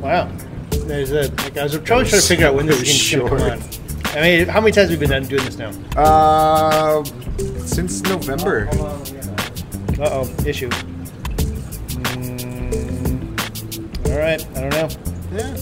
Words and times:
Wow. 0.00 0.30
There's 0.70 1.10
a, 1.12 1.28
like, 1.42 1.56
I 1.56 1.64
was 1.64 1.72
trying, 1.72 1.84
trying 1.84 2.06
to 2.06 2.20
figure 2.20 2.46
out 2.46 2.54
when 2.54 2.66
this 2.66 2.80
is 2.82 3.16
going 3.16 3.28
to 3.30 3.36
come 3.36 3.50
on. 3.50 3.62
I 4.16 4.20
mean, 4.22 4.48
how 4.48 4.60
many 4.60 4.72
times 4.72 4.90
have 4.90 5.00
we 5.00 5.06
been 5.06 5.24
doing 5.24 5.44
this 5.44 5.56
now? 5.56 5.70
Uh, 5.96 7.04
since 7.64 8.02
November. 8.02 8.68
Uh 10.00 10.08
oh, 10.24 10.28
issue. 10.46 10.68
Mm, 12.10 13.36
all 14.08 14.18
right, 14.18 14.44
I 14.56 14.60
don't 14.60 14.70
know. 14.70 14.88
Yeah. 15.30 15.56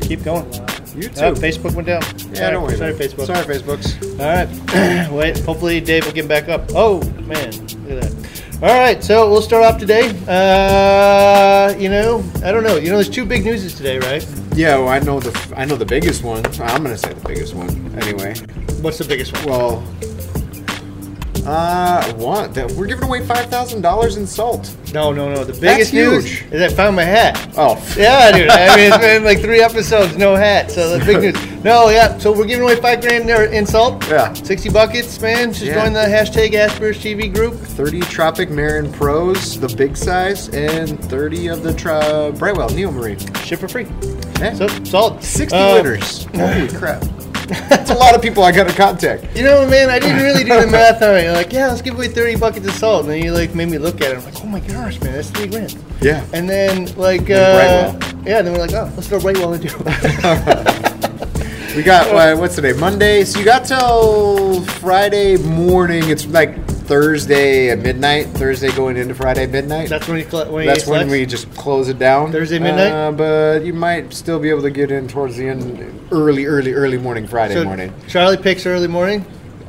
Keep 0.00 0.24
going. 0.24 0.50
YouTube. 0.90 1.22
Oh, 1.22 1.32
Facebook 1.34 1.74
went 1.74 1.86
down. 1.86 2.02
Yeah, 2.34 2.50
don't 2.50 2.64
worry. 2.64 2.76
Sorry. 2.76 2.92
Facebook. 2.92 3.26
Sorry, 3.26 3.44
Facebooks. 3.44 3.94
All 4.18 4.26
right. 4.26 4.48
Wait. 5.12 5.38
Hopefully, 5.38 5.80
Dave 5.80 6.04
will 6.04 6.12
get 6.12 6.26
back 6.28 6.48
up. 6.48 6.62
Oh 6.74 7.00
man, 7.20 7.52
look 7.86 7.92
at 7.92 8.02
that. 8.02 8.19
All 8.62 8.68
right. 8.78 9.02
So 9.02 9.30
we'll 9.30 9.40
start 9.40 9.64
off 9.64 9.78
today. 9.78 10.10
Uh, 10.28 11.74
you 11.78 11.88
know, 11.88 12.22
I 12.44 12.52
don't 12.52 12.62
know. 12.62 12.76
You 12.76 12.90
know, 12.90 12.96
there's 12.96 13.08
two 13.08 13.24
big 13.24 13.44
newses 13.44 13.74
today, 13.74 13.98
right? 13.98 14.26
Yeah, 14.54 14.76
well, 14.78 14.88
I 14.88 14.98
know 14.98 15.18
the 15.20 15.32
I 15.56 15.64
know 15.64 15.76
the 15.76 15.86
biggest 15.86 16.22
one. 16.22 16.44
I'm 16.60 16.82
gonna 16.82 16.98
say 16.98 17.12
the 17.14 17.26
biggest 17.26 17.54
one. 17.54 17.70
Anyway, 18.02 18.34
What's 18.82 18.98
the 18.98 19.04
biggest 19.04 19.32
one? 19.34 19.44
well, 19.46 19.80
uh, 21.46 22.12
what? 22.14 22.54
We're 22.76 22.86
giving 22.86 23.04
away 23.04 23.24
five 23.26 23.46
thousand 23.46 23.82
dollars 23.82 24.16
in 24.16 24.26
salt. 24.26 24.74
No, 24.92 25.12
no, 25.12 25.32
no. 25.32 25.44
The 25.44 25.58
biggest 25.60 25.92
news 25.94 26.26
huge. 26.40 26.52
is 26.52 26.60
I 26.72 26.74
found 26.74 26.96
my 26.96 27.04
hat. 27.04 27.52
Oh, 27.56 27.76
Yeah, 27.96 28.32
dude. 28.32 28.48
I 28.48 28.76
mean, 28.76 28.86
it's 28.92 28.98
been 28.98 29.24
like 29.24 29.40
three 29.40 29.60
episodes, 29.62 30.16
no 30.16 30.34
hat. 30.34 30.70
So 30.70 30.98
the 30.98 31.04
big 31.04 31.20
news. 31.34 31.46
No, 31.60 31.90
yeah. 31.90 32.16
So 32.16 32.32
we're 32.32 32.46
giving 32.46 32.62
away 32.62 32.76
five 32.76 33.02
grand 33.02 33.28
there 33.28 33.44
in 33.44 33.66
salt. 33.66 34.02
Yeah. 34.08 34.32
Sixty 34.32 34.70
buckets, 34.70 35.20
man. 35.20 35.52
Just 35.52 35.66
Yeah. 35.66 35.82
join 35.84 35.92
the 35.92 36.00
hashtag 36.00 36.52
AskBRSTV 36.52 37.34
group. 37.34 37.52
thirty 37.54 38.00
Tropic 38.00 38.48
Marin 38.48 38.90
Pros, 38.90 39.60
the 39.60 39.68
big 39.68 39.94
size, 39.94 40.48
and 40.48 40.98
thirty 41.04 41.48
of 41.48 41.62
the 41.62 41.74
Brightwell 42.38 42.70
Neo 42.70 42.90
Marine. 42.90 43.18
Ship 43.44 43.58
for 43.60 43.68
free. 43.68 43.86
Yeah. 44.40 44.54
So 44.54 44.68
salt. 44.84 45.22
Sixty 45.22 45.58
Uh, 45.58 45.74
liters. 45.74 46.24
Holy 46.34 46.68
crap! 46.68 47.04
That's 47.68 47.90
a 47.90 47.94
lot 47.94 48.14
of 48.14 48.22
people 48.22 48.42
I 48.44 48.52
got 48.52 48.68
to 48.68 48.74
contact. 48.74 49.36
You 49.36 49.42
know, 49.42 49.68
man, 49.68 49.90
I 49.90 49.98
didn't 49.98 50.22
really 50.22 50.44
do 50.44 50.60
the 50.60 50.66
math 50.70 51.02
on 51.02 51.16
it. 51.16 51.24
You're 51.24 51.32
like, 51.32 51.52
yeah, 51.52 51.68
let's 51.68 51.82
give 51.82 51.94
away 51.94 52.08
30 52.08 52.36
buckets 52.36 52.66
of 52.66 52.74
salt. 52.74 53.02
And 53.02 53.10
then 53.10 53.24
you 53.24 53.32
like 53.32 53.54
made 53.54 53.68
me 53.68 53.78
look 53.78 54.00
at 54.00 54.12
it. 54.12 54.18
I'm 54.18 54.24
like, 54.24 54.40
oh 54.40 54.46
my 54.46 54.60
gosh, 54.60 55.00
man, 55.00 55.12
that's 55.12 55.30
three 55.30 55.48
grand. 55.48 55.76
Yeah. 56.00 56.24
And 56.32 56.48
then 56.48 56.94
like, 56.96 57.28
uh, 57.30 57.92
yeah, 58.24 58.42
then 58.42 58.52
we're 58.52 58.60
like, 58.60 58.72
oh, 58.72 58.90
let's 58.94 59.08
throw 59.08 59.20
Brightwell 59.20 59.54
into 59.54 59.68
it. 59.68 60.86
We 61.76 61.84
got 61.84 62.08
uh, 62.08 62.36
what's 62.36 62.56
today? 62.56 62.72
Monday. 62.72 63.22
So 63.22 63.38
you 63.38 63.44
got 63.44 63.64
till 63.64 64.60
Friday 64.62 65.36
morning. 65.36 66.10
It's 66.10 66.26
like 66.26 66.56
Thursday 66.94 67.70
at 67.70 67.78
midnight. 67.78 68.26
Thursday 68.26 68.72
going 68.72 68.96
into 68.96 69.14
Friday 69.14 69.46
midnight. 69.46 69.88
that's 69.88 70.08
when 70.08 70.18
you 70.18 70.28
cl- 70.28 70.50
when 70.50 70.66
That's 70.66 70.84
get 70.86 70.90
when 70.90 71.08
we 71.08 71.24
just 71.24 71.48
close 71.54 71.88
it 71.88 72.00
down. 72.00 72.32
Thursday 72.32 72.58
midnight? 72.58 72.90
Uh, 72.90 73.12
but 73.12 73.64
you 73.64 73.72
might 73.72 74.12
still 74.12 74.40
be 74.40 74.50
able 74.50 74.62
to 74.62 74.70
get 74.72 74.90
in 74.90 75.06
towards 75.06 75.36
the 75.36 75.46
end, 75.48 76.08
early, 76.10 76.46
early, 76.46 76.72
early 76.72 76.98
morning 76.98 77.28
Friday 77.28 77.54
So 77.54 77.62
morning. 77.62 77.94
Charlie 78.08 78.36
picks 78.36 78.66
early 78.66 78.88
morning. 78.88 79.20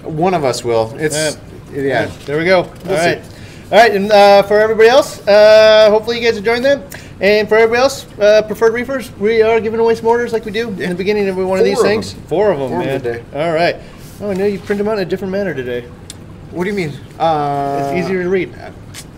One 0.04 0.34
of 0.34 0.44
us 0.44 0.64
will. 0.64 0.96
It's 0.98 1.38
Yeah. 1.72 1.80
yeah. 1.80 2.12
There 2.26 2.40
we 2.40 2.46
go. 2.46 2.64
All 2.64 2.72
We'll 2.86 2.96
right. 2.98 3.24
see. 3.24 3.36
All 3.72 3.78
right, 3.78 3.96
and 3.96 4.12
uh, 4.12 4.42
for 4.42 4.60
everybody 4.60 4.90
else, 4.90 5.26
uh, 5.28 5.90
hopefully 5.92 6.20
you 6.20 6.26
guys 6.28 6.38
enjoyed 6.38 6.64
them. 6.64 6.82
And 7.22 7.48
for 7.48 7.56
everybody 7.56 7.82
else, 7.82 8.08
uh, 8.20 8.42
preferred 8.48 8.74
reefers, 8.74 9.12
we 9.20 9.44
are 9.44 9.60
giving 9.62 9.80
away 9.80 9.94
some 9.94 10.08
orders 10.08 10.34
like 10.34 10.44
we 10.44 10.52
do 10.52 10.70
in 10.70 10.90
the 10.90 10.96
beginning 10.96 11.26
of 11.30 11.30
every 11.36 11.46
one 11.46 11.60
of 11.60 11.66
these 11.66 11.78
of 11.80 11.86
things. 11.86 12.16
them. 12.16 12.24
Four 12.24 12.52
of 12.52 12.58
them, 12.58 12.70
Four 12.70 12.80
of 12.82 12.86
man. 12.88 13.02
them 13.04 13.26
All 13.36 13.54
right. 13.54 13.76
Oh, 14.22 14.32
I 14.32 14.34
know 14.34 14.46
you 14.48 14.58
print 14.58 14.80
them 14.80 14.88
out 14.88 14.98
in 14.98 15.04
a 15.04 15.10
different 15.10 15.32
manner 15.32 15.54
today. 15.54 15.86
What 16.52 16.66
do 16.66 16.70
you 16.70 16.76
mean? 16.76 16.94
Uh, 17.20 17.82
It's 17.96 18.06
easier 18.06 18.24
to 18.24 18.30
read. 18.30 18.54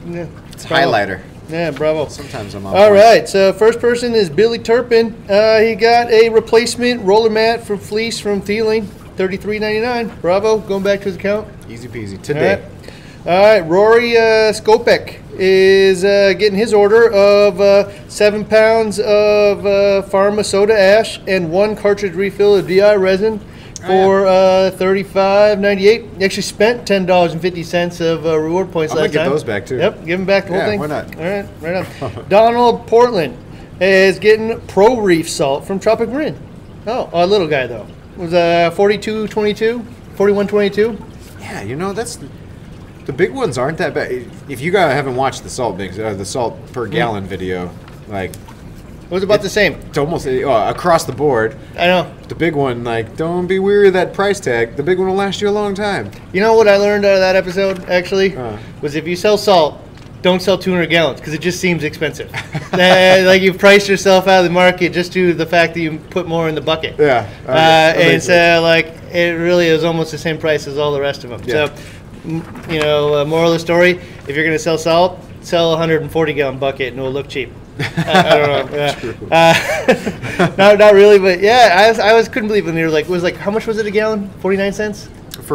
Yeah. 0.08 0.28
It's 0.52 0.66
Bravo. 0.66 0.92
highlighter. 0.92 1.22
Yeah, 1.50 1.72
bravo. 1.72 2.08
Sometimes 2.08 2.56
I'm 2.56 2.66
off. 2.66 2.74
All 2.76 2.92
right, 2.92 3.28
so 3.28 3.52
first 3.52 3.80
person 3.80 4.14
is 4.16 4.30
Billy 4.30 4.58
Turpin. 4.60 5.14
Uh, 5.30 5.60
he 5.60 5.76
got 5.76 6.10
a 6.10 6.30
replacement 6.30 7.02
roller 7.02 7.30
mat 7.30 7.66
from 7.68 7.80
Fleece 7.80 8.18
from 8.20 8.42
Theiling, 8.42 8.86
thirty-three 9.18 9.60
ninety-nine. 9.60 10.08
Bravo, 10.22 10.60
going 10.60 10.84
back 10.84 11.00
to 11.00 11.06
his 11.06 11.16
account. 11.18 11.48
Easy 11.70 11.88
peasy. 11.90 12.22
Today. 12.22 12.56
right, 12.56 13.28
All 13.28 13.44
right 13.44 13.60
Rory 13.62 14.16
uh, 14.16 14.54
Skopek 14.54 15.20
is 15.38 16.06
uh, 16.06 16.34
getting 16.38 16.58
his 16.58 16.74
order 16.74 17.12
of 17.12 17.60
uh, 17.60 17.90
seven 18.08 18.46
pounds 18.46 19.00
of 19.00 19.66
uh, 19.66 20.02
Pharma 20.08 20.46
soda 20.46 20.80
ash 20.80 21.20
and 21.28 21.52
one 21.52 21.76
cartridge 21.76 22.14
refill 22.14 22.56
of 22.56 22.68
DI 22.68 22.96
resin 22.96 23.40
for 23.86 24.26
uh, 24.28 24.72
thirty-five 24.72 25.60
ninety-eight. 25.60 26.06
He 26.18 26.26
actually 26.26 26.44
spent 26.44 26.88
ten 26.88 27.06
dollars 27.06 27.34
and 27.34 27.42
fifty 27.42 27.64
cents 27.64 28.00
of 28.02 28.26
uh, 28.26 28.38
reward 28.38 28.72
points 28.72 28.92
I'm 28.94 28.98
gonna 28.98 29.10
get 29.10 29.24
time. 29.24 29.30
those 29.32 29.44
back, 29.44 29.66
too. 29.66 29.78
Yep, 29.78 30.06
give 30.06 30.20
them 30.20 30.26
back 30.26 30.44
the 30.46 30.50
whole 30.52 30.58
Yeah, 30.60 30.66
thing. 30.68 30.80
why 30.80 30.88
not? 30.88 31.16
All 31.16 31.24
right, 31.24 31.46
right 31.62 31.86
on. 32.16 32.26
Donald 32.30 32.88
Portland 32.88 33.38
is 33.82 34.20
getting 34.20 34.60
Pro 34.68 35.00
Reef 35.00 35.30
salt 35.30 35.66
from 35.66 35.80
Tropic 35.80 36.10
Marin. 36.10 36.38
Oh, 36.88 37.10
a 37.14 37.26
little 37.26 37.48
guy 37.48 37.68
though. 37.68 37.88
It 38.14 38.20
was 38.20 38.34
uh, 38.34 38.72
42.22, 38.76 39.84
41.22. 40.16 41.00
Yeah, 41.40 41.62
you 41.64 41.76
know 41.76 41.94
that's 41.94 42.16
the, 42.18 42.28
the 43.06 43.14
big 43.14 43.34
ones 43.34 43.58
aren't 43.58 43.78
that 43.80 43.94
bad. 43.94 44.12
If 44.50 44.62
you 44.62 44.72
guys 44.72 44.94
haven't 44.94 45.16
watched 45.16 45.44
the 45.44 45.50
salt 45.50 45.78
mix, 45.78 45.98
uh, 45.98 46.14
the 46.14 46.26
salt 46.26 46.54
Hmm. 46.56 46.74
per 46.74 46.88
gallon 46.88 47.26
video, 47.26 47.72
like 48.08 48.34
was 49.14 49.24
about 49.24 49.42
the 49.42 49.50
same. 49.50 49.74
it's 49.74 49.98
almost 49.98 50.26
uh, 50.28 50.74
across 50.76 51.04
the 51.06 51.12
board. 51.14 51.56
I 51.78 51.86
know. 51.88 52.14
The 52.28 52.36
big 52.36 52.56
one, 52.56 52.84
like, 52.84 53.16
don't 53.16 53.48
be 53.48 53.60
weary 53.60 53.88
of 53.88 53.94
that 53.94 54.14
price 54.14 54.40
tag. 54.40 54.76
The 54.76 54.84
big 54.84 54.98
one 54.98 55.08
will 55.08 55.16
last 55.16 55.42
you 55.42 55.50
a 55.50 55.52
long 55.52 55.76
time. 55.76 56.10
You 56.34 56.42
know 56.42 56.54
what 56.56 56.68
I 56.68 56.78
learned 56.78 57.06
out 57.06 57.14
of 57.16 57.20
that 57.20 57.36
episode 57.36 57.90
actually 57.90 58.36
Uh. 58.36 58.58
was 58.82 58.96
if 58.96 59.08
you 59.08 59.16
sell 59.16 59.38
salt, 59.38 59.80
don't 60.24 60.42
sell 60.42 60.58
200 60.58 60.88
gallons 60.90 61.20
because 61.20 61.34
it 61.34 61.42
just 61.42 61.60
seems 61.60 61.84
expensive. 61.84 62.34
Uh, 62.74 63.24
like 63.26 63.42
you've 63.42 63.58
priced 63.60 63.90
yourself 63.90 64.26
out 64.28 64.40
of 64.40 64.46
the 64.46 64.50
market 64.50 64.94
just 64.94 65.12
due 65.12 65.28
to 65.28 65.34
the 65.34 65.46
fact 65.46 65.74
that 65.74 65.82
you 65.82 66.00
put 66.10 66.28
more 66.28 66.48
in 66.50 66.56
the 66.56 66.62
bucket. 66.62 66.96
Yeah, 66.98 67.30
Uh, 67.48 67.52
and 67.52 68.24
so 68.24 68.62
like 68.64 68.86
it 69.14 69.34
really 69.38 69.68
is 69.68 69.84
almost 69.84 70.12
the 70.12 70.18
same 70.18 70.38
price 70.38 70.66
as 70.66 70.78
all 70.78 70.92
the 70.94 71.02
rest 71.02 71.24
of 71.26 71.30
them. 71.30 71.42
Yeah. 71.46 71.66
So, 71.68 71.74
m- 72.26 72.44
you 72.70 72.80
know, 72.80 73.16
uh, 73.22 73.26
moral 73.26 73.48
of 73.48 73.54
the 73.54 73.60
story: 73.60 74.00
if 74.28 74.30
you're 74.36 74.46
going 74.46 74.56
to 74.58 74.64
sell 74.64 74.78
salt, 74.78 75.20
sell 75.42 75.68
a 75.68 75.78
140 75.78 76.34
gallon 76.34 76.58
bucket 76.58 76.94
and 76.94 77.00
it'll 77.00 77.12
look 77.12 77.28
cheap. 77.28 77.52
I, 77.80 78.38
don't 78.38 78.72
know. 78.72 78.78
Yeah. 79.32 79.56
Uh, 80.40 80.56
not, 80.58 80.80
not 80.80 80.94
really, 80.94 81.20
but 81.20 81.40
yeah, 81.40 81.76
I 81.78 81.90
was, 81.90 82.00
I 82.00 82.14
was 82.14 82.28
couldn't 82.28 82.48
believe 82.48 82.66
when 82.66 82.76
they 82.76 82.84
were 82.84 82.90
like, 82.90 83.06
it 83.06 83.12
was 83.12 83.24
like, 83.24 83.36
how 83.36 83.52
much 83.52 83.68
was 83.68 83.78
it 83.78 83.86
a 83.86 83.92
gallon? 83.92 84.30
49 84.40 84.74
cents? 84.74 85.10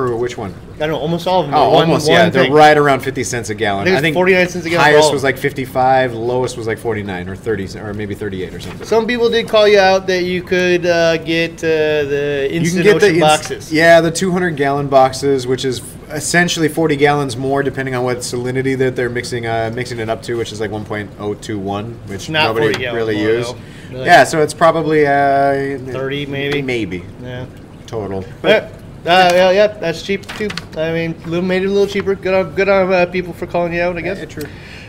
For 0.07 0.17
which 0.17 0.39
one? 0.39 0.55
I 0.77 0.79
don't 0.79 0.91
know, 0.91 0.99
almost 0.99 1.27
all 1.27 1.41
of 1.41 1.47
them. 1.47 1.55
Oh, 1.55 1.69
were 1.71 1.75
one, 1.75 1.89
almost. 1.89 2.07
one 2.07 2.17
yeah, 2.17 2.29
they're 2.31 2.53
right 2.53 2.77
around 2.77 3.01
fifty 3.01 3.25
cents 3.25 3.51
a 3.51 3.55
gallon. 3.55 3.89
I 3.89 4.01
think 4.01 4.15
it's 4.15 4.15
49 4.15 4.49
cents 4.49 4.65
a 4.67 4.71
gallon 4.71 4.85
Highest 4.85 5.13
was 5.13 5.25
like 5.25 5.37
fifty-five. 5.37 6.15
Lowest 6.15 6.57
was 6.57 6.67
like 6.67 6.79
forty-nine 6.79 7.29
or 7.29 7.35
thirty 7.35 7.67
or 7.79 7.93
maybe 7.95 8.15
thirty-eight 8.15 8.55
or 8.55 8.61
something. 8.61 8.87
Some 8.87 9.07
people 9.07 9.29
did 9.29 9.49
call 9.49 9.67
you 9.67 9.81
out 9.81 10.07
that 10.07 10.23
you 10.23 10.43
could 10.43 10.87
uh, 10.87 11.17
get 11.19 11.55
uh, 11.65 12.05
the 12.05 12.49
you 12.51 12.57
instant 12.61 12.85
can 12.85 12.93
get 12.93 13.01
the 13.01 13.07
ocean 13.07 13.15
ins- 13.17 13.21
boxes. 13.25 13.73
Yeah, 13.73 14.01
the 14.01 14.11
200 14.11 14.57
gallon 14.57 14.87
boxes, 14.89 15.47
which 15.47 15.65
is 15.65 15.83
essentially 16.11 16.69
40 16.69 16.97
gallons 16.97 17.37
more, 17.37 17.63
depending 17.63 17.95
on 17.95 18.05
what 18.05 18.19
salinity 18.19 18.79
that 18.79 18.95
they're 18.97 19.11
mixing 19.11 19.47
uh, 19.47 19.71
mixing 19.75 19.99
it 19.99 20.09
up 20.09 20.23
to, 20.23 20.37
which 20.37 20.53
is 20.53 20.61
like 20.61 20.71
1.021, 20.71 22.09
which 22.09 22.31
not 22.31 22.55
nobody 22.55 22.87
really 22.87 23.21
used. 23.21 23.55
though. 23.55 23.59
Really. 23.91 24.07
Yeah, 24.07 24.25
so 24.25 24.43
it's 24.43 24.55
probably 24.55 25.07
uh, 25.07 25.79
30 25.93 26.27
maybe. 26.27 26.63
maybe 26.63 27.05
Yeah. 27.23 27.47
total. 27.87 28.25
Yeah. 28.45 28.69
Uh, 29.07 29.31
yeah, 29.33 29.51
yeah, 29.51 29.67
that's 29.69 30.03
cheap 30.03 30.27
too. 30.37 30.49
I 30.77 30.93
mean, 30.93 31.15
little 31.25 31.41
made 31.45 31.63
it 31.63 31.67
a 31.67 31.71
little 31.71 31.87
cheaper. 31.87 32.15
Good 32.15 32.35
on, 32.35 32.55
good 32.55 32.69
on 32.69 32.93
uh, 32.93 33.07
people 33.07 33.33
for 33.33 33.47
calling 33.47 33.73
you 33.73 33.81
out, 33.81 33.97
I 33.97 34.03
guess. 34.03 34.19
Yeah, 34.19 34.27
true. 34.27 34.45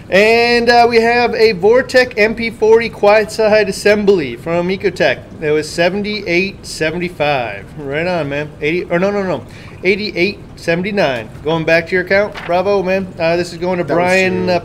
And 0.10 0.68
uh, 0.70 0.88
we 0.90 1.00
have 1.02 1.36
a 1.36 1.54
VorTech 1.54 2.16
MP40 2.16 2.92
quiet 2.92 3.32
side 3.32 3.70
assembly 3.70 4.36
from 4.38 4.68
Ecotech. 4.70 5.40
That 5.40 5.52
was 5.52 5.68
78.75. 5.68 7.66
Right 7.78 8.08
on, 8.08 8.30
man. 8.30 8.52
80 8.60 8.86
or 8.86 8.98
no, 8.98 9.12
no, 9.12 9.22
no. 9.22 9.46
88.79. 9.84 11.44
Going 11.44 11.64
back 11.64 11.86
to 11.88 11.92
your 11.94 12.04
account. 12.04 12.34
Bravo, 12.48 12.82
man. 12.82 13.06
Uh, 13.20 13.36
this 13.36 13.54
is 13.54 13.60
going 13.60 13.78
to 13.78 13.84
That 13.84 13.94
Brian 13.94 14.48
true. 14.48 14.56
uh, 14.56 14.60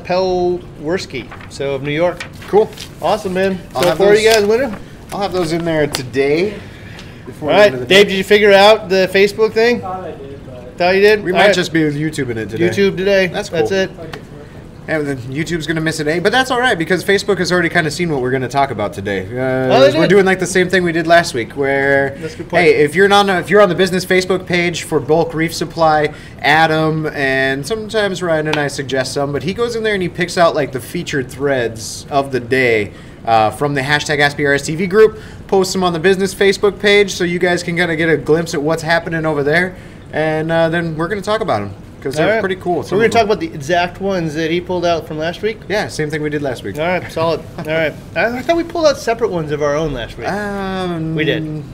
so 1.50 1.74
of 1.74 1.82
New 1.82 1.92
York. 1.92 2.24
Cool. 2.48 2.70
Awesome, 3.02 3.34
man. 3.34 3.60
I'll 3.74 3.82
so 3.82 3.94
far, 3.96 4.14
you 4.14 4.26
guys 4.30 4.46
winning. 4.46 4.74
I'll 5.12 5.20
have 5.20 5.34
those 5.34 5.52
in 5.52 5.66
there 5.66 5.86
today. 5.86 6.58
Before 7.26 7.50
All 7.50 7.56
the 7.58 7.64
end 7.64 7.74
of 7.74 7.80
the 7.80 7.86
Dave. 7.86 8.04
day. 8.06 8.10
Did 8.10 8.18
you 8.18 8.24
figure 8.24 8.52
out 8.52 8.88
the 8.88 9.08
Facebook 9.12 9.52
thing? 9.52 9.80
Thought 9.80 10.04
I 10.04 10.10
did, 10.12 10.46
but 10.46 10.76
Thought 10.78 10.94
you 10.96 11.00
did. 11.00 11.24
We 11.24 11.32
All 11.32 11.38
might 11.38 11.46
right. 11.46 11.54
just 11.54 11.72
be 11.72 11.80
YouTubing 11.80 12.36
it 12.36 12.50
today. 12.50 12.68
YouTube 12.68 12.96
today. 12.96 13.26
That's 13.28 13.48
That's 13.48 13.70
cool. 13.70 13.78
it. 13.78 13.90
And 14.86 15.06
then 15.06 15.16
YouTube's 15.16 15.66
gonna 15.66 15.80
miss 15.80 15.98
a 16.00 16.04
day, 16.04 16.18
but 16.18 16.30
that's 16.30 16.50
all 16.50 16.60
right 16.60 16.76
because 16.76 17.02
Facebook 17.02 17.38
has 17.38 17.50
already 17.50 17.70
kind 17.70 17.86
of 17.86 17.92
seen 17.94 18.10
what 18.10 18.20
we're 18.20 18.30
gonna 18.30 18.48
talk 18.48 18.70
about 18.70 18.92
today. 18.92 19.22
Uh, 19.24 19.74
Oh, 19.74 19.98
we're 19.98 20.06
doing 20.06 20.26
like 20.26 20.40
the 20.40 20.46
same 20.46 20.68
thing 20.68 20.82
we 20.82 20.92
did 20.92 21.06
last 21.06 21.32
week, 21.32 21.52
where 21.56 22.10
That's 22.18 22.34
a 22.34 22.38
good 22.38 22.50
point. 22.50 22.64
hey, 22.64 22.84
if 22.84 22.94
you're 22.94 23.08
not 23.08 23.26
if 23.30 23.48
you're 23.48 23.62
on 23.62 23.70
the 23.70 23.74
business 23.74 24.04
Facebook 24.04 24.46
page 24.46 24.82
for 24.82 25.00
bulk 25.00 25.32
reef 25.32 25.54
supply, 25.54 26.12
Adam 26.42 27.06
and 27.06 27.66
sometimes 27.66 28.22
Ryan 28.22 28.48
and 28.48 28.58
I 28.58 28.68
suggest 28.68 29.14
some, 29.14 29.32
but 29.32 29.42
he 29.42 29.54
goes 29.54 29.74
in 29.74 29.82
there 29.84 29.94
and 29.94 30.02
he 30.02 30.08
picks 30.10 30.36
out 30.36 30.54
like 30.54 30.72
the 30.72 30.80
featured 30.80 31.30
threads 31.30 32.06
of 32.10 32.30
the 32.30 32.40
day. 32.40 32.92
Uh, 33.24 33.50
from 33.50 33.72
the 33.72 33.80
hashtag 33.80 34.18
AskBRSTV 34.18 34.86
group, 34.90 35.18
posts 35.46 35.72
them 35.72 35.82
on 35.82 35.94
the 35.94 35.98
business 35.98 36.34
Facebook 36.34 36.78
page 36.78 37.10
so 37.10 37.24
you 37.24 37.38
guys 37.38 37.62
can 37.62 37.74
kind 37.74 37.90
of 37.90 37.96
get 37.96 38.10
a 38.10 38.18
glimpse 38.18 38.52
at 38.52 38.60
what's 38.60 38.82
happening 38.82 39.24
over 39.24 39.42
there, 39.42 39.74
and 40.12 40.52
uh, 40.52 40.68
then 40.68 40.94
we're 40.94 41.08
going 41.08 41.18
to 41.18 41.24
talk 41.24 41.40
about 41.40 41.60
them 41.60 41.74
because 42.04 42.16
they're 42.16 42.34
right. 42.34 42.40
pretty 42.40 42.56
cool. 42.56 42.82
So 42.82 42.94
we're 42.94 43.04
gonna 43.04 43.12
talk 43.14 43.24
about 43.24 43.40
the 43.40 43.46
exact 43.46 43.98
ones 43.98 44.34
that 44.34 44.50
he 44.50 44.60
pulled 44.60 44.84
out 44.84 45.08
from 45.08 45.16
last 45.16 45.40
week. 45.40 45.58
Yeah, 45.70 45.88
same 45.88 46.10
thing 46.10 46.20
we 46.20 46.28
did 46.28 46.42
last 46.42 46.62
week. 46.62 46.78
All 46.78 46.86
right, 46.86 47.10
solid. 47.10 47.40
All 47.58 47.64
right. 47.64 47.94
I, 48.14 48.38
I 48.38 48.42
thought 48.42 48.56
we 48.56 48.64
pulled 48.64 48.84
out 48.84 48.98
separate 48.98 49.30
ones 49.30 49.50
of 49.52 49.62
our 49.62 49.74
own 49.74 49.94
last 49.94 50.18
week. 50.18 50.28
Um, 50.28 51.14
We 51.14 51.24
did. 51.24 51.64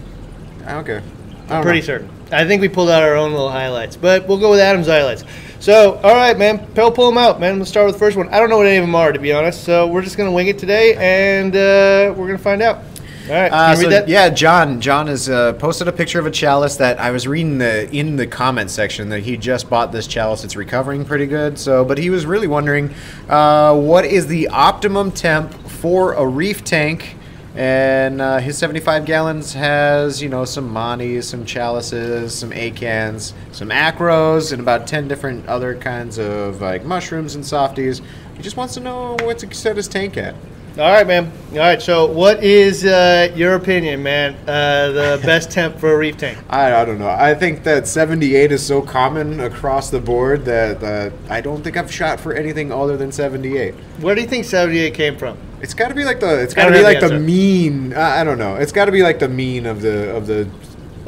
Okay. 0.69 1.03
I 1.49 1.57
I'm 1.57 1.63
pretty 1.65 1.81
know. 1.81 1.85
certain. 1.85 2.11
I 2.31 2.47
think 2.47 2.63
we 2.63 2.69
pulled 2.69 2.91
out 2.91 3.03
our 3.03 3.17
own 3.17 3.33
little 3.33 3.51
highlights, 3.51 3.97
but 3.97 4.29
we'll 4.29 4.39
go 4.39 4.53
with 4.53 4.61
Adam's 4.61 4.87
highlights. 4.87 5.25
So, 5.59 5.95
all 6.05 6.15
right, 6.15 6.39
man, 6.39 6.65
Pell, 6.75 6.93
pull 6.93 7.07
them 7.07 7.19
out, 7.19 7.41
man. 7.41 7.59
Let's 7.59 7.71
start 7.71 7.87
with 7.87 7.97
the 7.97 7.99
first 7.99 8.17
one. 8.17 8.29
I 8.29 8.39
don't 8.39 8.51
know 8.51 8.57
what 8.57 8.67
any 8.67 8.77
of 8.77 8.85
them 8.85 8.95
are, 8.95 9.11
to 9.11 9.19
be 9.19 9.33
honest. 9.33 9.65
So 9.65 9.89
we're 9.89 10.03
just 10.03 10.17
gonna 10.17 10.31
wing 10.31 10.47
it 10.47 10.61
today, 10.61 10.95
and 10.95 11.57
uh, 11.57 12.15
we're 12.17 12.29
gonna 12.29 12.39
find 12.39 12.63
out. 12.63 12.85
All 13.29 13.35
right, 13.35 13.53
Uh, 13.53 13.77
so, 13.77 13.83
read 13.83 13.93
that? 13.93 14.09
yeah, 14.09 14.29
John. 14.31 14.81
John 14.81 15.07
has 15.07 15.29
uh, 15.29 15.53
posted 15.55 15.87
a 15.89 15.93
picture 15.93 16.19
of 16.19 16.27
a 16.27 16.31
chalice 16.31 16.77
that 16.77 16.99
I 16.99 17.11
was 17.11 17.29
reading 17.29 17.59
the 17.59 17.89
in 17.95 18.17
the 18.17 18.27
comment 18.27 18.71
section 18.71 19.09
that 19.11 19.21
he 19.21 19.37
just 19.37 19.69
bought 19.71 19.93
this 19.93 20.07
chalice. 20.07 20.43
It's 20.43 20.57
recovering 20.57 21.05
pretty 21.05 21.27
good. 21.27 21.59
So, 21.59 21.85
but 21.85 21.99
he 21.99 22.11
was 22.11 22.25
really 22.27 22.47
wondering 22.49 22.93
uh, 23.29 23.77
what 23.77 24.05
is 24.05 24.27
the 24.27 24.49
optimum 24.49 25.13
temp 25.13 25.53
for 25.69 26.15
a 26.15 26.27
reef 26.27 26.65
tank. 26.65 27.17
And 27.57 28.21
uh, 28.21 28.39
his 28.39 28.57
75 28.59 29.05
gallons 29.05 29.53
has, 29.55 30.23
you 30.23 30.29
know, 30.29 30.45
some 30.45 30.73
Monties, 30.73 31.25
some 31.25 31.45
chalices, 31.45 32.33
some 32.33 32.53
acans, 32.53 33.35
some 33.51 33.71
acros, 33.71 34.53
and 34.53 34.61
about 34.61 34.87
10 34.87 35.09
different 35.09 35.47
other 35.49 35.75
kinds 35.75 36.17
of 36.19 36.61
like 36.61 36.85
mushrooms 36.85 37.35
and 37.35 37.45
softies. 37.45 38.01
He 38.37 38.43
just 38.43 38.57
wants 38.57 38.75
to 38.75 38.81
know 38.81 39.17
what 39.23 39.39
to 39.41 39.53
set 39.53 39.77
his 39.77 39.89
tank 39.89 40.17
at. 40.17 40.37
All 40.79 40.91
right, 40.91 41.07
man. 41.07 41.33
All 41.53 41.59
right. 41.59 41.83
So, 41.83 42.07
what 42.07 42.45
is 42.45 42.85
uh, 42.85 43.33
your 43.35 43.57
opinion, 43.57 44.05
man? 44.05 44.35
Uh, 44.49 44.93
the 44.93 45.21
best 45.27 45.51
temp 45.51 45.79
for 45.79 45.93
a 45.93 45.99
reef 45.99 46.17
tank? 46.17 46.39
I, 46.49 46.81
I 46.81 46.85
don't 46.85 46.99
know. 46.99 47.09
I 47.09 47.35
think 47.35 47.65
that 47.65 47.89
78 47.89 48.53
is 48.53 48.65
so 48.65 48.81
common 48.81 49.41
across 49.41 49.91
the 49.91 50.01
board 50.01 50.45
that, 50.45 50.81
that 50.81 51.13
I 51.29 51.41
don't 51.41 51.63
think 51.65 51.77
I've 51.77 51.93
shot 51.93 52.21
for 52.21 52.35
anything 52.35 52.71
other 52.71 52.97
than 52.97 53.11
78. 53.11 53.75
Where 54.01 54.15
do 54.15 54.21
you 54.21 54.29
think 54.29 54.45
78 54.45 54.95
came 54.95 55.17
from? 55.19 55.37
It's 55.61 55.75
got 55.75 55.89
to 55.89 55.95
be 55.95 56.05
like 56.05 56.21
the 56.21 56.41
It's 56.41 56.55
got 56.55 56.67
to 56.67 56.73
be 56.73 56.83
like 56.83 57.01
the 57.01 57.09
the 57.09 57.19
mean. 57.19 57.93
I, 57.93 58.21
I 58.21 58.25
don't 58.25 58.39
know. 58.39 58.55
It's 58.55 58.73
got 58.73 58.85
to 58.85 58.93
be 58.93 59.03
like 59.03 59.19
the 59.19 59.29
mean 59.29 59.67
of 59.67 59.83
the 59.83 60.15
of 60.15 60.27
the 60.27 60.49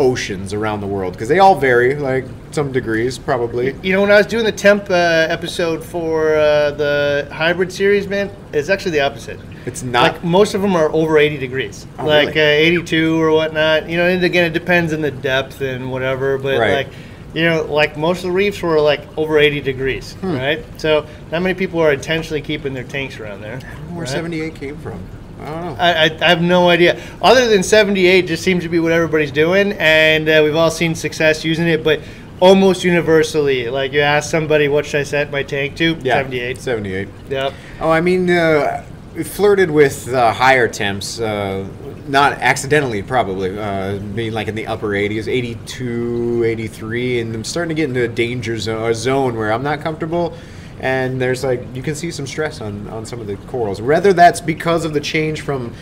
oceans 0.03 0.53
around 0.53 0.81
the 0.81 0.87
world 0.87 1.13
because 1.15 1.29
they 1.29 1.39
all 1.39 1.55
vary 1.55 1.95
like 1.95 2.25
some 2.51 2.73
degrees 2.73 3.19
probably. 3.19 3.75
You 3.83 3.93
know, 3.93 4.03
when 4.03 4.11
I 4.11 4.17
was 4.19 4.27
doing 4.27 4.45
the 4.45 4.53
temp 4.53 4.91
uh, 4.91 4.95
episode 4.95 5.85
for 5.85 6.35
uh, 6.35 6.73
the 6.73 7.29
hybrid 7.33 7.73
series, 7.73 8.07
man, 8.09 8.31
it's 8.53 8.69
actually 8.69 8.93
the 8.93 9.01
opposite. 9.01 9.39
It's 9.65 9.83
not 9.83 10.15
like 10.15 10.25
most 10.25 10.55
of 10.55 10.61
them 10.63 10.75
are 10.75 10.91
over 10.93 11.19
80 11.19 11.39
degrees 11.39 11.87
Oh, 11.99 12.05
like 12.07 12.35
really? 12.35 12.67
uh, 12.67 12.83
82 12.83 13.23
or 13.23 13.31
whatnot 13.31 13.89
you 13.89 13.97
know 13.97 14.09
and 14.09 14.23
again 14.25 14.45
it 14.45 14.53
depends 14.53 14.93
on 14.93 15.01
the 15.03 15.13
depth 15.13 15.61
and 15.61 15.93
whatever 15.93 16.37
but 16.37 16.59
Right. 16.59 16.75
like 16.85 16.89
you 17.33 17.45
know 17.45 17.63
like 17.67 17.97
most 17.97 18.19
of 18.19 18.25
the 18.25 18.31
reefs 18.33 18.61
were 18.61 18.81
like 18.81 19.03
over 19.17 19.39
80 19.39 19.61
degrees 19.61 20.15
Hmm. 20.15 20.35
right 20.35 20.65
so 20.79 21.07
not 21.31 21.43
many 21.43 21.55
people 21.55 21.79
are 21.79 21.93
intentionally 21.93 22.43
keeping 22.43 22.75
their 22.75 22.83
tanks 22.83 23.21
around 23.21 23.41
there 23.41 23.61
where 23.91 24.01
right? 24.01 24.09
78 24.09 24.57
came 24.57 24.77
from. 24.79 24.99
I 25.43 25.50
don't 25.50 25.65
know. 25.65 25.77
I, 25.79 25.91
I, 25.91 26.19
I 26.21 26.29
have 26.29 26.43
no 26.43 26.69
idea. 26.69 27.00
Other 27.21 27.49
than 27.49 27.62
78, 27.62 28.27
just 28.27 28.43
seems 28.43 28.62
to 28.62 28.69
be 28.69 28.79
what 28.79 28.93
everybody's 28.93 29.33
doing, 29.33 29.73
and 29.73 30.29
uh, 30.29 30.41
we've 30.44 30.56
all 30.56 30.71
seen 30.71 30.94
success 30.94 31.44
using 31.44 31.69
it. 31.69 31.83
But 31.83 32.00
almost 32.41 32.83
universally, 32.83 33.69
like 33.71 33.93
you 33.93 34.00
ask 34.00 34.31
somebody, 34.31 34.69
what 34.69 34.85
should 34.85 35.00
I 35.00 35.05
set 35.05 35.31
my 35.31 35.43
tank 35.43 35.77
to? 35.77 35.97
yeah, 36.03 36.15
78. 36.15 36.59
78. 36.59 37.09
Yep. 37.31 37.55
Oh, 37.81 37.91
I 37.91 38.00
mean, 38.00 38.31
uh, 38.31 38.85
we 39.15 39.25
flirted 39.25 39.71
with 39.71 40.12
uh, 40.12 40.33
higher 40.33 40.67
temps, 40.69 41.21
uh, 41.21 41.69
not 42.09 42.33
accidentally, 42.35 43.03
probably, 43.03 43.56
uh, 43.59 43.99
being 43.99 44.33
like 44.33 44.49
in 44.49 44.55
the 44.55 44.67
upper 44.67 44.89
80s, 44.89 45.29
82, 45.29 46.44
83, 46.44 47.21
and 47.21 47.35
I'm 47.35 47.44
starting 47.44 47.69
to 47.69 47.75
get 47.75 47.89
into 47.89 48.03
a 48.03 48.09
danger 48.09 48.59
zone, 48.59 48.91
a 48.91 48.94
zone 48.94 49.37
where 49.37 49.53
I'm 49.53 49.62
not 49.62 49.81
comfortable. 49.81 50.37
And 50.81 51.21
there's 51.21 51.45
like, 51.45 51.65
you 51.75 51.83
can 51.83 51.95
see 51.95 52.11
some 52.11 52.27
stress 52.27 52.61
on, 52.61 52.89
on 52.89 53.07
some 53.07 53.21
of 53.21 53.27
the 53.27 53.37
corals. 53.37 53.81
Whether 53.81 54.13
that's 54.13 54.41
because 54.41 54.85
of 54.85 54.95
the 54.95 55.01
change 55.01 55.43
from 55.43 55.75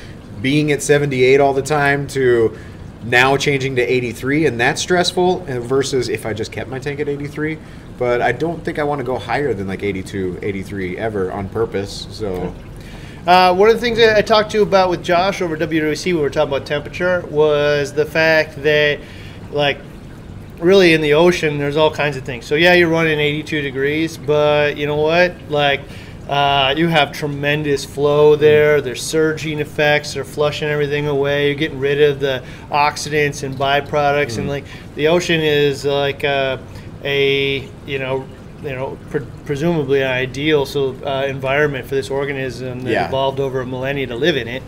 being 0.42 0.72
at 0.72 0.82
78 0.82 1.40
all 1.40 1.54
the 1.54 1.62
time 1.62 2.06
to 2.08 2.56
now 3.04 3.36
changing 3.36 3.76
to 3.76 3.82
83, 3.82 4.46
and 4.46 4.60
that's 4.60 4.82
stressful, 4.82 5.40
versus 5.60 6.08
if 6.08 6.26
I 6.26 6.34
just 6.34 6.52
kept 6.52 6.68
my 6.68 6.78
tank 6.78 7.00
at 7.00 7.08
83. 7.08 7.58
But 7.98 8.20
I 8.20 8.32
don't 8.32 8.64
think 8.64 8.78
I 8.78 8.84
want 8.84 8.98
to 9.00 9.04
go 9.04 9.18
higher 9.18 9.54
than 9.54 9.68
like 9.68 9.82
82, 9.82 10.40
83 10.42 10.98
ever 10.98 11.32
on 11.32 11.48
purpose. 11.48 12.06
So. 12.10 12.54
Uh, 13.26 13.54
one 13.54 13.68
of 13.68 13.74
the 13.74 13.80
things 13.80 13.98
that 13.98 14.16
I 14.16 14.22
talked 14.22 14.50
to 14.52 14.58
you 14.58 14.62
about 14.62 14.88
with 14.88 15.04
Josh 15.04 15.42
over 15.42 15.56
WWC 15.56 16.06
when 16.06 16.16
we 16.16 16.22
were 16.22 16.30
talking 16.30 16.54
about 16.54 16.66
temperature 16.66 17.20
was 17.30 17.92
the 17.92 18.06
fact 18.06 18.62
that, 18.62 19.00
like, 19.52 19.78
really 20.60 20.92
in 20.94 21.00
the 21.00 21.14
ocean, 21.14 21.58
there's 21.58 21.76
all 21.76 21.90
kinds 21.90 22.16
of 22.16 22.24
things. 22.24 22.46
So 22.46 22.54
yeah, 22.54 22.74
you're 22.74 22.88
running 22.88 23.18
82 23.18 23.62
degrees, 23.62 24.16
but 24.18 24.76
you 24.76 24.86
know 24.86 24.96
what? 24.96 25.34
Like, 25.48 25.80
uh, 26.28 26.74
you 26.76 26.86
have 26.88 27.10
tremendous 27.12 27.84
flow 27.84 28.36
there. 28.36 28.80
There's 28.80 29.02
surging 29.02 29.58
effects. 29.58 30.14
They're 30.14 30.24
flushing 30.24 30.68
everything 30.68 31.08
away. 31.08 31.46
You're 31.48 31.58
getting 31.58 31.80
rid 31.80 32.00
of 32.00 32.20
the 32.20 32.44
oxidants 32.70 33.42
and 33.42 33.56
byproducts, 33.56 34.38
and 34.38 34.48
like 34.48 34.64
the 34.94 35.08
ocean 35.08 35.40
is 35.40 35.84
like 35.84 36.22
uh, 36.22 36.58
a 37.02 37.68
you 37.84 37.98
know 37.98 38.24
you 38.62 38.70
know 38.70 38.96
pre- 39.10 39.26
presumably 39.44 40.02
an 40.02 40.10
ideal 40.10 40.66
so 40.66 40.94
uh, 41.04 41.24
environment 41.26 41.86
for 41.86 41.96
this 41.96 42.10
organism 42.10 42.80
that 42.82 42.90
Yeah. 42.92 43.08
evolved 43.08 43.40
over 43.40 43.62
a 43.62 43.66
millennia 43.66 44.06
to 44.06 44.14
live 44.16 44.36
in 44.36 44.46
it. 44.46 44.62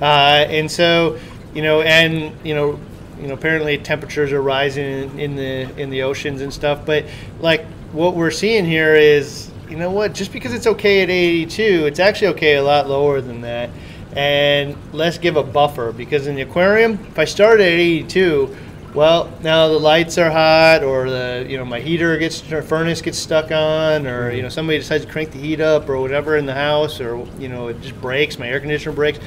Uh, 0.00 0.46
and 0.48 0.70
so 0.70 1.18
you 1.54 1.62
know, 1.62 1.80
and 1.80 2.32
you 2.46 2.54
know, 2.54 2.78
you 3.20 3.28
know, 3.28 3.34
apparently 3.34 3.78
temperatures 3.78 4.32
are 4.32 4.42
rising 4.42 4.84
in, 4.84 5.20
in 5.20 5.36
the 5.36 5.80
in 5.80 5.90
the 5.90 6.02
oceans 6.02 6.40
and 6.40 6.52
stuff. 6.52 6.84
But 6.84 7.04
like 7.40 7.64
what 7.92 8.14
we're 8.14 8.30
seeing 8.30 8.64
here 8.64 8.94
is, 8.94 9.50
you 9.68 9.76
know 9.76 9.90
what? 9.90 10.14
Just 10.14 10.32
because 10.32 10.54
it's 10.54 10.66
okay 10.66 11.02
at 11.02 11.10
82, 11.10 11.86
it's 11.86 12.00
actually 12.00 12.28
okay 12.28 12.56
a 12.56 12.62
lot 12.62 12.88
lower 12.88 13.20
than 13.20 13.40
that. 13.42 13.70
And 14.16 14.76
let's 14.92 15.18
give 15.18 15.36
a 15.36 15.42
buffer 15.42 15.92
because 15.92 16.26
in 16.26 16.34
the 16.34 16.42
aquarium, 16.42 16.94
if 17.08 17.18
I 17.18 17.24
started 17.24 17.62
at 17.62 17.78
82, 17.78 18.56
well, 18.94 19.32
now 19.40 19.68
the 19.68 19.78
lights 19.78 20.18
are 20.18 20.30
hot, 20.30 20.82
or 20.82 21.08
the 21.08 21.46
you 21.48 21.56
know 21.56 21.64
my 21.64 21.78
heater 21.78 22.18
gets 22.18 22.50
or 22.50 22.60
furnace 22.60 23.00
gets 23.00 23.18
stuck 23.18 23.52
on, 23.52 24.06
or 24.06 24.30
you 24.30 24.38
mm-hmm. 24.38 24.42
know 24.42 24.48
somebody 24.48 24.78
decides 24.78 25.04
to 25.04 25.10
crank 25.10 25.30
the 25.30 25.38
heat 25.38 25.60
up, 25.60 25.88
or 25.88 26.00
whatever 26.00 26.36
in 26.36 26.44
the 26.44 26.54
house, 26.54 27.00
or 27.00 27.24
you 27.38 27.48
know 27.48 27.68
it 27.68 27.80
just 27.82 28.00
breaks, 28.00 28.36
my 28.36 28.48
air 28.48 28.58
conditioner 28.58 28.94
breaks. 28.94 29.20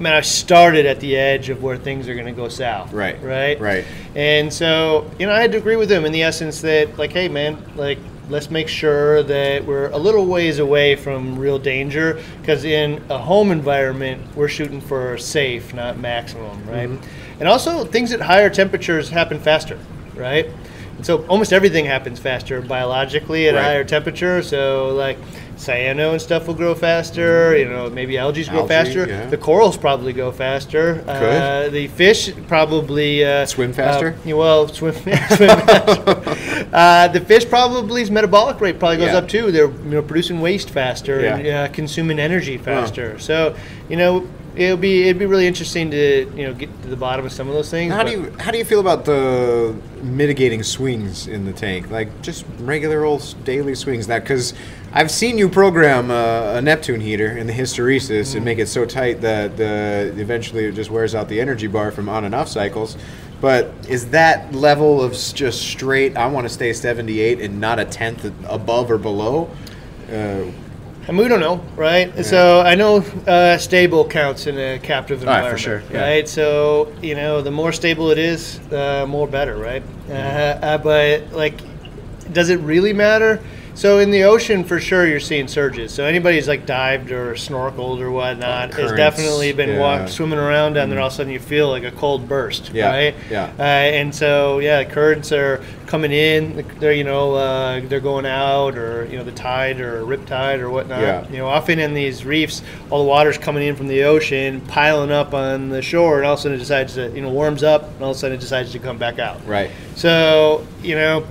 I 0.00 0.02
mean, 0.02 0.14
I 0.14 0.22
started 0.22 0.86
at 0.86 0.98
the 1.00 1.14
edge 1.14 1.50
of 1.50 1.62
where 1.62 1.76
things 1.76 2.08
are 2.08 2.14
going 2.14 2.24
to 2.24 2.32
go 2.32 2.48
south. 2.48 2.90
Right. 2.90 3.22
Right. 3.22 3.60
Right. 3.60 3.84
And 4.14 4.50
so, 4.50 5.10
you 5.18 5.26
know, 5.26 5.32
I 5.32 5.42
had 5.42 5.52
to 5.52 5.58
agree 5.58 5.76
with 5.76 5.92
him 5.92 6.06
in 6.06 6.12
the 6.12 6.22
essence 6.22 6.62
that, 6.62 6.96
like, 6.96 7.12
hey, 7.12 7.28
man, 7.28 7.62
like, 7.76 7.98
let's 8.30 8.50
make 8.50 8.66
sure 8.66 9.22
that 9.24 9.62
we're 9.66 9.90
a 9.90 9.98
little 9.98 10.24
ways 10.24 10.58
away 10.58 10.96
from 10.96 11.38
real 11.38 11.58
danger 11.58 12.18
because 12.40 12.64
in 12.64 13.02
a 13.10 13.18
home 13.18 13.50
environment, 13.50 14.22
we're 14.34 14.48
shooting 14.48 14.80
for 14.80 15.18
safe, 15.18 15.74
not 15.74 15.98
maximum, 15.98 16.66
right? 16.66 16.88
Mm-hmm. 16.88 17.40
And 17.40 17.46
also, 17.46 17.84
things 17.84 18.10
at 18.12 18.22
higher 18.22 18.48
temperatures 18.48 19.10
happen 19.10 19.38
faster, 19.38 19.78
right? 20.14 20.46
And 20.96 21.04
so, 21.04 21.26
almost 21.26 21.52
everything 21.52 21.84
happens 21.84 22.18
faster 22.18 22.62
biologically 22.62 23.48
at 23.48 23.54
Right. 23.54 23.60
a 23.60 23.64
higher 23.64 23.84
temperature. 23.84 24.40
So, 24.42 24.94
like, 24.94 25.18
cyano 25.60 26.12
and 26.12 26.20
stuff 26.22 26.46
will 26.46 26.54
grow 26.54 26.74
faster. 26.74 27.56
You 27.56 27.66
know, 27.68 27.90
maybe 27.90 28.16
algae 28.18 28.44
grow 28.44 28.66
faster. 28.66 29.06
yeah. 29.06 29.26
The 29.26 29.36
corals 29.36 29.76
probably 29.76 30.12
go 30.12 30.32
faster. 30.32 31.04
Uh, 31.06 31.68
the 31.68 31.86
fish 31.88 32.30
probably 32.48 33.24
uh, 33.24 33.44
Swim 33.46 33.72
faster? 33.72 34.16
Uh, 34.26 34.36
well, 34.36 34.68
swim, 34.68 34.94
swim 34.94 35.16
faster. 35.16 36.66
uh, 36.72 37.08
the 37.08 37.20
fish 37.20 37.48
probably's 37.48 38.10
metabolic 38.10 38.60
rate 38.60 38.78
probably 38.78 38.96
goes 38.98 39.08
Yeah. 39.12 39.18
up 39.18 39.28
too. 39.28 39.50
They're 39.52 39.70
you 39.70 39.90
know 39.96 40.02
producing 40.02 40.40
waste 40.40 40.70
faster 40.70 41.20
and 41.20 41.44
Yeah. 41.44 41.62
uh, 41.64 41.68
consuming 41.68 42.18
energy 42.18 42.56
faster. 42.58 43.18
So 43.18 43.54
you 43.88 43.96
know 43.96 44.26
it'll 44.60 44.76
be 44.76 45.04
it'd 45.04 45.18
be 45.18 45.26
really 45.26 45.46
interesting 45.46 45.90
to 45.90 46.30
you 46.36 46.46
know 46.46 46.52
get 46.52 46.68
to 46.82 46.88
the 46.88 46.96
bottom 46.96 47.24
of 47.24 47.32
some 47.32 47.48
of 47.48 47.54
those 47.54 47.70
things. 47.70 47.92
How 47.92 48.02
do 48.02 48.10
you 48.10 48.30
how 48.38 48.50
do 48.50 48.58
you 48.58 48.64
feel 48.64 48.80
about 48.80 49.06
the 49.06 49.74
mitigating 50.02 50.62
swings 50.62 51.26
in 51.26 51.46
the 51.46 51.52
tank, 51.52 51.90
like 51.90 52.20
just 52.20 52.44
regular 52.58 53.04
old 53.04 53.34
daily 53.44 53.74
swings? 53.74 54.06
That 54.06 54.22
because 54.22 54.52
I've 54.92 55.10
seen 55.10 55.38
you 55.38 55.48
program 55.48 56.10
uh, 56.10 56.54
a 56.54 56.62
Neptune 56.62 57.00
heater 57.00 57.38
in 57.38 57.46
the 57.46 57.52
hysteresis 57.54 58.34
and 58.34 58.44
make 58.44 58.58
it 58.58 58.68
so 58.68 58.84
tight 58.84 59.22
that 59.22 59.56
the 59.56 60.12
eventually 60.18 60.66
it 60.66 60.72
just 60.72 60.90
wears 60.90 61.14
out 61.14 61.28
the 61.28 61.40
energy 61.40 61.66
bar 61.66 61.90
from 61.90 62.08
on 62.08 62.24
and 62.24 62.34
off 62.34 62.48
cycles. 62.48 62.98
But 63.40 63.72
is 63.88 64.10
that 64.10 64.52
level 64.52 65.02
of 65.02 65.12
just 65.12 65.62
straight? 65.62 66.18
I 66.18 66.26
want 66.26 66.46
to 66.46 66.52
stay 66.52 66.74
78 66.74 67.40
and 67.40 67.58
not 67.58 67.78
a 67.78 67.86
tenth 67.86 68.30
above 68.46 68.90
or 68.90 68.98
below. 68.98 69.50
Uh, 70.12 70.50
I 71.08 71.12
mean, 71.12 71.22
we 71.22 71.28
don't 71.28 71.40
know, 71.40 71.64
right? 71.76 72.24
So 72.24 72.60
I 72.60 72.74
know 72.74 72.98
uh, 73.26 73.58
stable 73.58 74.06
counts 74.06 74.46
in 74.46 74.58
a 74.58 74.78
captive 74.78 75.20
All 75.20 75.26
right, 75.26 75.38
environment, 75.38 75.52
for 75.52 75.62
sure, 75.62 75.82
yeah. 75.92 76.02
right? 76.02 76.28
So 76.28 76.92
you 77.02 77.14
know, 77.14 77.40
the 77.42 77.50
more 77.50 77.72
stable 77.72 78.10
it 78.10 78.18
is, 78.18 78.58
the 78.68 79.06
more 79.08 79.26
better, 79.26 79.56
right? 79.56 79.82
Uh, 80.08 80.12
uh, 80.12 80.78
but 80.78 81.32
like, 81.32 81.60
does 82.32 82.50
it 82.50 82.60
really 82.60 82.92
matter? 82.92 83.40
So 83.74 83.98
in 83.98 84.10
the 84.10 84.24
ocean, 84.24 84.64
for 84.64 84.80
sure, 84.80 85.06
you're 85.06 85.20
seeing 85.20 85.48
surges. 85.48 85.92
So 85.92 86.04
anybody 86.04 86.36
who's 86.36 86.48
like 86.48 86.66
dived 86.66 87.10
or 87.12 87.34
snorkeled 87.34 88.00
or 88.00 88.10
whatnot 88.10 88.74
has 88.74 88.92
definitely 88.92 89.52
been 89.52 89.70
yeah. 89.70 89.80
walk, 89.80 90.08
swimming 90.08 90.38
around 90.38 90.74
down 90.74 90.90
there. 90.90 91.00
All 91.00 91.06
of 91.06 91.12
a 91.12 91.16
sudden, 91.16 91.32
you 91.32 91.38
feel 91.38 91.68
like 91.68 91.84
a 91.84 91.90
cold 91.90 92.28
burst, 92.28 92.70
Yeah, 92.72 92.90
right? 92.90 93.14
yeah. 93.30 93.52
Uh, 93.58 93.62
and 93.62 94.14
so 94.14 94.58
yeah, 94.58 94.84
currents 94.84 95.32
are 95.32 95.62
coming 95.86 96.12
in. 96.12 96.64
They're 96.78 96.92
you 96.92 97.04
know 97.04 97.34
uh, 97.34 97.80
they're 97.80 98.00
going 98.00 98.26
out, 98.26 98.76
or 98.76 99.06
you 99.06 99.16
know 99.16 99.24
the 99.24 99.32
tide 99.32 99.80
or 99.80 100.04
rip 100.04 100.26
tide 100.26 100.60
or 100.60 100.70
whatnot. 100.70 101.00
Yeah. 101.00 101.28
You 101.28 101.38
know, 101.38 101.46
often 101.46 101.78
in 101.78 101.94
these 101.94 102.24
reefs, 102.24 102.62
all 102.90 103.02
the 103.02 103.08
water's 103.08 103.38
coming 103.38 103.66
in 103.66 103.76
from 103.76 103.88
the 103.88 104.04
ocean, 104.04 104.60
piling 104.62 105.10
up 105.10 105.34
on 105.34 105.68
the 105.68 105.82
shore, 105.82 106.18
and 106.18 106.26
all 106.26 106.34
of 106.34 106.38
a 106.38 106.42
sudden 106.42 106.56
it 106.56 106.60
decides 106.60 106.94
to 106.94 107.10
you 107.10 107.22
know 107.22 107.30
warms 107.30 107.62
up, 107.62 107.84
and 107.84 108.02
all 108.02 108.10
of 108.10 108.16
a 108.16 108.18
sudden 108.18 108.36
it 108.36 108.40
decides 108.40 108.72
to 108.72 108.78
come 108.78 108.98
back 108.98 109.18
out. 109.18 109.44
Right. 109.46 109.70
So, 109.96 110.66
you 110.82 110.94
know, 110.94 111.26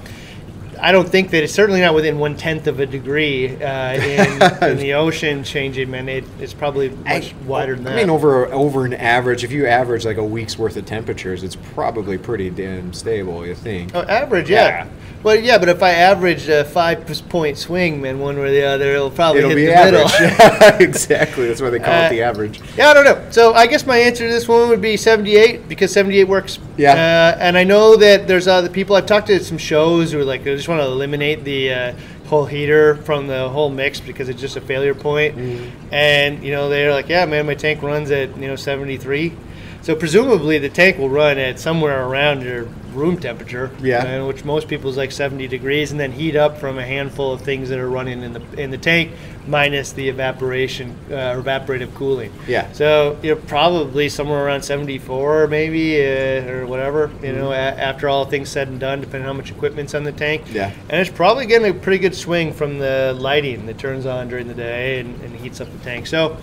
I 0.81 0.91
don't 0.91 1.07
think 1.07 1.31
that 1.31 1.43
it's 1.43 1.53
certainly 1.53 1.81
not 1.81 1.93
within 1.93 2.19
one 2.19 2.35
tenth 2.35 2.67
of 2.67 2.79
a 2.79 2.85
degree 2.85 3.61
uh, 3.61 3.93
in, 3.93 4.63
in 4.71 4.77
the 4.77 4.93
ocean 4.93 5.43
changing, 5.43 5.91
man. 5.91 6.09
It, 6.09 6.23
it's 6.39 6.53
probably 6.53 6.89
much 6.89 7.33
wider 7.45 7.75
than 7.75 7.87
I 7.87 7.89
that. 7.91 7.97
I 7.97 8.01
mean, 8.01 8.09
over 8.09 8.45
over 8.47 8.85
an 8.85 8.93
average, 8.93 9.43
if 9.43 9.51
you 9.51 9.67
average 9.67 10.05
like 10.05 10.17
a 10.17 10.23
week's 10.23 10.57
worth 10.57 10.77
of 10.77 10.85
temperatures, 10.85 11.43
it's 11.43 11.55
probably 11.55 12.17
pretty 12.17 12.49
damn 12.49 12.93
stable. 12.93 13.45
You 13.45 13.55
think? 13.55 13.91
Oh, 13.93 14.01
average, 14.01 14.49
yeah. 14.49 14.85
Yeah. 14.85 14.87
Well, 15.21 15.35
yeah, 15.35 15.57
but 15.57 15.67
if 15.67 15.83
I 15.83 15.89
average 15.91 16.47
a 16.47 16.63
five 16.63 17.05
point 17.27 17.57
swing, 17.57 18.01
man, 18.01 18.19
one 18.19 18.37
way 18.37 18.43
or 18.47 18.51
the 18.51 18.63
other, 18.63 18.91
it'll 18.93 19.11
probably 19.11 19.39
It'll 19.39 19.49
hit 19.51 19.55
be 19.57 19.65
the 19.65 19.73
average. 19.75 20.13
middle. 20.19 20.79
Exactly. 20.87 21.47
That's 21.47 21.61
why 21.61 21.69
they 21.71 21.79
call 21.79 21.93
Uh, 21.93 22.05
it 22.07 22.09
the 22.11 22.21
average. 22.21 22.61
Yeah, 22.77 22.89
I 22.89 22.93
don't 22.93 23.03
know. 23.03 23.27
So 23.31 23.53
I 23.53 23.67
guess 23.67 23.85
my 23.85 23.97
answer 23.97 24.25
to 24.25 24.31
this 24.31 24.47
one 24.47 24.69
would 24.69 24.81
be 24.81 24.95
78 24.95 25.67
because 25.67 25.91
78 25.91 26.23
works. 26.25 26.57
Yeah. 26.77 26.93
Uh, 26.93 27.37
and 27.41 27.57
I 27.57 27.65
know 27.65 27.97
that 27.97 28.27
there's 28.27 28.47
other 28.47 28.69
people. 28.69 28.95
I've 28.95 29.05
talked 29.07 29.27
to 29.27 29.35
at 29.35 29.41
some 29.43 29.57
shows 29.57 30.13
who 30.13 30.19
are 30.21 30.25
like, 30.25 30.41
I 30.41 30.55
just 30.55 30.69
want 30.69 30.79
to 30.81 30.85
eliminate 30.87 31.43
the 31.43 31.73
uh, 31.73 31.93
whole 32.27 32.45
heater 32.45 32.95
from 32.97 33.27
the 33.27 33.49
whole 33.49 33.69
mix 33.69 33.99
because 33.99 34.29
it's 34.29 34.39
just 34.39 34.55
a 34.55 34.61
failure 34.61 34.95
point. 34.95 35.35
Mm-hmm. 35.35 35.93
And 35.93 36.43
you 36.43 36.51
know 36.53 36.69
they're 36.69 36.93
like, 36.93 37.09
yeah, 37.09 37.25
man, 37.25 37.45
my 37.45 37.55
tank 37.55 37.81
runs 37.81 38.09
at 38.11 38.37
you 38.37 38.47
know 38.47 38.55
73. 38.55 39.33
So 39.81 39.95
presumably 39.95 40.59
the 40.59 40.69
tank 40.69 40.97
will 40.97 41.09
run 41.09 41.37
at 41.37 41.59
somewhere 41.59 42.05
around 42.05 42.41
your 42.43 42.67
room 42.93 43.17
temperature, 43.17 43.71
Yeah. 43.81 44.21
uh, 44.21 44.25
which 44.27 44.43
most 44.45 44.67
people 44.67 44.89
is 44.89 44.97
like 44.97 45.11
70 45.11 45.47
degrees, 45.47 45.91
and 45.91 45.99
then 45.99 46.11
heat 46.11 46.35
up 46.35 46.57
from 46.59 46.77
a 46.77 46.85
handful 46.85 47.31
of 47.33 47.41
things 47.41 47.69
that 47.69 47.79
are 47.79 47.89
running 47.89 48.23
in 48.23 48.33
the 48.33 48.41
in 48.57 48.71
the 48.71 48.77
tank, 48.77 49.11
minus 49.47 49.91
the 49.93 50.09
evaporation, 50.09 50.95
uh, 51.09 51.33
evaporative 51.41 51.93
cooling. 51.95 52.31
Yeah. 52.47 52.71
So 52.73 53.17
you're 53.23 53.35
probably 53.35 54.09
somewhere 54.09 54.45
around 54.45 54.61
74, 54.63 55.47
maybe, 55.47 55.99
uh, 56.01 56.49
or 56.51 56.65
whatever. 56.67 57.09
You 57.23 57.33
know, 57.33 57.51
a- 57.51 57.55
after 57.55 58.07
all 58.09 58.25
things 58.25 58.49
said 58.49 58.67
and 58.67 58.79
done, 58.79 59.01
depending 59.01 59.27
on 59.27 59.35
how 59.35 59.41
much 59.41 59.51
equipment's 59.51 59.95
on 59.95 60.03
the 60.03 60.11
tank. 60.11 60.43
Yeah. 60.51 60.71
And 60.89 61.01
it's 61.01 61.09
probably 61.09 61.45
getting 61.45 61.69
a 61.69 61.73
pretty 61.73 61.99
good 61.99 62.15
swing 62.15 62.53
from 62.53 62.79
the 62.79 63.15
lighting 63.17 63.65
that 63.67 63.77
turns 63.77 64.05
on 64.05 64.27
during 64.29 64.47
the 64.47 64.53
day 64.53 64.99
and, 64.99 65.19
and 65.21 65.35
heats 65.35 65.61
up 65.61 65.71
the 65.71 65.83
tank. 65.83 66.05
So, 66.07 66.37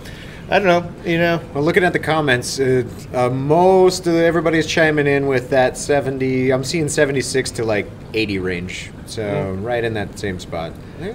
I 0.49 0.59
don't 0.59 0.67
know. 0.67 0.91
You 1.09 1.17
know, 1.17 1.41
Well, 1.53 1.63
looking 1.63 1.83
at 1.83 1.91
the 1.91 1.99
comments, 1.99 2.57
uh, 2.59 2.83
uh, 3.13 3.29
most 3.29 4.07
of 4.07 4.15
everybody's 4.15 4.65
chiming 4.65 5.05
in 5.05 5.27
with 5.27 5.49
that 5.49 5.77
70. 5.77 6.51
I'm 6.51 6.63
seeing 6.63 6.87
76 6.87 7.51
to 7.51 7.65
like 7.65 7.85
80 8.13 8.39
range. 8.39 8.91
So 9.07 9.57
right 9.61 9.83
in 9.83 9.93
that 9.95 10.17
same 10.17 10.39
spot. 10.39 10.71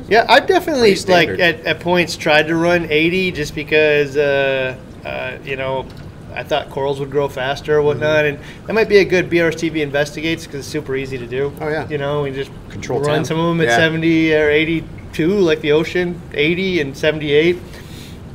Yeah, 0.09 0.27
I've 0.29 0.47
definitely 0.47 0.95
like 1.09 1.29
at, 1.31 1.61
at 1.67 1.81
points 1.81 2.17
tried 2.17 2.47
to 2.49 2.57
run 2.57 2.87
80 2.91 3.33
just 3.33 3.55
because 3.55 4.17
uh, 4.17 4.77
uh, 5.05 5.39
you 5.45 5.57
know 5.57 5.87
I 6.35 6.43
thought 6.43 6.71
corals 6.71 7.01
would 7.01 7.11
grow 7.11 7.29
faster 7.29 7.77
or 7.79 7.83
whatnot, 7.83 8.25
and 8.25 8.39
that 8.67 8.73
might 8.75 8.89
be 8.89 8.99
a 8.99 9.05
good 9.05 9.29
BRSTV 9.29 9.81
investigates 9.83 10.45
because 10.47 10.61
it's 10.61 10.69
super 10.69 10.95
easy 10.97 11.19
to 11.19 11.27
do. 11.27 11.53
Oh, 11.61 11.69
yeah. 11.69 11.89
you 11.89 11.99
know 11.99 12.23
we 12.23 12.31
just 12.31 12.51
Control 12.71 13.01
run 13.01 13.17
temp. 13.17 13.27
some 13.27 13.39
of 13.39 13.49
them 13.49 13.61
at 13.61 13.69
Yeah. 13.69 13.77
70 13.77 14.35
or 14.35 14.49
82, 14.51 15.29
like 15.41 15.61
the 15.61 15.73
ocean, 15.73 16.21
80 16.33 16.81
and 16.81 16.97
78, 16.97 17.59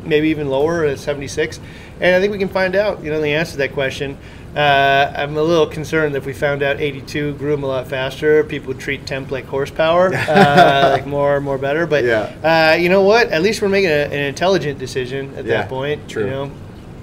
maybe 0.07 0.29
even 0.29 0.49
lower 0.49 0.85
at 0.85 0.99
76, 0.99 1.59
and 1.99 2.15
I 2.15 2.19
think 2.19 2.31
we 2.31 2.39
can 2.39 2.49
find 2.49 2.75
out 2.75 3.03
you 3.03 3.11
know 3.11 3.21
the 3.21 3.33
answer 3.33 3.51
to 3.53 3.57
that 3.59 3.73
question. 3.73 4.17
Uh, 4.55 5.13
I'm 5.15 5.37
a 5.37 5.43
little 5.43 5.67
concerned 5.67 6.15
that 6.15 6.19
if 6.19 6.25
we 6.25 6.33
found 6.33 6.63
out 6.63 6.79
82 6.79 7.33
grew 7.35 7.51
them 7.51 7.63
a 7.63 7.67
lot 7.67 7.87
faster, 7.87 8.43
people 8.43 8.69
would 8.69 8.79
treat 8.79 9.05
temp 9.05 9.29
like 9.29 9.45
horsepower, 9.45 10.11
uh, 10.15 10.89
like 10.93 11.05
more, 11.05 11.39
more 11.39 11.59
better. 11.59 11.85
But 11.85 12.03
Yeah. 12.05 12.73
uh, 12.73 12.75
you 12.75 12.89
know 12.89 13.03
what? 13.03 13.27
At 13.27 13.43
least 13.43 13.61
we're 13.61 13.69
making 13.69 13.91
a, 13.91 14.05
an 14.05 14.13
intelligent 14.23 14.79
decision 14.79 15.31
at 15.35 15.45
Yeah, 15.45 15.57
that 15.57 15.69
point. 15.69 16.09
true. 16.09 16.23
You 16.25 16.29
know, 16.31 16.51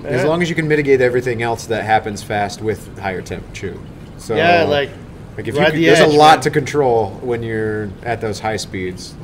As 0.04 0.24
long 0.24 0.42
as 0.42 0.48
you 0.48 0.56
can 0.56 0.66
mitigate 0.66 1.00
everything 1.00 1.42
else 1.42 1.66
that 1.66 1.84
happens 1.84 2.24
fast 2.24 2.60
with 2.60 2.98
higher 2.98 3.22
temperature. 3.22 3.76
So 4.18 4.34
yeah, 4.34 4.64
like 4.64 4.90
like 5.36 5.46
if 5.46 5.54
you 5.54 5.70
the 5.70 5.84
there's 5.84 6.00
edge, 6.00 6.12
a 6.12 6.16
lot 6.16 6.36
man. 6.38 6.42
to 6.42 6.50
control 6.50 7.10
when 7.22 7.42
you're 7.44 7.88
at 8.02 8.20
those 8.20 8.40
high 8.40 8.56
speeds. 8.56 9.14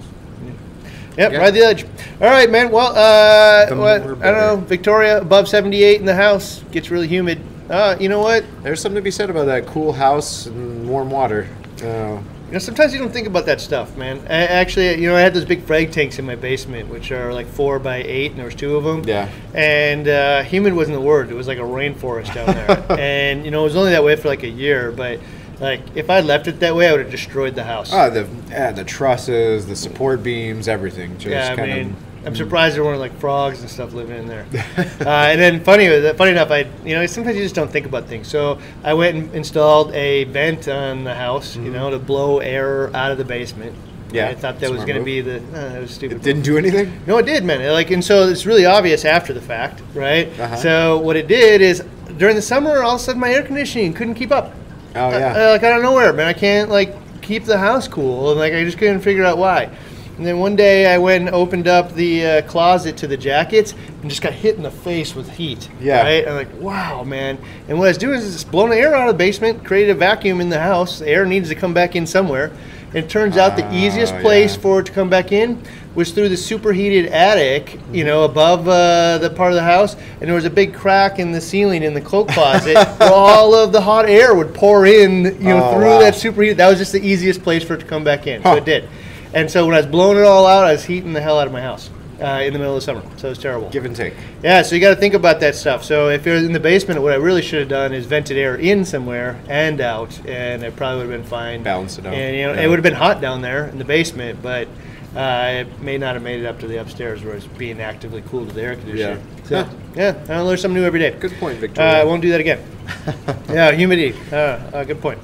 Yep, 1.21 1.33
Yeah. 1.33 1.39
ride 1.39 1.55
the 1.55 1.61
edge. 1.61 1.85
All 2.21 2.29
right, 2.31 2.51
man. 2.51 2.71
Well, 2.71 2.93
uh, 2.97 3.67
what, 3.77 4.01
I 4.01 4.05
don't 4.05 4.21
know. 4.23 4.57
Victoria 4.67 5.21
above 5.21 5.49
78 5.49 6.01
in 6.01 6.07
the 6.07 6.15
house 6.15 6.65
gets 6.73 6.91
really 6.91 7.09
humid. 7.09 7.39
Uh, 7.69 7.95
you 8.01 8.09
know 8.09 8.21
what? 8.21 8.43
There's 8.63 8.81
something 8.81 8.97
to 8.97 9.03
be 9.03 9.11
said 9.11 9.29
about 9.29 9.45
that 9.45 9.67
cool 9.67 9.93
house 9.93 10.47
and 10.47 10.89
warm 10.89 11.11
water. 11.11 11.47
Uh, 11.85 12.19
You 12.49 12.55
know, 12.55 12.59
sometimes 12.59 12.93
you 12.95 12.99
don't 12.99 13.13
think 13.13 13.29
about 13.29 13.47
that 13.47 13.61
stuff, 13.61 13.97
man. 13.97 14.19
I, 14.29 14.47
actually, 14.47 15.01
you 15.01 15.09
know, 15.09 15.15
I 15.15 15.21
had 15.21 15.35
those 15.35 15.45
big 15.45 15.63
frag 15.63 15.93
tanks 15.93 16.19
in 16.19 16.25
my 16.25 16.35
basement, 16.35 16.89
which 16.89 17.13
are 17.13 17.33
like 17.33 17.47
four 17.47 17.79
by 17.79 17.99
eight, 17.99 18.31
and 18.33 18.39
there 18.39 18.47
was 18.47 18.57
two 18.57 18.75
of 18.77 18.83
them. 18.83 19.05
Yeah. 19.07 19.29
And 19.55 20.09
uh, 20.09 20.43
humid 20.43 20.73
wasn't 20.75 20.97
the 20.97 21.01
word; 21.03 21.31
it 21.31 21.35
was 21.35 21.47
like 21.47 21.59
a 21.59 21.69
rainforest 21.79 22.35
down 22.35 22.47
there. 22.47 22.85
and 22.99 23.45
you 23.45 23.51
know, 23.53 23.61
it 23.61 23.65
was 23.65 23.77
only 23.77 23.91
that 23.93 24.03
way 24.03 24.17
for 24.17 24.27
like 24.29 24.43
a 24.43 24.49
year. 24.49 24.91
But 24.91 25.21
like, 25.61 25.81
if 25.95 26.09
I 26.09 26.21
left 26.21 26.49
it 26.49 26.61
that 26.61 26.75
way, 26.75 26.89
I 26.89 26.93
would 26.93 27.03
have 27.03 27.11
destroyed 27.11 27.55
the 27.55 27.65
house. 27.65 27.91
oh, 27.93 28.09
the 28.09 28.27
yeah, 28.49 28.73
the 28.73 28.85
trusses, 28.85 29.67
the 29.67 29.77
support 29.77 30.23
beams, 30.23 30.69
everything. 30.69 31.19
Just 31.19 31.29
yeah, 31.29 31.63
I 31.63 31.67
mean, 31.67 31.91
of. 31.91 32.27
I'm 32.27 32.37
surprised 32.37 32.77
there 32.77 32.85
weren't 32.85 33.01
like 33.01 33.15
frogs 33.19 33.61
and 33.61 33.69
stuff 33.69 33.93
living 33.93 34.17
in 34.17 34.27
there. 34.27 34.47
uh, 34.77 35.09
and 35.09 35.41
then 35.41 35.63
funny, 35.63 35.87
funny 36.15 36.31
enough, 36.31 36.51
I 36.51 36.67
you 36.85 36.95
know 36.95 37.05
sometimes 37.07 37.37
you 37.37 37.43
just 37.43 37.55
don't 37.55 37.71
think 37.71 37.87
about 37.87 38.07
things. 38.07 38.29
So 38.29 38.59
I 38.83 38.95
went 38.95 39.17
and 39.17 39.35
installed 39.35 39.93
a 39.95 40.25
vent 40.25 40.67
on 40.69 41.05
the 41.05 41.15
house, 41.15 41.57
you 41.57 41.71
know, 41.71 41.91
to 41.91 41.99
blow 41.99 42.39
air 42.39 42.95
out 42.97 43.13
of 43.13 43.19
the 43.19 43.25
basement. 43.25 43.75
Mm-hmm. 43.75 44.17
Yeah, 44.17 44.29
I 44.29 44.35
thought 44.35 44.61
that 44.61 44.71
was 44.71 44.85
going 44.85 44.99
to 44.99 45.05
be 45.05 45.21
the. 45.21 45.37
Uh, 45.37 45.73
that 45.73 45.81
was 45.81 45.91
stupid. 45.93 46.17
It 46.17 46.23
didn't 46.23 46.43
do 46.43 46.57
anything. 46.59 47.01
No, 47.07 47.19
it 47.19 47.27
did, 47.27 47.45
man. 47.45 47.71
Like, 47.73 47.91
and 47.91 48.05
so 48.05 48.29
it's 48.29 48.45
really 48.45 48.67
obvious 48.67 49.05
after 49.05 49.33
the 49.33 49.41
fact, 49.41 49.83
right? 49.95 50.29
Uh-huh. 50.41 50.57
So 50.57 50.99
what 50.99 51.17
it 51.17 51.29
did 51.29 51.61
is 51.61 51.85
during 52.17 52.35
the 52.35 52.43
summer, 52.43 52.83
all 52.83 52.97
of 52.97 53.01
a 53.01 53.05
sudden 53.05 53.21
my 53.21 53.31
air 53.31 53.43
conditioning 53.43 53.93
couldn't 53.93 54.15
keep 54.15 54.33
up. 54.33 54.53
Oh 54.95 55.07
Uh, 55.07 55.11
yeah. 55.11 55.33
uh, 55.49 55.51
like 55.53 55.63
out 55.63 55.77
of 55.77 55.83
nowhere, 55.83 56.13
man. 56.13 56.27
I 56.27 56.33
can't 56.33 56.71
like 56.71 56.95
keep 57.23 57.45
the 57.45 57.59
house 57.59 57.87
cool, 57.89 58.31
and 58.31 58.41
like 58.41 58.53
I 58.53 58.65
just 58.65 58.79
couldn't 58.79 59.01
figure 59.01 59.25
out 59.25 59.39
why. 59.39 59.71
And 60.17 60.27
then 60.27 60.39
one 60.39 60.55
day 60.55 60.93
I 60.93 60.99
went 60.99 61.25
and 61.27 61.35
opened 61.35 61.67
up 61.67 61.95
the 61.95 62.27
uh, 62.27 62.43
closet 62.43 62.95
to 62.99 63.07
the 63.07 63.17
jackets 63.17 63.73
and 64.03 64.11
just 64.11 64.21
got 64.21 64.35
hit 64.35 64.57
in 64.57 64.63
the 64.63 64.71
face 64.71 65.15
with 65.15 65.31
heat. 65.31 65.71
Yeah. 65.81 66.03
Right. 66.03 66.29
I'm 66.29 66.35
like, 66.35 66.53
wow, 66.61 67.05
man. 67.05 67.39
And 67.69 67.79
what 67.79 67.87
I 67.87 67.89
was 67.89 67.97
doing 67.97 68.19
is 68.19 68.31
just 68.31 68.51
blowing 68.51 68.69
the 68.71 68.77
air 68.77 68.95
out 68.95 69.09
of 69.09 69.15
the 69.15 69.19
basement, 69.19 69.65
created 69.65 69.93
a 69.93 69.95
vacuum 69.95 70.43
in 70.43 70.51
the 70.51 70.59
house. 70.61 70.99
The 70.99 71.09
air 71.09 71.25
needs 71.25 71.49
to 71.49 71.55
come 71.55 71.73
back 71.73 71.97
in 71.97 72.07
somewhere. 72.07 72.51
It 72.93 73.09
turns 73.09 73.37
out 73.37 73.57
the 73.57 73.65
Ah, 73.65 73.73
easiest 73.73 74.15
place 74.19 74.57
yeah. 74.57 74.63
for 74.63 74.81
it 74.81 74.87
to 74.87 74.93
come 74.93 75.09
back 75.09 75.31
in 75.33 75.63
was 75.95 76.11
through 76.11 76.29
the 76.29 76.37
superheated 76.37 77.07
attic, 77.13 77.79
you 77.93 78.05
know, 78.05 78.25
above 78.25 78.69
uh, 78.69 79.19
the 79.19 79.31
part 79.31 79.53
of 79.53 79.57
the 79.57 79.63
house, 79.63 79.95
and 80.21 80.23
there 80.29 80.35
was 80.35 80.45
a 80.45 80.51
big 80.51 80.75
crack 80.75 81.19
in 81.19 81.31
the 81.33 81.41
ceiling 81.41 81.83
in 81.83 81.95
the 81.95 82.01
cloak 82.01 82.29
closet 82.29 82.75
where 82.99 83.13
all 83.13 83.55
of 83.55 83.73
the 83.73 83.81
hot 83.81 84.09
air 84.09 84.35
would 84.35 84.53
pour 84.55 84.87
in, 84.87 85.25
you 85.25 85.31
know, 85.51 85.65
Oh, 85.65 85.75
through 85.75 85.87
wow. 85.87 86.01
that 86.01 86.15
superheated. 86.15 86.57
That 86.57 86.69
was 86.69 86.79
just 86.79 86.93
the 86.93 87.05
easiest 87.07 87.43
place 87.43 87.63
for 87.63 87.75
it 87.75 87.81
to 87.81 87.87
come 87.87 88.03
back 88.05 88.27
in. 88.27 88.43
So 88.43 88.55
it 88.57 88.65
did. 88.65 88.89
And 89.35 89.49
so 89.51 89.65
when 89.67 89.75
I 89.75 89.79
was 89.79 89.87
blowing 89.87 90.19
it 90.19 90.25
all 90.25 90.47
out, 90.47 90.65
I 90.65 90.73
was 90.73 90.85
heating 90.85 91.13
the 91.13 91.21
hell 91.21 91.39
out 91.39 91.47
of 91.47 91.53
my 91.53 91.61
house 91.63 91.91
uh, 92.21 92.41
in 92.43 92.53
the 92.53 92.59
middle 92.59 92.75
of 92.77 92.81
the 92.81 92.85
summer. 92.85 93.03
So 93.17 93.31
it's 93.31 93.41
terrible. 93.41 93.69
Give 93.71 93.85
and 93.85 93.95
take. 93.97 94.15
Yeah, 94.43 94.63
so 94.63 94.75
you 94.75 94.81
got 94.81 94.91
to 94.95 95.01
think 95.01 95.15
about 95.15 95.41
that 95.41 95.55
stuff. 95.55 95.85
So 95.85 96.09
if 96.09 96.25
you're 96.27 96.37
in 96.37 96.53
the 96.53 96.61
basement, 96.61 97.01
what 97.03 97.13
I 97.13 97.17
really 97.17 97.43
should 97.43 97.61
have 97.61 97.69
done 97.69 97.93
is 97.93 98.07
vented 98.07 98.37
air 98.37 98.57
in 98.57 98.85
somewhere 98.85 99.41
and 99.49 99.81
out, 99.81 100.19
and 100.27 100.63
it 100.63 100.77
probably 100.77 101.07
would 101.07 101.13
have 101.13 101.23
been 101.23 101.29
fine. 101.31 101.63
Balance 101.63 101.99
it 101.99 102.07
out. 102.07 102.15
And 102.15 102.37
you 102.37 102.43
know, 102.47 102.53
Yeah. 102.55 102.61
it 102.63 102.67
would 102.69 102.79
have 102.79 102.85
been 102.85 102.95
hot 102.95 103.21
down 103.21 103.41
there 103.43 103.67
in 103.67 103.79
the 103.79 103.85
basement, 103.85 104.41
but 104.43 104.69
uh, 105.17 105.65
it 105.67 105.81
may 105.81 105.99
not 105.99 106.15
have 106.15 106.23
made 106.23 106.41
it 106.41 106.47
up 106.47 106.61
to 106.61 106.69
the 106.69 106.77
upstairs 106.81 107.25
where 107.25 107.35
it's 107.35 107.47
being 107.47 107.81
actively 107.81 108.23
cooled 108.23 108.47
with 108.47 108.55
the 108.55 108.63
air 108.63 108.77
conditioner. 108.77 109.19
Yeah. 109.19 109.45
So, 109.49 109.65
Huh. 109.65 109.69
yeah, 109.97 110.15
I 110.29 110.41
learn 110.41 110.57
something 110.59 110.81
new 110.81 110.87
every 110.87 111.01
day. 111.01 111.11
Good 111.19 111.33
point, 111.41 111.57
Uh, 111.59 111.61
Victoria. 111.61 112.01
I 112.01 112.05
won't 112.05 112.23
do 112.23 112.31
that 112.31 112.39
again. 112.41 112.61
yeah, 113.49 113.73
humidity. 113.73 114.17
Uh, 114.33 114.37
uh, 114.37 114.85
good 114.85 115.01
point. 115.01 115.19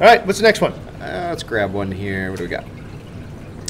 All 0.00 0.06
right, 0.06 0.24
what's 0.26 0.38
the 0.40 0.44
next 0.44 0.60
one? 0.60 0.72
Uh, 1.00 1.26
let's 1.30 1.44
grab 1.44 1.72
one 1.72 1.92
here. 1.92 2.30
What 2.30 2.38
do 2.38 2.44
we 2.44 2.50
got? 2.50 2.64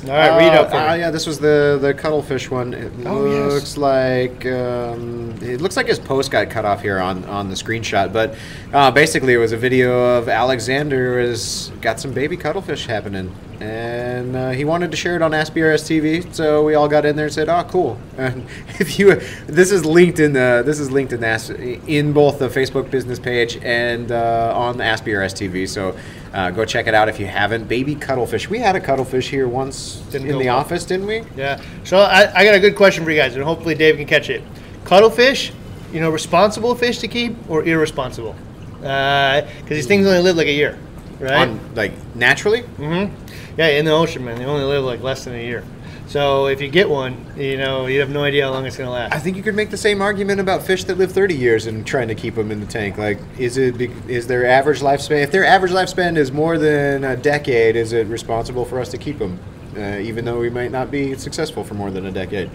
All 0.05 0.11
right, 0.11 0.37
read 0.38 0.52
out 0.55 0.71
for 0.71 0.76
uh, 0.76 0.95
yeah, 0.95 1.11
this 1.11 1.26
was 1.26 1.38
the 1.38 1.78
the 1.81 1.93
cuttlefish 1.93 2.50
one. 2.50 2.73
It 2.75 2.93
Oh, 3.05 3.26
yes. 3.31 3.52
looks 3.52 3.76
like 3.76 4.47
um, 4.47 5.35
it 5.43 5.61
looks 5.61 5.76
like 5.76 5.87
his 5.87 5.99
post 5.99 6.31
got 6.31 6.50
cut 6.50 6.64
off 6.64 6.83
here 6.83 6.99
on, 7.00 7.25
on 7.25 7.49
the 7.49 7.55
screenshot, 7.55 8.12
but 8.12 8.35
uh, 8.73 8.90
basically 8.90 9.33
it 9.35 9.38
was 9.38 9.52
a 9.52 9.57
video 9.57 10.17
of 10.19 10.28
Alexander 10.28 11.21
has 11.21 11.73
got 11.81 11.99
some 12.00 12.12
baby 12.12 12.37
cuttlefish 12.37 12.87
happening, 12.87 13.35
and 13.61 14.37
uh, 14.37 14.50
he 14.50 14.64
wanted 14.64 14.90
to 14.93 14.97
share 14.97 15.17
it 15.17 15.23
on 15.23 15.33
AskBRS 15.33 15.83
TV, 15.85 16.33
so 16.35 16.64
we 16.64 16.75
all 16.75 16.88
got 16.88 17.05
in 17.05 17.17
there 17.17 17.26
and 17.26 17.35
said, 17.35 17.49
"Oh, 17.49 17.64
cool." 17.64 17.99
And 18.19 18.47
if 18.81 18.99
you 18.99 19.14
this 19.47 19.71
is 19.73 19.85
linked 19.85 20.19
in 20.21 20.33
the 20.33 20.62
this 20.64 20.78
is 20.81 20.90
linked 20.90 21.12
in 21.12 21.21
the 21.21 21.81
in 21.87 22.12
both 22.12 22.38
the 22.38 22.49
Facebook 22.49 22.90
business 22.90 23.19
page 23.19 23.57
and 23.62 24.11
uh, 24.12 24.52
on 24.55 24.76
the 24.78 24.85
AskBRS 24.85 25.35
TV, 25.35 25.69
so 25.69 25.97
Uh, 26.32 26.50
go 26.50 26.64
check 26.64 26.87
it 26.87 26.94
out 26.94 27.08
if 27.08 27.18
you 27.18 27.26
haven't. 27.26 27.68
Baby 27.68 27.94
cuttlefish. 27.94 28.49
We 28.50 28.58
had 28.58 28.76
a 28.76 28.80
cuttlefish 28.80 29.30
here 29.30 29.49
once 29.49 29.97
Didn't 30.11 30.28
in 30.28 30.38
the 30.38 30.47
well. 30.47 30.58
office, 30.58 30.85
didn't 30.85 31.06
we? 31.06 31.23
Yeah. 31.37 31.61
So 31.85 31.99
I, 31.99 32.30
I 32.35 32.44
got 32.44 32.54
a 32.54 32.61
good 32.61 32.76
question 32.76 33.04
for 33.04 33.11
you 33.11 33.16
guys, 33.16 33.35
and 33.35 33.44
hopefully 33.44 33.75
Dave 33.75 33.97
can 33.97 34.06
catch 34.06 34.28
it. 34.28 34.42
Cuttlefish, 34.85 35.52
you 35.92 36.00
know, 36.00 36.11
responsible 36.11 36.75
fish 36.75 36.99
to 36.99 37.08
keep 37.08 37.35
or 37.50 37.64
irresponsible? 37.64 38.37
Because 38.80 39.44
these 39.68 39.87
things 39.87 40.06
only 40.06 40.20
live 40.20 40.37
like 40.37 40.47
a 40.47 40.52
year, 40.52 40.78
right? 41.18 41.49
On 41.49 41.75
like 41.75 41.92
naturally. 42.14 42.62
Mm-hmm. 42.62 43.14
Yeah, 43.58 43.68
in 43.68 43.85
the 43.85 43.90
ocean, 43.90 44.25
man, 44.25 44.38
they 44.38 44.44
only 44.44 44.64
live 44.64 44.85
like 44.85 45.02
less 45.02 45.25
than 45.25 45.35
a 45.35 45.42
year. 45.42 45.64
So 46.08 46.46
if 46.46 46.62
you 46.62 46.68
get 46.68 46.88
one, 46.88 47.26
you 47.36 47.58
know, 47.58 47.84
you 47.86 48.00
have 48.00 48.08
no 48.08 48.24
idea 48.24 48.44
how 48.44 48.50
long 48.52 48.64
it's 48.64 48.78
gonna 48.78 48.90
last. 48.90 49.12
I 49.14 49.18
think 49.18 49.36
you 49.36 49.42
could 49.42 49.54
make 49.54 49.68
the 49.70 49.76
same 49.76 50.00
argument 50.00 50.40
about 50.40 50.62
fish 50.62 50.84
that 50.84 50.96
live 50.96 51.12
30 51.12 51.34
years 51.34 51.66
and 51.66 51.86
trying 51.86 52.08
to 52.08 52.14
keep 52.14 52.34
them 52.34 52.50
in 52.50 52.60
the 52.60 52.66
tank. 52.66 52.96
Like, 52.96 53.18
is 53.38 53.58
it 53.58 53.78
is 54.08 54.26
their 54.26 54.46
average 54.48 54.80
lifespan? 54.80 55.22
If 55.22 55.30
their 55.32 55.44
average 55.44 55.72
lifespan 55.72 56.16
is 56.16 56.32
more 56.32 56.56
than 56.56 57.04
a 57.04 57.14
decade, 57.14 57.76
is 57.76 57.92
it 57.92 58.06
responsible 58.06 58.64
for 58.64 58.80
us 58.80 58.88
to 58.92 58.98
keep 58.98 59.18
them, 59.18 59.38
uh, 59.76 59.98
even 59.98 60.24
though 60.24 60.38
we 60.38 60.48
might 60.48 60.70
not 60.70 60.90
be 60.90 61.14
successful 61.14 61.62
for 61.62 61.74
more 61.74 61.90
than 61.90 62.06
a 62.06 62.10
decade? 62.10 62.48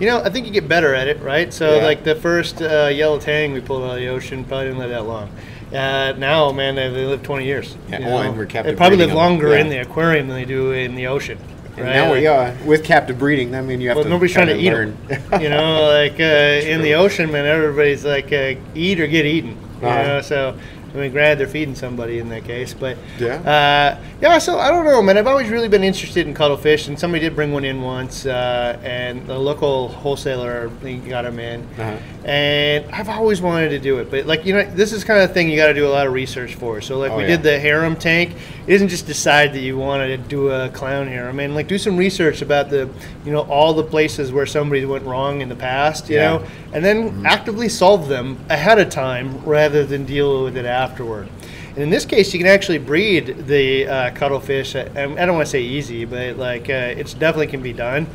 You 0.00 0.06
know, 0.06 0.22
I 0.22 0.30
think 0.30 0.46
you 0.46 0.52
get 0.52 0.66
better 0.66 0.94
at 0.94 1.06
it, 1.06 1.20
right? 1.20 1.52
So, 1.52 1.76
Yeah. 1.76 1.84
like 1.84 2.04
the 2.04 2.14
first 2.14 2.62
uh, 2.62 2.88
yellow 2.90 3.20
tang 3.20 3.52
we 3.52 3.60
pulled 3.60 3.82
out 3.82 3.90
of 3.90 3.96
the 3.96 4.08
ocean 4.08 4.44
probably 4.44 4.68
didn't 4.68 4.78
live 4.78 4.88
that 4.88 5.06
long. 5.06 5.28
Uh, 5.74 6.14
now, 6.16 6.50
man, 6.52 6.74
they, 6.76 6.88
they 6.88 7.04
live 7.04 7.22
20 7.22 7.44
years. 7.44 7.76
Yeah, 7.90 7.98
oh, 8.04 8.16
and 8.18 8.38
we're 8.38 8.46
captive 8.46 8.72
They 8.74 8.76
probably 8.78 8.96
live 8.96 9.12
longer 9.12 9.48
Yeah. 9.50 9.60
in 9.60 9.68
the 9.68 9.76
aquarium 9.82 10.28
than 10.28 10.36
they 10.38 10.46
do 10.46 10.72
in 10.72 10.94
the 10.94 11.06
ocean. 11.06 11.36
And 11.76 11.86
right? 11.86 11.94
now 11.94 12.12
we 12.12 12.26
are 12.26 12.54
with 12.66 12.84
captive 12.84 13.18
breeding. 13.18 13.54
I 13.54 13.62
mean, 13.62 13.80
you 13.80 13.88
have 13.88 13.96
Well, 13.96 14.04
to. 14.04 14.10
nobody's 14.10 14.32
trying 14.34 14.48
to 14.48 14.56
eat 14.58 14.70
learn. 14.70 14.96
them. 15.08 15.40
you 15.42 15.48
know, 15.48 15.82
like 15.88 16.18
uh, 16.20 16.66
in 16.68 16.82
the 16.82 16.94
ocean, 16.94 17.30
man, 17.30 17.46
everybody's 17.46 18.04
like 18.04 18.32
uh, 18.32 18.54
eat 18.74 19.00
or 19.00 19.06
get 19.06 19.24
eaten. 19.24 19.56
You 19.80 19.86
Uh-huh. 19.88 20.02
know, 20.02 20.20
so 20.20 20.58
I 20.92 20.98
mean, 20.98 21.12
granted, 21.12 21.38
they're 21.38 21.46
feeding 21.46 21.74
somebody 21.76 22.18
in 22.18 22.28
that 22.30 22.44
case, 22.44 22.74
but 22.74 22.96
Yeah. 23.18 23.34
uh, 23.36 23.96
yeah. 24.20 24.38
So 24.38 24.58
I 24.58 24.70
don't 24.70 24.84
know, 24.84 25.00
man. 25.00 25.16
I've 25.18 25.26
always 25.28 25.48
really 25.48 25.68
been 25.68 25.84
interested 25.84 26.26
in 26.26 26.34
cuttlefish, 26.34 26.88
and 26.88 26.98
somebody 26.98 27.20
did 27.24 27.36
bring 27.36 27.52
one 27.52 27.64
in 27.64 27.80
once, 27.80 28.26
uh, 28.26 28.76
and 28.82 29.24
the 29.26 29.38
local 29.38 29.88
wholesaler 29.88 30.68
got 31.08 31.22
them 31.22 31.38
in, 31.38 31.60
Uh-huh. 31.78 31.92
and 32.24 32.84
I've 32.92 33.08
always 33.08 33.40
wanted 33.40 33.68
to 33.70 33.78
do 33.78 33.98
it, 33.98 34.10
but 34.10 34.26
like 34.26 34.44
you 34.44 34.52
know, 34.54 34.64
this 34.74 34.92
is 34.92 35.04
kind 35.04 35.20
of 35.22 35.28
the 35.28 35.34
thing 35.34 35.48
you 35.48 35.56
got 35.56 35.68
to 35.68 35.74
do 35.74 35.86
a 35.86 35.90
lot 35.90 36.06
of 36.08 36.12
research 36.12 36.54
for. 36.56 36.80
So 36.80 36.98
like 36.98 37.12
Oh, 37.12 37.16
we 37.18 37.22
yeah. 37.22 37.28
did 37.28 37.42
the 37.44 37.58
harem 37.58 37.94
tank. 37.96 38.32
It 38.66 38.74
isn't 38.74 38.88
just 38.88 39.06
decide 39.06 39.52
that 39.52 39.60
you 39.60 39.76
want 39.78 40.02
to 40.08 40.16
do 40.16 40.50
a 40.50 40.68
clown 40.70 41.06
harem. 41.06 41.28
I 41.28 41.32
mean, 41.46 41.54
like 41.54 41.66
do 41.68 41.78
some 41.78 41.96
research 41.96 42.42
about 42.42 42.68
the, 42.70 42.88
you 43.24 43.32
know, 43.32 43.40
all 43.42 43.74
the 43.74 43.82
places 43.84 44.32
where 44.32 44.46
somebody 44.46 44.84
went 44.84 45.04
wrong 45.04 45.40
in 45.40 45.48
the 45.48 45.56
past, 45.56 46.08
you 46.10 46.16
Yeah. 46.16 46.22
know, 46.30 46.42
and 46.72 46.84
then 46.84 47.24
actively 47.26 47.68
solve 47.68 48.08
them 48.08 48.38
ahead 48.48 48.78
of 48.78 48.90
time 48.90 49.44
rather 49.44 49.84
than 49.84 50.04
deal 50.04 50.44
with 50.44 50.56
it 50.56 50.66
afterward. 50.66 51.28
And 51.70 51.78
in 51.78 51.90
this 51.90 52.04
case, 52.04 52.32
you 52.32 52.40
can 52.40 52.48
actually 52.48 52.78
breed 52.78 53.46
the 53.46 53.86
uh, 53.86 54.10
cuttlefish. 54.10 54.74
I, 54.74 54.82
I 54.82 55.06
don't 55.06 55.34
want 55.34 55.46
to 55.46 55.50
say 55.50 55.62
easy, 55.62 56.04
but 56.04 56.36
like 56.36 56.68
uh, 56.68 56.94
it's 56.96 57.14
definitely 57.14 57.46
can 57.46 57.62
be 57.62 57.72
done. 57.72 58.06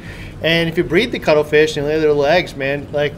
And 0.42 0.70
if 0.70 0.78
you 0.78 0.84
breed 0.84 1.12
the 1.12 1.20
cuttlefish 1.20 1.78
and 1.78 1.86
lay 1.86 2.00
their 2.00 2.12
eggs, 2.30 2.56
man, 2.56 2.92
like 2.92 3.14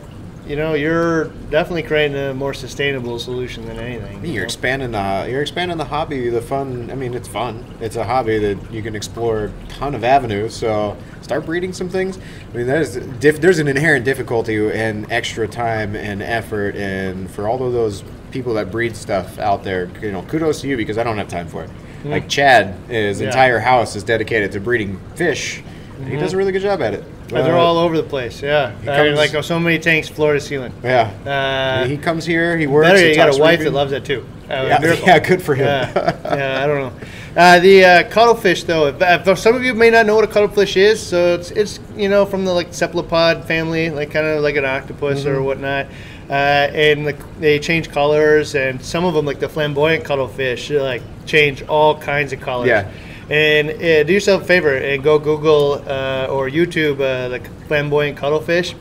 you 0.47 0.55
know, 0.55 0.73
you're 0.73 1.25
definitely 1.49 1.83
creating 1.83 2.17
a 2.17 2.33
more 2.33 2.53
sustainable 2.53 3.19
solution 3.19 3.65
than 3.65 3.77
anything. 3.79 4.23
you 4.25 4.31
You're 4.31 4.43
know? 4.43 4.45
expanding 4.45 4.91
the 4.91 5.27
you're 5.29 5.41
expanding 5.41 5.77
the 5.77 5.85
hobby, 5.85 6.29
the 6.29 6.41
fun. 6.41 6.89
I 6.91 6.95
mean, 6.95 7.13
it's 7.13 7.27
fun. 7.27 7.65
It's 7.81 7.95
a 7.95 8.03
hobby 8.03 8.39
that 8.39 8.71
you 8.71 8.81
can 8.81 8.95
explore 8.95 9.45
a 9.45 9.51
ton 9.69 9.93
of 9.93 10.03
avenues. 10.03 10.55
So 10.55 10.95
start 11.21 11.45
breeding 11.45 11.73
some 11.73 11.89
things. 11.89 12.17
I 12.53 12.57
mean, 12.57 12.67
there's 12.67 12.95
diff, 12.95 13.41
there's 13.41 13.59
an 13.59 13.67
inherent 13.67 14.05
difficulty 14.05 14.55
and 14.71 15.11
extra 15.11 15.47
time 15.47 15.95
and 15.95 16.21
effort, 16.21 16.75
and 16.75 17.29
for 17.29 17.47
all 17.47 17.61
of 17.65 17.73
those 17.73 18.03
people 18.31 18.53
that 18.55 18.71
breed 18.71 18.95
stuff 18.95 19.39
out 19.39 19.63
there, 19.63 19.89
you 20.01 20.11
know, 20.11 20.21
kudos 20.23 20.61
to 20.61 20.67
you 20.67 20.77
because 20.77 20.97
I 20.97 21.03
don't 21.03 21.17
have 21.17 21.27
time 21.27 21.47
for 21.47 21.63
it. 21.63 21.69
Mm-hmm. 21.69 22.09
Like 22.11 22.29
Chad, 22.29 22.75
his 22.89 23.19
Yeah. 23.19 23.27
entire 23.27 23.59
house 23.59 23.95
is 23.95 24.03
dedicated 24.03 24.51
to 24.53 24.59
breeding 24.59 24.99
fish. 25.15 25.63
and 25.97 26.07
He 26.07 26.15
does 26.15 26.23
a 26.23 26.27
mm-hmm. 26.27 26.37
really 26.37 26.51
good 26.51 26.61
job 26.61 26.81
at 26.81 26.93
it. 26.93 27.03
They're 27.29 27.57
all 27.57 27.77
over 27.77 27.97
the 27.97 28.03
place. 28.03 28.41
Yeah, 28.41 28.71
he 28.81 28.89
I 28.89 29.03
mean, 29.03 29.15
comes- 29.15 29.33
like 29.33 29.43
so 29.43 29.59
many 29.59 29.79
tanks, 29.79 30.07
floor 30.09 30.33
to 30.33 30.39
ceiling. 30.39 30.73
Yeah. 30.83 31.11
Uh, 31.25 31.85
he 31.87 31.97
comes 31.97 32.25
here. 32.25 32.57
He 32.57 32.67
works. 32.67 32.87
Better, 32.87 32.99
he 33.07 33.15
got 33.15 33.35
a 33.35 33.39
wife 33.39 33.59
reefing. 33.59 33.65
that 33.65 33.71
loves 33.77 33.91
that 33.91 34.05
too. 34.05 34.25
Uh, 34.49 34.53
Yeah, 34.81 34.93
yeah, 35.05 35.19
good 35.19 35.41
for 35.41 35.55
him. 35.55 35.65
Yeah, 35.65 35.91
yeah, 36.35 36.63
I 36.63 36.67
don't 36.67 36.79
know. 36.79 36.93
Uh, 37.35 37.59
the 37.59 37.85
uh, 37.85 38.09
cuttlefish, 38.09 38.63
though, 38.63 38.87
if, 38.87 38.95
if 39.27 39.37
some 39.37 39.55
of 39.55 39.63
you 39.63 39.73
may 39.73 39.89
not 39.89 40.05
know 40.05 40.15
what 40.15 40.23
a 40.23 40.27
cuttlefish 40.27 40.75
is, 40.77 41.05
so 41.05 41.35
it's 41.35 41.51
it's 41.51 41.79
you 41.95 42.09
know 42.09 42.25
from 42.25 42.45
the 42.45 42.53
like 42.53 42.73
cephalopod 42.73 43.43
family, 43.45 43.89
like 43.89 44.09
kind 44.11 44.25
of 44.25 44.41
like 44.41 44.55
an 44.55 44.65
octopus 44.65 45.19
Mm-hmm. 45.19 45.29
or 45.29 45.41
whatnot. 45.43 45.87
Uh, 46.29 46.33
and 46.33 47.07
the, 47.07 47.15
they 47.39 47.57
change 47.59 47.89
colors, 47.89 48.53
and 48.55 48.81
some 48.83 49.05
of 49.05 49.13
them, 49.13 49.25
like 49.25 49.39
the 49.39 49.47
flamboyant 49.47 50.03
cuttlefish, 50.03 50.69
like 50.71 51.01
change 51.25 51.63
all 51.63 51.97
kinds 51.97 52.33
of 52.33 52.41
colors. 52.41 52.67
Yeah. 52.67 52.91
And 53.29 53.69
uh, 53.69 54.03
do 54.03 54.13
yourself 54.13 54.43
a 54.43 54.45
favor 54.45 54.75
and 54.75 55.03
go 55.03 55.19
Google 55.19 55.83
uh, 55.85 56.27
or 56.29 56.49
YouTube 56.49 56.95
uh, 57.01 57.27
the 57.27 57.49
flamboyant 57.67 58.17
cuttlefish, 58.17 58.73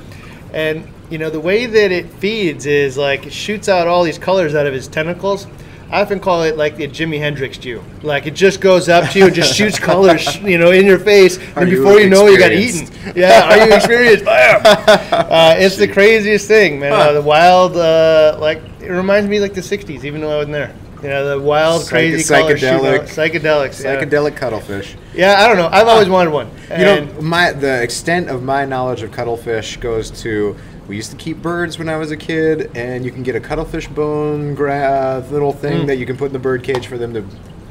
and 0.52 0.86
you 1.10 1.18
know 1.18 1.30
the 1.30 1.40
way 1.40 1.66
that 1.66 1.90
it 1.90 2.08
feeds 2.14 2.64
is 2.64 2.96
like 2.96 3.26
it 3.26 3.32
shoots 3.32 3.68
out 3.68 3.88
all 3.88 4.04
these 4.04 4.18
colors 4.18 4.54
out 4.54 4.66
of 4.66 4.72
his 4.72 4.86
tentacles. 4.86 5.48
I 5.90 6.02
often 6.02 6.18
call 6.18 6.42
it 6.42 6.56
like 6.56 6.76
the 6.76 6.88
Jimi 6.88 7.18
Hendrix 7.18 7.64
you. 7.64 7.82
Like 8.02 8.26
it 8.26 8.34
just 8.34 8.60
goes 8.60 8.88
up 8.88 9.08
to 9.10 9.18
you 9.18 9.26
and 9.26 9.34
just 9.34 9.54
shoots 9.56 9.78
colors, 9.78 10.36
you 10.38 10.58
know, 10.58 10.72
in 10.72 10.84
your 10.84 10.98
face, 10.98 11.38
Are 11.56 11.62
and 11.62 11.70
before 11.70 12.00
you 12.00 12.10
know, 12.10 12.26
it, 12.26 12.32
you 12.32 12.38
got 12.38 12.52
eaten. 12.52 12.88
Yeah, 13.16 13.48
are 13.48 13.66
you 13.66 13.72
experienced? 13.72 14.24
Bam! 14.26 14.62
Uh, 14.64 15.54
it's 15.58 15.76
the 15.76 15.86
craziest 15.86 16.48
thing, 16.48 16.80
man. 16.80 16.92
Uh, 16.92 17.12
the 17.12 17.22
wild, 17.22 17.76
uh, 17.76 18.36
like 18.40 18.60
it 18.80 18.90
reminds 18.90 19.28
me 19.28 19.38
like 19.38 19.54
the 19.54 19.60
'60s, 19.60 20.02
even 20.04 20.20
though 20.20 20.32
I 20.32 20.36
wasn't 20.36 20.54
there. 20.54 20.74
You 21.06 21.12
know, 21.12 21.38
the 21.38 21.40
wild, 21.40 21.82
Psych- 21.82 21.90
crazy 21.90 22.34
psychedelic- 22.34 23.02
psychedelics. 23.08 23.84
yeah. 23.84 24.02
Psychedelic 24.02 24.34
cuttlefish. 24.34 24.96
Yeah, 25.14 25.36
I 25.38 25.46
don't 25.46 25.56
know. 25.56 25.68
I've 25.70 25.86
always 25.86 26.08
wanted 26.08 26.32
one. 26.32 26.50
You 26.76 26.84
know, 26.84 27.08
my 27.20 27.52
the 27.52 27.80
extent 27.80 28.28
of 28.28 28.42
my 28.42 28.64
knowledge 28.64 29.02
of 29.02 29.12
cuttlefish 29.12 29.76
goes 29.76 30.10
to 30.22 30.56
we 30.88 30.96
used 30.96 31.12
to 31.12 31.16
keep 31.16 31.40
birds 31.40 31.78
when 31.78 31.88
I 31.88 31.96
was 31.96 32.10
a 32.10 32.16
kid, 32.16 32.72
and 32.74 33.04
you 33.04 33.12
can 33.12 33.22
get 33.22 33.36
a 33.36 33.40
cuttlefish 33.40 33.86
bone 33.86 34.56
gra- 34.56 35.24
little 35.30 35.52
thing 35.52 35.82
Mm. 35.82 35.86
that 35.86 35.98
you 35.98 36.06
can 36.06 36.16
put 36.16 36.26
in 36.26 36.32
the 36.32 36.40
bird 36.40 36.64
cage 36.64 36.88
for 36.88 36.98
them 36.98 37.14
to, 37.14 37.24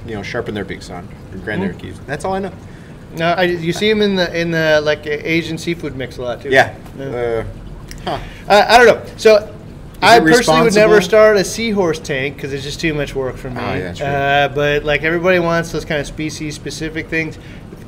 you 0.07 0.15
know, 0.15 0.23
sharpen 0.23 0.53
their 0.55 0.63
beaks 0.65 0.89
on 0.89 1.05
or 1.33 1.37
grind 1.39 1.61
their 1.61 1.73
Mm. 1.73 1.79
keys. 1.79 1.99
That's 2.07 2.23
all 2.23 2.35
I 2.35 2.39
know. 2.39 2.51
no, 3.17 3.31
I, 3.33 3.43
you 3.43 3.73
see 3.73 3.89
them 3.89 4.01
in 4.01 4.15
the 4.15 4.33
in 4.33 4.51
the 4.51 4.79
like 4.81 5.05
Asian 5.07 5.57
seafood 5.57 5.97
mix 5.97 6.17
a 6.19 6.21
lot 6.21 6.41
too. 6.41 6.51
Yeah. 6.51 6.73
Yeah. 6.97 7.05
Uh, 7.05 7.43
huh. 8.05 8.17
Uh, 8.47 8.65
I 8.69 8.77
don't 8.77 8.87
know. 8.87 9.01
So. 9.17 9.49
I 10.05 10.19
personally 10.19 10.61
would 10.61 10.73
never 10.75 11.01
start 11.01 11.37
a 11.37 11.43
seahorse 11.43 11.99
tank 11.99 12.35
because 12.35 12.53
it's 12.53 12.63
just 12.63 12.79
too 12.79 12.93
much 12.93 13.15
work 13.15 13.37
for 13.37 13.49
me. 13.49 13.59
Oh, 13.59 13.73
yeah, 13.75 13.93
true. 13.93 14.05
Uh, 14.05 14.47
but 14.49 14.83
like 14.83 15.03
everybody 15.03 15.39
wants 15.39 15.71
those 15.71 15.85
kind 15.85 15.99
of 15.99 16.07
species 16.07 16.55
specific 16.55 17.07
things. 17.09 17.37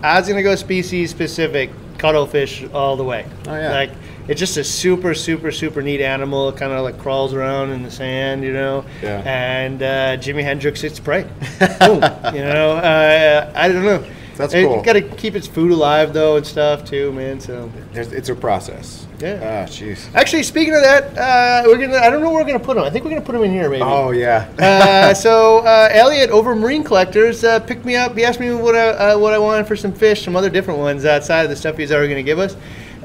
I 0.01 0.19
was 0.19 0.27
gonna 0.27 0.43
go 0.43 0.55
species 0.55 1.09
specific 1.09 1.71
cuttlefish 1.97 2.63
all 2.73 2.95
the 2.95 3.03
way. 3.03 3.25
Oh, 3.47 3.55
yeah. 3.55 3.71
Like 3.71 3.91
it's 4.27 4.39
just 4.39 4.57
a 4.57 4.63
super 4.63 5.13
super 5.13 5.51
super 5.51 5.81
neat 5.81 6.01
animal. 6.01 6.49
It 6.49 6.57
kind 6.57 6.71
of 6.71 6.83
like 6.83 6.99
crawls 6.99 7.33
around 7.33 7.71
in 7.71 7.83
the 7.83 7.91
sand, 7.91 8.43
you 8.43 8.53
know. 8.53 8.85
Yeah. 9.01 9.21
And 9.25 9.81
uh, 9.81 10.17
Jimi 10.17 10.43
Hendrix 10.43 10.83
its 10.83 10.99
prey. 10.99 11.23
Boom. 11.79 12.03
You 12.33 12.43
know. 12.43 12.77
Uh, 12.77 13.51
I 13.55 13.67
don't 13.69 13.85
know. 13.85 14.05
That's 14.37 14.53
It- 14.53 14.65
cool. 14.65 14.81
Got 14.83 14.93
to 14.93 15.01
keep 15.01 15.35
its 15.35 15.47
food 15.47 15.71
alive 15.71 16.13
though 16.13 16.37
and 16.37 16.45
stuff 16.45 16.85
too, 16.85 17.11
man. 17.11 17.39
So. 17.39 17.71
There's, 17.91 18.11
it's 18.11 18.29
a 18.29 18.35
process. 18.35 19.05
Yeah. 19.19 19.39
Ah, 19.41 19.67
jeez. 19.67 20.13
Actually, 20.13 20.43
speaking 20.43 20.75
of 20.75 20.83
that, 20.83 21.17
uh, 21.17 21.63
we're 21.65 21.77
gonna. 21.77 21.97
I 21.97 22.11
don't 22.11 22.21
know 22.21 22.29
where 22.29 22.43
we're 22.43 22.47
gonna 22.47 22.63
put 22.63 22.75
them. 22.75 22.85
I 22.85 22.91
think 22.91 23.03
we're 23.03 23.11
gonna 23.11 23.25
put 23.25 23.31
them 23.31 23.43
in 23.43 23.51
here, 23.51 23.67
maybe. 23.67 23.81
Oh 23.81 24.11
yeah. 24.11 24.47
uh, 24.59 25.13
so 25.15 25.59
uh, 25.59 25.89
Elliot 25.91 26.29
over 26.29 26.55
Marine 26.55 26.83
Collectors 26.83 27.43
uh, 27.43 27.59
picked 27.59 27.83
me 27.83 27.95
up. 27.95 28.15
He 28.15 28.23
asked 28.23 28.39
me 28.39 28.53
what 28.53 28.75
I, 28.75 28.89
uh, 28.89 29.17
what 29.17 29.33
I 29.33 29.39
wanted 29.39 29.67
for 29.67 29.75
some 29.75 29.91
fish, 29.91 30.23
some 30.23 30.35
other 30.35 30.51
different 30.51 30.79
ones 30.79 31.03
outside 31.03 31.43
of 31.43 31.49
the 31.49 31.55
stuff 31.55 31.77
he's 31.77 31.91
already 31.91 32.09
going 32.09 32.23
to 32.23 32.29
give 32.29 32.37
us. 32.37 32.55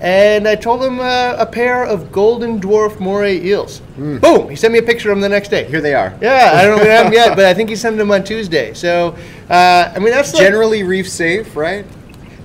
And 0.03 0.49
I 0.49 0.57
told 0.57 0.83
him 0.83 0.99
uh, 0.99 1.37
a 1.39 1.47
pair 1.47 1.85
of 1.85 2.11
golden 2.11 2.61
dwarf 2.61 2.99
moray 2.99 3.39
eels. 3.41 3.81
Boom! 3.97 4.51
He 4.51 4.57
sent 4.57 4.73
me 4.73 4.81
a 4.81 4.83
picture 4.83 5.11
of 5.13 5.17
them 5.17 5.21
the 5.21 5.29
next 5.29 5.49
day. 5.49 5.63
Here 5.65 5.81
they 5.81 5.95
are. 5.95 6.13
Yeah, 6.21 6.51
I 6.55 6.65
don't 6.65 6.77
know 6.79 6.83
if 6.83 6.89
have 6.91 7.05
them 7.05 7.13
yet, 7.13 7.37
but 7.37 7.45
I 7.45 7.55
think 7.55 7.71
he 7.71 7.77
sent 7.77 7.97
them 7.99 8.11
on 8.11 8.25
Tuesday. 8.25 8.75
So, 8.75 9.17
uh, 9.49 9.93
I 9.95 9.99
mean, 10.01 10.11
that's 10.11 10.35
like, 10.35 10.43
Generally 10.43 10.83
reef 10.83 11.09
safe, 11.09 11.55
right? 11.55 11.87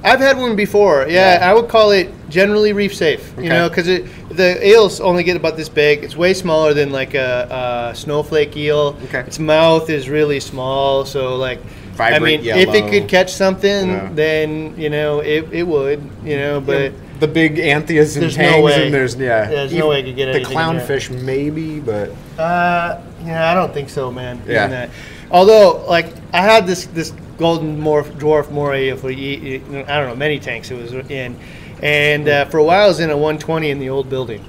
I've 0.03 0.19
had 0.19 0.37
one 0.37 0.55
before. 0.55 1.07
Yeah, 1.09 1.39
Yeah. 1.39 1.49
I 1.49 1.55
would 1.55 1.67
call 1.67 1.89
it 1.89 2.11
generally 2.29 2.73
reef 2.73 2.93
safe. 2.95 3.33
You 3.39 3.49
know, 3.49 3.67
because 3.69 3.87
the 3.87 4.59
eels 4.63 5.01
only 5.01 5.23
get 5.23 5.35
about 5.35 5.57
this 5.57 5.67
big. 5.67 6.03
It's 6.03 6.15
way 6.15 6.35
smaller 6.35 6.75
than 6.75 6.91
like 6.91 7.15
a, 7.15 7.89
a 7.91 7.95
snowflake 7.95 8.55
eel. 8.55 8.95
Okay. 9.05 9.21
Its 9.21 9.39
mouth 9.39 9.89
is 9.89 10.09
really 10.09 10.39
small, 10.39 11.05
so 11.05 11.35
like. 11.35 11.59
I 11.99 12.11
Vibrant 12.11 12.43
mean, 12.43 12.55
if 12.55 12.69
it 12.75 12.91
could 12.91 13.09
catch 13.09 13.33
something, 13.33 13.89
Yeah. 13.89 14.09
then 14.13 14.75
you 14.77 14.91
know 14.91 15.21
it, 15.21 15.51
it 15.51 15.63
would. 15.63 16.07
You 16.23 16.37
know, 16.37 16.61
but 16.61 16.93
the 17.19 17.27
big 17.27 17.57
anthias 17.59 18.15
and 18.15 18.23
There's 18.23 18.37
no 18.37 18.43
tangs 18.43 18.63
way. 18.63 18.85
and 18.85 18.93
there's 18.93 19.15
yeah. 19.15 19.47
There's 19.47 19.73
no 19.73 19.89
way 19.89 19.99
I 19.99 20.03
could 20.03 20.15
get 20.15 20.25
the 20.25 20.35
anything 20.39 20.57
in 20.57 20.77
there. 20.77 20.85
clownfish 20.87 21.21
maybe, 21.23 21.79
but 21.79 22.11
Uh, 22.37 23.01
yeah, 23.25 23.51
I 23.51 23.53
don't 23.53 23.73
think 23.73 23.89
so, 23.89 24.11
man. 24.11 24.41
Yeah. 24.47 24.67
That. 24.67 24.89
Although, 25.31 25.85
like, 25.89 26.13
I 26.33 26.41
had 26.41 26.67
this 26.67 26.85
this 26.85 27.11
golden 27.37 27.79
morph, 27.81 28.11
dwarf 28.19 28.49
moray 28.51 28.95
for 28.95 29.09
I 29.09 29.97
don't 29.99 30.07
know 30.09 30.15
many 30.15 30.39
tanks 30.39 30.71
it 30.71 30.75
was 30.81 30.93
in, 31.09 31.35
and 31.83 32.27
uh, 32.29 32.45
for 32.45 32.57
a 32.59 32.63
while 32.63 32.85
I 32.85 32.87
was 32.87 32.99
in 32.99 33.09
a 33.09 33.17
120 33.17 33.69
in 33.69 33.79
the 33.79 33.89
old 33.89 34.09
building, 34.09 34.43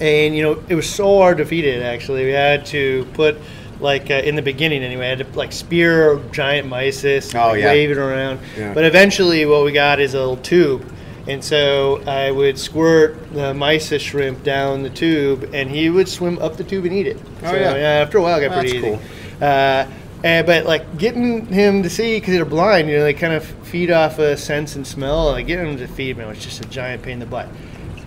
and 0.00 0.34
you 0.36 0.42
know 0.42 0.62
it 0.68 0.74
was 0.74 0.88
so 0.88 1.18
hard 1.18 1.38
to 1.38 1.44
feed 1.46 1.64
it. 1.64 1.82
Actually, 1.82 2.24
we 2.24 2.30
had 2.32 2.66
to 2.66 3.06
put 3.14 3.36
like 3.80 4.10
uh, 4.10 4.14
in 4.14 4.34
the 4.36 4.42
beginning 4.42 4.82
anyway. 4.82 5.06
I 5.06 5.08
had 5.16 5.18
to 5.20 5.38
like 5.38 5.52
spear 5.52 6.20
giant 6.32 6.68
mysis, 6.68 7.32
and, 7.32 7.36
Oh, 7.42 7.52
yeah. 7.54 7.66
wave 7.66 7.90
it 7.90 7.98
around. 7.98 8.40
Yeah. 8.58 8.74
But 8.74 8.84
eventually, 8.84 9.46
what 9.46 9.64
we 9.64 9.72
got 9.72 9.98
is 10.00 10.14
a 10.14 10.18
little 10.18 10.36
tube, 10.36 10.84
and 11.30 11.44
so 11.44 12.02
I 12.06 12.30
would 12.30 12.58
squirt 12.58 13.32
the 13.32 13.54
mysis 13.54 14.02
shrimp 14.02 14.42
down 14.42 14.82
the 14.82 14.90
tube, 14.90 15.50
and 15.54 15.70
he 15.70 15.88
would 15.90 16.08
swim 16.08 16.38
up 16.40 16.56
the 16.56 16.64
tube 16.64 16.84
and 16.84 16.94
eat 16.94 17.06
it. 17.06 17.18
Oh, 17.42 17.50
So, 17.50 17.56
yeah. 17.56 17.74
After 18.04 18.18
a 18.18 18.22
while, 18.22 18.38
it 18.38 18.48
got 18.48 18.50
That's 18.54 18.70
pretty 18.70 18.78
easy. 18.78 18.96
cool. 18.96 19.00
Uh, 19.40 19.86
and, 20.22 20.46
but 20.46 20.66
like 20.66 20.98
getting 20.98 21.46
him 21.46 21.82
to 21.82 21.88
see 21.88 22.16
because 22.20 22.34
they're 22.34 22.44
blind, 22.44 22.88
you 22.88 22.98
know, 22.98 23.04
they 23.04 23.14
kind 23.14 23.32
of 23.32 23.44
feed 23.44 23.90
off 23.90 24.18
of 24.18 24.38
sense 24.38 24.76
and 24.76 24.86
smell. 24.86 25.26
Like 25.32 25.46
getting 25.46 25.66
him 25.70 25.78
to 25.78 25.86
feed 25.86 26.18
me 26.18 26.26
was 26.26 26.38
just 26.42 26.62
a 26.62 26.68
giant 26.68 27.02
pain 27.02 27.14
in 27.14 27.18
the 27.20 27.26
butt. 27.26 27.48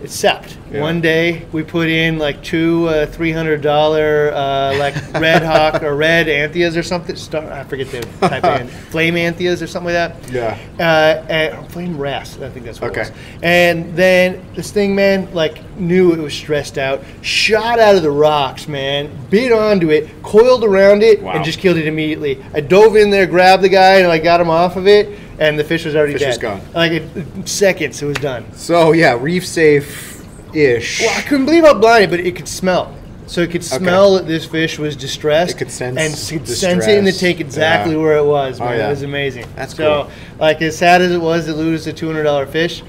Except 0.04 0.58
Yeah. 0.72 0.82
one 0.82 1.00
day 1.00 1.46
we 1.54 1.64
put 1.64 1.88
in 1.88 2.18
like 2.20 2.44
two 2.44 2.88
uh, 2.90 3.06
three 3.06 3.32
hundred 3.32 3.62
dollar 3.62 4.32
uh, 4.34 4.78
like 4.78 4.96
red 5.14 5.42
hawk 5.44 5.82
or 5.82 5.96
red 5.96 6.28
anthias 6.28 6.76
or 6.76 6.84
something. 6.84 7.16
Star, 7.16 7.50
I 7.52 7.64
forget 7.64 7.88
the 7.90 8.02
type 8.28 8.44
of 8.44 8.70
flame 8.90 9.16
anthias 9.16 9.62
or 9.62 9.68
something 9.68 9.94
like 9.94 10.14
that. 10.14 10.32
Yeah. 10.32 10.58
Uh, 10.78 11.26
and 11.32 11.72
flame 11.72 11.98
wrasse, 11.98 12.38
I 12.42 12.50
think 12.50 12.66
that's 12.66 12.82
what 12.82 12.92
Okay. 12.92 13.02
it 13.04 13.10
was. 13.12 13.20
And 13.44 13.96
then 13.96 14.46
this 14.56 14.72
thing, 14.72 14.94
man, 14.94 15.34
like 15.34 15.62
knew 15.80 16.12
it 16.14 16.20
was 16.20 16.34
stressed 16.34 16.78
out, 16.78 17.02
shot 17.22 17.80
out 17.80 17.96
of 17.96 18.02
the 18.04 18.12
rocks, 18.12 18.68
man, 18.68 19.10
bit 19.30 19.52
onto 19.54 19.90
it, 19.90 20.10
coiled 20.22 20.64
around 20.66 21.02
it, 21.02 21.22
Wow. 21.22 21.32
and 21.34 21.46
just 21.46 21.60
killed 21.60 21.78
it 21.78 21.88
immediately. 21.88 22.44
I 22.54 22.60
dove 22.60 22.96
in 22.98 23.10
there, 23.10 23.26
grabbed 23.26 23.64
the 23.64 23.70
guy, 23.70 24.00
and 24.00 24.12
I 24.12 24.18
got 24.18 24.42
him 24.42 24.50
off 24.50 24.76
of 24.76 24.86
it, 24.88 25.18
and 25.40 25.58
the 25.58 25.64
fish 25.64 25.86
was 25.86 25.96
already 25.96 26.14
Fish 26.14 26.22
dead. 26.22 26.28
was 26.30 26.38
gone. 26.38 26.62
Like 26.74 26.92
it, 26.94 27.48
seconds, 27.48 28.02
it 28.02 28.06
was 28.06 28.18
done. 28.18 28.52
So 28.54 28.92
yeah, 28.92 29.18
reef 29.20 29.46
safe 29.46 30.24
ish. 30.56 31.02
Well, 31.02 31.18
I 31.18 31.22
couldn't 31.24 31.46
believe 31.46 31.64
how 31.64 31.74
blind, 31.74 32.12
but 32.12 32.20
it 32.20 32.36
could 32.36 32.48
smell. 32.48 32.96
So 33.26 33.42
it 33.42 33.52
could 33.52 33.64
smell 33.64 34.16
that 34.16 34.28
this 34.28 34.46
fish 34.46 34.78
was 34.78 34.96
distressed. 34.98 35.56
It 35.56 35.58
could 35.58 35.72
sense 35.72 35.98
and 35.98 36.40
could 36.42 36.48
sense 36.48 36.86
it 36.88 36.98
in 36.98 37.06
the 37.06 37.12
tank 37.14 37.40
exactly 37.40 37.94
Yeah. 37.96 38.02
where 38.02 38.18
it 38.18 38.26
was. 38.26 38.60
Oh, 38.60 38.66
Man, 38.66 38.78
yeah. 38.78 38.88
it 38.88 38.90
was 38.90 39.02
amazing. 39.02 39.46
That's 39.56 39.76
so, 39.76 40.04
cool. 40.04 40.12
like 40.40 40.62
as 40.62 40.78
sad 40.78 41.02
as 41.02 41.12
it 41.12 41.22
was 41.22 41.46
to 41.46 41.54
lose 41.54 41.88
a 41.88 41.94
two 41.94 42.08
hundred 42.08 42.24
dollar 42.24 42.46
fish, 42.46 42.84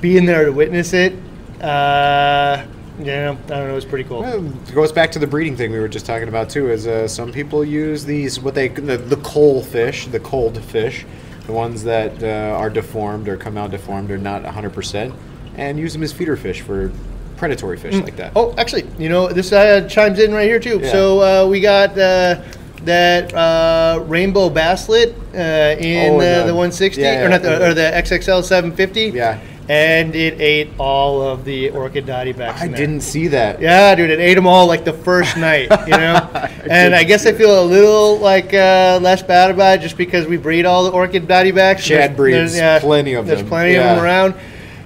being 0.00 0.24
there 0.24 0.44
to 0.44 0.52
witness 0.52 0.92
it, 0.92 1.14
uh, 1.60 2.64
you 2.98 3.06
know, 3.06 3.32
I 3.32 3.48
don't 3.48 3.48
know, 3.48 3.70
it 3.70 3.74
was 3.74 3.84
pretty 3.84 4.04
cool. 4.08 4.20
Well, 4.20 4.46
it 4.46 4.72
goes 4.74 4.92
back 4.92 5.10
to 5.12 5.18
the 5.18 5.26
breeding 5.26 5.56
thing 5.56 5.72
we 5.72 5.80
were 5.80 5.88
just 5.88 6.06
talking 6.06 6.28
about 6.28 6.48
too. 6.48 6.70
Is 6.70 6.86
uh, 6.86 7.08
some 7.08 7.32
people 7.32 7.64
use 7.64 8.04
these 8.04 8.38
what 8.38 8.54
they 8.54 8.68
the, 8.68 8.96
the 8.96 9.16
coal 9.18 9.62
fish, 9.64 10.06
the 10.06 10.20
cold 10.20 10.62
fish, 10.62 11.04
the 11.46 11.52
ones 11.52 11.84
that 11.84 12.22
uh, 12.22 12.56
are 12.56 12.70
deformed 12.70 13.28
or 13.28 13.36
come 13.36 13.56
out 13.58 13.70
deformed 13.70 14.10
or 14.10 14.18
not 14.18 14.42
100 14.42 14.72
percent, 14.72 15.14
and 15.56 15.78
use 15.78 15.92
them 15.92 16.02
as 16.02 16.12
feeder 16.12 16.36
fish 16.36 16.60
for 16.62 16.90
predatory 17.36 17.76
fish 17.76 17.94
like 17.94 18.16
that. 18.16 18.32
Oh, 18.36 18.54
actually, 18.56 18.84
you 18.98 19.08
know, 19.08 19.28
this 19.28 19.52
uh, 19.52 19.86
chimes 19.88 20.18
in 20.18 20.32
right 20.32 20.48
here 20.48 20.60
too. 20.60 20.80
Yeah. 20.82 20.92
So 20.92 21.20
uh, 21.46 21.48
we 21.48 21.60
got 21.60 21.90
uh, 21.98 22.42
that 22.82 23.32
uh, 23.34 24.02
rainbow 24.06 24.48
basslet 24.48 25.14
uh, 25.34 25.78
in 25.80 26.14
Oh, 26.14 26.20
the, 26.20 26.26
the- 26.40 26.46
the 26.46 26.54
160 26.54 27.00
yeah, 27.00 27.24
or 27.24 27.28
not 27.28 27.42
the, 27.42 27.48
yeah. 27.50 27.66
or 27.68 27.74
the 27.74 27.80
XXL 27.94 28.42
750. 28.44 29.08
Yeah. 29.16 29.40
And 29.66 30.14
it 30.14 30.38
ate 30.42 30.68
all 30.78 31.22
of 31.22 31.46
the 31.46 31.70
orchid 31.70 32.04
dotty 32.04 32.32
backs. 32.32 32.60
I 32.60 32.68
didn't 32.68 33.00
see 33.00 33.28
that. 33.28 33.62
Yeah, 33.62 33.94
dude, 33.94 34.10
it 34.10 34.20
ate 34.20 34.34
them 34.34 34.46
all 34.46 34.66
like 34.66 34.84
the 34.84 34.92
first 34.92 35.36
night, 35.38 35.70
you 35.86 35.96
know. 35.96 36.28
and 36.68 36.94
I 36.94 37.02
guess 37.02 37.24
I 37.24 37.32
feel 37.32 37.62
a 37.62 37.64
little 37.64 38.18
like 38.18 38.52
uh, 38.52 38.98
less 39.00 39.22
bad 39.22 39.50
about 39.50 39.78
it 39.78 39.80
just 39.80 39.96
because 39.96 40.26
we 40.26 40.36
breed 40.36 40.66
all 40.66 40.84
the 40.84 40.90
orchid 40.90 41.26
dotty 41.26 41.50
backs. 41.50 41.82
Chad 41.82 42.14
There's- 42.14 42.52
breeds 42.52 42.82
plenty 42.84 43.14
of 43.14 43.26
there's 43.26 43.38
them. 43.38 43.48
There's 43.48 43.48
plenty 43.48 43.74
of 43.76 43.84
them 43.84 44.04
around, 44.04 44.34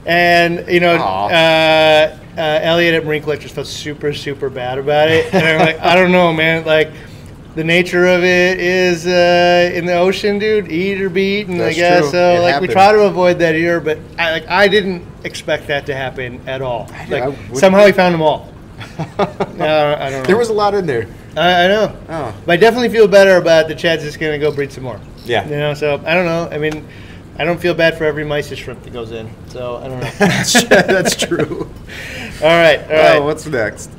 and 0.06 0.64
you 0.68 0.78
know, 0.78 0.94
uh, 0.94 2.16
uh, 2.36 2.40
Elliot 2.62 2.94
at 2.94 3.04
Marine 3.04 3.22
Collectors 3.22 3.50
felt 3.50 3.66
super, 3.66 4.12
super 4.12 4.48
bad 4.48 4.78
about 4.78 5.10
it, 5.10 5.34
and 5.34 5.44
I'm 5.44 5.58
like, 5.58 5.80
I 5.80 5.96
don't 5.96 6.12
know, 6.12 6.32
man, 6.32 6.64
like. 6.64 6.90
The 7.58 7.64
nature 7.64 8.06
of 8.06 8.22
it 8.22 8.60
is 8.60 9.04
uh, 9.04 9.72
in 9.74 9.84
the 9.84 9.94
ocean, 9.94 10.38
dude. 10.38 10.70
Eat 10.70 11.02
or 11.02 11.10
be 11.10 11.40
eaten, 11.40 11.60
I 11.60 11.72
guess. 11.72 12.02
true. 12.02 12.10
So, 12.12 12.36
It 12.36 12.38
like, 12.38 12.52
happened. 12.52 12.68
we 12.68 12.72
try 12.72 12.92
to 12.92 13.00
avoid 13.00 13.40
that 13.40 13.56
here, 13.56 13.80
but 13.80 13.98
I 14.16 14.30
like 14.30 14.46
I 14.46 14.68
didn't 14.68 15.04
expect 15.24 15.66
that 15.66 15.84
to 15.86 15.94
happen 15.96 16.40
at 16.46 16.62
all. 16.62 16.88
Like, 17.08 17.36
somehow 17.54 17.84
he 17.84 17.90
found 17.90 18.14
them 18.14 18.22
all. 18.22 18.54
Uh, 19.58 19.96
I 19.98 20.08
don't 20.08 20.22
know. 20.22 20.26
There 20.26 20.36
was 20.36 20.50
a 20.50 20.52
lot 20.52 20.72
in 20.74 20.86
there. 20.86 21.08
I, 21.36 21.64
I 21.64 21.66
know. 21.66 22.00
Oh. 22.08 22.34
But 22.46 22.52
I 22.52 22.56
definitely 22.58 22.90
feel 22.90 23.08
better 23.08 23.38
about 23.38 23.66
the 23.66 23.74
Chad's 23.74 24.04
just 24.04 24.20
going 24.20 24.32
to 24.32 24.38
go 24.38 24.54
breed 24.54 24.70
some 24.70 24.84
more. 24.84 25.00
Yeah. 25.24 25.44
You 25.48 25.56
know, 25.56 25.74
so 25.74 26.00
I 26.06 26.14
don't 26.14 26.26
know. 26.26 26.48
I 26.52 26.58
mean, 26.58 26.86
I 27.38 27.44
don't 27.44 27.60
feel 27.60 27.74
bad 27.74 27.98
for 27.98 28.04
every 28.04 28.22
mysis 28.22 28.56
shrimp 28.58 28.84
that 28.84 28.92
goes 28.92 29.10
in. 29.10 29.28
So 29.48 29.78
I 29.78 29.88
don't 29.88 29.98
know. 29.98 30.10
That's 30.68 31.16
true. 31.16 31.62
all 32.40 32.46
right. 32.46 32.80
All 32.82 32.88
right. 32.88 33.16
Oh, 33.16 33.24
what's 33.24 33.44
next? 33.46 33.90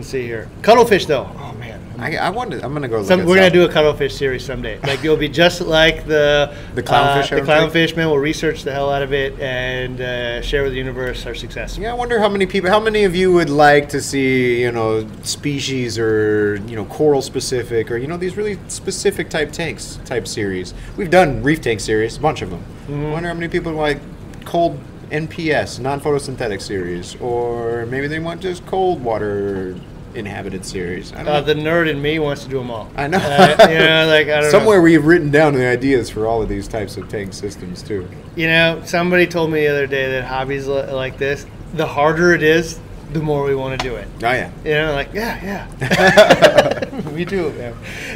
Let's 0.00 0.10
see 0.10 0.22
here. 0.22 0.48
Cuttlefish, 0.62 1.06
though. 1.06 1.30
Oh, 1.36 1.52
man. 1.58 1.80
I, 2.00 2.16
I 2.16 2.30
wanted. 2.30 2.64
I'm 2.64 2.72
gonna 2.72 2.88
go. 2.88 2.98
Look 2.98 3.08
Some, 3.08 3.20
at 3.20 3.26
we're 3.26 3.36
gonna 3.36 3.50
do 3.50 3.64
a 3.64 3.68
cuttlefish 3.68 4.14
series 4.14 4.42
someday. 4.42 4.78
Like 4.80 5.04
it'll 5.04 5.18
be 5.18 5.28
just 5.28 5.60
like 5.60 6.06
the 6.06 6.54
The 6.74 6.82
clownfish, 6.82 7.30
Uh, 7.30 7.36
the 7.36 7.42
clownfish 7.42 7.94
man. 7.94 8.08
We'll 8.08 8.18
research 8.18 8.62
the 8.62 8.72
hell 8.72 8.90
out 8.90 9.02
of 9.02 9.12
it 9.12 9.38
and 9.38 10.00
uh, 10.00 10.40
share 10.40 10.62
with 10.62 10.72
the 10.72 10.78
universe 10.78 11.26
our 11.26 11.34
success. 11.34 11.76
Yeah, 11.76 11.90
I 11.90 11.94
wonder 11.94 12.18
how 12.18 12.30
many 12.30 12.46
people, 12.46 12.70
how 12.70 12.80
many 12.80 13.04
of 13.04 13.14
you 13.14 13.32
would 13.32 13.50
like 13.50 13.90
to 13.90 14.00
see, 14.00 14.62
you 14.62 14.72
know, 14.72 15.06
species 15.24 15.98
or 15.98 16.56
you 16.66 16.74
know, 16.74 16.86
coral 16.86 17.20
specific 17.20 17.90
or 17.90 17.98
you 17.98 18.06
know 18.06 18.16
these 18.16 18.36
really 18.36 18.58
specific 18.68 19.28
type 19.28 19.52
tanks 19.52 19.98
type 20.06 20.26
series. 20.26 20.72
We've 20.96 21.10
done 21.10 21.42
reef 21.42 21.60
tank 21.60 21.80
series, 21.80 22.16
a 22.16 22.20
bunch 22.20 22.40
of 22.40 22.48
them. 22.48 22.64
Mm-hmm. 22.88 23.06
I 23.06 23.10
wonder 23.10 23.28
how 23.28 23.34
many 23.34 23.48
people 23.48 23.72
like 23.72 24.00
cold 24.46 24.80
NPS, 25.10 25.80
non 25.80 26.00
photosynthetic 26.00 26.60
series, 26.60 27.16
or 27.20 27.86
maybe 27.86 28.06
they 28.06 28.18
want 28.18 28.40
just 28.40 28.64
cold 28.66 29.02
water 29.02 29.76
inhabited 30.14 30.64
series. 30.64 31.12
Uh, 31.12 31.40
the 31.40 31.54
nerd 31.54 31.88
in 31.88 32.00
me 32.02 32.18
wants 32.18 32.42
to 32.44 32.48
do 32.48 32.58
them 32.58 32.70
all. 32.70 32.90
I 32.96 33.06
know. 33.06 33.18
Uh, 33.18 33.56
you 33.68 33.78
know, 33.78 34.06
like 34.10 34.26
I 34.28 34.40
don't 34.40 34.42
know. 34.44 34.50
Somewhere 34.50 34.80
we've 34.80 35.04
written 35.04 35.30
down 35.30 35.54
the 35.54 35.66
ideas 35.66 36.10
for 36.10 36.26
all 36.26 36.42
of 36.42 36.48
these 36.48 36.68
types 36.68 36.96
of 36.96 37.08
tank 37.08 37.32
systems 37.32 37.82
too. 37.82 38.08
You 38.36 38.48
know, 38.48 38.82
somebody 38.84 39.26
told 39.26 39.50
me 39.50 39.60
the 39.60 39.68
other 39.68 39.86
day 39.86 40.10
that 40.12 40.24
hobbies 40.24 40.66
li- 40.66 40.90
like 40.90 41.18
this, 41.18 41.46
the 41.74 41.86
harder 41.86 42.32
it 42.32 42.42
is, 42.42 42.80
the 43.12 43.20
more 43.20 43.44
we 43.44 43.54
want 43.54 43.80
to 43.80 43.88
do 43.88 43.96
it. 43.96 44.08
Oh 44.22 44.30
yeah. 44.30 44.50
You 44.64 44.72
know, 44.72 44.92
like 44.92 45.12
yeah, 45.12 45.66
yeah. 45.80 46.84
me 47.20 47.24
too, 47.26 47.52
man. 47.52 47.74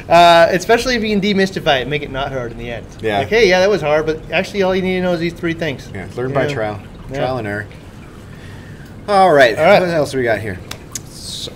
Uh, 0.09 0.49
especially 0.51 0.95
if 0.97 1.03
you 1.03 1.09
can 1.11 1.21
demystify 1.21 1.83
it, 1.83 1.89
make 1.89 2.03
it 2.03 2.11
not 2.11 2.33
hard 2.33 2.53
in 2.53 2.59
the 2.59 2.71
end. 2.71 2.87
Yeah. 3.01 3.19
Like, 3.19 3.29
hey, 3.29 3.49
yeah, 3.49 3.61
that 3.61 3.69
was 3.71 3.83
hard, 3.83 4.07
but 4.07 4.31
actually, 4.33 4.63
all 4.63 4.75
you 4.75 4.83
need 4.83 4.95
to 4.97 5.03
know 5.03 5.13
is 5.13 5.21
these 5.21 5.33
three 5.35 5.55
things. 5.55 5.91
Yeah, 5.95 6.09
learn 6.17 6.33
by 6.33 6.47
Yeah. 6.47 6.55
trial, 6.55 6.81
Yeah. 7.11 7.19
trial 7.19 7.39
and 7.39 7.47
error. 7.47 7.67
All 9.07 9.33
right, 9.33 9.57
All 9.59 9.65
right. 9.65 9.81
what 9.81 9.91
else 9.91 10.15
we 10.15 10.23
got 10.23 10.39
here? 10.41 10.59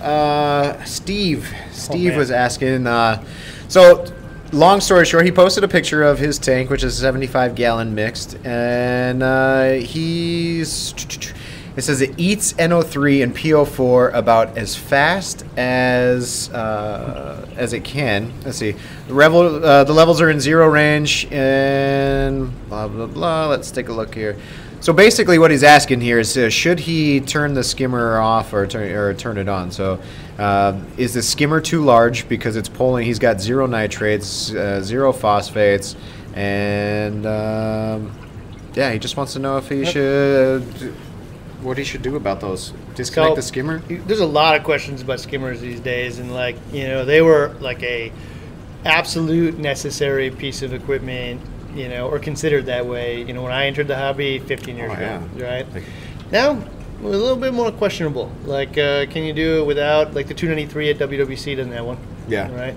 Uh, 0.01 0.83
Steve, 0.83 1.51
Steve 1.71 2.09
man. 2.11 2.17
was 2.19 2.29
asking. 2.29 2.85
Uh, 2.85 3.23
so, 3.67 4.05
long 4.51 4.79
story 4.81 5.05
short, 5.05 5.25
he 5.25 5.31
posted 5.31 5.63
a 5.63 5.67
picture 5.67 6.03
of 6.03 6.19
his 6.19 6.37
tank, 6.37 6.69
which 6.69 6.83
is 6.83 6.95
75 6.95 7.55
gallon 7.55 7.95
mixed, 7.95 8.37
and 8.45 9.23
uh, 9.23 9.71
he's. 9.71 10.93
It 11.79 11.83
says 11.83 12.01
it 12.01 12.13
eats 12.17 12.51
NO3 12.51 13.23
and 13.23 13.33
PO4 13.33 14.13
about 14.13 14.57
as 14.57 14.75
fast 14.75 15.45
as 15.55 16.49
uh, 16.49 17.47
as 17.55 17.71
it 17.71 17.85
can. 17.85 18.33
Let's 18.43 18.57
see. 18.57 18.75
The, 19.07 19.13
revel, 19.13 19.63
uh, 19.63 19.85
the 19.85 19.93
levels 19.93 20.19
are 20.19 20.29
in 20.29 20.41
zero 20.41 20.67
range 20.67 21.25
and 21.31 22.51
blah 22.67 22.89
blah 22.89 23.05
blah. 23.05 23.47
Let's 23.47 23.71
take 23.71 23.87
a 23.87 23.93
look 23.93 24.13
here. 24.13 24.35
So 24.81 24.91
basically, 24.91 25.39
what 25.39 25.51
he's 25.51 25.63
asking 25.63 26.01
here 26.01 26.19
is, 26.19 26.37
uh, 26.37 26.49
should 26.49 26.81
he 26.81 27.21
turn 27.21 27.53
the 27.53 27.63
skimmer 27.63 28.19
off 28.19 28.51
or 28.51 28.67
turn 28.67 28.91
or 28.91 29.13
turn 29.13 29.37
it 29.37 29.47
on? 29.47 29.71
So, 29.71 30.01
uh, 30.37 30.77
is 30.97 31.13
the 31.13 31.21
skimmer 31.21 31.61
too 31.61 31.85
large 31.85 32.27
because 32.27 32.57
it's 32.57 32.67
pulling? 32.67 33.05
He's 33.05 33.19
got 33.19 33.39
zero 33.39 33.67
nitrates, 33.67 34.53
uh, 34.53 34.81
zero 34.81 35.13
phosphates, 35.13 35.95
and 36.33 37.25
um, 37.25 38.11
yeah, 38.73 38.91
he 38.91 38.99
just 38.99 39.15
wants 39.15 39.31
to 39.31 39.39
know 39.39 39.55
if 39.55 39.69
he 39.69 39.83
Yep. 39.83 39.93
should 39.93 40.93
what 41.61 41.77
he 41.77 41.83
should 41.83 42.01
do 42.01 42.15
about 42.15 42.39
those. 42.41 42.73
Disconnect 42.95 43.31
So- 43.31 43.35
the 43.35 43.41
skimmer. 43.41 43.79
There's 43.89 44.19
a 44.19 44.25
lot 44.25 44.55
of 44.55 44.63
questions 44.63 45.01
about 45.01 45.19
skimmers 45.19 45.59
these 45.61 45.79
days, 45.79 46.19
and 46.19 46.33
like 46.33 46.55
you 46.71 46.87
know, 46.87 47.05
they 47.05 47.21
were 47.21 47.51
like 47.59 47.81
a 47.83 48.11
absolute 48.85 49.57
necessary 49.59 50.29
piece 50.31 50.61
of 50.61 50.73
equipment, 50.73 51.41
you 51.75 51.89
know, 51.89 52.07
or 52.07 52.19
considered 52.19 52.65
that 52.67 52.85
way. 52.85 53.21
You 53.21 53.33
know, 53.33 53.43
when 53.43 53.51
I 53.51 53.65
entered 53.65 53.87
the 53.87 53.97
hobby 53.97 54.39
15 54.39 54.77
years 54.77 54.91
Oh, 54.91 54.95
ago, 54.95 55.21
yeah. 55.37 55.45
right? 55.45 55.73
Like- 55.73 55.83
Now, 56.31 56.61
a 57.03 57.07
little 57.07 57.35
bit 57.35 57.53
more 57.53 57.71
questionable. 57.71 58.31
Like, 58.45 58.77
uh, 58.77 59.05
can 59.07 59.23
you 59.23 59.33
do 59.33 59.61
it 59.61 59.65
without 59.65 60.13
like 60.13 60.27
the 60.27 60.33
293 60.33 60.89
at 60.91 60.97
WWC 60.99 61.55
doesn't 61.55 61.71
have 61.73 61.85
one? 61.85 61.97
Yeah. 62.27 62.49
Right. 62.53 62.75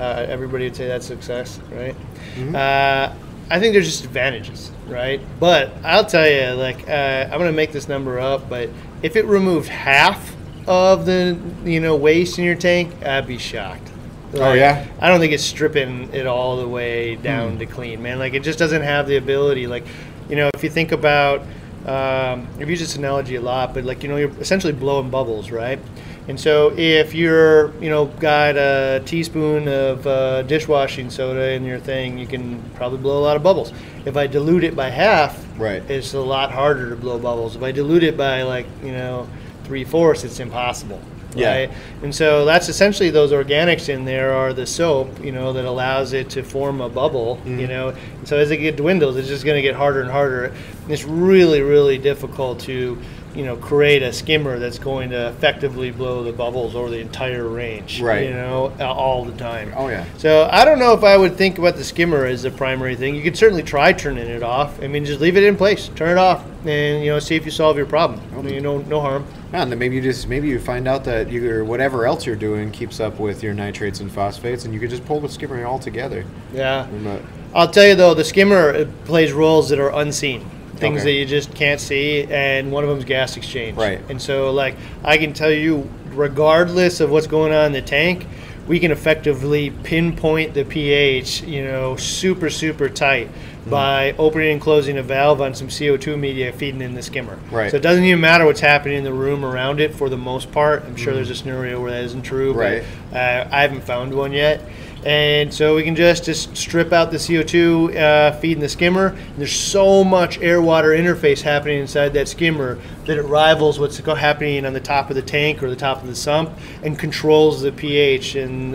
Uh, 0.00 0.24
everybody 0.28 0.64
would 0.64 0.76
say 0.76 0.86
that's 0.86 1.06
success, 1.06 1.60
right? 1.70 1.94
Mm-hmm. 2.36 2.54
Uh, 2.56 3.12
I 3.52 3.60
think 3.60 3.74
there's 3.74 3.84
just 3.84 4.02
advantages, 4.02 4.72
right? 4.86 5.20
But 5.38 5.74
I'll 5.84 6.06
tell 6.06 6.26
you, 6.26 6.54
like, 6.58 6.88
uh, 6.88 7.28
I'm 7.30 7.38
gonna 7.38 7.52
make 7.52 7.70
this 7.70 7.86
number 7.86 8.18
up, 8.18 8.48
but 8.48 8.70
if 9.02 9.14
it 9.14 9.26
removed 9.26 9.68
half 9.68 10.34
of 10.66 11.04
the 11.04 11.38
you 11.62 11.78
know 11.78 11.94
waste 11.94 12.38
in 12.38 12.46
your 12.46 12.54
tank, 12.54 13.04
I'd 13.04 13.26
be 13.26 13.36
shocked. 13.36 13.90
Oh, 14.36 14.54
yeah? 14.54 14.86
I 14.98 15.08
don't 15.08 15.20
think 15.20 15.34
it's 15.34 15.42
stripping 15.42 16.08
it 16.14 16.26
all 16.26 16.56
the 16.56 16.66
way 16.66 17.16
down 17.16 17.58
to 17.58 17.66
clean, 17.66 18.00
man. 18.00 18.18
Like 18.18 18.32
it 18.32 18.42
just 18.42 18.58
doesn't 18.58 18.80
have 18.80 19.06
the 19.06 19.16
ability. 19.16 19.66
Like, 19.66 19.84
you 20.30 20.36
know, 20.36 20.48
if 20.54 20.64
you 20.64 20.70
think 20.70 20.90
about, 20.90 21.42
um, 21.84 22.48
I've 22.58 22.70
used 22.70 22.80
this 22.80 22.96
analogy 22.96 23.36
a 23.36 23.42
lot, 23.42 23.74
but 23.74 23.84
like 23.84 24.02
you 24.02 24.08
know, 24.08 24.16
you're 24.16 24.32
essentially 24.40 24.72
blowing 24.72 25.10
bubbles, 25.10 25.50
right? 25.50 25.78
And 26.28 26.38
so 26.38 26.72
if 26.76 27.14
you're, 27.14 27.72
you 27.82 27.90
know, 27.90 28.06
got 28.06 28.56
a 28.56 29.02
teaspoon 29.04 29.66
of 29.66 30.06
uh, 30.06 30.42
dishwashing 30.42 31.10
soda 31.10 31.50
in 31.52 31.64
your 31.64 31.80
thing, 31.80 32.16
you 32.16 32.26
can 32.28 32.62
probably 32.74 32.98
blow 32.98 33.18
a 33.18 33.24
lot 33.24 33.36
of 33.36 33.42
bubbles. 33.42 33.72
If 34.04 34.16
I 34.16 34.26
dilute 34.28 34.62
it 34.64 34.76
by 34.76 34.88
half, 34.88 35.44
Right. 35.58 35.82
it's 35.90 36.14
a 36.14 36.20
lot 36.20 36.52
harder 36.52 36.90
to 36.90 36.96
blow 36.96 37.18
bubbles. 37.18 37.56
If 37.56 37.62
I 37.62 37.72
dilute 37.72 38.04
it 38.04 38.16
by 38.16 38.42
like, 38.42 38.66
you 38.84 38.92
know, 38.92 39.28
three 39.64 39.84
fourths, 39.84 40.22
it's 40.22 40.38
impossible. 40.38 41.00
Yeah. 41.34 41.50
Right? 41.56 41.70
And 42.02 42.14
so 42.14 42.44
that's 42.44 42.68
essentially 42.68 43.08
those 43.10 43.32
organics 43.32 43.88
in 43.88 44.04
there 44.04 44.32
are 44.34 44.52
the 44.52 44.66
soap, 44.66 45.24
you 45.24 45.32
know, 45.32 45.52
that 45.54 45.64
allows 45.64 46.12
it 46.12 46.28
to 46.30 46.42
form 46.42 46.80
a 46.82 46.88
bubble, 46.88 47.36
Mm-hmm. 47.38 47.58
you 47.58 47.66
know. 47.68 47.88
And 47.88 48.28
so 48.28 48.36
as 48.36 48.50
it 48.50 48.58
get 48.58 48.76
dwindles, 48.76 49.16
it's 49.16 49.28
just 49.28 49.44
going 49.44 49.56
to 49.56 49.62
get 49.62 49.74
harder 49.74 50.02
and 50.02 50.10
harder. 50.10 50.44
And 50.46 50.90
it's 50.90 51.04
really, 51.04 51.62
really 51.62 51.96
difficult 51.98 52.60
to, 52.60 52.96
you 53.34 53.44
know, 53.44 53.56
create 53.56 54.02
a 54.02 54.12
skimmer 54.12 54.58
that's 54.58 54.78
going 54.78 55.10
to 55.10 55.28
effectively 55.28 55.90
blow 55.90 56.22
the 56.22 56.32
bubbles 56.32 56.74
over 56.74 56.90
the 56.90 56.98
entire 57.00 57.48
range, 57.48 58.00
Right. 58.00 58.24
you 58.28 58.30
know, 58.34 58.72
all 58.80 59.24
the 59.24 59.36
time. 59.38 59.72
Oh, 59.76 59.88
yeah. 59.88 60.04
So 60.18 60.48
I 60.52 60.64
don't 60.64 60.78
know 60.78 60.92
if 60.92 61.02
I 61.04 61.16
would 61.16 61.36
think 61.36 61.58
about 61.58 61.76
the 61.76 61.84
skimmer 61.84 62.24
as 62.26 62.42
the 62.42 62.50
primary 62.50 62.94
thing. 62.96 63.14
You 63.14 63.22
could 63.22 63.36
certainly 63.36 63.62
try 63.62 63.92
turning 63.92 64.26
it 64.26 64.42
off. 64.42 64.82
I 64.82 64.86
mean, 64.88 65.04
just 65.04 65.20
leave 65.20 65.36
it 65.36 65.44
in 65.44 65.56
place, 65.56 65.88
turn 65.96 66.10
it 66.10 66.18
off, 66.18 66.44
and 66.66 67.04
you 67.04 67.10
know, 67.10 67.18
see 67.18 67.36
if 67.36 67.44
you 67.44 67.50
solve 67.50 67.76
your 67.76 67.86
problem. 67.86 68.20
Oh. 68.36 68.42
You 68.46 68.60
know, 68.60 68.78
no 68.78 69.00
harm. 69.00 69.24
Yeah, 69.52 69.62
and 69.62 69.70
then 69.70 69.78
maybe 69.78 69.96
you 69.96 70.02
just 70.02 70.28
maybe 70.28 70.48
you 70.48 70.58
find 70.58 70.88
out 70.88 71.04
that 71.04 71.30
your 71.30 71.64
whatever 71.64 72.06
else 72.06 72.24
you're 72.24 72.36
doing 72.36 72.70
keeps 72.70 73.00
up 73.00 73.18
with 73.20 73.42
your 73.42 73.52
nitrates 73.54 74.00
and 74.00 74.10
phosphates, 74.10 74.64
and 74.64 74.72
you 74.72 74.80
could 74.80 74.90
just 74.90 75.04
pull 75.04 75.20
the 75.20 75.28
skimmer 75.28 75.64
all 75.66 75.78
together. 75.78 76.24
Yeah. 76.54 76.86
I'll 77.54 77.68
tell 77.70 77.86
you 77.86 77.94
though, 77.94 78.14
the 78.14 78.24
skimmer 78.24 78.86
plays 79.04 79.32
roles 79.32 79.68
that 79.68 79.78
are 79.78 79.90
unseen, 80.00 80.44
things 80.76 81.02
Okay. 81.02 81.04
that 81.04 81.12
you 81.12 81.26
just 81.26 81.54
can't 81.54 81.80
see, 81.80 82.26
and 82.30 82.72
one 82.72 82.82
of 82.84 82.90
them 82.90 82.98
is 82.98 83.04
gas 83.04 83.36
exchange. 83.36 83.76
Right. 83.76 84.00
And 84.08 84.20
so, 84.20 84.50
like, 84.52 84.76
I 85.04 85.18
can 85.18 85.32
tell 85.32 85.50
you, 85.50 85.88
regardless 86.14 87.00
of 87.00 87.10
what's 87.10 87.26
going 87.26 87.52
on 87.52 87.66
in 87.66 87.72
the 87.72 87.82
tank, 87.82 88.26
we 88.68 88.78
can 88.78 88.90
effectively 88.92 89.70
pinpoint 89.82 90.54
the 90.54 90.64
pH, 90.64 91.42
you 91.42 91.64
know, 91.64 91.96
super 91.96 92.50
super 92.50 92.88
tight 92.88 93.28
Mm-hmm. 93.62 93.70
by 93.70 94.12
opening 94.18 94.50
and 94.54 94.60
closing 94.60 94.98
a 94.98 95.04
valve 95.04 95.40
on 95.40 95.54
some 95.54 95.68
CO2 95.68 96.18
media 96.18 96.50
feeding 96.52 96.80
in 96.82 96.94
the 96.94 97.02
skimmer. 97.02 97.38
Right. 97.48 97.70
So 97.70 97.76
it 97.76 97.80
doesn't 97.84 98.02
even 98.02 98.20
matter 98.20 98.44
what's 98.44 98.58
happening 98.58 98.98
in 98.98 99.04
the 99.04 99.12
room 99.12 99.44
around 99.44 99.78
it 99.78 99.94
for 99.94 100.08
the 100.08 100.16
most 100.16 100.50
part. 100.50 100.82
I'm 100.84 100.96
sure 100.96 101.14
there's 101.14 101.30
a 101.30 101.36
scenario 101.36 101.80
where 101.80 101.92
that 101.92 102.02
isn't 102.02 102.22
true. 102.22 102.52
Right. 102.54 102.82
but 103.12 103.16
uh, 103.16 103.48
I 103.52 103.60
haven't 103.62 103.82
found 103.84 104.14
one 104.14 104.32
yet. 104.32 104.62
And 105.04 105.52
so 105.52 105.74
we 105.74 105.82
can 105.82 105.96
just, 105.96 106.24
just 106.24 106.56
strip 106.56 106.92
out 106.92 107.10
the 107.10 107.16
CO2 107.16 107.96
uh, 107.96 108.32
feed 108.38 108.52
in 108.52 108.60
the 108.60 108.68
skimmer. 108.68 109.08
And 109.08 109.36
there's 109.36 109.52
so 109.54 110.04
much 110.04 110.38
air 110.40 110.62
water 110.62 110.90
interface 110.90 111.40
happening 111.42 111.78
inside 111.80 112.10
that 112.10 112.28
skimmer 112.28 112.78
that 113.06 113.18
it 113.18 113.22
rivals 113.22 113.80
what's 113.80 113.98
happening 113.98 114.64
on 114.64 114.72
the 114.72 114.80
top 114.80 115.10
of 115.10 115.16
the 115.16 115.22
tank 115.22 115.62
or 115.62 115.70
the 115.70 115.76
top 115.76 116.02
of 116.02 116.06
the 116.08 116.14
sump 116.14 116.50
and 116.84 116.96
controls 116.98 117.62
the 117.62 117.72
pH 117.72 118.36
and 118.36 118.74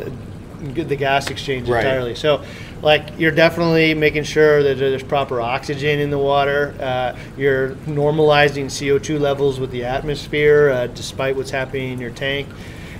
the 0.75 0.95
gas 0.95 1.29
exchange 1.29 1.69
Right. 1.69 1.85
entirely. 1.85 2.15
So, 2.15 2.41
like, 2.81 3.03
you're 3.17 3.31
definitely 3.31 3.93
making 3.93 4.23
sure 4.23 4.63
that 4.63 4.77
there's 4.79 5.03
proper 5.03 5.39
oxygen 5.39 5.99
in 5.99 6.09
the 6.09 6.17
water. 6.17 6.73
Uh, 6.79 7.15
you're 7.37 7.69
normalizing 7.85 8.65
CO2 8.65 9.17
levels 9.19 9.59
with 9.59 9.71
the 9.71 9.85
atmosphere, 9.85 10.69
uh, 10.71 10.87
despite 10.87 11.35
what's 11.37 11.51
happening 11.51 11.93
in 11.93 12.01
your 12.01 12.09
tank. 12.11 12.47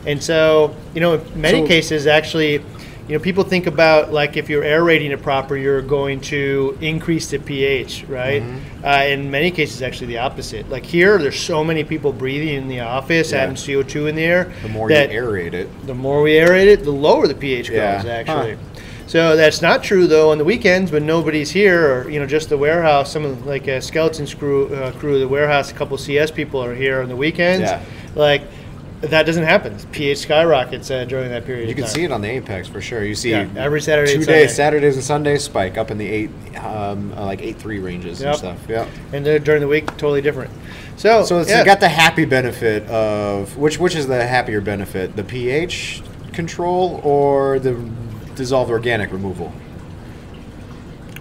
And 0.05 0.23
so, 0.23 0.73
you 0.93 1.01
know, 1.01 1.15
in 1.15 1.21
many 1.41 1.61
So- 1.61 1.67
cases, 1.67 2.07
actually, 2.07 2.61
you 3.07 3.17
know, 3.17 3.23
people 3.23 3.43
think 3.43 3.67
about 3.67 4.11
like 4.11 4.35
if 4.35 4.49
you're 4.49 4.63
aerating 4.63 5.11
it 5.11 5.21
proper, 5.21 5.55
you're 5.55 5.81
going 5.81 6.19
to 6.21 6.77
increase 6.81 7.29
the 7.29 7.39
pH, 7.39 8.03
right? 8.05 8.41
Mm-hmm. 8.41 8.85
Uh, 8.85 9.03
in 9.03 9.31
many 9.31 9.49
cases, 9.49 9.81
actually, 9.81 10.07
the 10.07 10.17
opposite. 10.17 10.69
Like 10.69 10.85
here, 10.85 11.17
there's 11.17 11.39
so 11.39 11.63
many 11.63 11.83
people 11.85 12.11
breathing 12.11 12.49
in 12.55 12.67
the 12.67 12.81
office, 12.81 13.31
Yeah. 13.31 13.41
having 13.41 13.55
CO2 13.55 14.09
in 14.09 14.15
the 14.15 14.23
air. 14.23 14.51
The 14.61 14.69
more 14.69 14.89
that 14.89 15.11
you 15.11 15.21
aerate 15.21 15.53
it, 15.53 15.87
the 15.87 15.93
more 15.93 16.21
we 16.21 16.31
aerate 16.33 16.67
it, 16.67 16.83
the 16.83 16.91
lower 16.91 17.27
the 17.27 17.35
pH 17.35 17.69
goes, 17.69 18.05
actually. 18.05 18.55
Huh. 18.55 18.59
So 19.07 19.37
that's 19.37 19.61
not 19.61 19.83
true 19.83 20.05
though 20.05 20.31
on 20.31 20.37
the 20.37 20.43
weekends 20.43 20.91
when 20.91 21.05
nobody's 21.05 21.49
here, 21.49 21.93
or 21.93 22.09
you 22.09 22.19
know, 22.19 22.25
just 22.25 22.49
the 22.49 22.57
warehouse. 22.57 23.09
Some 23.09 23.23
of 23.23 23.45
like 23.45 23.67
a 23.67 23.81
skeleton 23.81 24.27
crew, 24.27 24.67
uh, 24.75 24.91
crew 24.91 25.13
of 25.13 25.21
the 25.21 25.27
warehouse, 25.29 25.71
a 25.71 25.73
couple 25.73 25.97
CS 25.97 26.29
people 26.29 26.61
are 26.61 26.75
here 26.75 27.01
on 27.01 27.07
the 27.07 27.15
weekends. 27.15 27.61
Yeah. 27.61 27.81
Like 28.15 28.41
that 29.01 29.25
doesn't 29.25 29.43
happen. 29.43 29.77
pH 29.91 30.19
skyrockets 30.19 30.89
uh, 30.89 31.05
during 31.05 31.29
that 31.29 31.45
period. 31.45 31.69
you 31.69 31.75
can 31.75 31.87
see 31.87 32.03
it 32.03 32.11
on 32.11 32.21
the 32.21 32.29
apex 32.29 32.67
for 32.67 32.81
sure. 32.81 33.03
You 33.03 33.15
see 33.15 33.31
Yeah, 33.31 33.47
every 33.55 33.81
Saturday 33.81 34.13
two 34.13 34.25
days. 34.25 34.55
Saturdays 34.55 34.95
and 34.95 35.03
Sundays 35.03 35.43
spike 35.43 35.77
up 35.77 35.91
in 35.91 35.97
the 35.97 36.07
eight, 36.07 36.29
um, 36.57 37.13
uh, 37.15 37.25
like 37.25 37.41
eight 37.41 37.57
three 37.57 37.79
ranges 37.79 38.21
and 38.21 38.35
stuff. 38.35 38.59
Yeah. 38.67 38.87
and 39.13 39.25
then 39.25 39.43
during 39.43 39.61
the 39.61 39.67
week, 39.67 39.85
totally 39.97 40.21
different. 40.21 40.51
So, 40.95 41.23
So 41.23 41.39
it's 41.39 41.49
yeah. 41.49 41.63
got 41.63 41.79
the 41.79 41.89
happy 41.89 42.25
benefit 42.25 42.83
of 42.89 43.55
which 43.55 43.77
which 43.79 43.95
is 43.95 44.07
the 44.07 44.25
happier 44.25 44.61
benefit, 44.61 45.15
the 45.15 45.23
pH 45.23 46.01
control 46.33 47.01
or 47.03 47.59
the 47.59 47.73
dissolved 48.35 48.71
organic 48.71 49.11
removal? 49.11 49.51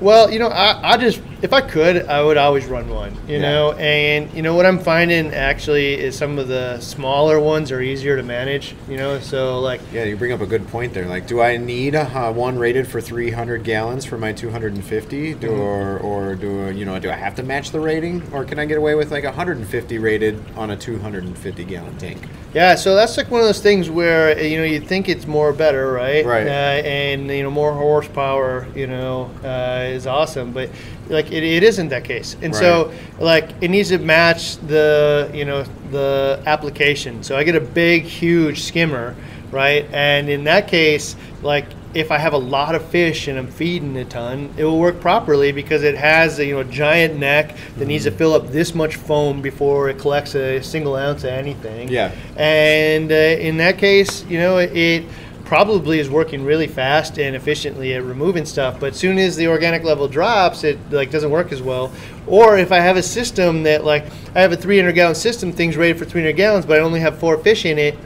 Well, 0.00 0.30
you 0.30 0.38
know, 0.38 0.48
I, 0.48 0.92
I 0.92 0.96
just 0.98 1.20
if 1.42 1.52
I 1.52 1.60
could, 1.60 2.06
I 2.06 2.22
would 2.22 2.36
always 2.36 2.66
run 2.66 2.88
one. 2.88 3.14
You 3.28 3.34
Yeah. 3.36 3.42
know, 3.42 3.72
and 3.72 4.32
you 4.32 4.42
know 4.42 4.54
what 4.54 4.64
I'm 4.66 4.78
finding 4.78 5.34
actually 5.34 5.94
is 5.94 6.16
some 6.16 6.38
of 6.38 6.48
the 6.48 6.80
smaller 6.80 7.38
ones 7.40 7.70
are 7.72 7.80
easier 7.80 8.16
to 8.16 8.22
manage. 8.22 8.74
You 8.88 8.96
know, 8.96 9.20
so 9.20 9.60
like 9.60 9.80
Yeah, 9.92 10.04
you 10.04 10.16
bring 10.16 10.32
up 10.32 10.40
a 10.40 10.46
good 10.46 10.66
point 10.68 10.94
there. 10.94 11.06
Like, 11.06 11.26
do 11.26 11.40
I 11.40 11.56
need 11.56 11.94
a 11.94 12.06
uh, 12.16 12.32
one 12.32 12.58
rated 12.58 12.86
for 12.88 13.00
300 13.00 13.62
gallons 13.64 14.04
for 14.04 14.16
my 14.18 14.32
250, 14.32 15.34
do, 15.34 15.46
Mm-hmm. 15.48 15.60
or 15.60 15.98
or 15.98 16.34
do 16.34 16.70
you 16.70 16.84
know 16.84 16.98
do 16.98 17.10
I 17.10 17.14
have 17.14 17.34
to 17.36 17.42
match 17.42 17.70
the 17.70 17.80
rating, 17.80 18.22
or 18.32 18.44
can 18.44 18.58
I 18.58 18.64
get 18.66 18.78
away 18.78 18.94
with 18.94 19.10
like 19.10 19.24
150 19.24 19.98
rated 19.98 20.42
on 20.56 20.70
a 20.70 20.76
250 20.76 21.64
gallon 21.64 21.96
tank? 21.98 22.18
Yeah, 22.54 22.74
so 22.74 22.94
that's 22.94 23.16
like 23.18 23.30
one 23.30 23.40
of 23.42 23.46
those 23.46 23.60
things 23.60 23.90
where 23.90 24.40
you 24.42 24.56
know 24.56 24.64
you 24.64 24.80
think 24.80 25.08
it's 25.10 25.26
more 25.26 25.52
better, 25.52 25.92
right? 25.92 26.24
Right. 26.24 26.46
Uh, 26.46 26.50
and 26.50 27.28
you 27.30 27.42
know 27.42 27.50
more 27.50 27.72
horsepower, 27.74 28.66
you 28.74 28.86
know, 28.86 29.30
uh, 29.44 29.84
is 29.88 30.06
awesome, 30.06 30.52
but 30.52 30.70
like 31.08 31.32
it, 31.32 31.42
it 31.42 31.62
isn't 31.62 31.88
that 31.88 32.04
case. 32.04 32.36
And 32.42 32.54
so 32.54 32.92
like 33.18 33.50
it 33.60 33.68
needs 33.68 33.90
to 33.90 33.98
match 33.98 34.56
the 34.58 35.30
you 35.32 35.44
know 35.44 35.64
the 35.90 36.42
application. 36.46 37.22
So 37.22 37.36
I 37.36 37.44
get 37.44 37.54
a 37.54 37.60
big, 37.60 38.04
huge 38.04 38.62
skimmer, 38.62 39.14
right? 39.50 39.86
And 39.92 40.28
in 40.28 40.44
that 40.44 40.68
case, 40.68 41.16
like 41.42 41.66
if 41.94 42.10
I 42.10 42.18
have 42.18 42.34
a 42.34 42.38
lot 42.38 42.74
of 42.74 42.84
fish 42.84 43.26
and 43.26 43.38
I'm 43.38 43.50
feeding 43.50 43.96
a 43.96 44.04
ton, 44.04 44.52
it 44.58 44.64
will 44.64 44.78
work 44.78 45.00
properly 45.00 45.50
because 45.50 45.82
it 45.82 45.96
has 45.96 46.38
a 46.38 46.44
you 46.44 46.54
know 46.54 46.64
giant 46.64 47.18
neck 47.18 47.56
that 47.78 47.86
needs 47.86 48.04
to 48.04 48.10
fill 48.10 48.34
up 48.34 48.48
this 48.48 48.74
much 48.74 48.96
foam 48.96 49.40
before 49.40 49.88
it 49.88 49.98
collects 49.98 50.34
a 50.34 50.62
single 50.62 50.96
ounce 50.96 51.24
of 51.24 51.30
anything. 51.30 51.88
Yeah. 51.88 52.12
And 52.36 53.10
uh, 53.10 53.14
in 53.14 53.56
that 53.58 53.78
case, 53.78 54.24
you 54.26 54.38
know, 54.38 54.58
it, 54.58 54.76
it 54.76 55.04
probably 55.46 56.00
is 56.00 56.10
working 56.10 56.44
really 56.44 56.66
fast 56.66 57.18
and 57.18 57.34
efficiently 57.34 57.94
at 57.94 58.02
removing 58.02 58.44
stuff. 58.44 58.78
But 58.78 58.92
as 58.92 58.98
soon 58.98 59.16
as 59.16 59.36
the 59.36 59.46
organic 59.46 59.84
level 59.84 60.08
drops, 60.08 60.64
it 60.64 60.78
like 60.90 61.10
doesn't 61.10 61.30
work 61.30 61.52
as 61.52 61.62
well. 61.62 61.92
Or 62.26 62.58
if 62.58 62.72
I 62.72 62.80
have 62.80 62.96
a 62.96 63.02
system 63.02 63.62
that 63.62 63.84
like 63.84 64.04
I 64.34 64.40
have 64.40 64.52
a 64.52 64.56
300 64.56 64.92
gallon 64.92 65.14
system, 65.14 65.52
things 65.52 65.76
rated 65.76 65.98
for 65.98 66.04
300 66.04 66.36
gallons, 66.36 66.66
but 66.66 66.78
I 66.78 66.82
only 66.82 67.00
have 67.00 67.18
four 67.18 67.38
fish 67.38 67.64
in 67.64 67.78
it. 67.78 67.96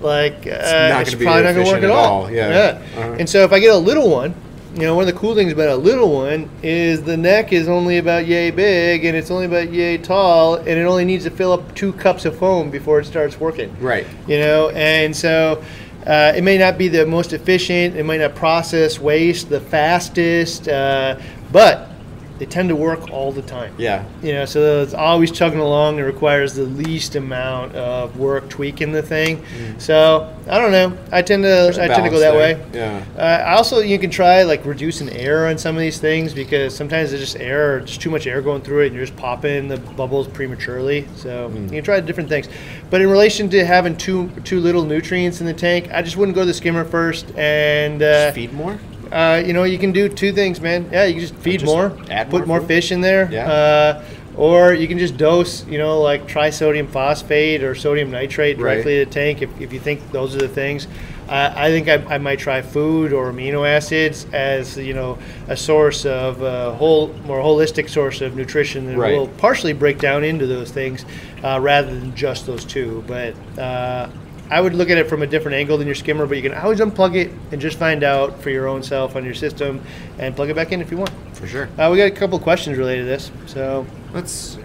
Like 0.00 0.46
uh, 0.46 1.02
it's 1.02 1.14
probably 1.14 1.42
not 1.42 1.54
going 1.54 1.66
to 1.66 1.72
work 1.72 1.78
at 1.78 1.84
at 1.84 1.90
all. 1.90 2.24
all, 2.24 2.30
yeah. 2.30 2.80
Uh-huh. 2.96 3.16
And 3.18 3.28
so 3.28 3.44
if 3.44 3.52
I 3.52 3.60
get 3.60 3.72
a 3.72 3.78
little 3.78 4.10
one, 4.10 4.34
you 4.74 4.82
know, 4.82 4.94
one 4.94 5.08
of 5.08 5.14
the 5.14 5.18
cool 5.18 5.34
things 5.34 5.52
about 5.52 5.70
a 5.70 5.76
little 5.76 6.12
one 6.12 6.50
is 6.62 7.02
the 7.02 7.16
neck 7.16 7.50
is 7.50 7.66
only 7.66 7.96
about 7.96 8.26
yay 8.26 8.50
big 8.50 9.06
and 9.06 9.16
it's 9.16 9.30
only 9.30 9.46
about 9.46 9.72
yay 9.72 9.96
tall, 9.96 10.56
and 10.56 10.68
it 10.68 10.84
only 10.84 11.06
needs 11.06 11.24
to 11.24 11.30
fill 11.30 11.52
up 11.52 11.74
two 11.74 11.94
cups 11.94 12.26
of 12.26 12.38
foam 12.38 12.70
before 12.70 13.00
it 13.00 13.06
starts 13.06 13.40
working. 13.40 13.74
Right. 13.80 14.06
You 14.26 14.38
know, 14.38 14.68
and 14.70 15.16
so 15.16 15.64
uh, 16.06 16.32
it 16.36 16.42
may 16.42 16.56
not 16.56 16.78
be 16.78 16.88
the 16.88 17.04
most 17.04 17.32
efficient, 17.32 17.96
it 17.96 18.04
might 18.04 18.20
not 18.20 18.34
process 18.34 18.98
waste 19.00 19.48
the 19.48 19.60
fastest, 19.60 20.68
uh, 20.68 21.18
but 21.50 21.90
they 22.38 22.46
tend 22.46 22.68
to 22.68 22.76
work 22.76 23.10
all 23.10 23.32
the 23.32 23.42
time. 23.42 23.72
Yeah. 23.78 24.04
You 24.22 24.32
know, 24.34 24.44
so 24.44 24.82
it's 24.82 24.92
always 24.94 25.30
chugging 25.30 25.58
along. 25.60 25.98
It 25.98 26.02
requires 26.02 26.54
the 26.54 26.64
least 26.64 27.14
amount 27.16 27.74
of 27.74 28.18
work 28.18 28.48
tweaking 28.50 28.92
the 28.92 29.02
thing. 29.02 29.42
So 29.78 30.32
I 30.48 30.58
don't 30.58 30.72
know. 30.72 30.96
I 31.12 31.22
tend 31.22 31.42
to 31.44 31.46
Mm. 31.46 31.78
I 31.78 31.88
tend 31.88 32.04
to 32.04 32.10
go 32.10 32.18
that 32.18 32.32
there. 32.32 32.56
way. 32.56 32.62
Yeah. 32.72 33.02
Uh, 33.16 33.56
also, 33.56 33.80
you 33.80 33.98
can 33.98 34.10
try 34.10 34.42
like 34.42 34.64
reducing 34.64 35.08
air 35.10 35.46
on 35.46 35.58
some 35.58 35.74
of 35.76 35.80
these 35.80 35.98
things 35.98 36.34
because 36.34 36.74
sometimes 36.76 37.12
it's 37.12 37.22
just 37.22 37.36
air, 37.40 37.80
just 37.80 38.00
too 38.00 38.10
much 38.10 38.26
air 38.26 38.40
going 38.42 38.62
through 38.62 38.82
it, 38.82 38.86
and 38.88 38.96
you're 38.96 39.04
just 39.06 39.16
popping 39.16 39.68
the 39.68 39.78
bubbles 39.78 40.28
prematurely. 40.28 41.06
So 41.16 41.50
Mm. 41.50 41.64
you 41.64 41.70
can 41.70 41.84
try 41.84 42.00
different 42.00 42.28
things. 42.28 42.48
But 42.90 43.00
in 43.00 43.08
relation 43.10 43.48
to 43.50 43.64
having 43.64 43.96
too 43.96 44.30
too 44.44 44.60
little 44.60 44.84
nutrients 44.84 45.40
in 45.40 45.46
the 45.46 45.54
tank, 45.54 45.88
I 45.92 46.02
just 46.02 46.16
wouldn't 46.16 46.34
go 46.34 46.42
to 46.42 46.46
the 46.46 46.54
skimmer 46.54 46.84
first 46.84 47.26
and. 47.36 48.02
Uh, 48.02 48.30
feed 48.32 48.52
more. 48.52 48.78
Uh, 49.12 49.42
you 49.44 49.52
know, 49.52 49.64
you 49.64 49.78
can 49.78 49.92
do 49.92 50.08
two 50.08 50.32
things, 50.32 50.60
man. 50.60 50.88
Yeah, 50.92 51.04
you 51.04 51.14
can 51.14 51.20
just 51.20 51.34
feed 51.36 51.60
just 51.60 51.72
more, 51.72 51.96
add 52.10 52.30
put 52.30 52.46
more 52.46 52.58
more 52.58 52.66
fish 52.66 52.92
in 52.92 53.00
there. 53.00 53.30
Yeah. 53.30 53.50
Uh, 53.50 54.04
or 54.36 54.74
you 54.74 54.86
can 54.86 54.98
just 54.98 55.16
dose, 55.16 55.66
you 55.66 55.78
know, 55.78 56.00
like 56.02 56.26
trisodium 56.26 56.88
phosphate 56.88 57.62
or 57.62 57.74
sodium 57.74 58.10
nitrate 58.10 58.58
directly 58.58 58.98
to 58.98 59.04
the 59.06 59.10
tank 59.10 59.40
if, 59.40 59.60
if 59.60 59.72
you 59.72 59.80
think 59.80 60.12
those 60.12 60.34
are 60.36 60.40
the 60.40 60.48
things. 60.48 60.86
Uh, 61.26 61.52
I 61.56 61.70
think 61.70 61.88
I, 61.88 61.94
I 62.14 62.18
might 62.18 62.38
try 62.38 62.60
food 62.62 63.12
or 63.12 63.32
amino 63.32 63.66
acids 63.66 64.26
as, 64.32 64.76
you 64.76 64.92
know, 64.94 65.18
a 65.48 65.56
source 65.56 66.04
of 66.04 66.40
uh, 66.42 66.72
whole, 66.74 67.08
more 67.24 67.40
holistic 67.40 67.88
source 67.88 68.20
of 68.20 68.36
nutrition 68.36 68.86
that 68.86 68.96
Right. 68.98 69.16
will 69.16 69.26
partially 69.26 69.72
break 69.72 69.98
down 69.98 70.22
into 70.22 70.46
those 70.46 70.70
things 70.70 71.04
uh, 71.42 71.58
rather 71.60 71.98
than 71.98 72.14
just 72.14 72.46
those 72.46 72.64
two. 72.64 73.02
But 73.08 73.34
uh, 73.58 74.08
I 74.50 74.60
would 74.60 74.74
look 74.74 74.90
at 74.90 74.98
it 74.98 75.08
from 75.08 75.22
a 75.22 75.26
different 75.26 75.56
angle 75.56 75.76
than 75.76 75.86
your 75.86 75.96
skimmer, 75.96 76.26
but 76.26 76.36
you 76.36 76.42
can 76.42 76.54
always 76.54 76.78
unplug 76.78 77.16
it 77.16 77.32
and 77.50 77.60
just 77.60 77.78
find 77.78 78.04
out 78.04 78.40
for 78.40 78.50
your 78.50 78.68
own 78.68 78.82
self 78.82 79.16
on 79.16 79.24
your 79.24 79.34
system 79.34 79.82
and 80.18 80.36
plug 80.36 80.50
it 80.50 80.54
back 80.54 80.70
in 80.70 80.80
if 80.80 80.90
you 80.90 80.98
want. 80.98 81.10
For 81.34 81.46
sure. 81.46 81.68
Uh, 81.78 81.88
we 81.90 81.98
got 81.98 82.04
a 82.06 82.10
couple 82.10 82.38
questions 82.38 82.78
related 82.78 83.02
to 83.02 83.06
this. 83.06 83.32
So, 83.46 83.86
Let's. 84.12 84.56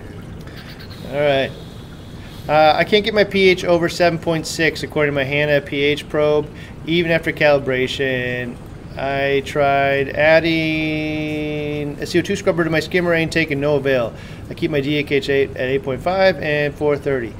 all 1.09 1.19
right. 1.19 1.51
Uh, 2.47 2.73
I 2.75 2.83
can't 2.83 3.03
get 3.03 3.13
my 3.13 3.23
pH 3.23 3.65
over 3.65 3.87
7.6 3.87 4.83
according 4.83 5.13
to 5.13 5.15
my 5.15 5.23
Hanna 5.23 5.61
pH 5.61 6.09
probe, 6.09 6.49
even 6.85 7.11
after 7.11 7.31
calibration. 7.31 8.55
I 8.97 9.41
tried 9.45 10.09
adding 10.09 11.93
a 11.93 12.03
CO2 12.03 12.37
scrubber 12.37 12.63
to 12.63 12.69
my 12.69 12.81
skimmer 12.81 13.13
intake 13.13 13.51
and 13.51 13.61
no 13.61 13.77
avail. 13.77 14.13
I 14.49 14.53
keep 14.53 14.69
my 14.69 14.81
DHA 14.81 15.53
at 15.55 15.81
8.5 15.81 16.41
and 16.41 16.75
430. 16.75 17.33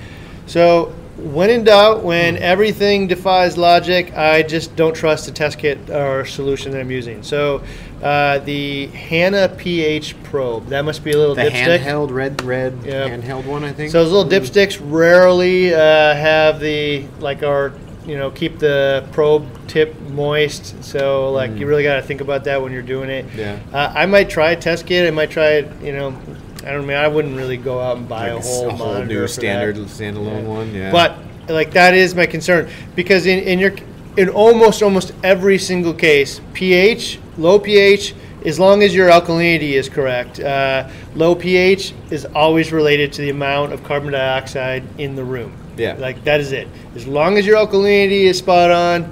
So, 0.45 0.95
when 1.21 1.49
in 1.49 1.63
doubt, 1.63 2.03
when 2.03 2.37
everything 2.37 3.07
defies 3.07 3.57
logic, 3.57 4.15
I 4.15 4.43
just 4.43 4.75
don't 4.75 4.95
trust 4.95 5.25
the 5.25 5.31
test 5.31 5.59
kit 5.59 5.89
or 5.89 6.25
solution 6.25 6.71
that 6.71 6.79
I'm 6.81 6.91
using. 6.91 7.23
So, 7.23 7.63
uh, 8.01 8.39
the 8.39 8.87
Hanna 8.87 9.49
pH 9.57 10.15
probe, 10.23 10.67
that 10.67 10.83
must 10.83 11.03
be 11.03 11.11
a 11.11 11.17
little 11.17 11.35
The 11.35 11.43
dipstick. 11.43 11.79
handheld 11.79 12.11
red 12.11 12.41
red 12.43 12.73
Yep. 12.83 13.21
handheld 13.21 13.45
one, 13.45 13.63
I 13.63 13.71
think. 13.71 13.91
So 13.91 14.03
those 14.03 14.11
little 14.11 14.29
dipsticks 14.29 14.79
rarely 14.83 15.73
uh, 15.73 15.79
have 16.15 16.59
the 16.59 17.05
like 17.19 17.43
our 17.43 17.73
you 18.07 18.17
know 18.17 18.31
keep 18.31 18.57
the 18.57 19.03
probe 19.11 19.45
tip 19.67 19.93
moist. 20.09 20.83
So 20.83 21.31
like 21.31 21.55
you 21.57 21.67
really 21.67 21.83
got 21.83 21.95
to 21.97 22.01
think 22.01 22.21
about 22.21 22.43
that 22.45 22.61
when 22.61 22.71
you're 22.73 22.81
doing 22.81 23.09
it. 23.11 23.27
Mm. 23.33 23.37
Yeah. 23.37 23.59
Uh, 23.71 23.91
I 23.95 24.05
might 24.07 24.29
try 24.29 24.51
a 24.51 24.55
test 24.55 24.87
kit. 24.87 25.07
I 25.07 25.11
might 25.11 25.29
try 25.29 25.49
it. 25.59 25.67
You 25.83 25.93
know, 25.93 26.15
I 26.63 26.71
don't 26.71 26.85
mean 26.85 26.97
I 26.97 27.07
wouldn't 27.07 27.35
really 27.35 27.57
go 27.57 27.79
out 27.79 27.97
and 27.97 28.07
buy 28.07 28.31
Like 28.31 28.43
a 28.43 28.47
whole 28.47 28.69
a 28.69 28.73
whole 28.73 29.03
new 29.03 29.27
standard 29.27 29.75
that. 29.75 29.87
standalone 29.87 30.45
one. 30.45 30.73
Yeah. 30.73 30.91
But 30.91 31.17
like 31.49 31.71
that 31.71 31.93
is 31.93 32.15
my 32.15 32.25
concern 32.25 32.69
because 32.95 33.25
in, 33.25 33.39
in 33.39 33.59
your 33.59 33.73
in 34.17 34.29
almost 34.29 34.81
almost 34.83 35.13
every 35.23 35.57
single 35.57 35.93
case, 35.93 36.41
pH 36.53 37.19
low 37.37 37.59
pH 37.59 38.13
as 38.45 38.59
long 38.59 38.81
as 38.83 38.93
your 38.93 39.09
alkalinity 39.09 39.73
is 39.73 39.87
correct. 39.87 40.39
Uh, 40.39 40.89
low 41.15 41.35
pH 41.35 41.93
is 42.09 42.25
always 42.25 42.71
related 42.71 43.13
to 43.13 43.21
the 43.21 43.29
amount 43.29 43.71
of 43.73 43.83
carbon 43.83 44.11
dioxide 44.11 44.83
in 44.97 45.15
the 45.15 45.23
room. 45.23 45.53
Yeah. 45.77 45.95
Like 45.97 46.23
that 46.23 46.39
is 46.39 46.51
it. 46.51 46.67
As 46.95 47.07
long 47.07 47.37
as 47.37 47.45
your 47.45 47.57
alkalinity 47.57 48.23
is 48.23 48.39
spot 48.39 48.71
on, 48.71 49.11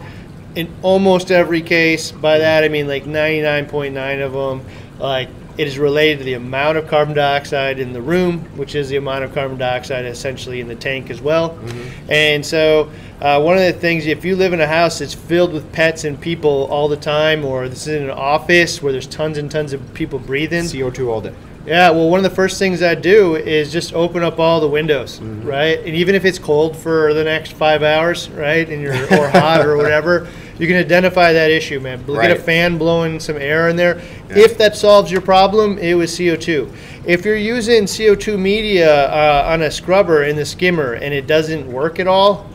in 0.55 0.67
almost 0.81 1.31
every 1.31 1.61
case, 1.61 2.11
by 2.11 2.39
that 2.39 2.63
I 2.63 2.69
mean 2.69 2.87
like 2.87 3.05
99.9 3.05 4.25
of 4.25 4.33
them, 4.33 4.65
like 4.99 5.29
it 5.59 5.67
is 5.67 5.77
related 5.77 6.19
to 6.19 6.23
the 6.23 6.35
amount 6.35 6.77
of 6.77 6.87
carbon 6.87 7.13
dioxide 7.13 7.79
in 7.79 7.91
the 7.91 8.01
room, 8.01 8.39
which 8.55 8.75
is 8.75 8.87
the 8.87 8.95
amount 8.95 9.25
of 9.25 9.33
carbon 9.33 9.57
dioxide 9.57 10.05
essentially 10.05 10.61
in 10.61 10.69
the 10.69 10.75
tank 10.75 11.09
as 11.09 11.21
well. 11.21 11.59
And 12.07 12.45
so, 12.45 12.89
uh, 13.19 13.41
one 13.41 13.57
of 13.57 13.63
the 13.63 13.73
things, 13.73 14.07
if 14.07 14.23
you 14.23 14.37
live 14.37 14.53
in 14.53 14.61
a 14.61 14.67
house 14.67 14.99
that's 14.99 15.13
filled 15.13 15.51
with 15.51 15.69
pets 15.73 16.05
and 16.05 16.19
people 16.19 16.65
all 16.71 16.87
the 16.87 16.95
time, 16.95 17.43
or 17.43 17.67
this 17.67 17.87
is 17.87 17.95
in 17.95 18.03
an 18.03 18.09
office 18.09 18.81
where 18.81 18.93
there's 18.93 19.05
tons 19.07 19.37
and 19.37 19.51
tons 19.51 19.73
of 19.73 19.93
people 19.93 20.17
breathing, 20.17 20.65
CO 20.69 20.89
two 20.89 21.11
all 21.11 21.19
day. 21.19 21.33
Yeah, 21.69 21.91
well, 21.91 22.09
one 22.09 22.17
of 22.19 22.23
the 22.23 22.35
first 22.35 22.57
things 22.57 22.81
I 22.81 22.95
do 22.95 23.35
is 23.35 23.71
just 23.71 23.93
open 23.93 24.23
up 24.23 24.39
all 24.39 24.59
the 24.59 24.67
windows, 24.67 25.21
right? 25.21 25.77
And 25.79 25.95
even 25.95 26.15
if 26.15 26.25
it's 26.25 26.39
cold 26.39 26.75
for 26.75 27.13
the 27.13 27.23
next 27.23 27.53
five 27.53 27.83
hours, 27.83 28.27
right, 28.31 28.67
and 28.67 28.81
you're 28.81 28.93
or 28.93 29.29
hot 29.39 29.63
or 29.65 29.77
whatever, 29.77 30.27
you 30.57 30.67
can 30.67 30.75
identify 30.77 31.31
that 31.31 31.51
issue, 31.51 31.79
man. 31.79 32.03
Get 32.05 32.31
a 32.31 32.35
fan 32.43 32.77
blowing 32.77 33.19
some 33.19 33.37
air 33.37 33.69
in 33.69 33.75
there. 33.75 34.01
Yeah. 34.29 34.39
If 34.39 34.57
that 34.57 34.75
solves 34.75 35.11
your 35.11 35.21
problem, 35.21 35.77
it 35.77 35.93
was 35.93 36.11
CO2. 36.11 36.69
If 37.05 37.23
you're 37.23 37.37
using 37.37 37.83
CO2 37.83 38.37
media 38.37 39.05
uh, 39.07 39.43
on 39.53 39.61
a 39.61 39.69
scrubber 39.71 40.23
in 40.25 40.35
the 40.35 40.45
skimmer 40.45 40.93
and 40.93 41.13
it 41.13 41.27
doesn't 41.27 41.71
work 41.71 41.99
at 41.99 42.07
all, 42.07 42.49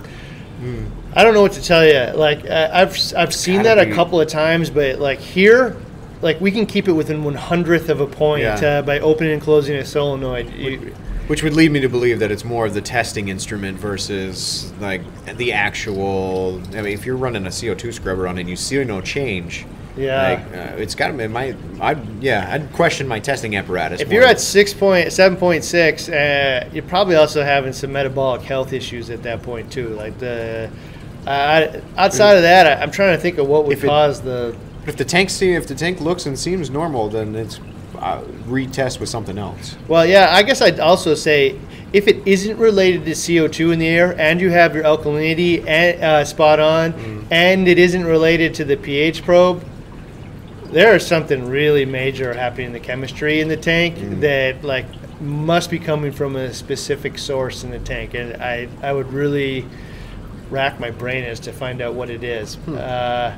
I 1.17 1.23
don't 1.23 1.35
know 1.35 1.43
what 1.43 1.53
to 1.53 1.63
tell 1.63 1.87
you. 1.87 2.13
Like 2.17 2.45
I- 2.51 2.83
I've 2.83 2.97
I've 3.17 3.33
seen 3.35 3.63
that 3.63 3.79
a 3.79 3.87
couple 3.95 4.21
of 4.21 4.29
times, 4.29 4.71
but 4.71 4.99
like 4.99 5.21
here, 5.21 5.77
like 6.25 6.41
we 6.41 6.51
can 6.51 6.67
keep 6.67 6.89
it 6.89 6.93
within 6.93 7.23
one 7.23 7.35
hundredth 7.35 7.89
of 7.89 8.01
a 8.01 8.07
point 8.07 8.43
Yeah. 8.43 8.55
uh, 8.79 8.83
by 8.83 8.99
opening 8.99 9.35
and 9.35 9.43
closing 9.43 9.77
a 9.77 9.85
solenoid. 9.85 10.53
You- 10.55 10.93
Which 11.29 11.43
would 11.43 11.55
lead 11.55 11.71
me 11.71 11.81
to 11.81 11.89
believe 11.89 12.19
that 12.19 12.31
it's 12.33 12.45
more 12.45 12.67
of 12.67 12.75
the 12.75 12.81
testing 12.83 13.29
instrument 13.29 13.79
versus 13.79 14.73
like 14.81 15.03
the 15.37 15.53
actual. 15.53 16.61
I 16.75 16.83
mean, 16.83 16.93
if 16.93 17.07
you're 17.07 17.17
running 17.17 17.47
a 17.47 17.51
CO2 17.51 17.93
scrubber 17.95 18.27
on 18.27 18.37
it 18.39 18.43
and 18.43 18.51
you 18.51 18.57
see 18.57 18.83
no 18.85 19.01
change, 19.01 19.65
Yeah. 19.97 20.23
like, 20.31 20.41
uh, 20.59 20.77
it's 20.83 20.95
got 20.95 21.09
to 21.09 21.15
be 21.15 21.27
my. 21.29 21.55
I 21.81 21.97
yeah, 22.21 22.49
I'd 22.53 22.73
question 22.75 23.07
my 23.09 23.21
testing 23.21 23.57
apparatus. 23.57 24.01
if 24.01 24.09
more. 24.09 24.15
you're 24.21 24.25
at 24.29 24.41
six 24.41 24.75
point 24.75 25.13
seven 25.13 25.39
point 25.39 25.65
six, 25.65 26.09
uh, 26.11 26.69
you're 26.75 26.83
probably 26.83 27.17
also 27.17 27.43
having 27.43 27.73
some 27.73 27.93
metabolic 27.93 28.43
health 28.43 28.73
issues 28.75 29.09
at 29.11 29.23
that 29.23 29.43
point 29.43 29.71
too. 29.73 29.89
Like 29.91 30.19
the 30.19 30.69
uh, 31.27 31.81
outside 31.97 32.35
of 32.37 32.43
that, 32.43 32.67
I, 32.67 32.83
I'm 32.83 32.91
trying 32.91 33.17
to 33.17 33.21
think 33.23 33.39
of 33.39 33.47
what 33.49 33.65
would 33.65 33.73
If 33.79 33.85
it- 33.85 33.87
cause 33.87 34.21
the 34.21 34.55
if 34.87 34.97
the 34.97 35.05
tank 35.05 35.31
see 35.31 35.53
if 35.53 35.67
the 35.67 35.75
tank 35.75 36.01
looks 36.01 36.27
and 36.27 36.39
seems 36.39 36.71
normal, 36.71 37.09
then 37.09 37.35
it's 37.35 37.61
uh, 37.99 38.21
retest 38.47 39.01
with 39.01 39.09
something 39.09 39.39
else. 39.39 39.77
Well, 39.89 40.05
yeah, 40.05 40.29
I 40.33 40.43
guess 40.43 40.61
I'd 40.61 40.81
also 40.81 41.15
say 41.15 41.59
if 41.93 42.09
it 42.09 42.17
isn't 42.27 42.59
related 42.59 43.05
to 43.07 43.13
CO2 43.13 43.73
in 43.73 43.79
the 43.79 43.87
air 43.87 44.15
and 44.21 44.41
you 44.41 44.51
have 44.51 44.75
your 44.75 44.85
alkalinity 44.85 45.65
and, 45.67 46.03
uh, 46.03 46.25
spot 46.25 46.59
on 46.61 46.93
Mm. 46.93 47.25
and 47.31 47.69
it 47.69 47.79
isn't 47.79 48.05
related 48.05 48.53
to 48.55 48.65
the 48.65 48.77
pH 48.77 49.23
probe, 49.25 49.65
there 50.73 50.97
is 50.97 51.07
something 51.07 51.49
really 51.49 51.85
major 51.85 52.35
happening 52.35 52.67
in 52.69 52.73
the 52.73 52.81
chemistry 52.81 53.41
in 53.41 53.49
the 53.49 53.57
tank 53.57 53.97
Mm. 53.97 54.21
that 54.21 54.65
like 54.65 54.87
must 55.21 55.71
be 55.71 55.79
coming 55.79 56.11
from 56.11 56.35
a 56.35 56.53
specific 56.53 57.17
source 57.17 57.63
in 57.63 57.71
the 57.71 57.79
tank 57.79 58.15
and 58.15 58.43
I, 58.43 58.67
I 58.83 58.93
would 58.93 59.13
really 59.13 59.65
rack 60.51 60.81
my 60.81 60.91
brain 60.91 61.23
as 61.25 61.39
to 61.41 61.53
find 61.53 61.81
out 61.81 61.95
what 61.95 62.11
it 62.11 62.23
is. 62.25 62.57
Hmm. 62.57 62.77
Uh, 62.79 63.33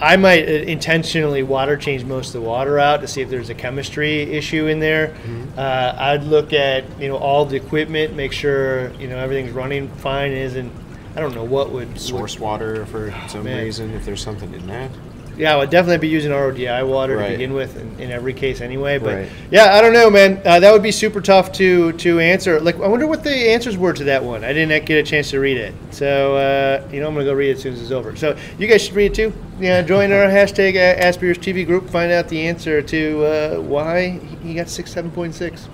I 0.00 0.16
might 0.16 0.48
uh, 0.48 0.52
intentionally 0.52 1.42
water 1.42 1.76
change 1.76 2.04
most 2.04 2.28
of 2.28 2.32
the 2.34 2.48
water 2.48 2.78
out 2.78 3.00
to 3.00 3.08
see 3.08 3.20
if 3.20 3.28
there's 3.30 3.50
a 3.50 3.54
chemistry 3.54 4.22
issue 4.22 4.66
in 4.66 4.78
there. 4.80 5.08
Mm-hmm. 5.08 5.58
Uh, 5.58 5.94
I'd 5.98 6.24
look 6.24 6.52
at 6.52 6.84
you 7.00 7.08
know 7.08 7.16
all 7.16 7.44
the 7.44 7.56
equipment, 7.56 8.14
make 8.14 8.32
sure 8.32 8.92
you 8.94 9.08
know 9.08 9.18
everything's 9.18 9.52
running 9.52 9.88
fine. 9.88 10.30
and 10.32 10.40
Isn't 10.40 10.72
I 11.16 11.20
don't 11.20 11.34
know 11.34 11.44
what 11.44 11.70
would 11.72 11.88
would- 11.88 12.00
Source 12.00 12.38
water 12.38 12.86
for 12.86 13.12
some 13.28 13.44
man. 13.44 13.64
reason, 13.64 13.92
if 13.94 14.04
there's 14.04 14.22
something 14.22 14.52
in 14.54 14.66
that. 14.68 14.90
Yeah, 15.38 15.54
I 15.54 15.56
would 15.56 15.70
definitely 15.70 15.98
be 15.98 16.08
using 16.08 16.32
RODI 16.32 16.82
water 16.84 17.16
Right. 17.16 17.26
to 17.26 17.32
begin 17.32 17.52
with 17.54 17.76
in, 17.80 17.94
in 18.00 18.10
every 18.10 18.32
case 18.34 18.60
anyway. 18.60 18.98
But 18.98 19.14
Right. 19.14 19.28
yeah, 19.52 19.76
I 19.76 19.80
don't 19.80 19.92
know, 19.92 20.10
man. 20.10 20.40
Uh, 20.44 20.58
that 20.58 20.72
would 20.72 20.82
be 20.82 20.90
super 20.90 21.20
tough 21.20 21.52
to 21.52 21.92
to 21.92 22.18
answer. 22.18 22.58
Like, 22.60 22.74
I 22.80 22.88
wonder 22.88 23.06
what 23.06 23.22
the 23.22 23.30
answers 23.30 23.78
were 23.78 23.92
to 23.92 24.04
that 24.04 24.24
one. 24.24 24.42
I 24.44 24.52
didn't 24.52 24.84
get 24.84 24.98
a 24.98 25.02
chance 25.04 25.30
to 25.30 25.38
read 25.38 25.56
it, 25.56 25.74
so 25.90 26.36
uh, 26.36 26.82
you 26.92 27.00
know 27.00 27.06
I'm 27.06 27.14
gonna 27.14 27.24
go 27.24 27.32
read 27.34 27.50
it 27.50 27.56
as 27.56 27.62
soon 27.62 27.72
as 27.74 27.80
it's 27.82 27.92
over. 27.92 28.16
So 28.16 28.36
you 28.58 28.66
guys 28.66 28.82
should 28.82 28.96
read 28.96 29.12
it 29.12 29.14
too. 29.14 29.32
Yeah, 29.60 29.80
join 29.82 30.10
our 30.12 30.26
hashtag 30.28 30.74
AskBRSTV 30.74 31.66
group. 31.66 31.88
Find 31.88 32.10
out 32.10 32.28
the 32.28 32.48
answer 32.48 32.82
to 32.82 33.24
uh, 33.24 33.60
why 33.60 34.18
he 34.42 34.54
got 34.54 34.68
six 34.68 34.90
seven 34.92 35.10
point 35.12 35.34
six. 35.36 35.68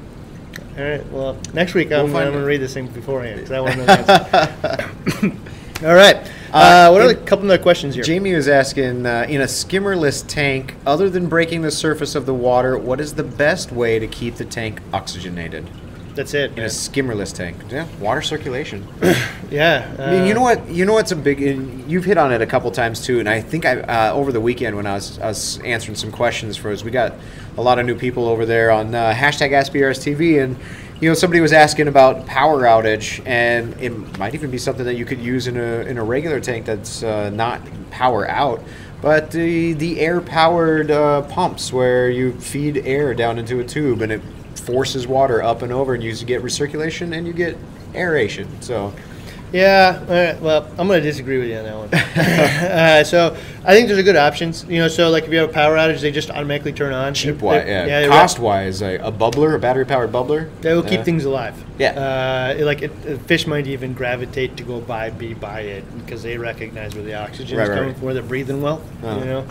All 0.76 0.84
right. 0.84 1.12
Well, 1.12 1.38
next 1.54 1.72
week 1.74 1.90
I'm, 1.90 2.12
We'll 2.12 2.16
I'm 2.18 2.32
gonna 2.32 2.44
read 2.44 2.60
this 2.60 2.74
thing 2.74 2.88
beforehand 2.88 3.36
because 3.36 3.52
I 3.52 3.60
want 3.60 3.72
to 3.74 3.78
know 3.78 3.86
the 3.86 4.02
answer. 5.22 5.32
All 5.86 5.94
right. 5.94 6.16
Uh, 6.54 6.88
what 6.88 7.02
are 7.02 7.08
the 7.08 7.16
couple 7.16 7.44
other 7.46 7.60
questions 7.60 7.96
here? 7.96 8.04
Jamie 8.04 8.32
was 8.32 8.46
asking, 8.46 9.04
uh, 9.04 9.26
in 9.28 9.40
a 9.40 9.44
skimmerless 9.44 10.24
tank, 10.24 10.76
other 10.86 11.10
than 11.10 11.28
breaking 11.28 11.62
the 11.62 11.70
surface 11.70 12.14
of 12.14 12.26
the 12.26 12.34
water, 12.34 12.78
what 12.78 13.00
is 13.00 13.14
the 13.14 13.24
best 13.24 13.72
way 13.72 13.98
to 13.98 14.06
keep 14.06 14.36
the 14.36 14.44
tank 14.44 14.80
oxygenated? 14.92 15.68
That's 16.14 16.32
it. 16.32 16.52
In 16.52 16.60
a 16.60 16.68
skimmerless 16.68 17.34
tank, 17.34 17.56
yeah, 17.70 17.88
water 17.98 18.22
circulation. 18.22 18.86
Yeah. 19.50 19.94
I 20.00 20.10
mean, 20.10 20.24
you 20.24 20.32
uh, 20.32 20.34
know 20.34 20.40
what? 20.40 20.68
You 20.68 20.84
know 20.84 20.94
what's 20.94 21.12
a 21.12 21.16
big. 21.16 21.40
and 21.40 21.88
You've 21.88 22.04
hit 22.04 22.18
on 22.18 22.32
it 22.32 22.42
a 22.42 22.46
couple 22.46 22.68
times 22.72 23.04
too, 23.04 23.20
and 23.20 23.28
I 23.28 23.40
think 23.40 23.64
I 23.64 23.82
uh, 23.82 24.12
over 24.12 24.32
the 24.32 24.40
weekend 24.40 24.74
when 24.74 24.86
I 24.86 24.94
was, 24.94 25.18
I 25.20 25.26
was 25.26 25.60
answering 25.60 25.94
some 25.94 26.10
questions 26.10 26.56
for 26.56 26.72
us, 26.72 26.82
we 26.82 26.90
got 26.90 27.14
a 27.56 27.62
lot 27.62 27.78
of 27.78 27.86
new 27.86 27.94
people 27.94 28.26
over 28.26 28.46
there 28.46 28.72
on 28.72 28.96
uh, 28.96 29.12
hashtag 29.14 29.50
AskBRSTV, 29.50 30.42
and 30.42 30.56
you 31.04 31.10
know 31.10 31.14
somebody 31.14 31.42
was 31.42 31.52
asking 31.52 31.86
about 31.86 32.24
power 32.24 32.62
outage, 32.62 33.22
and 33.26 33.74
it 33.78 33.90
might 34.18 34.34
even 34.34 34.50
be 34.50 34.56
something 34.56 34.86
that 34.86 34.94
you 34.94 35.04
could 35.04 35.20
use 35.20 35.48
in 35.48 35.58
a 35.58 35.82
in 35.82 35.98
a 35.98 36.02
regular 36.02 36.40
tank 36.40 36.64
that's 36.64 37.02
uh, 37.02 37.28
not 37.28 37.60
power 37.90 38.26
out. 38.26 38.62
But 39.02 39.30
the 39.30 39.74
the 39.74 40.00
air 40.00 40.22
powered 40.22 40.90
uh, 40.90 41.20
pumps 41.28 41.74
where 41.74 42.08
you 42.08 42.32
feed 42.40 42.86
air 42.86 43.12
down 43.12 43.38
into 43.38 43.60
a 43.60 43.64
tube 43.64 44.00
and 44.00 44.12
it 44.12 44.22
forces 44.56 45.06
water 45.06 45.42
up 45.42 45.60
and 45.60 45.70
over, 45.70 45.92
and 45.92 46.02
you 46.02 46.14
get 46.24 46.42
recirculation 46.42 47.14
and 47.14 47.26
you 47.26 47.34
get 47.34 47.58
aeration. 47.94 48.48
So 48.62 48.94
Yeah, 49.54 50.34
well, 50.40 50.66
I'm 50.76 50.88
going 50.88 51.00
to 51.00 51.08
disagree 51.08 51.38
with 51.38 51.48
you 51.48 51.58
on 51.58 51.64
that 51.64 51.76
one. 51.76 51.94
uh, 52.72 53.04
so 53.04 53.36
I 53.64 53.72
think 53.72 53.86
there's 53.86 54.00
a 54.00 54.02
good 54.02 54.16
options. 54.16 54.64
You 54.64 54.78
know, 54.78 54.88
so 54.88 55.10
like 55.10 55.24
if 55.24 55.32
you 55.32 55.38
have 55.38 55.50
a 55.50 55.52
power 55.52 55.76
outage, 55.76 56.00
they 56.00 56.10
just 56.10 56.28
automatically 56.28 56.72
turn 56.72 56.92
on. 56.92 57.14
Cheap 57.14 57.40
wise, 57.40 57.64
yeah. 57.64 58.00
they- 58.00 58.08
Cost 58.08 58.40
wise, 58.40 58.82
a, 58.82 58.96
a 58.96 59.12
bubbler, 59.12 59.54
a 59.54 59.58
battery 59.60 59.86
powered 59.86 60.10
bubbler. 60.10 60.50
They 60.60 60.74
will 60.74 60.82
keep 60.82 61.00
uh, 61.00 61.04
things 61.04 61.24
alive. 61.24 61.54
Yeah. 61.78 62.56
Uh, 62.58 62.64
like 62.64 62.82
it, 62.82 62.88
fish 63.28 63.46
might 63.46 63.68
even 63.68 63.92
gravitate 63.94 64.56
to 64.56 64.64
go 64.64 64.80
by 64.80 65.10
be 65.10 65.34
by 65.34 65.60
it 65.60 65.98
because 65.98 66.24
they 66.24 66.36
recognize 66.36 66.96
where 66.96 67.04
the 67.04 67.14
oxygen 67.14 67.56
Right, 67.56 67.68
is 67.68 67.68
coming 67.68 67.84
right. 67.90 67.96
from, 67.96 68.04
where 68.06 68.14
they're 68.14 68.24
breathing 68.24 68.60
well. 68.60 68.82
Oh. 69.04 69.18
You 69.20 69.24
know, 69.24 69.46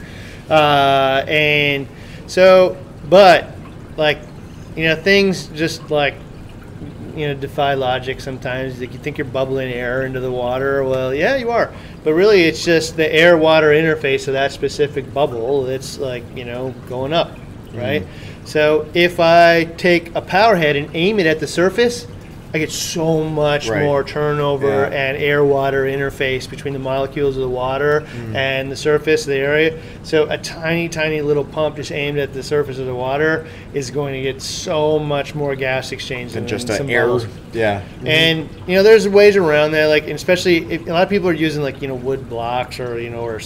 uh, 0.49 1.23
and 1.29 1.87
so, 2.27 2.75
but 3.09 3.47
like, 3.95 4.19
you 4.75 4.83
know, 4.83 4.97
things 4.97 5.47
just 5.47 5.89
like 5.89 6.15
you 7.15 7.27
know 7.27 7.33
defy 7.33 7.73
logic 7.73 8.21
sometimes. 8.21 8.79
Like 8.79 8.93
you 8.93 8.99
think 8.99 9.17
you're 9.17 9.25
bubbling 9.25 9.71
air 9.71 10.05
into 10.05 10.19
the 10.19 10.31
water. 10.31 10.83
Well, 10.83 11.13
yeah, 11.13 11.35
you 11.35 11.51
are, 11.51 11.71
but 12.03 12.13
really 12.13 12.43
it's 12.43 12.63
just 12.63 12.95
the 12.95 13.11
air-water 13.13 13.69
interface 13.69 14.27
of 14.27 14.33
that 14.33 14.51
specific 14.51 15.13
bubble 15.13 15.63
that's 15.63 15.97
like 15.97 16.23
you 16.35 16.45
know 16.45 16.73
going 16.87 17.13
up, 17.13 17.31
right? 17.73 18.03
Mm-hmm. 18.03 18.45
So 18.45 18.89
if 18.93 19.19
I 19.19 19.65
take 19.77 20.13
a 20.15 20.21
power 20.21 20.55
head 20.55 20.75
and 20.75 20.89
aim 20.93 21.19
it 21.19 21.25
at 21.25 21.39
the 21.39 21.47
surface, 21.47 22.07
I 22.53 22.59
get 22.59 22.71
so 22.71 23.23
much 23.23 23.67
Right. 23.67 23.81
more 23.81 24.03
turnover 24.03 24.67
Yeah. 24.67 24.89
and 24.95 25.17
air 25.17 25.43
water 25.43 25.85
interface 25.85 26.47
between 26.47 26.73
the 26.73 26.79
molecules 26.79 27.35
of 27.35 27.41
the 27.41 27.49
water 27.49 28.03
mm. 28.15 28.35
and 28.35 28.71
the 28.71 28.75
surface 28.75 29.21
of 29.23 29.29
the 29.29 29.37
area. 29.39 29.73
So 30.03 30.27
a 30.29 30.37
tiny, 30.37 30.87
tiny 30.87 31.21
little 31.21 31.45
pump 31.45 31.77
just 31.77 31.91
aimed 31.91 32.19
at 32.19 32.33
the 32.33 32.43
surface 32.43 32.77
of 32.77 32.85
the 32.85 32.93
water 32.93 33.47
is 33.73 33.89
going 33.89 34.13
to 34.13 34.21
get 34.21 34.39
so 34.41 34.99
much 34.99 35.33
more 35.33 35.55
gas 35.55 35.91
exchange 35.91 36.35
And 36.35 36.43
than 36.43 36.47
just 36.47 36.67
some 36.67 36.87
an 36.87 36.91
air. 36.91 37.07
Yeah. 37.53 37.83
And 38.05 38.49
you 38.67 38.75
know, 38.75 38.83
there's 38.83 39.07
ways 39.07 39.35
around 39.35 39.71
that. 39.71 39.87
Like, 39.87 40.07
especially 40.07 40.57
if, 40.71 40.87
a 40.87 40.91
lot 40.91 41.03
of 41.03 41.09
people 41.09 41.29
are 41.29 41.33
using 41.33 41.61
like 41.61 41.81
you 41.81 41.87
know 41.87 41.95
wood 41.95 42.29
blocks 42.29 42.79
or 42.79 42.99
you 42.99 43.09
know 43.09 43.21
or 43.21 43.39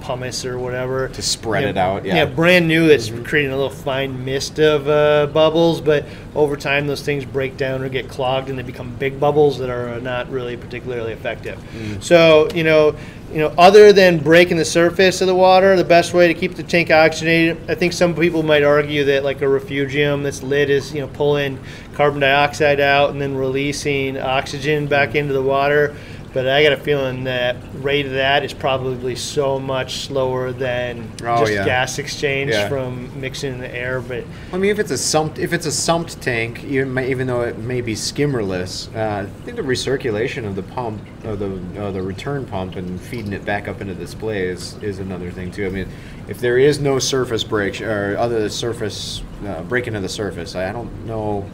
pumice 0.00 0.44
or 0.44 0.58
whatever 0.58 1.08
To 1.08 1.22
spread 1.22 1.62
You 1.62 1.68
it 1.70 1.76
out, 1.78 2.04
yeah. 2.04 2.26
brand 2.26 2.68
new. 2.68 2.88
That's 2.88 3.08
creating 3.08 3.52
a 3.52 3.56
little 3.56 3.70
fine 3.70 4.24
mist 4.24 4.58
of 4.58 4.86
uh, 4.86 5.26
bubbles, 5.32 5.80
but 5.80 6.04
over 6.34 6.56
time 6.56 6.86
those 6.86 7.02
things 7.02 7.24
break 7.24 7.56
down 7.56 7.82
or 7.82 7.88
get 7.88 8.08
clogged 8.08 8.50
and 8.50 8.58
they 8.58 8.62
become 8.62 8.94
big 8.96 9.18
bubbles 9.18 9.58
that 9.58 9.70
are 9.70 9.98
not 10.00 10.30
really 10.30 10.56
particularly 10.56 11.12
effective. 11.12 11.58
So 12.00 12.48
you 12.54 12.64
know. 12.64 12.96
You 13.34 13.40
know, 13.40 13.52
other 13.58 13.92
than 13.92 14.18
breaking 14.18 14.58
the 14.58 14.64
surface 14.64 15.20
of 15.20 15.26
the 15.26 15.34
water, 15.34 15.74
the 15.74 15.82
best 15.82 16.14
way 16.14 16.28
to 16.28 16.34
keep 16.34 16.54
the 16.54 16.62
tank 16.62 16.92
oxygenated, 16.92 17.68
I 17.68 17.74
think 17.74 17.92
some 17.92 18.14
people 18.14 18.44
might 18.44 18.62
argue 18.62 19.02
that 19.06 19.24
like 19.24 19.42
a 19.42 19.48
refugium 19.48 20.22
that's 20.22 20.40
lit 20.44 20.70
is, 20.70 20.94
you 20.94 21.00
know, 21.00 21.08
pulling 21.08 21.58
carbon 21.94 22.20
dioxide 22.20 22.78
out 22.78 23.10
and 23.10 23.20
then 23.20 23.34
releasing 23.34 24.16
oxygen 24.16 24.86
back 24.86 25.16
into 25.16 25.32
the 25.32 25.42
water. 25.42 25.96
But 26.34 26.48
I 26.48 26.64
got 26.64 26.72
a 26.72 26.76
feeling 26.76 27.24
that 27.24 27.54
rate 27.74 28.06
of 28.06 28.12
that 28.12 28.44
is 28.44 28.52
probably 28.52 29.14
so 29.14 29.60
much 29.60 29.98
slower 29.98 30.50
than 30.50 31.08
Oh, 31.22 31.38
just 31.38 31.52
yeah. 31.52 31.64
gas 31.64 32.00
exchange 32.00 32.50
Yeah. 32.50 32.68
from 32.68 33.08
mixing 33.20 33.52
in 33.54 33.60
the 33.60 33.72
air. 33.72 34.00
But 34.00 34.24
I 34.52 34.58
mean, 34.58 34.72
if 34.72 34.80
it's 34.80 34.90
a 34.90 34.94
sumped, 34.98 35.38
if 35.38 35.52
it's 35.52 35.64
a 35.64 35.70
sumped 35.70 36.18
tank, 36.20 36.64
even, 36.64 36.98
even 36.98 37.28
though 37.28 37.42
it 37.42 37.58
may 37.58 37.80
be 37.80 37.94
skimmerless, 37.94 38.88
uh, 38.96 39.22
I 39.22 39.26
think 39.44 39.56
the 39.56 39.62
recirculation 39.62 40.44
of 40.44 40.56
the 40.56 40.64
pump, 40.64 41.00
of 41.22 41.38
the 41.38 41.80
uh, 41.80 41.92
the 41.92 42.02
return 42.02 42.44
pump, 42.46 42.74
and 42.74 43.00
feeding 43.00 43.32
it 43.32 43.44
back 43.44 43.68
up 43.68 43.80
into 43.80 43.94
the 43.94 44.00
display 44.04 44.48
is, 44.48 44.74
is 44.82 44.98
another 44.98 45.30
thing 45.30 45.52
too. 45.52 45.66
I 45.66 45.70
mean, 45.70 45.86
if 46.26 46.40
there 46.40 46.58
is 46.58 46.80
no 46.80 46.98
surface 46.98 47.44
break 47.44 47.80
or 47.80 48.16
other 48.18 48.48
surface 48.48 49.22
uh, 49.46 49.62
breaking 49.62 49.94
of 49.94 50.02
the 50.02 50.08
surface, 50.08 50.56
I 50.56 50.72
don't 50.72 51.06
know. 51.06 51.46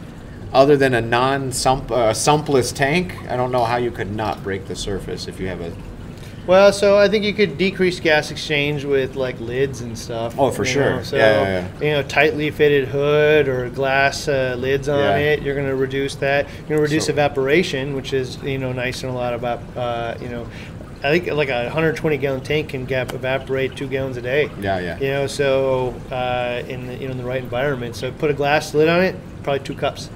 Other 0.53 0.75
than 0.75 0.93
a 0.93 1.01
non-sump, 1.01 1.91
uh, 1.91 2.11
sumpless 2.11 2.73
tank, 2.75 3.15
I 3.29 3.37
don't 3.37 3.51
know 3.53 3.63
how 3.63 3.77
you 3.77 3.89
could 3.89 4.13
not 4.13 4.43
break 4.43 4.67
the 4.67 4.75
surface 4.75 5.27
if 5.29 5.39
you 5.39 5.47
have 5.47 5.61
a. 5.61 5.71
well, 6.45 6.73
so 6.73 6.97
I 6.97 7.07
think 7.07 7.23
you 7.23 7.33
could 7.33 7.57
decrease 7.57 8.01
gas 8.01 8.31
exchange 8.31 8.83
with 8.83 9.15
like 9.15 9.39
lids 9.39 9.79
and 9.79 9.97
stuff. 9.97 10.35
Oh, 10.37 10.51
for 10.51 10.65
sure. 10.65 10.97
know, 10.97 11.03
So 11.03 11.15
Yeah, 11.15 11.41
yeah, 11.41 11.67
you 11.85 11.91
know, 11.91 12.03
tightly 12.03 12.51
fitted 12.51 12.89
hood 12.89 13.47
or 13.47 13.69
glass 13.69 14.27
uh, 14.27 14.57
lids 14.59 14.89
on 14.89 14.99
Yeah. 14.99 15.15
it. 15.15 15.41
You're 15.41 15.55
going 15.55 15.67
to 15.67 15.75
reduce 15.75 16.15
that. 16.15 16.47
You're 16.49 16.67
going 16.67 16.79
to 16.79 16.83
reduce 16.83 17.05
So- 17.05 17.13
evaporation, 17.13 17.95
which 17.95 18.11
is 18.11 18.37
you 18.43 18.57
know 18.57 18.73
nice 18.73 19.03
and 19.03 19.11
a 19.11 19.15
lot 19.15 19.33
about 19.33 19.61
uh, 19.77 20.15
you 20.21 20.27
know. 20.27 20.47
I 21.03 21.17
think 21.17 21.31
like 21.33 21.49
a 21.49 21.63
120 21.63 22.17
gallon 22.17 22.41
tank 22.41 22.69
can 22.69 22.85
gap 22.85 23.13
evaporate 23.13 23.75
two 23.75 23.87
gallons 23.87 24.17
a 24.17 24.21
day. 24.21 24.51
Yeah, 24.59 24.79
yeah. 24.79 24.99
You 24.99 25.07
know, 25.07 25.27
so 25.27 25.95
uh, 26.11 26.61
in 26.67 26.85
the, 26.87 26.95
you 26.95 27.05
know 27.05 27.11
in 27.13 27.17
the 27.17 27.23
right 27.23 27.41
environment. 27.41 27.95
So 27.95 28.11
put 28.11 28.29
a 28.29 28.33
glass 28.35 28.73
lid 28.75 28.87
on 28.89 29.01
it, 29.01 29.15
probably 29.43 29.63
two 29.63 29.73
cups. 29.75 30.09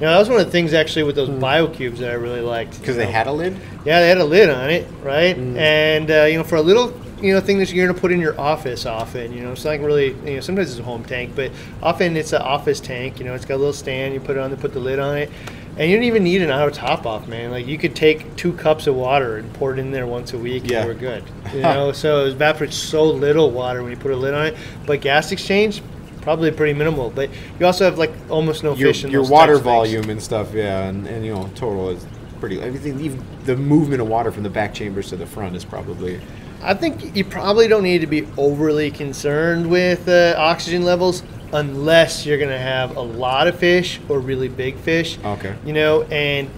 You 0.00 0.06
know, 0.06 0.12
that 0.12 0.18
was 0.18 0.30
one 0.30 0.40
of 0.40 0.46
the 0.46 0.50
things 0.52 0.72
actually 0.72 1.02
with 1.02 1.14
those 1.14 1.28
biocubes 1.28 1.98
that 1.98 2.10
I 2.10 2.14
really 2.14 2.40
liked. 2.40 2.80
Because 2.80 2.96
they 2.96 3.04
know. 3.04 3.10
had 3.12 3.26
a 3.26 3.32
lid. 3.32 3.54
Yeah, 3.84 4.00
they 4.00 4.08
had 4.08 4.16
a 4.16 4.24
lid 4.24 4.48
on 4.48 4.70
it, 4.70 4.86
right? 5.02 5.36
Mm. 5.36 5.58
And 5.58 6.10
uh, 6.10 6.24
you 6.24 6.38
know, 6.38 6.44
for 6.44 6.56
a 6.56 6.62
little 6.62 6.98
you 7.20 7.34
know 7.34 7.40
thing 7.40 7.58
that 7.58 7.70
you're 7.70 7.86
gonna 7.86 7.98
put 8.00 8.10
in 8.10 8.18
your 8.18 8.40
office 8.40 8.86
often, 8.86 9.30
you 9.34 9.42
know, 9.42 9.52
it's 9.52 9.66
like 9.66 9.82
really 9.82 10.14
you 10.24 10.36
know 10.36 10.40
sometimes 10.40 10.70
it's 10.70 10.80
a 10.80 10.82
home 10.82 11.04
tank, 11.04 11.32
but 11.36 11.50
often 11.82 12.16
it's 12.16 12.32
an 12.32 12.40
office 12.40 12.80
tank. 12.80 13.18
You 13.18 13.26
know, 13.26 13.34
it's 13.34 13.44
got 13.44 13.56
a 13.56 13.58
little 13.58 13.74
stand. 13.74 14.14
You 14.14 14.20
put 14.20 14.38
it 14.38 14.40
on, 14.40 14.56
put 14.56 14.72
the 14.72 14.80
lid 14.80 14.98
on 14.98 15.18
it, 15.18 15.30
and 15.76 15.90
you 15.90 15.96
don't 15.98 16.04
even 16.06 16.24
need 16.24 16.40
an 16.40 16.50
auto 16.50 16.70
top 16.70 17.04
off, 17.04 17.28
man. 17.28 17.50
Like 17.50 17.66
you 17.66 17.76
could 17.76 17.94
take 17.94 18.36
two 18.36 18.54
cups 18.54 18.86
of 18.86 18.94
water 18.94 19.36
and 19.36 19.52
pour 19.52 19.74
it 19.74 19.78
in 19.78 19.90
there 19.90 20.06
once 20.06 20.32
a 20.32 20.38
week, 20.38 20.62
Yeah. 20.70 20.78
and 20.80 20.88
we're 20.88 20.94
good. 20.94 21.24
You 21.52 21.62
know, 21.62 21.90
so 21.92 22.24
it 22.26 22.28
evaporates 22.30 22.76
so 22.76 23.04
little 23.04 23.50
water 23.50 23.82
when 23.82 23.90
you 23.90 23.98
put 23.98 24.12
a 24.12 24.16
lid 24.16 24.32
on 24.34 24.46
it, 24.46 24.56
but 24.86 25.00
gas 25.02 25.30
exchange. 25.32 25.82
Probably 26.22 26.50
pretty 26.50 26.74
minimal, 26.74 27.10
but 27.10 27.30
you 27.58 27.66
also 27.66 27.84
have 27.84 27.98
like 27.98 28.12
almost 28.28 28.62
no 28.62 28.74
your, 28.74 28.88
fish 28.88 29.04
in 29.04 29.10
your 29.10 29.22
those 29.22 29.30
water 29.30 29.54
types 29.54 29.58
of 29.60 29.64
things. 29.64 29.74
volume 29.74 30.10
and 30.10 30.22
stuff, 30.22 30.52
yeah, 30.52 30.88
and, 30.88 31.06
and 31.06 31.24
you 31.24 31.34
know, 31.34 31.48
total 31.54 31.90
is 31.90 32.04
pretty. 32.40 32.60
Everything, 32.60 33.00
even 33.00 33.24
the 33.44 33.56
movement 33.56 34.02
of 34.02 34.08
water 34.08 34.30
from 34.30 34.42
the 34.42 34.50
back 34.50 34.74
chambers 34.74 35.08
to 35.08 35.16
the 35.16 35.26
front 35.26 35.56
is 35.56 35.64
probably. 35.64 36.20
I 36.62 36.74
think 36.74 37.16
you 37.16 37.24
probably 37.24 37.68
don't 37.68 37.82
need 37.82 38.00
to 38.02 38.06
be 38.06 38.26
overly 38.36 38.90
concerned 38.90 39.70
with 39.70 40.08
uh, 40.08 40.34
oxygen 40.36 40.82
levels 40.82 41.22
unless 41.52 42.26
you're 42.26 42.38
going 42.38 42.50
to 42.50 42.58
have 42.58 42.96
a 42.96 43.00
lot 43.00 43.48
of 43.48 43.58
fish 43.58 43.98
or 44.08 44.20
really 44.20 44.48
big 44.48 44.76
fish. 44.76 45.18
Okay. 45.24 45.54
You 45.64 45.72
know, 45.72 46.02
and 46.04 46.50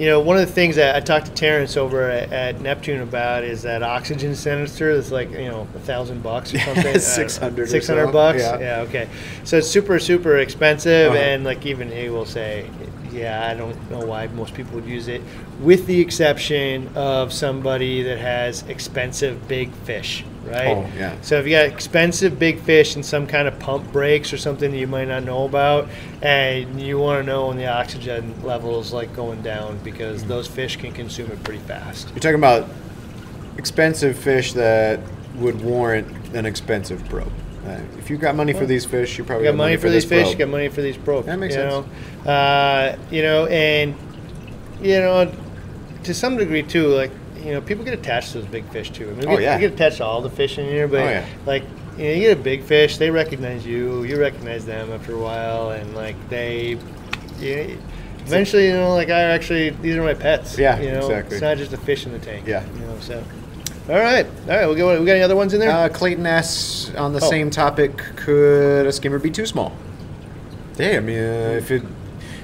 you 0.00 0.06
know 0.06 0.18
one 0.18 0.36
of 0.38 0.46
the 0.46 0.52
things 0.52 0.76
that 0.76 0.96
I 0.96 1.00
talked 1.00 1.26
to 1.26 1.32
Terrence 1.32 1.76
over 1.76 2.10
at, 2.10 2.32
at 2.32 2.60
Neptune 2.60 3.02
about 3.02 3.44
is 3.44 3.62
that 3.62 3.82
oxygen 3.82 4.34
sensor 4.34 4.94
that's 4.96 5.10
like 5.12 5.30
you 5.30 5.48
know 5.50 5.68
a 5.76 5.78
thousand 5.80 6.22
bucks 6.22 6.54
or 6.54 6.58
something. 6.74 6.98
600 6.98 7.62
or 7.62 7.66
Six 7.66 7.86
hundred 7.86 8.06
so, 8.06 8.12
bucks. 8.12 8.40
yeah. 8.40 8.58
Yeah. 8.58 8.80
Okay. 8.88 9.08
So 9.44 9.58
it's 9.58 9.68
super 9.68 9.98
super 9.98 10.38
expensive, 10.38 11.12
Uh-huh. 11.12 11.20
and 11.20 11.44
like 11.44 11.66
even 11.66 11.92
he 11.92 12.08
will 12.08 12.26
say. 12.26 12.66
Yeah, 13.12 13.48
I 13.48 13.54
don't 13.54 13.90
know 13.90 14.04
why 14.04 14.26
most 14.28 14.54
people 14.54 14.74
would 14.74 14.86
use 14.86 15.08
it, 15.08 15.22
with 15.60 15.86
the 15.86 16.00
exception 16.00 16.88
of 16.96 17.32
somebody 17.32 18.02
that 18.02 18.18
has 18.18 18.62
expensive 18.62 19.48
big 19.48 19.72
fish, 19.72 20.24
right? 20.44 20.68
Oh, 20.68 20.88
yeah. 20.96 21.16
So 21.20 21.38
if 21.38 21.46
you 21.46 21.52
got 21.52 21.66
expensive 21.66 22.38
big 22.38 22.60
fish 22.60 22.94
and 22.94 23.04
some 23.04 23.26
kind 23.26 23.48
of 23.48 23.58
pump 23.58 23.90
breaks 23.92 24.32
or 24.32 24.38
something 24.38 24.70
that 24.70 24.78
you 24.78 24.86
might 24.86 25.08
not 25.08 25.24
know 25.24 25.44
about, 25.44 25.88
and 26.22 26.80
you 26.80 26.98
want 26.98 27.24
to 27.24 27.26
know 27.26 27.48
when 27.48 27.56
the 27.56 27.66
oxygen 27.66 28.34
level 28.44 28.80
is 28.80 28.92
like 28.92 29.14
going 29.14 29.42
down 29.42 29.78
because 29.78 30.22
hmm. 30.22 30.28
those 30.28 30.46
fish 30.46 30.76
can 30.76 30.92
consume 30.92 31.30
it 31.30 31.42
pretty 31.42 31.60
fast. 31.60 32.08
You're 32.10 32.20
talking 32.20 32.36
about 32.36 32.68
expensive 33.58 34.18
fish 34.18 34.52
that 34.54 35.00
would 35.36 35.62
warrant 35.62 36.34
an 36.34 36.46
expensive 36.46 37.04
probe. 37.08 37.32
Uh, 37.66 37.78
if 37.98 38.08
you've 38.08 38.20
got 38.20 38.34
money 38.34 38.52
for 38.54 38.64
these 38.66 38.84
fish, 38.86 39.18
you 39.18 39.24
probably 39.24 39.44
You 39.46 39.52
got 39.52 39.56
money 39.58 39.76
for 39.76 39.90
these 39.90 40.04
fish, 40.04 40.22
probe. 40.28 40.32
you 40.32 40.38
got 40.46 40.50
money 40.50 40.68
for 40.68 40.80
these 40.80 40.96
probes. 40.96 41.26
That 41.26 41.38
makes 41.38 41.54
you 41.54 41.60
sense. 41.60 41.86
Know? 42.24 42.30
Uh, 42.30 42.96
you 43.10 43.22
know, 43.22 43.46
and 43.46 43.94
you 44.80 44.98
know, 44.98 45.30
to 46.04 46.14
some 46.14 46.36
degree 46.38 46.62
too, 46.62 46.86
like 46.88 47.10
you 47.44 47.52
know, 47.52 47.60
people 47.60 47.84
get 47.84 47.94
attached 47.94 48.32
to 48.32 48.38
those 48.40 48.46
big 48.48 48.66
fish 48.70 48.90
too. 48.90 49.10
I 49.10 49.12
mean, 49.12 49.24
Oh, 49.28 49.32
get, 49.36 49.42
yeah. 49.42 49.54
we 49.56 49.60
get 49.62 49.72
attached 49.74 49.98
to 49.98 50.04
all 50.04 50.20
the 50.22 50.30
fish 50.30 50.58
in 50.58 50.66
here, 50.66 50.88
but 50.88 51.00
Oh, 51.02 51.08
yeah. 51.08 51.26
like 51.46 51.62
you 51.98 52.04
know, 52.04 52.12
you 52.12 52.20
get 52.20 52.38
a 52.38 52.42
big 52.42 52.62
fish, 52.62 52.96
they 52.96 53.10
recognize 53.10 53.66
you, 53.66 54.04
you 54.04 54.18
recognize 54.18 54.64
them 54.64 54.90
after 54.92 55.14
a 55.14 55.18
while, 55.18 55.70
and 55.70 55.94
like 55.94 56.16
they, 56.30 56.78
you 57.38 57.56
know, 57.56 57.76
eventually, 58.24 58.68
you 58.68 58.72
know, 58.74 58.94
like 58.94 59.10
I 59.10 59.20
actually, 59.20 59.70
these 59.70 59.96
are 59.96 60.02
my 60.02 60.14
pets. 60.14 60.56
Yeah, 60.56 60.80
you 60.80 60.92
know, 60.92 60.98
exactly. 61.00 61.36
It's 61.36 61.42
not 61.42 61.58
just 61.58 61.72
a 61.74 61.76
fish 61.76 62.06
in 62.06 62.12
the 62.12 62.18
tank. 62.20 62.46
Yeah. 62.46 62.64
you 62.74 62.80
know, 62.80 62.96
so. 63.00 63.22
All 63.88 63.96
right, 63.98 64.26
all 64.48 64.56
right. 64.56 64.68
We 64.68 64.76
got 64.76 65.00
we 65.00 65.06
got 65.06 65.12
any 65.12 65.22
other 65.22 65.34
ones 65.36 65.52
in 65.52 65.60
there? 65.60 65.70
Uh, 65.70 65.88
Clayton 65.88 66.26
asks 66.26 66.92
on 66.96 67.12
the 67.12 67.20
Oh. 67.24 67.28
same 67.30 67.50
topic: 67.50 67.96
Could 68.16 68.86
a 68.86 68.92
skimmer 68.92 69.18
be 69.18 69.30
too 69.30 69.46
small? 69.46 69.72
Yeah, 70.78 70.92
Damn, 70.92 71.08
yeah. 71.08 71.50
If 71.56 71.70
it, 71.70 71.82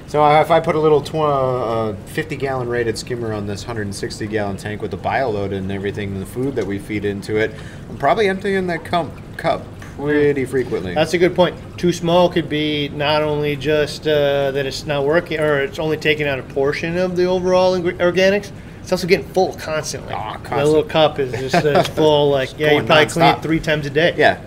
so 0.07 0.25
if 0.41 0.51
I 0.51 0.59
put 0.59 0.75
a 0.75 0.79
little 0.79 1.01
tw- 1.01 1.15
uh, 1.15 1.93
50 2.07 2.35
gallon 2.35 2.67
rated 2.67 2.97
skimmer 2.97 3.31
on 3.33 3.47
this 3.47 3.63
160 3.65 4.27
gallon 4.27 4.57
tank 4.57 4.81
with 4.81 4.91
the 4.91 4.97
bio 4.97 5.29
load 5.29 5.53
and 5.53 5.71
everything, 5.71 6.11
and 6.13 6.21
the 6.21 6.25
food 6.25 6.55
that 6.55 6.65
we 6.67 6.79
feed 6.79 7.05
into 7.05 7.37
it, 7.37 7.53
I'm 7.89 7.97
probably 7.97 8.27
emptying 8.27 8.67
that 8.67 8.83
cup 8.83 9.07
cup 9.37 9.63
pretty 9.95 10.45
frequently. 10.45 10.93
That's 10.93 11.13
a 11.13 11.17
good 11.17 11.33
point. 11.35 11.55
Too 11.77 11.93
small 11.93 12.29
could 12.29 12.49
be 12.49 12.89
not 12.89 13.23
only 13.23 13.55
just 13.55 14.07
uh, 14.07 14.51
that 14.51 14.65
it's 14.65 14.85
not 14.85 15.05
working 15.05 15.39
or 15.39 15.61
it's 15.61 15.79
only 15.79 15.97
taking 15.97 16.27
out 16.27 16.39
a 16.39 16.43
portion 16.43 16.97
of 16.97 17.15
the 17.15 17.25
overall 17.25 17.79
ingre- 17.79 17.97
organics. 17.97 18.51
It's 18.87 18.93
also 18.93 19.05
getting 19.05 19.27
full 19.33 19.51
constantly. 19.55 20.13
Ah, 20.13 20.37
The 20.37 20.47
constant. 20.47 20.65
little 20.69 20.83
cup 20.85 21.19
is 21.19 21.33
just 21.33 21.55
uh, 21.55 21.83
full. 21.83 22.31
Like 22.37 22.57
yeah, 22.57 22.71
you 22.71 22.83
probably 22.83 23.07
clean 23.07 23.35
it 23.35 23.41
three 23.41 23.59
times 23.59 23.85
a 23.85 23.89
day. 23.89 24.13
yeah. 24.15 24.39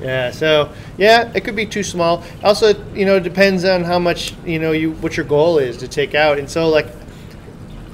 Yeah. 0.00 0.32
So 0.32 0.72
yeah, 0.98 1.30
it 1.36 1.44
could 1.44 1.54
be 1.54 1.66
too 1.66 1.84
small. 1.84 2.24
Also, 2.42 2.74
you 2.94 3.06
know, 3.06 3.18
it 3.18 3.22
depends 3.22 3.64
on 3.64 3.84
how 3.84 4.00
much 4.00 4.34
you 4.44 4.58
know 4.58 4.72
you 4.72 4.90
what 4.94 5.16
your 5.16 5.24
goal 5.24 5.58
is 5.58 5.76
to 5.76 5.86
take 5.86 6.16
out. 6.16 6.36
And 6.40 6.50
so 6.50 6.68
like, 6.68 6.88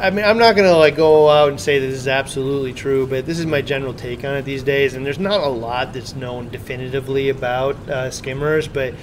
I 0.01 0.09
mean, 0.09 0.25
I'm 0.25 0.39
not 0.39 0.57
gonna 0.57 0.75
like 0.79 0.97
go 0.97 1.29
out 1.29 1.51
and 1.51 1.61
say 1.61 1.79
this 1.79 1.93
is 1.95 2.09
absolutely 2.09 2.73
true, 2.73 3.07
but 3.07 3.27
this 3.27 3.39
is 3.39 3.45
my 3.45 3.61
general 3.61 3.93
take 3.93 4.25
on 4.25 4.35
it 4.37 4.47
these 4.47 4.63
days. 4.63 4.95
And 4.95 5.05
there's 5.05 5.19
not 5.19 5.43
a 5.43 5.49
lot 5.51 5.93
that's 5.93 6.17
known 6.17 6.49
definitively 6.49 7.29
about 7.29 7.77
uh, 7.91 8.11
skimmers, 8.11 8.67
but 8.67 8.95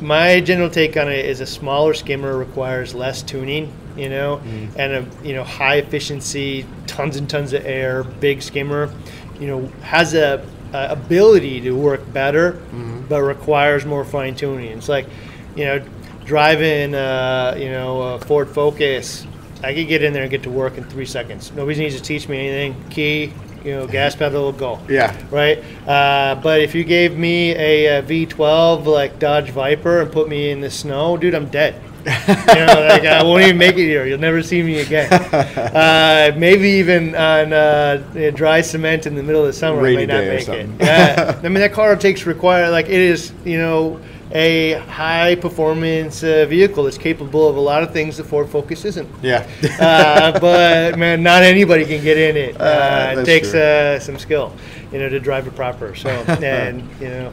my 0.00 0.40
general 0.40 0.70
take 0.70 0.96
on 0.96 1.08
it 1.08 1.24
is 1.24 1.40
a 1.40 1.46
smaller 1.46 1.94
skimmer 1.94 2.36
requires 2.36 2.96
less 2.96 3.22
tuning, 3.22 3.72
you 3.96 4.08
know, 4.08 4.40
and 4.76 4.92
a 4.92 5.06
you 5.26 5.34
know 5.34 5.44
high 5.44 5.76
efficiency, 5.76 6.66
tons 6.86 7.16
and 7.16 7.28
tons 7.28 7.52
of 7.52 7.64
air, 7.64 8.04
big 8.04 8.42
skimmer, 8.42 8.92
you 9.40 9.46
know, 9.46 9.66
has 9.82 10.14
a, 10.14 10.44
a 10.72 10.88
ability 10.90 11.60
to 11.62 11.72
work 11.72 12.00
better, 12.12 12.60
but 13.08 13.22
requires 13.22 13.84
more 13.84 14.04
fine 14.04 14.34
tuning. 14.34 14.76
It's 14.76 14.88
like, 14.88 15.06
you 15.54 15.64
know, 15.64 15.84
driving, 16.24 16.94
uh, 16.94 17.56
you 17.58 17.70
know, 17.70 18.02
a 18.02 18.18
Ford 18.20 18.48
Focus, 18.48 19.26
I 19.62 19.72
could 19.74 19.88
get 19.88 20.02
in 20.02 20.12
there 20.12 20.22
and 20.22 20.30
get 20.30 20.42
to 20.42 20.50
work 20.50 20.76
in 20.76 20.84
three 20.84 21.06
seconds. 21.06 21.52
Nobody 21.52 21.78
needs 21.78 21.96
to 21.96 22.02
teach 22.02 22.28
me 22.28 22.38
anything. 22.38 22.88
Key, 22.90 23.32
you 23.64 23.72
know, 23.72 23.86
gas 23.86 24.14
pedal, 24.20 24.52
go. 24.52 24.78
Yeah. 24.88 25.16
Right. 25.30 25.62
Uh, 25.86 26.34
but 26.42 26.60
if 26.60 26.74
you 26.74 26.84
gave 26.84 27.16
me 27.16 27.52
a, 27.52 27.98
a 27.98 28.02
V12 28.02 28.84
like 28.86 29.18
Dodge 29.18 29.50
Viper 29.50 30.02
and 30.02 30.12
put 30.12 30.28
me 30.28 30.50
in 30.50 30.60
the 30.60 30.70
snow, 30.70 31.16
dude, 31.16 31.34
I'm 31.34 31.48
dead. 31.48 31.80
You 32.06 32.66
know, 32.66 32.86
like 32.88 33.04
I 33.04 33.22
won't 33.22 33.42
even 33.42 33.58
make 33.58 33.76
it 33.76 33.86
here. 33.86 34.06
You'll 34.06 34.20
never 34.20 34.42
see 34.42 34.62
me 34.62 34.80
again. 34.80 35.10
Uh, 35.76 36.32
maybe 36.36 36.68
even 36.68 37.14
on 37.14 37.52
uh, 37.52 38.30
dry 38.34 38.60
cement 38.60 39.06
in 39.06 39.14
the 39.14 39.22
middle 39.22 39.42
of 39.42 39.46
the 39.46 39.52
summer, 39.52 39.82
Rainy 39.82 40.04
I 40.04 40.06
may 40.06 40.06
not 40.06 40.20
day 40.20 40.28
or 40.28 40.34
make 40.34 40.48
it. 40.48 40.70
Yeah, 40.80 41.40
I 41.42 41.42
mean 41.42 41.54
that 41.54 41.72
car 41.72 41.94
takes 41.96 42.24
require 42.24 42.70
like 42.70 42.86
it 42.86 42.92
is, 42.92 43.32
you 43.44 43.58
know, 43.58 44.00
a 44.32 44.72
high 44.72 45.34
performance 45.34 46.22
uh, 46.22 46.46
vehicle 46.48 46.84
that's 46.84 46.98
capable 46.98 47.48
of 47.48 47.56
a 47.56 47.60
lot 47.60 47.82
of 47.82 47.92
things 47.92 48.16
that 48.16 48.24
Ford 48.24 48.48
Focus 48.48 48.84
isn't. 48.84 49.08
Yeah. 49.22 49.46
Uh, 49.78 50.38
but 50.38 50.98
man, 50.98 51.22
not 51.22 51.42
anybody 51.42 51.84
can 51.84 52.02
get 52.02 52.16
in 52.16 52.36
it. 52.36 52.56
Uh, 52.66 53.14
it 53.18 53.24
takes 53.24 53.54
uh, 53.54 53.98
some 54.00 54.18
skill, 54.18 54.52
you 54.92 54.98
know, 54.98 55.08
to 55.08 55.20
drive 55.20 55.46
it 55.46 55.54
proper. 55.54 55.94
So 55.94 56.08
and 56.42 56.82
you 57.00 57.08
know, 57.08 57.32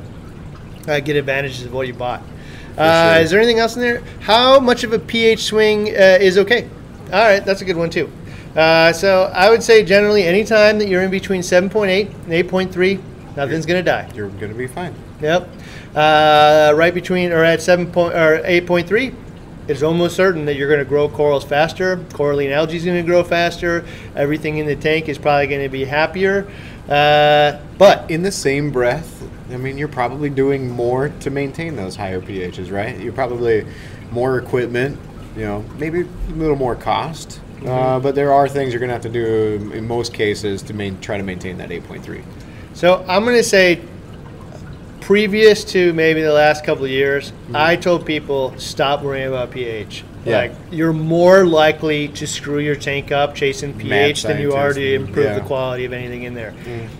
uh, 0.87 0.99
get 0.99 1.15
advantages 1.15 1.63
of 1.63 1.73
what 1.73 1.87
you 1.87 1.93
bought. 1.93 2.21
Uh, 2.77 3.13
sure. 3.13 3.23
Is 3.23 3.31
there 3.31 3.39
anything 3.39 3.59
else 3.59 3.75
in 3.75 3.81
there? 3.81 4.01
How 4.21 4.59
much 4.59 4.83
of 4.83 4.93
a 4.93 4.99
pH 4.99 5.43
swing 5.43 5.89
uh, 5.89 6.17
is 6.19 6.37
okay? 6.37 6.69
All 7.11 7.23
right, 7.23 7.45
that's 7.45 7.61
a 7.61 7.65
good 7.65 7.77
one 7.77 7.89
too. 7.89 8.11
Uh, 8.55 8.93
so 8.93 9.31
I 9.33 9.49
would 9.49 9.63
say 9.63 9.83
generally, 9.83 10.23
anytime 10.23 10.79
that 10.79 10.87
you're 10.87 11.03
in 11.03 11.11
between 11.11 11.41
7.8 11.41 12.07
and 12.07 12.49
8.3, 12.49 13.35
nothing's 13.35 13.65
going 13.65 13.83
to 13.83 13.91
die. 13.91 14.09
You're 14.15 14.29
gonna 14.29 14.53
be 14.53 14.67
fine. 14.67 14.93
Yep. 15.21 15.49
Uh, 15.95 16.73
right 16.75 16.93
between 16.93 17.31
or 17.31 17.43
at 17.43 17.61
seven 17.61 17.91
point 17.91 18.15
or 18.15 18.41
eight 18.43 18.65
point 18.65 18.87
three, 18.87 19.13
it's 19.67 19.81
almost 19.81 20.15
certain 20.15 20.45
that 20.45 20.55
you're 20.55 20.67
going 20.67 20.79
to 20.79 20.85
grow 20.85 21.07
corals 21.07 21.45
faster. 21.45 21.97
Coralline 22.13 22.51
algae 22.51 22.75
is 22.75 22.83
going 22.83 22.97
to 22.97 23.03
grow 23.09 23.23
faster. 23.23 23.85
Everything 24.15 24.57
in 24.57 24.65
the 24.65 24.75
tank 24.75 25.07
is 25.07 25.17
probably 25.17 25.47
going 25.47 25.61
to 25.61 25.69
be 25.69 25.85
happier. 25.85 26.47
Uh, 26.89 27.59
but 27.77 28.09
In 28.11 28.23
the 28.23 28.31
same 28.31 28.71
breath, 28.71 29.23
I 29.53 29.57
mean, 29.57 29.77
you're 29.77 29.87
probably 29.87 30.29
doing 30.29 30.69
more 30.69 31.09
to 31.09 31.29
maintain 31.29 31.75
those 31.75 31.95
higher 31.95 32.21
pHs, 32.21 32.71
right? 32.71 32.99
You're 32.99 33.13
probably 33.13 33.65
more 34.11 34.37
equipment, 34.37 34.99
you 35.35 35.43
know, 35.43 35.63
maybe 35.77 36.01
a 36.01 36.31
little 36.31 36.55
more 36.55 36.75
cost. 36.75 37.39
Uh, 37.65 37.99
but 37.99 38.13
there 38.13 38.33
are 38.33 38.49
things 38.49 38.73
you're 38.73 38.79
gonna 38.81 38.91
have 38.91 39.03
to 39.03 39.09
do 39.09 39.71
in 39.73 39.87
most 39.87 40.13
cases 40.13 40.61
to 40.63 40.73
main, 40.73 40.99
try 40.99 41.17
to 41.17 41.23
maintain 41.23 41.57
that 41.57 41.69
8.3. 41.69 42.23
so 42.73 43.05
I'm 43.07 43.23
going 43.23 43.37
to 43.37 43.43
say, 43.43 43.81
previous 44.99 45.63
to 45.65 45.93
maybe 45.93 46.21
the 46.21 46.33
last 46.33 46.65
couple 46.65 46.85
of 46.85 46.91
years, 46.91 47.33
I 47.53 47.75
told 47.75 48.05
people 48.05 48.53
stop 48.57 49.01
worrying 49.01 49.27
about 49.27 49.51
pH. 49.51 50.03
Yeah. 50.25 50.37
Like 50.37 50.53
you're 50.71 50.93
more 50.93 51.45
likely 51.45 52.07
to 52.09 52.25
screw 52.25 52.59
your 52.59 52.75
tank 52.75 53.11
up 53.11 53.35
chasing 53.35 53.77
pH 53.77 54.23
than 54.23 54.39
you 54.41 54.53
are 54.53 54.73
to 54.73 54.93
improve 54.93 55.25
yeah. 55.25 55.39
the 55.39 55.45
quality 55.45 55.85
of 55.85 55.93
anything 55.93 56.23
in 56.23 56.33
there. 56.33 56.53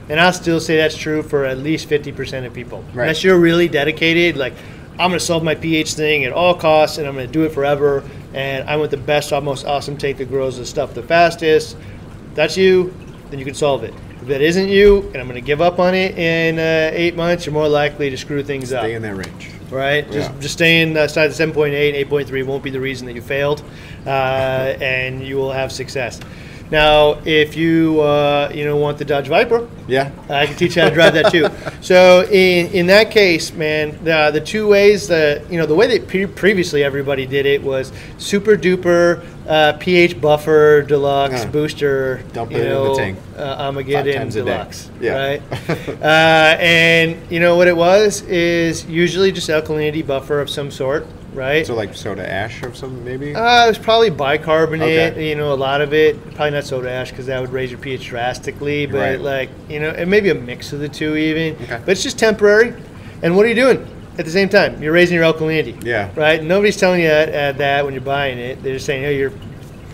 And 0.09 0.19
I'll 0.19 0.33
still 0.33 0.59
say 0.59 0.77
that's 0.77 0.97
true 0.97 1.23
for 1.23 1.45
at 1.45 1.57
least 1.57 1.89
50% 1.89 2.45
of 2.45 2.53
people. 2.53 2.81
Right. 2.93 3.03
Unless 3.03 3.23
you're 3.23 3.39
really 3.39 3.67
dedicated, 3.67 4.35
like 4.35 4.53
I'm 4.93 5.09
going 5.09 5.13
to 5.13 5.19
solve 5.19 5.43
my 5.43 5.55
pH 5.55 5.93
thing 5.93 6.25
at 6.25 6.33
all 6.33 6.53
costs 6.53 6.97
and 6.97 7.07
I'm 7.07 7.15
going 7.15 7.27
to 7.27 7.31
do 7.31 7.43
it 7.43 7.53
forever. 7.53 8.03
And 8.33 8.69
I 8.69 8.75
want 8.75 8.91
the 8.91 8.97
best, 8.97 9.31
most 9.31 9.65
awesome 9.65 9.97
tank 9.97 10.17
that 10.17 10.29
grows 10.29 10.57
the 10.57 10.65
stuff 10.65 10.93
the 10.93 11.03
fastest. 11.03 11.77
That's 12.35 12.57
you, 12.57 12.93
then 13.29 13.39
you 13.39 13.45
can 13.45 13.55
solve 13.55 13.83
it. 13.83 13.93
If 14.21 14.27
that 14.27 14.41
isn't 14.41 14.69
you, 14.69 15.01
and 15.01 15.17
I'm 15.17 15.27
going 15.27 15.35
to 15.35 15.41
give 15.41 15.61
up 15.61 15.79
on 15.79 15.93
it 15.93 16.17
in 16.17 16.57
uh, 16.57 16.91
eight 16.93 17.15
months, 17.15 17.45
you're 17.45 17.53
more 17.53 17.67
likely 17.67 18.09
to 18.09 18.17
screw 18.17 18.43
things 18.43 18.71
up 18.71 18.83
Stay 18.83 18.93
in 18.93 19.01
that 19.01 19.15
range. 19.15 19.49
Right? 19.73 20.09
Just 20.11 20.31
Yeah. 20.31 20.39
just 20.39 20.53
staying 20.53 20.97
outside 20.97 21.27
the 21.27 21.33
7.8, 21.35 21.95
8.3 21.95 22.43
won't 22.43 22.63
be 22.63 22.69
the 22.69 22.79
reason 22.79 23.07
that 23.07 23.13
you 23.15 23.21
failed, 23.21 23.61
uh, 24.05 24.09
and 24.09 25.21
you 25.21 25.35
will 25.37 25.51
have 25.51 25.71
success. 25.71 26.19
Now, 26.71 27.19
if 27.25 27.55
you 27.55 28.01
uh, 28.01 28.51
you 28.53 28.65
know 28.65 28.77
want 28.77 28.97
the 28.97 29.05
Dodge 29.05 29.27
Viper, 29.27 29.67
Yeah. 29.87 30.09
I 30.29 30.47
can 30.47 30.55
teach 30.55 30.75
you 30.75 30.81
how 30.81 30.89
to 30.89 30.93
drive 30.95 31.13
that 31.13 31.31
too. 31.31 31.47
So 31.83 32.23
in 32.31 32.71
in 32.71 32.87
that 32.87 33.11
case, 33.11 33.53
man, 33.53 33.97
the 34.03 34.31
the 34.31 34.39
two 34.41 34.67
ways 34.67 35.07
that 35.09 35.51
you 35.51 35.57
know 35.59 35.65
the 35.65 35.75
way 35.75 35.87
that 35.97 36.07
pre- 36.07 36.25
previously 36.25 36.83
everybody 36.83 37.25
did 37.25 37.45
it 37.45 37.61
was 37.61 37.91
super 38.17 38.55
duper 38.55 39.21
uh, 39.47 39.73
pH 39.73 40.19
buffer 40.21 40.81
deluxe 40.81 41.43
Uh, 41.43 41.47
booster. 41.51 42.23
dump 42.31 42.51
it 42.51 42.59
in 42.59 42.63
the 42.63 42.69
know, 42.69 42.95
tank. 42.95 43.17
Uh, 43.37 43.65
Armageddon 43.67 44.29
deluxe. 44.29 44.89
Yeah. 45.01 45.13
Right. 45.27 45.41
uh, 46.01 46.55
and 46.59 47.17
you 47.29 47.39
know 47.41 47.57
what 47.57 47.67
it 47.67 47.75
was 47.75 48.21
is 48.23 48.85
usually 48.85 49.31
just 49.33 49.49
alkalinity 49.49 50.05
buffer 50.07 50.39
of 50.39 50.49
some 50.49 50.71
sort. 50.71 51.05
Right. 51.33 51.65
So 51.65 51.73
like 51.75 51.93
soda 51.95 52.29
ash 52.29 52.61
or 52.63 52.73
something, 52.73 53.03
maybe. 53.03 53.35
Uh, 53.35 53.65
it 53.65 53.67
was 53.69 53.77
probably 53.77 54.09
bicarbonate. 54.09 55.13
Okay. 55.13 55.29
You 55.29 55.35
know, 55.35 55.51
a 55.53 55.55
lot 55.55 55.81
of 55.81 55.93
it. 55.93 56.19
Probably 56.35 56.51
not 56.51 56.63
soda 56.63 56.89
ash 56.91 57.09
because 57.09 57.25
that 57.25 57.41
would 57.41 57.51
raise 57.51 57.71
your 57.71 57.79
pH 57.79 58.05
drastically. 58.07 58.85
But 58.85 58.97
Right. 58.97 59.19
like, 59.21 59.49
you 59.69 59.79
know, 59.79 59.89
and 59.89 60.09
maybe 60.09 60.29
a 60.29 60.35
mix 60.35 60.73
of 60.73 60.79
the 60.79 60.89
two 60.89 61.15
even. 61.15 61.55
Okay. 61.63 61.79
But 61.85 61.89
it's 61.91 62.03
just 62.03 62.19
temporary. 62.19 62.73
And 63.21 63.35
what 63.35 63.45
are 63.45 63.49
you 63.49 63.55
doing 63.55 63.85
at 64.17 64.25
the 64.25 64.31
same 64.31 64.49
time? 64.49 64.81
You're 64.81 64.93
raising 64.93 65.15
your 65.15 65.23
alkalinity. 65.25 65.83
Yeah. 65.83 66.09
Right. 66.15 66.43
Nobody's 66.43 66.77
telling 66.77 67.01
you 67.01 67.07
that, 67.07 67.29
uh, 67.55 67.57
that 67.57 67.85
when 67.85 67.93
you're 67.93 68.01
buying 68.03 68.37
it. 68.37 68.61
They're 68.61 68.73
just 68.73 68.85
saying, 68.85 69.05
"Oh, 69.05 69.09
you're 69.09 69.31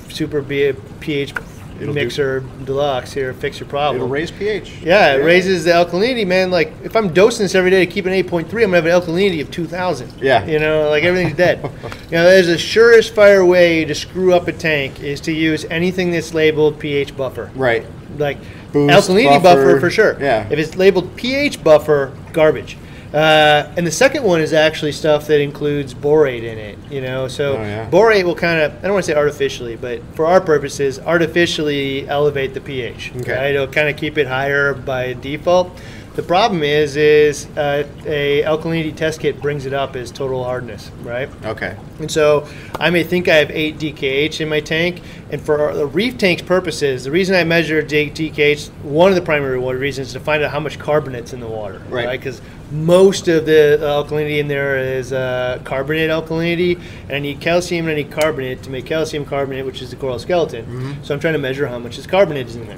super 0.10 0.42
pH 0.42 1.34
It'll 1.82 1.94
do- 1.94 2.00
mixer 2.00 2.44
deluxe 2.66 3.14
here. 3.14 3.34
Fix 3.34 3.60
your 3.60 3.68
problem." 3.70 3.98
It'll 3.98 4.08
raise 4.08 4.32
pH. 4.32 4.72
Yeah, 4.84 5.14
it 5.16 5.24
raises 5.24 5.64
the 5.64 5.72
alkalinity, 5.72 6.26
man. 6.28 6.52
Like 6.52 6.74
if 6.84 6.96
I'm 6.96 7.14
dosing 7.14 7.44
this 7.46 7.56
every 7.56 7.72
day 7.72 7.86
to 7.86 7.92
keep 7.92 8.06
an 8.06 8.14
8.3, 8.14 8.64
I'm 8.64 8.72
gonna 8.72 8.76
have 8.82 8.86
an 8.86 8.92
alkalinity 9.16 9.42
of 9.42 9.50
2,000. 9.52 10.12
Yeah. 10.22 10.46
you 10.46 10.60
know, 10.60 10.90
like 10.90 11.04
everything's 11.04 11.36
dead. 11.38 11.60
you 11.84 12.12
know, 12.12 12.24
there's 12.24 12.48
a 12.50 12.58
surest 12.58 13.14
fire 13.14 13.46
way 13.46 13.86
to 13.86 13.96
screw 13.96 14.34
up 14.34 14.48
a 14.48 14.52
tank 14.54 15.02
is 15.02 15.22
to 15.22 15.32
use 15.32 15.66
anything 15.70 16.12
that's 16.12 16.34
labeled 16.34 16.80
pH 16.80 17.16
buffer, 17.16 17.52
Right. 17.56 17.86
like 18.18 18.38
Boost, 18.74 19.10
alkalinity 19.10 19.42
buffer. 19.42 19.66
buffer, 19.66 19.80
for 19.80 19.90
sure. 19.90 20.18
yeah. 20.20 20.48
If 20.50 20.60
it's 20.60 20.76
labeled 20.76 21.16
pH 21.16 21.64
buffer, 21.64 22.12
garbage. 22.34 22.78
Uh, 23.14 23.72
and 23.76 23.88
the 23.88 23.92
second 23.92 24.24
one 24.24 24.40
is 24.40 24.54
actually 24.54 24.92
stuff 24.92 25.26
that 25.28 25.42
includes 25.42 25.94
borate 25.96 26.44
in 26.44 26.58
it. 26.58 26.78
You 26.92 27.02
know, 27.02 27.28
so 27.28 27.58
Oh, 27.58 27.62
yeah. 27.62 27.90
borate 27.90 28.24
will 28.24 28.36
kind 28.36 28.60
of 28.62 28.72
I 28.80 28.82
don't 28.84 28.94
want 28.94 29.06
to 29.06 29.12
say 29.12 29.18
artificially, 29.18 29.76
but 29.76 30.02
for 30.14 30.26
our 30.28 30.40
purposes, 30.40 31.00
artificially 31.00 32.08
elevate 32.08 32.54
the 32.54 32.62
pH. 32.62 33.12
Okay. 33.22 33.32
Right? 33.34 33.56
It'll 33.56 33.68
kind 33.68 33.90
of 33.90 33.98
keep 33.98 34.18
it 34.18 34.28
higher 34.28 34.74
by 34.74 35.14
default. 35.14 35.72
The 36.20 36.28
problem 36.28 36.64
is, 36.64 36.98
is 36.98 37.46
uh, 37.56 37.88
a 38.06 38.44
alkalinity 38.44 38.94
test 38.94 39.22
kit 39.22 39.42
brings 39.42 39.66
it 39.66 39.72
up 39.74 39.96
as 39.96 40.12
total 40.12 40.44
hardness, 40.44 40.92
right? 41.02 41.30
Okay. 41.46 41.78
And 42.00 42.12
so 42.12 42.46
I 42.78 42.90
may 42.90 43.06
think 43.06 43.30
I 43.30 43.36
have 43.36 43.50
8 43.50 43.78
DKH 43.78 44.42
in 44.42 44.50
my 44.50 44.60
tank. 44.60 45.02
And 45.32 45.42
for 45.42 45.74
the 45.74 45.86
reef 45.86 46.18
tank's 46.18 46.42
purposes, 46.42 47.06
the 47.06 47.12
reason 47.12 47.38
I 47.38 47.46
measure 47.46 47.82
DKH, 47.82 48.70
one 48.84 49.10
of 49.10 49.16
the 49.16 49.22
primary 49.22 49.60
reasons 49.78 50.08
is 50.08 50.14
to 50.14 50.20
find 50.20 50.44
out 50.44 50.52
how 50.52 50.60
much 50.60 50.78
carbonate's 50.78 51.32
in 51.32 51.40
the 51.40 51.48
water. 51.48 51.82
Right. 51.88 52.20
Because 52.20 52.42
most 52.70 53.30
of 53.30 53.46
the 53.46 53.78
alkalinity 53.80 54.40
in 54.40 54.50
there 54.50 54.78
is 54.78 55.14
uh, 55.14 55.62
carbonate 55.64 56.10
alkalinity. 56.10 56.82
And 57.04 57.14
I 57.14 57.20
need 57.20 57.40
calcium 57.40 57.88
and 57.88 57.94
I 57.94 58.04
need 58.04 58.12
carbonate 58.12 58.62
to 58.64 58.70
make 58.70 58.86
calcium 58.86 59.24
carbonate, 59.24 59.66
which 59.66 59.82
is 59.82 59.90
the 59.90 59.96
coral 59.96 60.20
skeleton. 60.20 61.02
So 61.02 61.14
I'm 61.14 61.22
trying 61.22 61.36
to 61.36 61.40
measure 61.40 61.66
how 61.66 61.80
much 61.80 61.98
is 61.98 62.06
carbonate 62.06 62.48
is 62.48 62.58
in 62.58 62.68
there. 62.68 62.78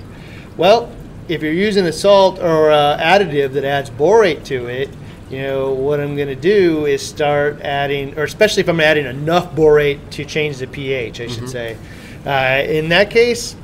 Well, 0.57 0.91
if 1.31 1.41
you're 1.41 1.53
using 1.53 1.85
a 1.85 1.93
salt 1.93 2.39
or 2.39 2.71
uh, 2.71 2.97
additive 2.99 3.53
that 3.53 3.63
adds 3.63 3.89
borate 3.89 4.43
to 4.43 4.67
it, 4.67 4.89
you 5.29 5.41
know, 5.41 5.71
what 5.71 6.01
I'm 6.01 6.17
going 6.17 6.27
to 6.27 6.35
do 6.35 6.85
is 6.85 7.01
start 7.05 7.61
adding, 7.61 8.17
or 8.19 8.23
especially 8.23 8.61
if 8.61 8.67
I'm 8.67 8.81
adding 8.81 9.05
enough 9.05 9.55
borate 9.55 10.09
to 10.11 10.25
change 10.25 10.57
the 10.57 10.67
pH, 10.67 11.21
I 11.21 11.27
should 11.27 11.47
say. 11.49 11.77
Uh, 12.25 12.63
in 12.69 12.89
that 12.89 13.09
case, 13.09 13.55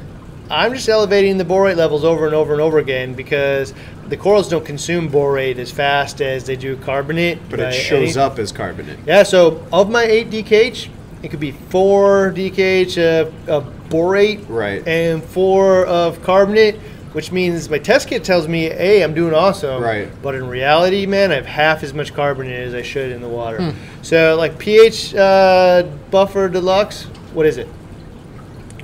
I'm 0.49 0.73
just 0.73 0.87
elevating 0.87 1.37
the 1.37 1.43
borate 1.43 1.75
levels 1.75 2.05
over 2.05 2.25
and 2.25 2.33
over 2.33 2.53
and 2.53 2.61
over 2.61 2.77
again 2.79 3.13
because 3.15 3.73
the 4.07 4.15
corals 4.15 4.47
don't 4.47 4.65
consume 4.65 5.11
borate 5.11 5.57
as 5.57 5.69
fast 5.69 6.21
as 6.21 6.45
they 6.45 6.55
do 6.55 6.77
carbonate. 6.77 7.37
But 7.49 7.59
it 7.59 7.73
shows 7.73 8.15
any- 8.15 8.25
up 8.25 8.39
as 8.39 8.53
carbonate. 8.53 8.97
yeah, 9.05 9.23
so 9.23 9.61
of 9.73 9.89
my 9.89 10.03
8 10.03 10.29
DKH, 10.29 10.87
it 11.21 11.31
could 11.31 11.41
be 11.41 11.51
4 11.51 12.31
DKH 12.33 12.97
of, 12.97 13.49
of 13.49 13.65
borate 13.89 14.45
Right. 14.47 14.87
and 14.87 15.21
4 15.21 15.85
of 15.85 16.23
carbonate, 16.23 16.79
which 17.13 17.31
means 17.31 17.69
my 17.69 17.79
test 17.79 18.07
kit 18.07 18.23
tells 18.23 18.47
me, 18.47 18.63
hey, 18.63 19.03
I'm 19.03 19.13
doing 19.13 19.33
awesome. 19.33 19.81
Right. 19.81 20.09
But 20.21 20.35
in 20.35 20.47
reality, 20.47 21.05
man, 21.05 21.31
I 21.31 21.35
have 21.35 21.45
half 21.45 21.83
as 21.83 21.93
much 21.93 22.13
carbonate 22.13 22.67
as 22.67 22.73
I 22.73 22.81
should 22.81 23.11
in 23.11 23.21
the 23.21 23.27
water. 23.29 23.71
Hmm. 23.71 24.03
So, 24.03 24.35
like 24.37 24.57
pH 24.57 25.15
uh, 25.15 25.83
buffer 26.11 26.49
deluxe, 26.49 27.03
what 27.33 27.45
is 27.45 27.57
it? 27.57 27.67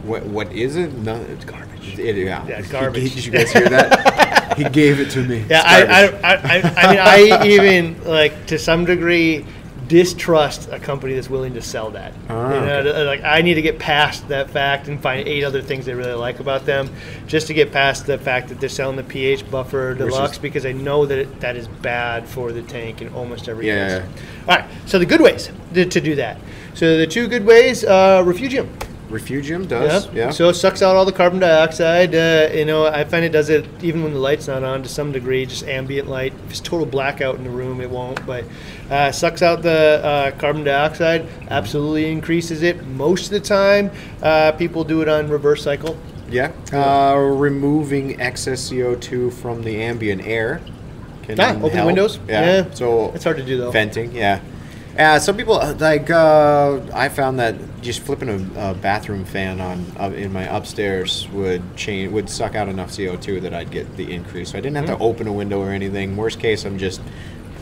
What 0.03 0.23
what 0.25 0.51
is 0.51 0.75
it? 0.75 0.93
No, 0.93 1.15
it's 1.15 1.45
garbage. 1.45 1.97
It, 1.99 2.15
yeah. 2.17 2.45
Yeah, 2.47 2.61
He- 2.61 2.71
garbage. 2.71 3.15
Did 3.15 3.25
you 3.25 3.31
guys 3.31 3.51
hear 3.51 3.69
that? 3.69 4.57
he 4.57 4.65
gave 4.65 4.99
it 4.99 5.09
to 5.11 5.23
me. 5.23 5.45
Yeah, 5.49 5.61
I, 5.65 5.83
I. 5.83 6.03
I, 6.03 6.35
I, 6.35 6.73
I 6.77 6.89
mean, 6.91 6.99
I 6.99 7.47
even, 7.53 8.03
like, 8.03 8.45
to 8.47 8.59
some 8.59 8.85
degree, 8.85 9.45
distrust 9.87 10.69
a 10.71 10.79
company 10.79 11.13
that's 11.13 11.29
willing 11.29 11.53
to 11.53 11.61
sell 11.61 11.89
that. 11.91 12.13
Ah, 12.29 12.53
You 12.53 12.59
know, 12.65 12.79
okay. 12.89 13.03
like 13.03 13.23
I 13.23 13.41
need 13.41 13.55
to 13.55 13.61
get 13.61 13.79
past 13.79 14.27
that 14.29 14.49
fact 14.49 14.87
and 14.87 15.01
find 15.01 15.27
eight 15.27 15.43
other 15.43 15.61
things 15.61 15.87
I 15.87 15.91
really 15.93 16.13
like 16.13 16.39
about 16.39 16.65
them, 16.65 16.89
just 17.27 17.47
to 17.47 17.53
get 17.53 17.71
past 17.71 18.05
the 18.05 18.17
fact 18.17 18.49
that 18.49 18.59
they're 18.59 18.69
selling 18.69 18.95
the 18.97 19.03
pH 19.03 19.49
buffer 19.49 19.93
deluxe 19.93 20.37
because 20.37 20.65
I 20.65 20.71
know 20.71 21.05
that 21.05 21.17
it, 21.17 21.39
that 21.41 21.55
is 21.55 21.67
bad 21.67 22.27
for 22.27 22.51
the 22.51 22.61
tank 22.63 23.01
in 23.01 23.13
almost 23.13 23.49
every 23.49 23.67
Yeah. 23.67 23.99
case. 23.99 24.09
All 24.47 24.55
right, 24.55 24.65
so 24.85 24.99
the 24.99 25.05
good 25.05 25.21
ways 25.21 25.49
to, 25.73 25.85
to 25.85 26.01
do 26.01 26.15
that. 26.15 26.37
So 26.73 26.97
the 26.97 27.07
two 27.07 27.27
good 27.27 27.45
ways, 27.45 27.83
uh, 27.83 28.23
refugium. 28.25 28.69
Refugium 29.13 29.67
does. 29.67 30.11
Yeah. 30.13 30.31
So 30.31 30.49
it 30.49 30.55
sucks 30.55 30.81
out 30.81 30.95
all 30.95 31.05
the 31.05 31.11
carbon 31.11 31.39
dioxide. 31.39 32.13
Uh, 32.15 32.49
you 32.53 32.65
know, 32.65 32.87
I 32.87 33.03
find 33.03 33.23
it 33.23 33.29
does 33.31 33.49
it 33.49 33.65
even 33.81 34.03
when 34.03 34.13
the 34.13 34.19
light's 34.19 34.47
not 34.47 34.63
on 34.63 34.83
to 34.83 34.89
some 34.89 35.11
degree, 35.11 35.45
just 35.45 35.63
ambient 35.65 36.09
light. 36.09 36.33
If 36.45 36.51
it's 36.51 36.59
total 36.59 36.85
blackout 36.85 37.35
in 37.35 37.43
the 37.43 37.49
room, 37.49 37.79
it 37.79 37.89
won't. 37.89 38.25
But 38.25 38.43
uh, 38.89 39.11
sucks 39.11 39.41
out 39.41 39.61
the 39.61 40.01
uh, 40.03 40.31
carbon 40.39 40.63
dioxide. 40.63 41.27
Absolutely 41.49 42.11
increases 42.11 42.63
it. 42.63 42.85
Most 42.87 43.25
of 43.25 43.31
the 43.31 43.39
time, 43.39 43.91
uh, 44.21 44.51
people 44.53 44.83
do 44.83 45.01
it 45.01 45.07
on 45.07 45.29
reverse 45.29 45.63
cycle. 45.63 45.95
yeah. 46.29 46.51
Uh, 46.73 47.15
removing 47.15 48.19
excess 48.19 48.69
CO2 48.71 49.31
from 49.31 49.61
the 49.61 49.81
ambient 49.81 50.25
air. 50.25 50.59
Can 51.23 51.39
Ah, 51.39 51.51
open 51.55 51.69
help. 51.69 51.85
windows? 51.85 52.19
Yeah. 52.27 52.45
Yeah. 52.65 52.73
So 52.73 53.11
It's 53.15 53.23
hard 53.23 53.37
to 53.37 53.43
do 53.43 53.57
though. 53.57 53.71
venting. 53.71 54.11
Yeah. 54.11 54.39
Yeah. 54.95 55.17
Some 55.17 55.37
people 55.37 55.55
uh, 55.55 55.73
like. 55.79 56.09
Uh, 56.09 56.79
I 56.93 57.09
found 57.09 57.39
that 57.39 57.55
just 57.81 58.01
flipping 58.01 58.29
a, 58.29 58.71
a 58.71 58.73
bathroom 58.75 59.25
fan 59.25 59.59
on 59.59 59.85
uh, 59.99 60.11
in 60.15 60.31
my 60.31 60.43
upstairs 60.43 61.27
would 61.33 61.61
change 61.75 62.11
would 62.11 62.29
suck 62.29 62.55
out 62.55 62.67
enough 62.69 62.91
CO2 62.91 63.41
that 63.41 63.53
I'd 63.53 63.71
get 63.71 63.97
the 63.97 64.11
increase. 64.13 64.51
So 64.51 64.57
I 64.57 64.61
didn't 64.61 64.75
have 64.77 64.85
Hmm. 64.85 64.97
to 64.97 64.99
open 65.03 65.27
a 65.27 65.33
window 65.33 65.59
or 65.61 65.71
anything. 65.71 66.15
Worst 66.15 66.39
case, 66.39 66.65
I'm 66.65 66.77
just 66.77 67.01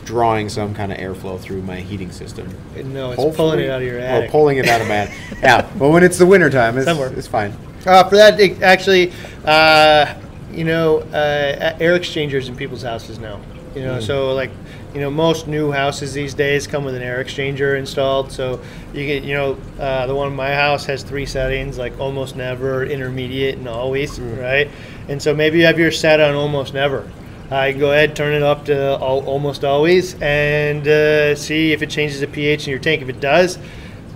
drawing 0.04 0.50
some 0.50 0.74
kind 0.74 0.92
of 0.92 0.98
airflow 0.98 1.40
through 1.40 1.62
my 1.62 1.78
heating 1.78 2.12
system. 2.12 2.50
No, 2.76 3.12
it's 3.12 3.22
Hopefully- 3.22 3.36
pulling 3.36 3.60
it 3.62 3.70
out 3.70 3.82
of 3.82 3.88
your 3.88 4.00
attic. 4.00 4.30
Or 4.30 4.32
pulling 4.32 4.58
it 4.58 4.68
out 4.68 4.82
of 4.82 4.88
my 4.88 4.96
attic. 5.06 5.14
Yeah. 5.42 5.70
But 5.78 5.90
when 5.90 6.04
it's 6.04 6.18
the 6.18 6.26
wintertime, 6.26 6.78
it's, 6.78 6.86
Somewhere. 6.86 7.14
it's 7.16 7.28
fine. 7.28 7.54
Uh, 7.86 8.04
for 8.10 8.16
that, 8.16 8.40
it 8.40 8.62
actually, 8.62 9.14
uh, 9.46 10.14
you 10.52 10.66
know, 10.66 11.00
uh, 11.14 11.78
air 11.80 11.96
exchangers 11.96 12.50
in 12.50 12.56
people's 12.56 12.82
houses 12.84 13.20
now. 13.20 13.40
You 13.76 13.84
know, 13.84 14.00
so 14.02 14.34
like, 14.34 14.52
you 14.94 15.00
know, 15.02 15.10
most 15.10 15.48
new 15.48 15.72
houses 15.72 16.14
these 16.14 16.34
days 16.34 16.68
come 16.68 16.84
with 16.84 16.96
an 16.96 17.02
air 17.02 17.24
exchanger 17.24 17.78
installed. 17.78 18.32
So 18.32 18.60
you 18.94 19.06
get, 19.06 19.24
you 19.24 19.34
know, 19.34 19.58
uh, 19.80 20.06
the 20.08 20.14
one 20.16 20.28
in 20.28 20.36
my 20.36 20.54
house 20.54 20.86
has 20.86 21.02
three 21.04 21.26
settings, 21.26 21.78
like 21.78 21.98
almost 22.00 22.36
never, 22.36 22.86
intermediate, 22.86 23.58
and 23.58 23.68
always, 23.70 24.20
right? 24.20 24.68
And 25.08 25.22
so 25.22 25.34
maybe 25.34 25.60
you 25.60 25.66
have 25.66 25.80
your 25.80 25.92
set 25.92 26.20
on 26.20 26.36
almost 26.36 26.74
never. 26.74 27.10
Uh, 27.50 27.72
go 27.72 27.92
ahead, 27.92 28.16
turn 28.16 28.34
it 28.34 28.44
up 28.44 28.66
to 28.66 28.74
al- 29.02 29.26
almost 29.28 29.64
always, 29.66 30.16
and 30.22 30.88
uh, 30.88 31.36
see 31.36 31.74
if 31.74 31.82
it 31.82 31.90
changes 31.90 32.22
the 32.22 32.28
pH 32.28 32.66
in 32.68 32.72
your 32.72 32.80
tank. 32.80 33.02
If 33.02 33.10
it 33.10 33.20
does, 33.20 33.60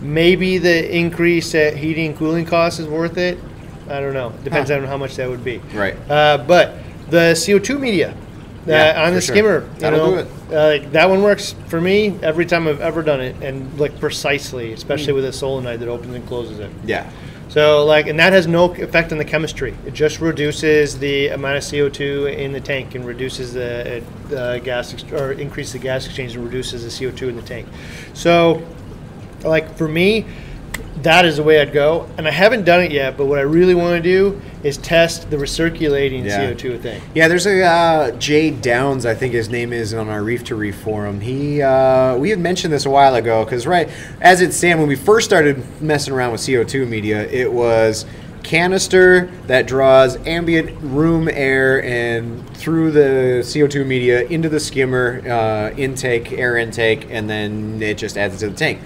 maybe 0.02 0.58
the 0.58 0.96
increase 0.96 1.54
at 1.56 1.76
heating 1.76 2.08
and 2.12 2.18
cooling 2.18 2.46
costs 2.46 2.80
is 2.80 2.88
worth 2.88 3.18
it. 3.18 3.38
I 3.90 4.00
don't 4.00 4.14
know. 4.14 4.34
Depends 4.44 4.70
Huh. 4.70 4.78
on 4.78 4.84
how 4.86 4.98
much 4.98 5.16
that 5.18 5.30
would 5.30 5.44
be. 5.44 5.58
Right. 5.74 5.96
Uh, 6.10 6.38
but 6.48 6.76
the 7.10 7.34
CO2 7.36 7.80
media 7.80 8.16
uh, 8.68 8.72
Yeah, 8.72 9.02
on 9.04 9.10
for 9.10 9.16
the 9.16 9.22
sure. 9.22 9.36
skimmer, 9.36 9.60
you 9.76 9.80
That'll 9.80 10.00
know, 10.00 10.12
do 10.12 10.18
it. 10.20 10.28
Uh, 10.52 10.68
like, 10.84 10.92
that 10.92 11.10
one 11.10 11.22
works 11.24 11.56
for 11.68 11.80
me 11.82 12.18
every 12.22 12.46
time 12.46 12.68
I've 12.68 12.82
ever 12.82 13.02
done 13.04 13.22
it, 13.22 13.36
and 13.42 13.80
like 13.80 14.00
precisely, 14.00 14.74
especially 14.74 15.12
Hmm. 15.14 15.16
with 15.16 15.26
a 15.26 15.34
solenoid 15.34 15.80
that 15.82 15.88
opens 15.90 16.16
and 16.16 16.28
closes 16.28 16.60
it. 16.60 16.70
Yeah. 16.86 17.10
So 17.48 17.86
like, 17.86 18.08
and 18.08 18.20
that 18.20 18.34
has 18.34 18.48
no 18.48 18.74
effect 18.74 19.12
on 19.12 19.18
the 19.18 19.24
chemistry. 19.26 19.76
It 19.86 19.94
just 19.94 20.20
reduces 20.20 20.98
the 21.00 21.28
amount 21.30 21.58
of 21.58 21.64
CO2 21.64 22.26
in 22.38 22.52
the 22.52 22.60
tank 22.60 22.96
and 22.96 23.06
reduces 23.06 23.54
the, 23.54 24.02
uh, 24.36 24.58
gas 24.58 24.94
ex- 24.94 25.06
or 25.14 25.32
increases 25.34 25.74
the 25.74 25.80
gas 25.80 26.06
exchange 26.08 26.36
and 26.36 26.44
reduces 26.44 26.84
the 26.84 26.90
CO2 26.90 27.30
in 27.30 27.36
the 27.36 27.42
tank. 27.44 27.68
So, 28.14 28.62
like 29.44 29.78
for 29.78 29.88
me, 29.88 30.26
that 31.06 31.24
is 31.24 31.38
the 31.38 31.44
way 31.44 31.62
I'd 31.62 31.72
go. 31.72 32.10
And 32.18 32.28
I 32.28 32.32
haven't 32.32 32.66
done 32.66 32.82
it 32.82 32.92
yet, 32.92 33.16
but 33.16 33.28
what 33.28 33.38
I 33.38 33.44
really 33.44 33.76
want 33.76 33.96
to 33.96 34.02
do 34.02 34.42
is 34.64 34.78
test 34.78 35.30
the 35.30 35.38
recirculating 35.38 36.26
Yeah. 36.26 36.52
CO2 36.52 36.82
thing. 36.82 37.02
Yeah, 37.14 37.28
there's 37.28 37.46
a 37.46 37.64
uh, 37.64 38.12
Jay 38.18 38.50
Downs, 38.50 39.06
I 39.06 39.14
think 39.14 39.34
his 39.34 39.48
name 39.48 39.72
is, 39.72 39.94
on 39.94 40.10
our 40.10 40.24
Reef 40.24 40.44
to 40.46 40.56
Reef 40.56 40.76
forum. 40.76 41.22
He, 41.22 41.62
uh, 41.62 42.18
we 42.18 42.32
had 42.32 42.40
mentioned 42.40 42.74
this 42.74 42.88
a 42.88 42.90
while 42.90 43.14
ago 43.16 43.46
because 43.46 43.68
right 43.68 43.88
as 44.20 44.42
it 44.42 44.52
stand 44.52 44.80
when 44.80 44.88
we 44.88 44.96
first 44.96 45.28
started 45.28 45.64
messing 45.80 46.14
around 46.14 46.32
with 46.32 46.42
CO2 46.42 46.88
media, 46.88 47.28
it 47.30 47.52
was 47.52 48.06
canister 48.42 49.30
that 49.48 49.68
draws 49.68 50.18
ambient 50.28 50.70
room 50.82 51.28
air 51.32 51.84
and 51.84 52.48
through 52.56 52.92
the 52.92 53.42
CO2 53.44 53.86
media 53.86 54.24
into 54.26 54.50
the 54.50 54.60
skimmer 54.60 55.22
uh, 55.28 55.76
intake, 55.78 56.32
air 56.32 56.58
intake, 56.58 57.08
and 57.12 57.30
then 57.30 57.80
it 57.82 57.98
just 57.98 58.18
adds 58.18 58.36
it 58.36 58.40
to 58.40 58.50
the 58.50 58.58
tank. 58.58 58.80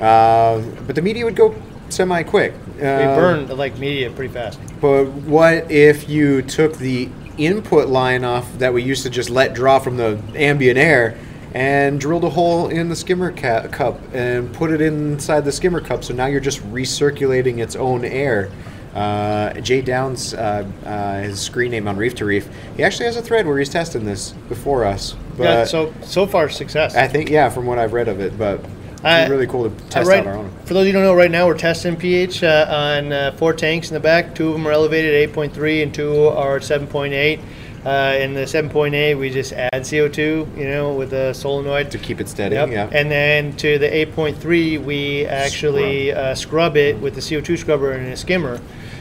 Uh, 0.00 0.60
but 0.86 0.94
the 0.96 1.02
media 1.02 1.24
would 1.24 1.36
go 1.36 1.54
semi 1.88 2.22
quick. 2.22 2.52
They 2.76 3.04
burn 3.04 3.48
like 3.56 3.78
media 3.78 4.10
pretty 4.10 4.32
fast. 4.32 4.58
But 4.80 5.04
what 5.06 5.70
if 5.70 6.08
you 6.08 6.42
took 6.42 6.76
the 6.78 7.08
input 7.38 7.88
line 7.88 8.24
off 8.24 8.58
that 8.58 8.72
we 8.72 8.82
used 8.82 9.02
to 9.04 9.10
just 9.10 9.30
let 9.30 9.54
draw 9.54 9.78
from 9.78 9.96
the 9.96 10.20
ambient 10.34 10.78
air 10.78 11.18
and 11.52 12.00
drilled 12.00 12.24
a 12.24 12.30
hole 12.30 12.68
in 12.68 12.88
the 12.88 12.96
skimmer 12.96 13.30
ca- 13.30 13.68
cup 13.68 14.00
and 14.12 14.52
put 14.52 14.70
it 14.72 14.80
inside 14.80 15.44
the 15.44 15.52
skimmer 15.52 15.80
cup? 15.80 16.02
So 16.04 16.14
now 16.14 16.26
you're 16.26 16.40
just 16.40 16.60
recirculating 16.72 17.58
its 17.58 17.76
own 17.76 18.04
air. 18.04 18.50
Uh, 18.94 19.52
Jay 19.60 19.80
Downs, 19.80 20.34
uh, 20.34 20.64
uh, 20.84 21.20
his 21.22 21.40
screen 21.40 21.72
name 21.72 21.88
on 21.88 21.96
Reef 21.96 22.14
to 22.16 22.24
Reef, 22.24 22.48
he 22.76 22.84
actually 22.84 23.06
has 23.06 23.16
a 23.16 23.22
thread 23.22 23.44
where 23.44 23.58
he's 23.58 23.68
testing 23.68 24.04
this 24.04 24.30
before 24.48 24.84
us. 24.84 25.16
But 25.36 25.44
yeah. 25.44 25.64
So 25.64 25.92
so 26.02 26.26
far 26.26 26.48
success. 26.48 26.94
I 26.94 27.08
think, 27.08 27.28
yeah, 27.28 27.48
from 27.48 27.66
what 27.66 27.78
I've 27.78 27.92
read 27.92 28.06
of 28.06 28.20
it, 28.20 28.38
but 28.38 28.64
it's 29.04 29.28
I- 29.28 29.32
really 29.32 29.46
cool 29.46 29.64
to 29.64 29.70
Uh, 29.70 29.88
test 29.90 30.08
right, 30.08 30.20
out 30.20 30.26
our 30.26 30.34
own. 30.36 30.50
For 30.64 30.74
those 30.74 30.82
of 30.82 30.86
you 30.88 30.92
who 30.92 30.98
don't 30.98 31.04
know, 31.04 31.14
right 31.14 31.30
now 31.30 31.46
we're 31.46 31.56
testing 31.58 31.96
pH 31.96 32.42
uh, 32.42 32.66
on 32.68 33.12
uh, 33.12 33.32
four 33.36 33.52
tanks 33.52 33.88
in 33.90 33.94
the 33.94 34.00
back. 34.00 34.34
Two 34.34 34.48
of 34.48 34.52
them 34.54 34.66
are 34.66 34.72
elevated 34.72 35.14
at 35.14 35.34
8.3 35.34 35.82
and 35.82 35.94
two 35.94 36.28
are 36.28 36.58
7.8. 36.60 37.40
Uh, 37.84 38.16
in 38.18 38.32
the 38.32 38.46
7.8, 38.46 39.18
we 39.18 39.28
just 39.28 39.52
add 39.52 39.82
CO2, 39.82 40.56
you 40.56 40.64
know, 40.64 40.94
with 40.94 41.12
a 41.12 41.34
solenoid. 41.34 41.90
To 41.90 41.98
keep 41.98 42.18
it 42.18 42.28
steady, 42.30 42.54
Yep. 42.54 42.70
yeah. 42.70 42.88
And 42.92 43.10
then 43.10 43.52
to 43.56 43.78
the 43.78 43.86
8.3, 43.94 44.78
we 44.82 45.26
actually 45.26 46.08
scrub, 46.08 46.18
uh, 46.24 46.34
scrub 46.34 46.76
it 46.78 46.98
with 47.00 47.14
the 47.14 47.20
CO2 47.20 47.58
scrubber 47.58 47.92
and 47.92 48.10
a 48.10 48.16
skimmer. 48.16 48.58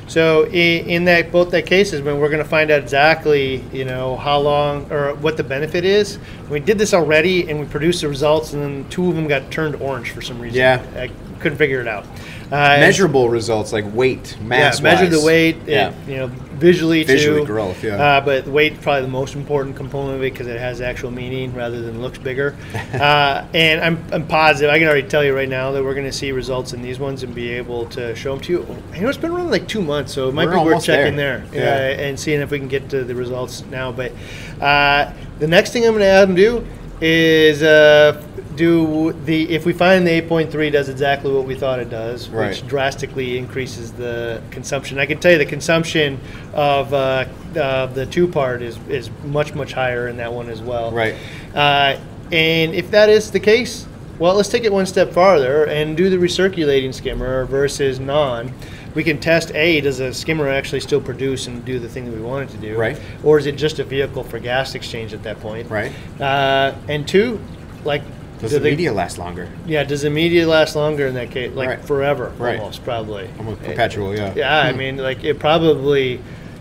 So 0.07 0.45
in, 0.47 0.87
in 0.87 1.05
that 1.05 1.31
both 1.31 1.51
that 1.51 1.65
cases, 1.65 2.01
when 2.01 2.19
we're 2.19 2.29
going 2.29 2.43
to 2.43 2.49
find 2.49 2.71
out 2.71 2.81
exactly, 2.81 3.63
you 3.71 3.85
know, 3.85 4.17
how 4.17 4.39
long 4.39 4.91
or 4.91 5.15
what 5.15 5.37
the 5.37 5.43
benefit 5.43 5.85
is. 5.85 6.19
We 6.49 6.59
did 6.59 6.77
this 6.77 6.93
already, 6.93 7.49
and 7.49 7.59
we 7.59 7.65
produced 7.65 8.01
the 8.01 8.09
results, 8.09 8.53
and 8.53 8.61
then 8.61 8.89
two 8.89 9.09
of 9.09 9.15
them 9.15 9.27
got 9.27 9.49
turned 9.51 9.75
orange 9.77 10.11
for 10.11 10.21
some 10.21 10.39
reason. 10.39 10.57
Yeah. 10.57 11.07
Couldn't 11.43 11.57
figure 11.57 11.81
it 11.81 11.87
out. 11.87 12.05
Uh, 12.51 12.77
Measurable 12.79 13.29
results 13.29 13.73
like 13.73 13.83
weight, 13.93 14.37
mass. 14.41 14.77
yeah, 14.79 14.83
measure 14.83 15.07
the 15.07 15.19
weight. 15.25 15.57
Yeah. 15.67 15.89
It, 15.89 16.09
you 16.09 16.15
know, 16.17 16.27
visually 16.27 17.03
Visually 17.03 17.41
too. 17.41 17.45
growth, 17.45 17.83
yeah. 17.83 17.95
Uh, 18.01 18.21
but 18.21 18.47
weight 18.47 18.79
probably 18.79 19.01
the 19.01 19.07
most 19.09 19.35
important 19.35 19.75
component 19.75 20.15
of 20.15 20.21
it 20.23 20.31
because 20.31 20.47
it 20.47 20.59
has 20.59 20.79
actual 20.79 21.11
meaning 21.11 21.53
rather 21.53 21.81
than 21.81 22.01
looks 22.01 22.17
bigger. 22.19 22.55
uh, 22.93 23.45
and 23.53 23.81
I'm, 23.81 24.05
I'm 24.13 24.27
positive. 24.27 24.71
I 24.71 24.77
can 24.79 24.87
already 24.87 25.07
tell 25.07 25.23
you 25.23 25.35
right 25.35 25.49
now 25.49 25.71
that 25.71 25.83
we're 25.83 25.95
going 25.95 26.05
to 26.05 26.11
see 26.13 26.31
results 26.31 26.71
in 26.73 26.81
these 26.81 26.99
ones 26.99 27.23
and 27.23 27.33
be 27.35 27.49
able 27.49 27.85
to 27.87 28.15
show 28.15 28.33
them 28.35 28.41
to 28.45 28.51
you. 28.53 28.59
You 28.95 29.01
know, 29.01 29.09
it's 29.09 29.17
been 29.17 29.31
around 29.31 29.51
like 29.51 29.67
two 29.67 29.81
months, 29.81 30.13
so 30.13 30.29
it 30.29 30.33
might 30.33 30.47
We're 30.47 30.59
be 30.59 30.63
worth 30.65 30.85
checking 30.85 31.15
there. 31.17 31.39
there, 31.51 31.95
Yeah. 31.97 32.01
uh, 32.01 32.07
and 32.07 32.17
seeing 32.19 32.39
if 32.39 32.51
we 32.51 32.59
can 32.59 32.69
get 32.69 32.89
to 32.91 33.03
the 33.03 33.15
results 33.15 33.65
now. 33.69 33.91
But 33.91 34.13
uh, 34.61 35.11
the 35.39 35.47
next 35.47 35.73
thing 35.73 35.83
I'm 35.85 35.91
going 35.91 35.99
to 36.01 36.05
have 36.05 36.27
them 36.29 36.35
do 36.37 36.65
is 37.01 37.63
uh, 37.63 38.21
do 38.55 39.13
the 39.25 39.49
if 39.49 39.65
we 39.65 39.73
find 39.73 40.05
the 40.07 40.21
8.3 40.21 40.71
does 40.71 40.89
exactly 40.89 41.31
what 41.31 41.45
we 41.45 41.55
thought 41.55 41.79
it 41.79 41.89
does, 41.89 42.29
Right. 42.29 42.49
which 42.49 42.65
drastically 42.67 43.37
increases 43.37 43.91
the 43.91 44.41
consumption. 44.51 44.99
I 44.99 45.05
can 45.05 45.19
tell 45.19 45.31
you 45.31 45.37
the 45.37 45.45
consumption 45.45 46.19
of 46.53 46.93
uh, 46.93 47.25
uh, 47.55 47.85
the 47.87 48.05
two 48.05 48.27
part 48.27 48.61
is 48.61 48.77
is 48.89 49.09
much 49.25 49.53
much 49.53 49.73
higher 49.73 50.07
in 50.07 50.17
that 50.17 50.31
one 50.33 50.49
as 50.49 50.61
well. 50.61 50.91
Right. 50.91 51.15
Uh, 51.53 51.97
and 52.31 52.73
if 52.73 52.89
that 52.91 53.09
is 53.09 53.31
the 53.31 53.39
case, 53.39 53.85
well, 54.19 54.35
let's 54.35 54.49
take 54.49 54.63
it 54.63 54.71
one 54.71 54.85
step 54.85 55.11
farther 55.11 55.65
and 55.65 55.95
do 55.97 56.09
the 56.09 56.17
recirculating 56.17 56.93
skimmer 56.93 57.45
versus 57.45 57.99
non. 57.99 58.51
We 58.95 59.03
can 59.03 59.19
test 59.19 59.51
a 59.55 59.81
does 59.81 59.99
a 59.99 60.13
skimmer 60.13 60.47
actually 60.47 60.81
still 60.81 61.01
produce 61.01 61.47
and 61.47 61.65
do 61.65 61.79
the 61.79 61.89
thing 61.89 62.05
that 62.05 62.15
we 62.15 62.21
want 62.21 62.47
it 62.49 62.53
to 62.53 62.57
do, 62.61 62.77
Right. 62.77 62.99
Or 63.23 63.39
is 63.39 63.47
it 63.47 63.55
just 63.55 63.79
a 63.79 63.83
vehicle 63.83 64.23
for 64.23 64.37
gas 64.37 64.75
exchange 64.75 65.13
at 65.13 65.23
that 65.23 65.39
point, 65.39 65.67
Right. 65.69 65.91
Uh, 66.21 66.73
and 66.87 67.07
two, 67.07 67.39
like 67.85 68.03
Does 68.43 68.51
do 68.51 68.57
the 68.59 68.63
they- 68.63 68.69
media 68.71 68.93
last 68.93 69.17
longer? 69.17 69.47
yeah, 69.65 69.83
does 69.83 70.01
the 70.03 70.09
media 70.09 70.47
last 70.47 70.75
longer 70.75 71.07
in 71.07 71.15
that 71.15 71.31
case? 71.31 71.51
Like 71.53 71.69
Right. 71.69 71.81
forever, 71.85 72.31
Right. 72.37 72.59
almost 72.59 72.83
probably. 72.83 73.27
Almost 73.39 73.63
perpetual, 73.63 74.15
yeah. 74.15 74.33
Yeah, 74.35 74.57
I 74.59 74.71
mean, 74.73 74.97
like 74.97 75.23
it 75.23 75.39
probably 75.39 76.19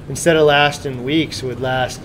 instead 0.08 0.36
of 0.36 0.46
lasting 0.46 1.04
weeks, 1.04 1.42
would 1.42 1.60
last 1.60 2.00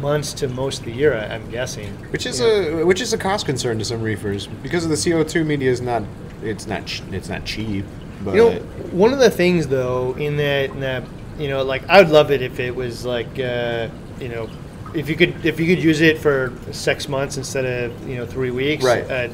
months 0.00 0.32
to 0.34 0.46
most 0.48 0.80
of 0.80 0.84
the 0.84 0.92
year. 0.92 1.14
I, 1.14 1.34
I'm 1.34 1.50
guessing. 1.50 1.88
Which 2.10 2.26
is 2.26 2.40
a 2.40 2.84
which 2.84 3.00
is 3.00 3.12
a 3.12 3.18
cost 3.18 3.46
concern 3.46 3.78
to 3.78 3.84
some 3.84 4.02
reefers 4.02 4.46
because 4.62 4.84
of 4.84 4.90
the 4.90 4.96
CO 4.96 5.22
two 5.24 5.44
media 5.44 5.70
is 5.70 5.80
not 5.80 6.02
it's 6.42 6.66
not 6.66 6.82
it's 7.12 7.28
not 7.28 7.44
cheap. 7.44 7.84
But 8.24 8.34
You 8.34 8.44
know, 8.44 8.50
one 8.92 9.12
of 9.14 9.18
the 9.18 9.30
things 9.30 9.68
though, 9.68 10.14
in 10.18 10.36
that, 10.36 10.70
in 10.70 10.80
that, 10.80 11.04
you 11.38 11.48
know, 11.48 11.62
like 11.62 11.82
I 11.88 12.02
would 12.02 12.10
love 12.10 12.30
it 12.30 12.42
if 12.42 12.60
it 12.60 12.74
was 12.76 13.06
like, 13.06 13.38
uh, 13.40 13.88
you 14.20 14.28
know, 14.28 14.48
if 14.94 15.08
you 15.08 15.16
could 15.16 15.44
if 15.44 15.60
you 15.60 15.66
could 15.66 15.82
use 15.82 16.00
it 16.00 16.18
for 16.18 16.52
six 16.72 17.08
months 17.08 17.36
instead 17.36 17.64
of 17.64 18.08
you 18.08 18.16
know 18.16 18.26
three 18.26 18.50
weeks. 18.50 18.84
Right. 18.84 19.10
Uh, 19.10 19.28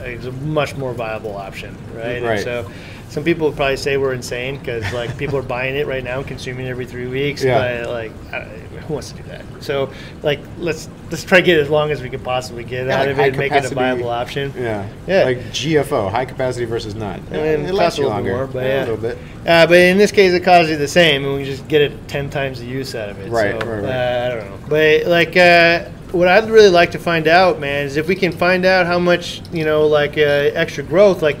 is 0.00 0.26
a 0.26 0.32
much 0.32 0.76
more 0.76 0.92
viable 0.92 1.36
option, 1.36 1.76
right? 1.92 2.22
Right. 2.22 2.24
And 2.24 2.40
so 2.40 2.70
some 3.08 3.24
people 3.24 3.50
probably 3.52 3.76
say 3.76 3.96
we're 3.96 4.14
insane 4.14 4.58
because 4.58 4.92
like 4.92 5.16
people 5.16 5.36
are 5.38 5.42
buying 5.42 5.76
it 5.76 5.86
right 5.86 6.04
now 6.04 6.18
and 6.18 6.26
consuming 6.26 6.66
it 6.66 6.70
every 6.70 6.86
three 6.86 7.06
weeks. 7.06 7.42
Yeah. 7.42 7.84
But 7.84 7.90
like, 7.90 8.12
I 8.32 8.44
who 8.88 8.94
wants 8.94 9.10
to 9.12 9.16
do 9.16 9.22
that? 9.24 9.44
So 9.60 9.92
like, 10.22 10.40
let's 10.58 10.88
let's 11.10 11.24
try 11.24 11.40
to 11.40 11.46
get 11.46 11.58
as 11.58 11.68
long 11.68 11.90
as 11.90 12.02
we 12.02 12.10
can 12.10 12.20
possibly 12.20 12.64
get 12.64 12.86
Yeah, 12.86 12.94
out 12.94 13.06
like 13.06 13.08
of 13.10 13.18
it 13.18 13.28
and 13.28 13.36
make 13.38 13.52
it 13.52 13.64
a 13.70 13.74
viable 13.74 14.08
option. 14.08 14.52
Yeah. 14.56 14.88
Yeah. 15.06 15.24
Like 15.24 15.38
GFO, 15.38 16.10
high 16.10 16.24
capacity 16.24 16.64
versus 16.64 16.94
not. 16.94 17.18
I 17.18 17.32
mean, 17.32 17.40
it 17.40 17.60
it 17.60 17.74
lasts 17.74 17.98
a 17.98 18.02
little 18.02 18.16
longer. 18.16 18.32
more, 18.32 18.46
but 18.46 18.64
Yeah, 18.64 18.68
yeah. 18.68 18.78
a 18.78 18.86
little 18.86 18.96
bit. 18.96 19.18
Uh, 19.46 19.66
but 19.66 19.76
in 19.76 19.98
this 19.98 20.10
case, 20.12 20.32
it 20.32 20.40
costs 20.42 20.70
you 20.70 20.76
the 20.76 20.88
same, 20.88 21.24
and 21.24 21.34
we 21.34 21.44
just 21.44 21.66
get 21.68 21.80
it 21.82 22.08
ten 22.08 22.30
times 22.30 22.60
the 22.60 22.66
use 22.66 22.94
out 22.94 23.08
of 23.08 23.18
it. 23.20 23.30
Right, 23.30 23.60
so, 23.60 23.66
right, 23.66 23.82
right. 23.82 23.92
Uh, 23.92 24.26
I 24.26 24.34
don't 24.34 24.50
know, 24.50 24.66
but 24.68 25.06
like, 25.06 25.36
uh, 25.36 25.84
what 26.12 26.28
I'd 26.28 26.48
really 26.48 26.70
like 26.70 26.90
to 26.92 26.98
find 26.98 27.26
out, 27.28 27.60
man, 27.60 27.86
is 27.86 27.96
if 27.96 28.08
we 28.08 28.14
can 28.14 28.32
find 28.32 28.64
out 28.64 28.86
how 28.86 28.98
much 28.98 29.42
you 29.52 29.64
know, 29.64 29.86
like 29.86 30.16
uh, 30.18 30.20
extra 30.20 30.84
growth, 30.84 31.22
like. 31.22 31.36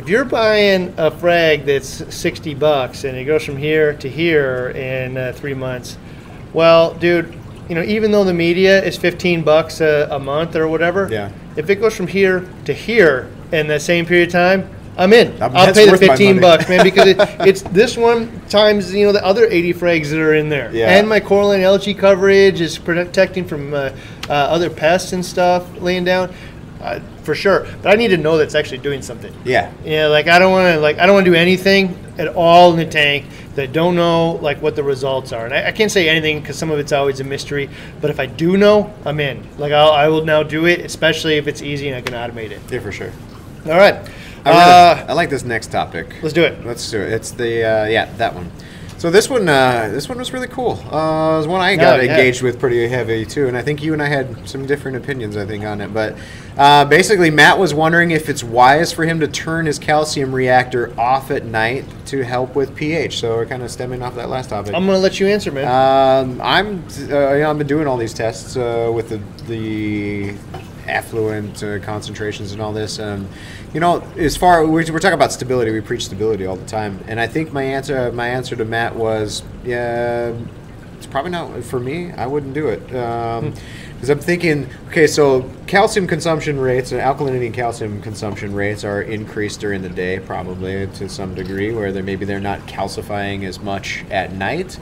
If 0.00 0.08
you're 0.08 0.24
buying 0.24 0.94
a 0.96 1.10
frag 1.10 1.66
that's 1.66 2.14
60 2.14 2.54
bucks 2.54 3.04
and 3.04 3.18
it 3.18 3.26
goes 3.26 3.44
from 3.44 3.58
here 3.58 3.92
to 3.98 4.08
here 4.08 4.70
in 4.70 5.18
uh, 5.18 5.34
three 5.36 5.52
months, 5.52 5.98
well, 6.54 6.94
dude, 6.94 7.38
you 7.68 7.74
know, 7.74 7.82
even 7.82 8.10
though 8.10 8.24
the 8.24 8.32
media 8.32 8.82
is 8.82 8.96
15 8.96 9.42
bucks 9.42 9.82
a, 9.82 10.08
a 10.10 10.18
month 10.18 10.56
or 10.56 10.68
whatever, 10.68 11.06
Yeah. 11.12 11.30
if 11.54 11.68
it 11.68 11.76
goes 11.82 11.94
from 11.94 12.06
here 12.06 12.48
to 12.64 12.72
here 12.72 13.30
in 13.52 13.66
the 13.66 13.78
same 13.78 14.06
period 14.06 14.28
of 14.28 14.32
time, 14.32 14.70
I'm 14.96 15.12
in. 15.12 15.34
Um, 15.42 15.54
I'll 15.54 15.74
pay 15.74 15.90
the 15.90 15.98
15 15.98 16.40
bucks, 16.40 16.66
man, 16.66 16.82
because 16.82 17.08
it, 17.08 17.18
it's 17.46 17.60
this 17.60 17.98
one 17.98 18.40
times 18.48 18.94
you 18.94 19.04
know 19.04 19.12
the 19.12 19.22
other 19.22 19.44
80 19.44 19.74
frags 19.74 20.08
that 20.08 20.18
are 20.18 20.32
in 20.32 20.48
there, 20.48 20.74
Yeah. 20.74 20.96
and 20.96 21.06
my 21.06 21.20
coral 21.20 21.50
and 21.50 21.62
algae 21.62 21.92
coverage 21.92 22.62
is 22.62 22.78
protecting 22.78 23.44
from 23.44 23.74
uh, 23.74 23.90
uh, 24.30 24.32
other 24.32 24.70
pests 24.70 25.12
and 25.12 25.22
stuff 25.22 25.68
laying 25.78 26.04
down, 26.04 26.32
uh, 26.80 27.00
for 27.30 27.36
sure. 27.36 27.64
But 27.80 27.92
I 27.92 27.94
need 27.94 28.08
to 28.08 28.16
know 28.16 28.36
that's 28.36 28.56
actually 28.56 28.78
doing 28.78 29.02
something. 29.02 29.32
Yeah. 29.44 29.70
Yeah, 29.84 30.08
like 30.08 30.26
I 30.26 30.40
don't 30.40 30.50
want 30.50 30.74
to 30.74 30.80
like 30.80 30.98
I 30.98 31.06
don't 31.06 31.14
want 31.14 31.26
to 31.26 31.30
do 31.30 31.36
anything 31.36 31.96
at 32.18 32.26
all 32.26 32.72
in 32.72 32.76
the 32.76 32.84
tank 32.84 33.24
that 33.54 33.72
don't 33.72 33.94
know 33.94 34.32
like 34.42 34.60
what 34.60 34.74
the 34.74 34.82
results 34.82 35.32
are, 35.32 35.44
and 35.44 35.54
I, 35.54 35.68
I 35.68 35.72
can't 35.72 35.92
say 35.92 36.08
anything 36.08 36.40
because 36.40 36.58
some 36.58 36.72
of 36.72 36.80
it's 36.80 36.90
always 36.90 37.20
a 37.20 37.24
mystery. 37.24 37.70
But 38.00 38.10
if 38.10 38.18
I 38.18 38.26
do 38.26 38.56
know, 38.56 38.92
I'm 39.04 39.20
in. 39.20 39.46
Like 39.58 39.70
I'll, 39.70 39.92
I 39.92 40.08
will 40.08 40.24
now 40.24 40.42
do 40.42 40.66
it, 40.66 40.80
especially 40.80 41.36
if 41.36 41.46
it's 41.46 41.62
easy 41.62 41.86
and 41.88 41.96
I 41.96 42.00
can 42.00 42.14
automate 42.14 42.50
it. 42.50 42.60
Yeah, 42.68 42.80
for 42.80 42.90
sure. 42.90 43.12
All 43.66 43.78
right, 43.78 43.94
I, 44.44 44.50
really- 44.50 45.02
uh, 45.04 45.06
I 45.10 45.12
like 45.12 45.30
this 45.30 45.44
next 45.44 45.70
topic. 45.70 46.16
let's 46.22 46.34
do 46.34 46.42
it. 46.42 46.66
Let's 46.66 46.90
do 46.90 47.00
it. 47.00 47.12
It's 47.12 47.30
the 47.30 47.62
uh, 47.64 47.84
yeah 47.86 48.06
that 48.16 48.34
one. 48.34 48.50
So 49.00 49.10
this 49.10 49.30
one, 49.30 49.48
uh, 49.48 49.88
this 49.90 50.10
one 50.10 50.18
was 50.18 50.34
really 50.34 50.46
cool. 50.46 50.72
Uh, 50.72 51.32
it 51.32 51.38
was 51.38 51.46
one 51.46 51.62
I 51.62 51.74
got 51.74 52.00
Oh, 52.00 52.02
yeah. 52.02 52.10
engaged 52.10 52.42
with 52.42 52.60
pretty 52.60 52.86
heavy 52.86 53.24
too, 53.24 53.48
and 53.48 53.56
I 53.56 53.62
think 53.62 53.82
you 53.82 53.94
and 53.94 54.02
I 54.02 54.08
had 54.08 54.46
some 54.46 54.66
different 54.66 54.98
opinions. 54.98 55.38
I 55.38 55.46
think 55.46 55.64
on 55.64 55.80
it, 55.80 55.94
but 55.94 56.18
uh, 56.58 56.84
basically, 56.84 57.30
Matt 57.30 57.58
was 57.58 57.72
wondering 57.72 58.10
if 58.10 58.28
it's 58.28 58.44
wise 58.44 58.92
for 58.92 59.06
him 59.06 59.18
to 59.20 59.26
turn 59.26 59.64
his 59.64 59.78
calcium 59.78 60.34
reactor 60.34 60.92
off 61.00 61.30
at 61.30 61.46
night 61.46 61.86
to 62.08 62.22
help 62.22 62.54
with 62.54 62.76
pH. 62.76 63.20
So 63.20 63.36
we're 63.36 63.46
kind 63.46 63.62
of 63.62 63.70
stemming 63.70 64.02
off 64.02 64.16
that 64.16 64.28
last 64.28 64.50
topic. 64.50 64.74
I'm 64.74 64.84
gonna 64.84 64.98
let 64.98 65.18
you 65.18 65.28
answer, 65.28 65.50
man. 65.50 65.64
Um, 65.66 66.38
I'm, 66.42 66.84
uh, 66.98 67.32
you 67.32 67.40
know, 67.40 67.50
I've 67.50 67.56
been 67.56 67.66
doing 67.66 67.86
all 67.86 67.96
these 67.96 68.12
tests 68.12 68.54
uh, 68.58 68.92
with 68.94 69.08
the, 69.08 69.22
the 69.46 70.34
effluent 70.86 71.62
uh, 71.62 71.78
concentrations 71.78 72.52
and 72.52 72.60
all 72.60 72.74
this. 72.74 72.98
And 72.98 73.26
you 73.72 73.80
know, 73.80 74.00
as 74.16 74.36
far 74.36 74.66
we're, 74.66 74.92
we're 74.92 74.98
talking 74.98 75.12
about 75.12 75.32
stability, 75.32 75.70
we 75.70 75.80
preach 75.80 76.06
stability 76.06 76.46
all 76.46 76.56
the 76.56 76.66
time. 76.66 77.02
And 77.06 77.20
I 77.20 77.26
think 77.26 77.52
my 77.52 77.62
answer, 77.62 78.10
my 78.12 78.28
answer 78.28 78.56
to 78.56 78.64
Matt 78.64 78.96
was, 78.96 79.42
yeah, 79.64 80.34
it's 80.96 81.06
probably 81.06 81.30
not 81.30 81.62
for 81.64 81.80
me. 81.80 82.12
I 82.12 82.26
wouldn't 82.26 82.52
do 82.52 82.68
it 82.68 82.84
because 82.86 84.10
I'm 84.10 84.18
thinking, 84.18 84.68
okay, 84.88 85.06
so 85.06 85.48
calcium 85.66 86.06
consumption 86.06 86.58
rates 86.58 86.92
and 86.92 87.00
alkalinity 87.00 87.46
and 87.46 87.54
calcium 87.54 88.02
consumption 88.02 88.54
rates 88.54 88.84
are 88.84 89.02
increased 89.02 89.60
during 89.60 89.82
the 89.82 89.88
day, 89.88 90.18
probably 90.18 90.86
to 90.88 91.08
some 91.08 91.34
degree, 91.34 91.72
where 91.72 91.92
they 91.92 92.02
maybe 92.02 92.24
they're 92.24 92.40
not 92.40 92.60
calcifying 92.60 93.44
as 93.44 93.60
much 93.60 94.04
at 94.10 94.32
night. 94.32 94.78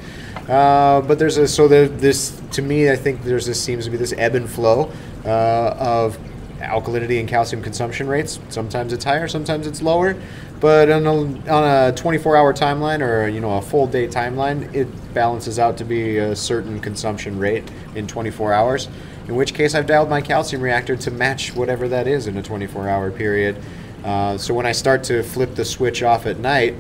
Uh, 0.48 1.00
but 1.02 1.18
there's 1.18 1.36
a 1.36 1.46
so 1.46 1.68
there, 1.68 1.86
this 1.86 2.40
to 2.52 2.62
me, 2.62 2.90
I 2.90 2.96
think 2.96 3.22
there's 3.22 3.46
this 3.46 3.62
seems 3.62 3.84
to 3.84 3.90
be 3.90 3.96
this 3.96 4.14
ebb 4.16 4.34
and 4.34 4.48
flow 4.48 4.90
uh, 5.24 5.76
of 5.78 6.18
alkalinity 6.58 7.20
and 7.20 7.28
calcium 7.28 7.62
consumption 7.62 8.08
rates. 8.08 8.38
Sometimes 8.48 8.92
it's 8.92 9.04
higher, 9.04 9.28
sometimes 9.28 9.66
it's 9.66 9.82
lower. 9.82 10.16
But 10.60 10.90
on 10.90 11.06
a, 11.06 11.10
on 11.10 11.64
a 11.64 11.92
24-hour 11.92 12.52
timeline 12.54 13.00
or 13.00 13.28
you 13.28 13.40
know 13.40 13.58
a 13.58 13.62
full 13.62 13.86
day 13.86 14.08
timeline, 14.08 14.72
it 14.74 14.88
balances 15.14 15.58
out 15.58 15.76
to 15.78 15.84
be 15.84 16.18
a 16.18 16.34
certain 16.34 16.80
consumption 16.80 17.38
rate 17.38 17.64
in 17.94 18.06
24 18.06 18.52
hours. 18.52 18.88
In 19.28 19.36
which 19.36 19.54
case, 19.54 19.74
I've 19.74 19.86
dialed 19.86 20.08
my 20.08 20.20
calcium 20.20 20.62
reactor 20.62 20.96
to 20.96 21.10
match 21.10 21.54
whatever 21.54 21.86
that 21.88 22.08
is 22.08 22.26
in 22.26 22.36
a 22.38 22.42
24-hour 22.42 23.10
period. 23.12 23.56
Uh, 24.02 24.38
so 24.38 24.54
when 24.54 24.64
I 24.64 24.72
start 24.72 25.04
to 25.04 25.22
flip 25.22 25.54
the 25.54 25.64
switch 25.64 26.02
off 26.02 26.26
at 26.26 26.38
night, 26.38 26.74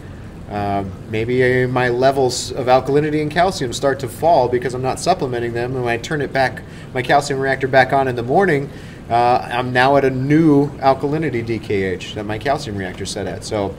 uh, 0.50 0.82
maybe 1.10 1.66
my 1.66 1.90
levels 1.90 2.52
of 2.52 2.66
alkalinity 2.66 3.20
and 3.20 3.30
calcium 3.30 3.70
start 3.72 4.00
to 4.00 4.08
fall 4.08 4.48
because 4.48 4.72
I'm 4.72 4.82
not 4.82 4.98
supplementing 4.98 5.52
them. 5.52 5.74
And 5.74 5.84
when 5.84 5.92
I 5.92 5.98
turn 5.98 6.22
it 6.22 6.32
back, 6.32 6.62
my 6.94 7.02
calcium 7.02 7.38
reactor 7.38 7.68
back 7.68 7.92
on 7.92 8.08
in 8.08 8.16
the 8.16 8.22
morning, 8.22 8.70
uh, 9.10 9.48
I'm 9.50 9.72
now 9.72 9.96
at 9.96 10.04
a 10.04 10.10
new 10.10 10.68
alkalinity 10.78 11.44
DKH 11.44 12.14
that 12.14 12.24
my 12.24 12.38
calcium 12.38 12.76
reactor 12.76 13.06
set 13.06 13.26
at. 13.26 13.44
So 13.44 13.74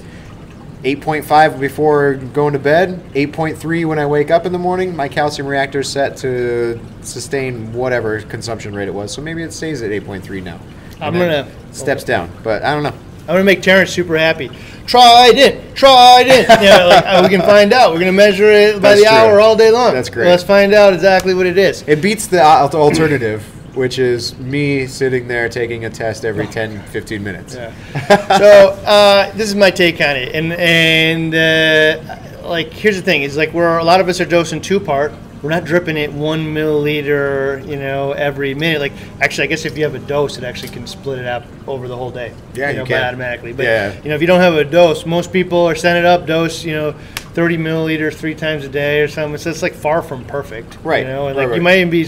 8.5 0.84 1.60
before 1.60 2.16
going 2.16 2.54
to 2.54 2.60
bed, 2.60 3.02
8.3 3.14 3.86
when 3.86 4.00
I 4.00 4.06
wake 4.06 4.32
up 4.32 4.46
in 4.46 4.54
the 4.54 4.58
morning. 4.60 4.96
My 4.96 5.08
calcium 5.10 5.46
reactor 5.48 5.82
is 5.82 5.90
set 5.90 6.16
to 6.18 6.80
sustain 7.02 7.74
whatever 7.74 8.22
consumption 8.22 8.74
rate 8.74 8.88
it 8.88 8.94
was. 8.94 9.12
So 9.14 9.22
maybe 9.22 9.44
it 9.44 9.52
stays 9.52 9.82
at 9.82 9.92
8.3 9.92 10.42
now. 10.42 10.60
I'm 11.02 11.14
gonna- 11.14 11.48
steps 11.72 12.04
down, 12.04 12.30
but 12.44 12.64
I 12.64 12.74
don't 12.74 12.84
know. 12.84 12.94
I'm 13.22 13.36
gonna 13.36 13.44
make 13.44 13.62
Terrence 13.62 13.92
super 13.92 14.18
happy. 14.18 14.50
Trident, 14.88 15.76
Trident. 15.76 16.48
yeah, 16.64 16.84
like, 16.86 17.06
uh, 17.06 17.20
we 17.22 17.30
can 17.30 17.42
find 17.42 17.72
out. 17.74 17.94
We're 17.94 18.00
gonna 18.00 18.12
measure 18.12 18.50
it 18.50 18.76
by 18.82 18.90
That's 18.96 19.02
the 19.02 19.08
true. 19.08 19.16
hour 19.16 19.40
all 19.40 19.56
day 19.56 19.70
long. 19.70 19.94
That's 19.94 20.10
great. 20.10 20.28
Let's 20.28 20.42
find 20.44 20.74
out 20.74 20.94
exactly 20.94 21.36
what 21.36 21.46
it 21.46 21.58
is. 21.58 21.84
It 21.86 22.02
beats 22.02 22.26
the 22.26 22.42
alternative, 22.44 23.44
which 23.80 23.98
is 23.98 24.38
me 24.40 24.86
sitting 24.86 25.28
there 25.30 25.48
taking 25.48 25.86
a 25.86 25.90
test 25.90 26.26
every 26.26 26.46
10, 26.46 26.84
15 26.88 27.24
minutes. 27.24 27.56
Yeah. 27.56 27.74
so 28.38 28.70
uh, 28.86 29.32
this 29.32 29.48
is 29.48 29.56
my 29.56 29.72
take 29.72 30.02
on 30.02 30.18
it, 30.18 30.36
and 30.36 30.52
and 30.54 31.34
uh, 31.34 32.48
like 32.48 32.74
here's 32.74 32.98
the 32.98 33.02
thing: 33.02 33.24
is 33.24 33.38
like 33.38 33.54
we're 33.54 33.78
a 33.78 33.84
lot 33.84 34.02
of 34.02 34.10
us 34.10 34.20
are 34.20 34.26
dosing 34.26 34.62
two 34.62 34.80
part. 34.80 35.14
We're 35.42 35.52
not 35.52 35.64
dripping 35.64 35.96
it 35.96 36.12
one 36.12 36.54
milliliter, 36.54 37.66
you 37.66 37.78
know, 37.78 38.12
every 38.12 38.54
minute. 38.54 38.82
Like 38.82 38.92
actually, 39.22 39.46
I 39.46 39.48
guess 39.48 39.64
if 39.64 39.78
you 39.78 39.86
have 39.86 39.96
a 39.96 40.00
dose, 40.00 40.38
it 40.38 40.44
actually 40.44 40.68
can 40.74 40.86
split 40.86 41.18
it 41.20 41.26
up 41.26 41.46
over 41.66 41.88
the 41.88 41.96
whole 41.96 42.12
day. 42.12 42.34
Yeah, 42.54 42.72
you 42.72 42.76
know, 42.76 42.82
you 42.82 42.88
can. 42.88 43.04
automatically. 43.06 43.54
But 43.54 43.64
Yeah. 43.64 44.02
you 44.04 44.10
know, 44.10 44.16
if 44.16 44.20
you 44.22 44.28
don't 44.28 44.42
have 44.42 44.56
a 44.56 44.66
dose, 44.66 45.06
most 45.06 45.32
people 45.32 45.60
are 45.60 45.76
sending 45.76 46.04
up 46.04 46.26
dose, 46.28 46.66
you 46.66 46.74
know, 46.74 46.92
30 47.36 47.56
milliliters 47.58 48.16
three 48.16 48.36
times 48.36 48.66
a 48.66 48.68
day 48.68 49.00
or 49.00 49.08
something. 49.08 49.38
So 49.38 49.50
it's 49.50 49.62
like 49.62 49.74
far 49.74 50.02
from 50.02 50.26
perfect. 50.26 50.78
Right, 50.84 51.06
You 51.06 51.14
know, 51.14 51.28
and 51.30 51.38
like 51.38 51.48
right. 51.48 51.56
you 51.56 51.62
might 51.62 51.78
even 51.78 51.90
be 51.90 52.04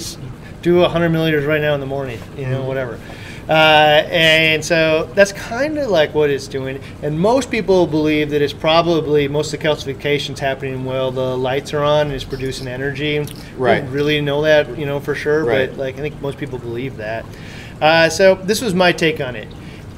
do 0.61 0.77
100 0.77 1.09
milliliters 1.11 1.47
right 1.47 1.61
now 1.61 1.73
in 1.73 1.79
the 1.79 1.85
morning. 1.85 2.19
You 2.37 2.43
Mm-hmm. 2.43 2.51
know, 2.51 2.63
whatever. 2.65 2.99
Uh, 3.49 4.05
and 4.09 4.63
so 4.63 5.09
that's 5.15 5.33
kind 5.33 5.77
of 5.77 5.89
like 5.89 6.13
what 6.13 6.29
it's 6.29 6.47
doing. 6.47 6.79
And 7.01 7.19
most 7.19 7.49
people 7.51 7.85
believe 7.87 8.29
that 8.29 8.41
it's 8.41 8.53
probably 8.53 9.27
most 9.27 9.53
of 9.53 9.59
the 9.59 9.67
calcification's 9.67 10.39
happening 10.39 10.85
while 10.85 11.11
the 11.11 11.35
lights 11.35 11.73
are 11.73 11.83
on 11.83 12.07
and 12.07 12.15
it's 12.15 12.23
producing 12.23 12.67
energy. 12.67 13.19
Right. 13.57 13.81
Don't 13.81 13.91
really 13.91 14.21
know 14.21 14.43
that, 14.43 14.77
you 14.77 14.85
know, 14.85 14.99
for 14.99 15.15
sure. 15.15 15.43
Right. 15.43 15.69
But 15.69 15.77
like 15.77 15.95
I 15.97 16.01
think 16.01 16.21
most 16.21 16.37
people 16.37 16.59
believe 16.59 16.97
that. 16.97 17.25
Uh, 17.81 18.09
so 18.09 18.35
this 18.35 18.61
was 18.61 18.73
my 18.75 18.91
take 18.91 19.19
on 19.19 19.35
it. 19.35 19.47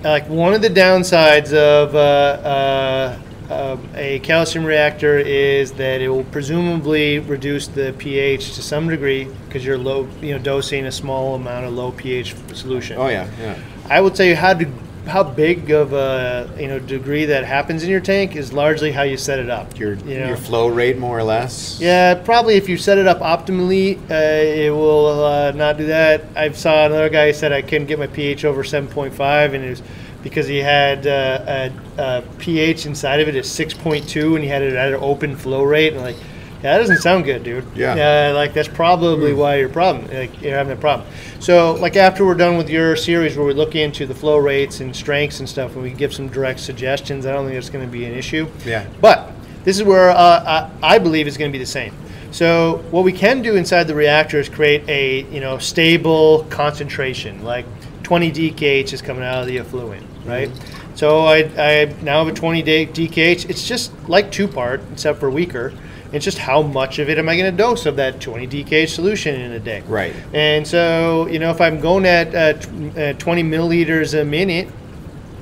Like 0.04 0.28
one 0.30 0.54
of 0.54 0.62
the 0.62 0.70
downsides 0.70 1.54
of 1.54 1.94
uh, 1.96 3.18
uh, 3.50 3.74
um, 3.74 3.90
a 3.96 4.20
calcium 4.20 4.66
reactor 4.66 5.18
is 5.18 5.72
that 5.74 6.02
it 6.02 6.10
will 6.10 6.24
presumably 6.26 7.20
reduce 7.20 7.68
the 7.68 7.94
pH 7.98 8.56
to 8.56 8.62
some 8.62 8.90
degree 8.90 9.26
because 9.46 9.66
you're 9.66 9.78
low, 9.78 10.08
you 10.22 10.32
know, 10.32 10.40
dosing 10.40 10.86
a 10.86 10.92
small 10.92 11.36
amount 11.36 11.66
of 11.66 11.74
low 11.74 11.92
pH 11.92 12.36
solution. 12.54 12.98
Oh, 12.98 13.08
yeah, 13.08 13.30
yeah. 13.40 13.58
I 13.90 14.02
will 14.02 14.12
tell 14.12 14.26
you 14.26 14.36
how 14.36 14.54
to, 14.54 14.70
how 15.08 15.24
big 15.24 15.70
of 15.70 15.92
a 15.92 16.50
you 16.58 16.68
know 16.68 16.80
degree 16.80 17.26
that 17.26 17.44
happens 17.44 17.84
in 17.84 17.90
your 17.90 18.00
tank 18.00 18.38
is 18.38 18.54
largely 18.54 18.92
how 18.92 19.02
you 19.04 19.18
set 19.18 19.40
it 19.40 19.50
up. 19.50 19.78
Your, 19.78 19.96
you 19.96 20.20
know? 20.20 20.28
your 20.28 20.38
flow 20.38 20.68
rate, 20.68 20.98
more 20.98 21.18
or 21.18 21.24
less. 21.24 21.80
Yeah, 21.80 22.16
probably 22.16 22.56
if 22.56 22.70
you 22.70 22.78
set 22.78 22.98
it 22.98 23.08
up 23.08 23.20
optimally, 23.20 23.98
uh, 24.10 24.14
it 24.14 24.72
will 24.72 25.26
uh, 25.26 25.52
not 25.52 25.78
do 25.78 25.88
that. 25.88 26.24
I 26.36 26.52
saw 26.52 26.86
another 26.86 27.10
guy 27.10 27.32
said 27.34 27.52
I 27.52 27.62
couldn't 27.62 27.88
get 27.88 28.00
my 28.00 28.08
pH 28.08 28.46
over 28.46 28.64
7.5, 28.64 29.54
and 29.54 29.64
it 29.64 29.70
was 29.72 29.82
because 30.24 30.48
he 30.48 30.58
had 30.58 31.06
uh, 31.06 31.70
a, 31.98 32.02
a 32.02 32.24
pH 32.40 32.86
inside 32.86 33.20
of 33.20 33.28
it 33.28 33.36
at 33.36 33.44
6.2, 33.44 34.36
and 34.36 34.44
he 34.44 34.50
had 34.50 34.62
it 34.62 34.74
at 34.74 34.94
an 34.94 35.00
open 35.02 35.36
flow 35.36 35.64
rate. 35.64 35.94
And 35.94 36.02
like, 36.02 36.16
yeah, 36.64 36.74
that 36.74 36.78
doesn't 36.80 37.00
sound 37.00 37.26
good, 37.26 37.44
dude. 37.44 37.66
Yeah. 37.76 38.32
Uh, 38.32 38.34
like 38.34 38.54
that's 38.54 38.70
probably 38.70 39.34
why 39.34 39.58
you're 39.58 39.68
problem. 39.68 40.10
Like 40.10 40.42
you're 40.42 40.56
having 40.58 40.72
a 40.72 40.80
problem. 40.80 41.08
So 41.40 41.74
like 41.74 41.98
after 41.98 42.26
we're 42.26 42.36
done 42.36 42.58
with 42.58 42.70
your 42.70 42.96
series 42.96 43.36
where 43.36 43.46
we 43.46 43.54
look 43.54 43.76
into 43.76 44.06
the 44.06 44.16
flow 44.16 44.38
rates 44.38 44.80
and 44.80 44.96
strengths 44.96 45.42
and 45.42 45.50
stuff, 45.50 45.74
and 45.74 45.84
we 45.84 45.92
give 45.92 46.14
some 46.14 46.30
direct 46.30 46.62
suggestions, 46.62 47.26
I 47.26 47.34
don't 47.34 47.46
think 47.46 47.58
it's 47.58 47.70
going 47.70 47.86
to 47.86 47.92
be 47.92 48.06
an 48.06 48.14
issue. 48.14 48.48
Yeah. 48.66 48.88
But 49.02 49.30
this 49.66 49.78
is 49.78 49.84
where 49.84 50.12
uh, 50.12 50.70
I, 50.82 50.96
I 50.96 51.00
believe 51.00 51.28
it's 51.28 51.38
going 51.38 51.52
to 51.52 51.58
be 51.58 51.64
the 51.64 51.70
same. 51.70 51.94
So 52.32 52.84
what 52.90 53.04
we 53.04 53.12
can 53.12 53.42
do 53.42 53.58
inside 53.58 53.84
the 53.84 53.94
reactor 53.94 54.40
is 54.40 54.48
create 54.48 54.88
a 54.88 55.24
you 55.34 55.42
know 55.42 55.58
stable 55.58 56.46
concentration, 56.50 57.44
like 57.44 57.66
20 58.04 58.32
DKH 58.32 58.94
is 58.94 59.02
coming 59.02 59.24
out 59.24 59.42
of 59.42 59.48
the 59.48 59.60
effluent. 59.60 60.06
Right? 60.26 60.50
So 60.96 61.22
I, 61.26 61.38
I 61.58 61.86
now 62.02 62.24
have 62.24 62.34
a 62.34 62.38
20 62.38 62.62
day 62.62 62.86
DKH. 62.86 63.50
It's 63.50 63.68
just 63.68 63.92
like 64.08 64.32
two 64.32 64.48
part, 64.48 64.82
except 64.92 65.20
for 65.20 65.30
weaker. 65.30 65.74
It's 66.12 66.24
just 66.24 66.38
how 66.38 66.62
much 66.62 67.00
of 67.00 67.10
it 67.10 67.18
am 67.18 67.28
I 67.28 67.36
going 67.36 67.50
to 67.50 67.58
dose 67.58 67.88
of 67.88 67.96
that 67.96 68.22
20 68.22 68.48
DKH 68.48 68.90
solution 68.90 69.34
in 69.42 69.52
a 69.54 69.60
day? 69.60 69.82
Right. 69.88 70.14
And 70.32 70.68
so, 70.68 71.28
you 71.28 71.40
know, 71.40 71.50
if 71.50 71.60
I'm 71.60 71.80
going 71.80 72.06
at 72.06 72.36
uh, 72.36 72.54
tw- 72.54 72.98
uh, 72.98 73.14
20 73.14 73.44
milliliters 73.44 74.20
a 74.20 74.24
minute, 74.24 74.68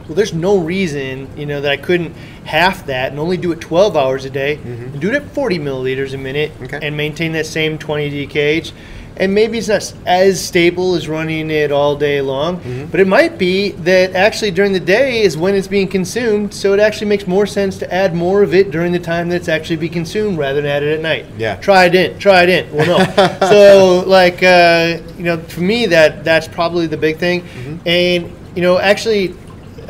well, 0.07 0.15
there's 0.15 0.33
no 0.33 0.57
reason, 0.57 1.27
you 1.37 1.45
know, 1.45 1.59
that 1.59 1.71
I 1.71 1.77
couldn't 1.77 2.13
half 2.45 2.85
that 2.85 3.11
and 3.11 3.19
only 3.19 3.35
do 3.35 3.51
it 3.51 3.59
12 3.59 3.97
hours 3.97 4.23
a 4.23 4.29
day 4.29 4.55
and 4.63 4.99
do 5.01 5.09
it 5.09 5.15
at 5.15 5.23
40 5.31 5.59
milliliters 5.59 6.13
a 6.13 6.17
minute 6.17 6.51
Mm-hmm. 6.53 6.63
Okay. 6.63 6.79
and 6.87 6.95
maintain 6.95 7.33
that 7.33 7.45
same 7.45 7.77
20 7.77 8.27
DKH. 8.27 8.71
And 9.17 9.35
maybe 9.35 9.57
it's 9.57 9.67
not 9.67 9.93
as 10.05 10.43
stable 10.43 10.95
as 10.95 11.07
running 11.07 11.51
it 11.51 11.71
all 11.71 11.95
day 11.95 12.21
long, 12.21 12.57
Mm-hmm. 12.61 12.85
but 12.91 12.99
it 12.99 13.07
might 13.07 13.37
be 13.37 13.71
that 13.71 14.15
actually 14.15 14.51
during 14.51 14.73
the 14.73 14.79
day 14.79 15.21
is 15.21 15.37
when 15.37 15.53
it's 15.53 15.67
being 15.67 15.87
consumed. 15.87 16.53
So 16.53 16.73
it 16.73 16.79
actually 16.79 17.07
makes 17.07 17.27
more 17.27 17.45
sense 17.45 17.77
to 17.79 17.93
add 17.93 18.15
more 18.15 18.41
of 18.41 18.53
it 18.53 18.71
during 18.71 18.91
the 18.91 18.99
time 18.99 19.29
that 19.29 19.35
it's 19.35 19.49
actually 19.49 19.75
being 19.75 19.91
consumed 19.91 20.37
rather 20.37 20.61
than 20.61 20.71
add 20.71 20.81
it 20.83 20.93
at 20.95 21.01
night. 21.01 21.25
Yeah. 21.37 21.57
Try 21.57 21.85
it 21.85 21.95
in. 21.95 22.17
Try 22.19 22.43
it 22.43 22.49
in. 22.49 22.73
Well, 22.75 22.87
no. 22.99 23.37
so 23.49 24.03
like 24.07 24.41
uh, 24.41 24.99
you 25.17 25.23
know, 25.23 25.37
for 25.37 25.61
me 25.61 25.85
that 25.87 26.23
that's 26.23 26.47
probably 26.47 26.87
the 26.87 26.97
big 26.97 27.17
thing. 27.17 27.41
Mm-hmm. 27.41 27.87
And 27.87 28.37
you 28.55 28.61
know, 28.61 28.79
actually, 28.79 29.35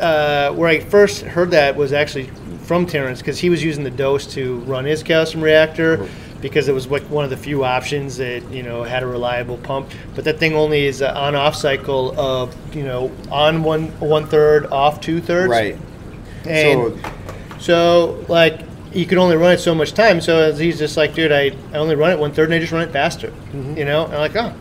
uh, 0.00 0.52
where 0.52 0.68
I 0.68 0.80
first 0.80 1.22
heard 1.22 1.50
that 1.52 1.76
was 1.76 1.92
actually 1.92 2.26
from 2.64 2.86
Terrence 2.86 3.18
because 3.20 3.38
he 3.38 3.50
was 3.50 3.62
using 3.62 3.82
the 3.84 3.90
DOS 3.90 4.26
to 4.34 4.56
run 4.60 4.84
his 4.84 5.02
calcium 5.02 5.42
reactor 5.42 6.08
because 6.42 6.68
it 6.68 6.74
was 6.74 6.86
like 6.88 7.04
one 7.04 7.24
of 7.24 7.30
the 7.30 7.36
few 7.38 7.64
options 7.64 8.18
that 8.18 8.42
you 8.50 8.62
know 8.62 8.82
had 8.82 9.02
a 9.02 9.06
reliable 9.06 9.56
pump. 9.56 9.90
But 10.14 10.24
that 10.24 10.38
thing 10.38 10.54
only 10.54 10.84
is 10.84 11.00
an 11.00 11.16
on-off 11.16 11.56
cycle 11.56 12.18
of 12.20 12.54
you 12.76 12.82
know 12.82 13.10
on 13.30 13.62
one 13.62 13.86
one 14.00 14.26
third, 14.26 14.66
off 14.66 15.00
two 15.00 15.20
thirds. 15.22 15.48
Right. 15.50 15.78
And 16.44 17.00
so 17.00 17.12
so, 17.62 18.24
like, 18.28 18.60
you 18.92 19.06
can 19.06 19.18
only 19.18 19.36
run 19.36 19.52
it 19.52 19.58
so 19.58 19.72
much 19.72 19.92
time. 19.92 20.20
So 20.20 20.52
he's 20.52 20.78
just 20.78 20.96
like, 20.96 21.14
dude, 21.14 21.30
I, 21.30 21.52
I 21.72 21.76
only 21.76 21.94
run 21.94 22.10
it 22.10 22.18
one 22.18 22.32
third 22.32 22.46
and 22.46 22.54
I 22.54 22.58
just 22.58 22.72
run 22.72 22.82
it 22.82 22.90
faster. 22.92 23.32
You 23.54 23.84
know? 23.84 24.06
And 24.06 24.14
I'm 24.14 24.20
like, 24.20 24.34
oh, 24.34 24.52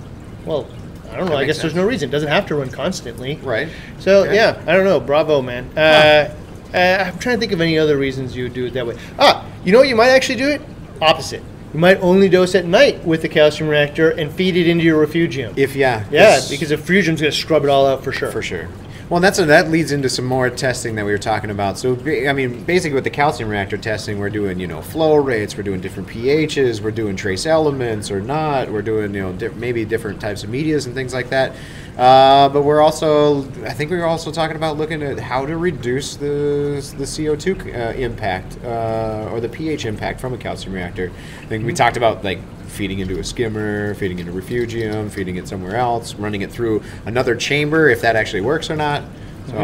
well, 0.46 0.68
I 1.12 1.18
don't 1.18 1.28
know. 1.28 1.36
I 1.36 1.46
guess 1.46 1.60
there's 1.60 1.74
no 1.74 1.86
reason. 1.86 2.10
It 2.10 2.12
doesn't 2.12 2.30
have 2.30 2.46
to 2.48 2.56
run 2.56 2.70
constantly. 2.70 3.38
right. 3.38 3.70
So, 4.00 4.24
Yeah. 4.26 4.34
yeah, 4.34 4.62
I 4.68 4.76
don't 4.76 4.86
know. 4.86 5.00
Bravo, 5.00 5.42
man. 5.42 5.68
Uh, 5.76 6.34
uh, 6.74 6.78
I'm 7.12 7.18
trying 7.18 7.38
to 7.38 7.40
think 7.40 7.52
of 7.52 7.60
any 7.60 7.78
other 7.80 7.98
reasons 7.98 8.36
you 8.36 8.44
would 8.44 8.54
do 8.54 8.68
it 8.68 8.74
that 8.74 8.86
way. 8.86 8.98
Ah, 9.18 9.46
you 9.66 9.72
know 9.72 9.80
what? 9.80 9.88
You 9.88 9.96
might 9.96 10.10
actually 10.10 10.38
do 10.38 10.48
it 10.48 10.62
opposite. 11.02 11.44
You 11.74 11.80
might 11.80 11.98
only 12.02 12.28
dose 12.28 12.54
at 12.56 12.66
night 12.66 13.04
with 13.06 13.22
the 13.22 13.30
calcium 13.30 13.70
reactor 13.70 14.10
and 14.12 14.32
feed 14.32 14.58
it 14.58 14.68
into 14.68 14.84
your 14.84 15.00
refugium. 15.00 15.54
If 15.56 15.76
yeah. 15.76 16.06
yeah, 16.12 16.42
because 16.50 16.70
the 16.70 16.76
refugium's 16.76 17.22
going 17.22 17.32
to 17.32 17.38
scrub 17.38 17.64
it 17.64 17.70
all 17.70 17.88
out 17.88 18.04
for 18.04 18.12
sure. 18.12 18.32
For 18.32 18.42
sure. 18.42 18.68
Well, 19.12 19.20
that's 19.20 19.40
a, 19.40 19.46
that 19.46 19.70
leads 19.70 19.92
into 19.92 20.10
some 20.10 20.24
more 20.24 20.50
testing 20.50 20.96
that 20.96 21.06
we 21.06 21.12
were 21.12 21.18
talking 21.18 21.50
about. 21.50 21.78
So, 21.78 21.98
I 22.06 22.32
mean, 22.32 22.64
basically 22.64 22.96
with 22.96 23.04
the 23.04 23.10
calcium 23.10 23.50
reactor 23.50 23.78
testing, 23.78 24.20
we're 24.20 24.30
doing 24.30 24.58
you 24.60 24.68
know 24.68 24.82
flow 24.82 25.16
rates, 25.16 25.58
we're 25.58 25.64
doing 25.64 25.82
different 25.82 26.08
pHs, 26.08 26.80
we're 26.82 26.92
doing 26.92 27.18
trace 27.18 27.46
elements 27.46 28.10
or 28.10 28.22
not, 28.22 28.70
we're 28.70 28.82
doing 28.82 29.14
you 29.14 29.22
know 29.22 29.34
di- 29.34 29.50
maybe 29.50 29.84
different 29.84 30.22
types 30.22 30.44
of 30.44 30.50
medias 30.50 30.86
and 30.86 30.96
things 30.96 31.14
like 31.14 31.30
that. 31.30 31.54
Uh, 31.98 32.48
but 32.50 32.64
we're 32.64 32.82
also, 32.82 33.44
I 33.64 33.74
think 33.74 33.92
we 33.92 33.98
were 33.98 34.06
also 34.06 34.32
talking 34.32 34.56
about 34.56 34.78
looking 34.78 35.04
at 35.04 35.20
how 35.20 35.46
to 35.46 35.58
reduce 35.58 36.16
the 36.16 36.82
the 36.98 37.04
CO2 37.04 37.76
uh, 37.76 37.94
impact 37.98 38.58
uh, 38.64 39.30
or 39.32 39.40
the 39.40 39.50
pH 39.50 39.86
impact 39.86 40.20
from 40.20 40.34
a 40.34 40.38
calcium 40.38 40.74
reactor. 40.74 41.12
I 41.42 41.46
think 41.48 41.66
we 41.66 41.74
talked 41.74 41.98
about 41.98 42.24
like 42.24 42.40
feeding 42.68 43.00
into 43.00 43.20
a 43.20 43.24
skimmer, 43.24 43.94
feeding 43.96 44.20
into 44.20 44.32
refugium, 44.32 45.10
feeding 45.10 45.36
it 45.36 45.48
somewhere 45.48 45.76
else, 45.76 46.16
running 46.16 46.42
it 46.42 46.52
through 46.52 46.82
another 47.06 47.36
chamber 47.36 47.90
if 47.90 48.02
that 48.02 48.16
actually 48.16 48.42
works 48.42 48.70
or 48.70 48.78
not. 48.78 49.04
So 49.48 49.58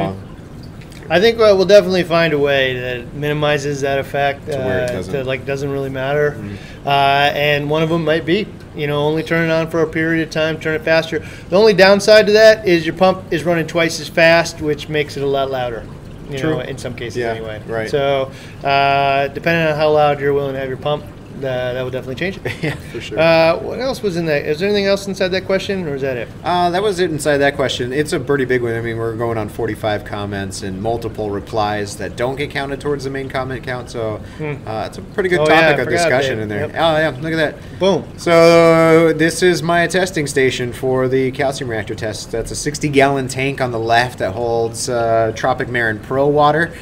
I 1.09 1.19
think 1.19 1.37
uh, 1.37 1.53
we'll 1.55 1.65
definitely 1.65 2.03
find 2.03 2.33
a 2.33 2.39
way 2.39 2.77
that 2.79 3.13
minimizes 3.13 3.81
that 3.81 3.99
effect. 3.99 4.45
To 4.47 4.57
where 4.57 4.83
it 4.83 4.89
uh, 4.89 4.93
doesn't. 4.93 5.13
Mm-hmm. 5.13 5.23
to, 5.23 5.27
like 5.27 5.45
doesn't 5.45 5.71
really 5.71 5.89
matter. 5.89 6.37
Uh, 6.85 7.31
and 7.33 7.69
one 7.69 7.81
of 7.83 7.89
them 7.89 8.03
might 8.03 8.25
be, 8.25 8.47
you 8.75 8.87
know, 8.87 8.99
only 8.99 9.23
turn 9.23 9.49
it 9.49 9.53
on 9.53 9.69
for 9.69 9.81
a 9.81 9.87
period 9.87 10.27
of 10.27 10.33
time, 10.33 10.59
turn 10.59 10.75
it 10.75 10.83
faster. 10.83 11.19
The 11.49 11.57
only 11.57 11.73
downside 11.73 12.27
to 12.27 12.33
that 12.33 12.67
is 12.67 12.85
your 12.85 12.95
pump 12.95 13.31
is 13.31 13.43
running 13.43 13.67
twice 13.67 13.99
as 13.99 14.09
fast, 14.09 14.61
which 14.61 14.89
makes 14.89 15.17
it 15.17 15.23
a 15.23 15.27
lot 15.27 15.49
louder. 15.49 15.85
You 16.29 16.37
True. 16.37 16.49
know, 16.55 16.59
in 16.59 16.77
some 16.77 16.93
cases 16.93 17.17
Yeah, 17.17 17.31
anyway. 17.31 17.61
right. 17.67 17.89
So, 17.89 18.31
uh, 18.63 19.29
depending 19.29 19.71
on 19.71 19.77
how 19.77 19.91
loud 19.91 20.19
you're 20.19 20.33
willing 20.33 20.53
to 20.55 20.59
have 20.59 20.67
your 20.67 20.77
pump, 20.77 21.05
uh, 21.37 21.73
that 21.73 21.81
will 21.81 21.89
definitely 21.91 22.15
change 22.15 22.37
it. 22.37 22.43
yeah, 22.63 22.75
for 22.91 23.01
sure. 23.01 23.19
Uh, 23.19 23.57
what 23.59 23.79
else 23.79 24.01
was 24.01 24.17
in 24.17 24.25
that? 24.25 24.45
Is 24.45 24.59
there 24.59 24.69
anything 24.69 24.85
else 24.85 25.07
inside 25.07 25.29
that 25.29 25.45
question, 25.45 25.87
or 25.87 25.95
is 25.95 26.01
that 26.01 26.17
it? 26.17 26.27
Uh, 26.43 26.69
that 26.69 26.81
was 26.81 26.99
it 26.99 27.11
inside 27.11 27.37
that 27.37 27.55
question. 27.55 27.93
It's 27.93 28.13
a 28.13 28.19
pretty 28.19 28.45
big 28.45 28.61
one. 28.63 28.73
I 28.73 28.81
mean, 28.81 28.97
we're 28.97 29.15
going 29.15 29.37
on 29.37 29.49
45 29.49 30.05
comments 30.05 30.63
and 30.63 30.81
multiple 30.81 31.29
replies 31.29 31.97
that 31.97 32.15
don't 32.15 32.35
get 32.35 32.51
counted 32.51 32.81
towards 32.81 33.03
the 33.03 33.09
main 33.09 33.29
comment 33.29 33.63
count. 33.63 33.89
So 33.89 34.21
uh, 34.39 34.85
it's 34.87 34.97
a 34.97 35.01
pretty 35.01 35.29
good 35.29 35.39
Oh, 35.41 35.45
topic 35.45 35.79
I 35.79 35.81
of 35.81 35.89
discussion 35.89 36.39
in 36.39 36.49
there. 36.49 36.67
Yep. 36.67 36.71
Oh, 36.75 36.97
yeah, 36.97 37.17
look 37.21 37.33
at 37.33 37.37
that. 37.59 37.79
Boom. 37.79 38.05
So 38.17 39.13
this 39.13 39.43
is 39.43 39.61
my 39.63 39.87
testing 39.87 40.27
station 40.27 40.73
for 40.73 41.07
the 41.07 41.31
calcium 41.31 41.69
reactor 41.69 41.95
test. 41.95 42.31
That's 42.31 42.51
a 42.51 42.55
60 42.55 42.89
gallon 42.89 43.27
tank 43.27 43.61
on 43.61 43.71
the 43.71 43.79
left 43.79 44.19
that 44.19 44.33
holds 44.33 44.89
uh, 44.89 45.31
Tropic 45.35 45.69
Marin 45.69 45.99
Pro 45.99 46.27
water. 46.27 46.73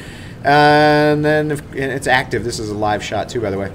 And 0.44 1.24
then 1.24 1.50
if, 1.50 1.60
and 1.72 1.92
it's 1.92 2.06
active. 2.06 2.44
This 2.44 2.58
is 2.60 2.70
a 2.70 2.74
live 2.74 3.02
shot 3.02 3.28
too, 3.28 3.40
by 3.40 3.50
the 3.50 3.58
way. 3.58 3.72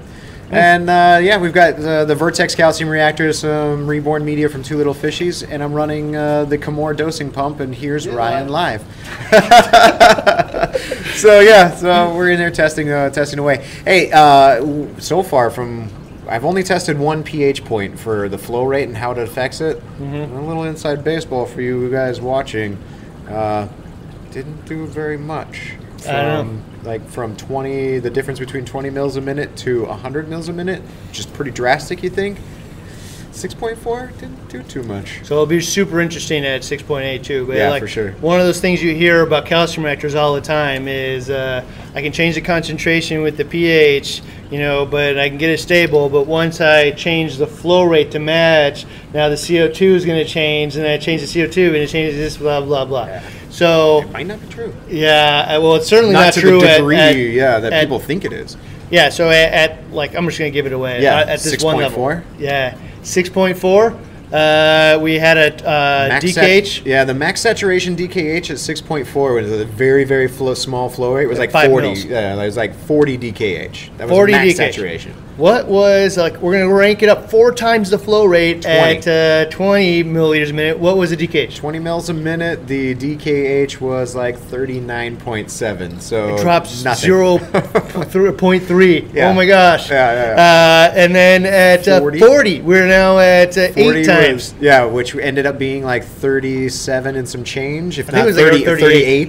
And 0.52 0.90
uh, 0.90 1.18
yeah, 1.22 1.38
we've 1.38 1.52
got 1.52 1.74
uh, 1.74 2.04
the 2.04 2.14
Vertex 2.14 2.54
calcium 2.54 2.90
reactor, 2.90 3.32
some 3.32 3.86
reborn 3.86 4.22
media 4.22 4.50
from 4.50 4.62
Two 4.62 4.76
Little 4.76 4.94
Fishies, 4.94 5.46
and 5.48 5.62
I'm 5.62 5.72
running 5.72 6.14
uh, 6.14 6.44
the 6.44 6.58
Kamoer 6.58 6.94
dosing 6.94 7.30
pump. 7.30 7.60
And 7.60 7.74
here's 7.74 8.06
Ryan 8.06 8.48
live. 8.48 8.82
so 11.14 11.40
yeah, 11.40 11.74
so 11.74 12.14
we're 12.14 12.30
in 12.30 12.38
there 12.38 12.50
testing, 12.50 12.90
uh, 12.90 13.08
testing 13.08 13.38
away. 13.38 13.64
Hey, 13.84 14.12
uh, 14.12 14.98
so 14.98 15.22
far 15.22 15.50
from 15.50 15.88
I've 16.28 16.44
only 16.44 16.62
tested 16.62 16.98
one 16.98 17.22
pH 17.22 17.64
point 17.64 17.98
for 17.98 18.28
the 18.28 18.38
flow 18.38 18.64
rate 18.64 18.88
and 18.88 18.96
how 18.96 19.12
it 19.12 19.18
affects 19.18 19.60
it. 19.60 19.78
Mm-hmm. 19.98 20.36
A 20.36 20.46
little 20.46 20.64
inside 20.64 21.02
baseball 21.02 21.46
for 21.46 21.60
you 21.60 21.90
guys 21.90 22.20
watching. 22.20 22.76
Uh, 23.28 23.68
didn't 24.30 24.64
do 24.66 24.86
very 24.86 25.18
much. 25.18 25.74
I 26.06 26.12
don't 26.12 26.24
know. 26.24 26.42
From, 26.42 26.71
like 26.82 27.06
from 27.08 27.36
20, 27.36 27.98
the 28.00 28.10
difference 28.10 28.38
between 28.38 28.64
20 28.64 28.90
mils 28.90 29.16
a 29.16 29.20
minute 29.20 29.56
to 29.58 29.84
100 29.86 30.28
mils 30.28 30.48
a 30.48 30.52
minute, 30.52 30.82
just 31.12 31.32
pretty 31.32 31.50
drastic. 31.50 32.02
You 32.02 32.10
think? 32.10 32.38
6.4 33.32 34.18
didn't 34.18 34.48
do 34.48 34.62
too 34.62 34.82
much. 34.82 35.24
So 35.24 35.34
it'll 35.34 35.46
be 35.46 35.60
super 35.60 36.00
interesting 36.00 36.44
at 36.44 36.60
6.8 36.60 37.24
too. 37.24 37.46
But 37.46 37.56
Yeah, 37.56 37.70
like, 37.70 37.80
for 37.80 37.88
sure. 37.88 38.12
One 38.12 38.38
of 38.38 38.46
those 38.46 38.60
things 38.60 38.82
you 38.82 38.94
hear 38.94 39.22
about 39.22 39.46
calcium 39.46 39.84
reactors 39.84 40.14
all 40.14 40.34
the 40.34 40.40
time 40.40 40.86
is 40.86 41.30
uh, 41.30 41.64
I 41.94 42.02
can 42.02 42.12
change 42.12 42.34
the 42.34 42.42
concentration 42.42 43.22
with 43.22 43.38
the 43.38 43.46
pH, 43.46 44.22
you 44.50 44.58
know, 44.58 44.84
but 44.84 45.18
I 45.18 45.30
can 45.30 45.38
get 45.38 45.48
it 45.48 45.60
stable. 45.60 46.10
But 46.10 46.26
once 46.26 46.60
I 46.60 46.90
change 46.90 47.38
the 47.38 47.46
flow 47.46 47.84
rate 47.84 48.10
to 48.10 48.18
match, 48.18 48.84
now 49.14 49.30
the 49.30 49.36
CO2 49.36 49.80
is 49.80 50.04
going 50.04 50.24
to 50.24 50.30
change, 50.30 50.76
and 50.76 50.86
I 50.86 50.98
change 50.98 51.22
the 51.22 51.26
CO2, 51.26 51.68
and 51.68 51.76
it 51.76 51.88
changes 51.88 52.16
this, 52.16 52.36
blah 52.36 52.60
blah 52.60 52.84
blah. 52.84 53.06
Yeah. 53.06 53.22
So 53.52 54.00
it 54.00 54.10
Might 54.12 54.26
not 54.26 54.40
be 54.40 54.46
true. 54.48 54.74
yeah, 54.88 55.56
uh, 55.56 55.60
well, 55.60 55.74
it's 55.76 55.86
certainly 55.86 56.14
Not, 56.14 56.20
not, 56.24 56.32
to 56.34 56.40
true 56.40 56.60
the 56.60 56.70
at- 56.70 56.76
degree, 56.78 56.96
at, 56.96 57.14
yeah, 57.16 57.58
that 57.60 57.72
at- 57.72 57.80
people 57.82 57.98
think 58.00 58.24
it 58.24 58.32
is. 58.32 58.56
Yeah, 58.90 59.10
so 59.10 59.28
at, 59.30 59.52
at 59.52 59.92
like 59.92 60.14
I'm 60.16 60.24
just 60.26 60.38
gonna 60.38 60.50
give 60.50 60.64
it 60.66 60.72
away. 60.72 61.02
Yeah, 61.02 61.20
at, 61.20 61.28
at 61.28 61.40
this 61.40 61.62
one 61.62 61.76
level. 61.76 62.02
6.4? 62.02 62.22
Yeah, 62.38 62.76
six 63.02 63.28
point 63.28 63.58
four. 63.58 63.98
Uh, 64.32 64.98
we 65.02 65.18
had 65.18 65.36
a 65.36 65.54
uh, 65.68 66.08
Max 66.08 66.32
sat- 66.32 66.44
DKH. 66.64 66.86
yeah, 66.86 67.04
the 67.04 67.12
max 67.12 67.42
saturation 67.42 67.94
DKH 67.94 68.48
at 68.48 68.56
6.4 68.56 69.34
was 69.42 69.52
a 69.52 69.66
very, 69.66 70.04
very 70.04 70.26
flow, 70.26 70.54
small 70.54 70.88
flow 70.88 71.12
rate. 71.14 71.24
It 71.24 71.28
was 71.28 71.38
like 71.38 71.50
40. 71.52 71.86
mils. 71.88 72.04
Yeah, 72.06 72.32
it 72.40 72.46
was 72.46 72.56
like 72.56 72.74
40 72.74 73.18
DKH. 73.18 73.96
That 73.98 74.08
was 74.08 74.16
40 74.16 74.32
max 74.32 74.52
DKH. 74.54 74.56
saturation. 74.56 75.14
What 75.42 75.66
was 75.66 76.16
like? 76.16 76.36
We're 76.40 76.52
gonna 76.52 76.72
rank 76.72 77.02
it 77.02 77.08
up 77.08 77.28
four 77.28 77.52
times 77.52 77.90
the 77.90 77.98
flow 77.98 78.26
rate 78.26 78.62
20. 78.62 78.78
at 78.78 79.08
uh, 79.48 79.50
20 79.50 80.04
milliliters 80.04 80.50
a 80.50 80.52
minute. 80.52 80.78
What 80.78 80.96
was 80.96 81.10
the 81.10 81.16
DKH? 81.16 81.56
20 81.56 81.80
mils 81.80 82.08
a 82.10 82.14
minute. 82.14 82.68
The 82.68 82.94
DKH 82.94 83.80
was 83.80 84.14
like 84.14 84.38
39.7. 84.38 86.00
So 86.00 86.36
It 86.36 86.42
drops 86.42 86.84
nothing. 86.84 87.02
zero 87.08 88.32
point 88.38 88.62
three. 88.62 89.00
Yeah. 89.12 89.30
Oh 89.30 89.32
my 89.34 89.44
gosh! 89.44 89.90
Yeah, 89.90 90.36
Uh, 90.92 90.94
and 90.96 91.12
then 91.12 91.44
at 91.44 91.88
uh, 91.88 91.98
40? 91.98 92.20
40. 92.20 92.60
we're 92.60 92.86
now 92.86 93.18
at 93.18 93.58
uh, 93.58 93.72
40 93.72 93.80
eight 93.98 94.06
times. 94.06 94.52
was- 94.52 94.62
yeah, 94.62 94.84
which 94.84 95.16
ended 95.16 95.44
up 95.46 95.58
being 95.58 95.82
like 95.82 96.04
37 96.04 97.16
and 97.16 97.28
some 97.28 97.42
change. 97.42 97.98
If 97.98 98.10
I 98.10 98.12
think 98.12 98.36
not 98.36 98.38
it 98.38 98.44
was 98.44 98.58
like 98.60 98.64
38. 98.64 98.78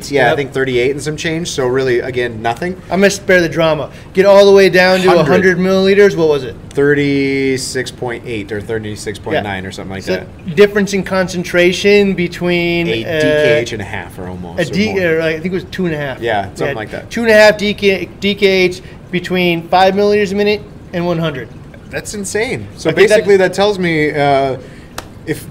38. 0.06 0.12
Yeah, 0.12 0.32
I 0.32 0.36
think 0.36 0.52
38 0.54 0.92
and 0.92 1.02
some 1.02 1.18
change. 1.18 1.50
So 1.50 1.66
really, 1.66 2.02
again, 2.02 2.40
nothing. 2.44 2.76
I'm 2.92 3.00
gonna 3.00 3.10
spare 3.10 3.42
the 3.42 3.50
drama. 3.50 3.92
Get 4.14 4.28
all 4.28 4.46
the 4.46 4.56
way 4.56 4.70
down 4.70 5.00
to 5.00 5.08
100. 5.08 5.18
100 5.24 5.58
milliliters. 5.58 6.03
What 6.12 6.28
was 6.28 6.44
it? 6.44 6.56
36.8 6.70 8.52
or 8.52 8.62
36.9 8.62 9.66
or 9.66 9.72
something 9.72 9.90
like 9.92 10.04
So 10.04 10.18
that. 10.18 10.56
difference 10.56 10.94
in 10.94 11.04
concentration 11.04 12.14
between 12.14 12.88
A 12.88 13.06
uh, 13.06 13.22
DKH 13.22 13.72
and 13.74 13.82
a 13.82 13.86
half 13.86 14.20
or 14.20 14.28
almost. 14.28 14.60
a 14.60 14.72
or 14.72 14.74
D, 14.74 15.06
or 15.06 15.22
I 15.22 15.34
think 15.34 15.46
it 15.46 15.54
was 15.54 15.64
two 15.66 15.86
and 15.86 15.96
a 15.96 15.98
half. 15.98 16.20
Yeah, 16.20 16.54
something 16.54 16.76
like 16.76 16.92
that. 16.92 17.10
Two 17.10 17.22
and 17.22 17.30
a 17.32 17.34
half 17.34 17.58
DK, 17.58 18.10
DKH 18.20 18.82
between 19.12 19.68
five 19.70 19.94
milliliters 19.94 20.34
a 20.34 20.36
minute 20.36 20.62
and 20.92 21.06
100. 21.06 21.48
That's 21.90 22.14
insane. 22.14 22.68
So 22.76 22.90
I 22.90 22.94
think 22.94 23.08
that- 23.10 23.16
basically, 23.20 23.38
that, 23.38 23.54
tells 23.54 23.80
me 23.80 24.12
uh, 24.12 24.58
if 25.26 25.48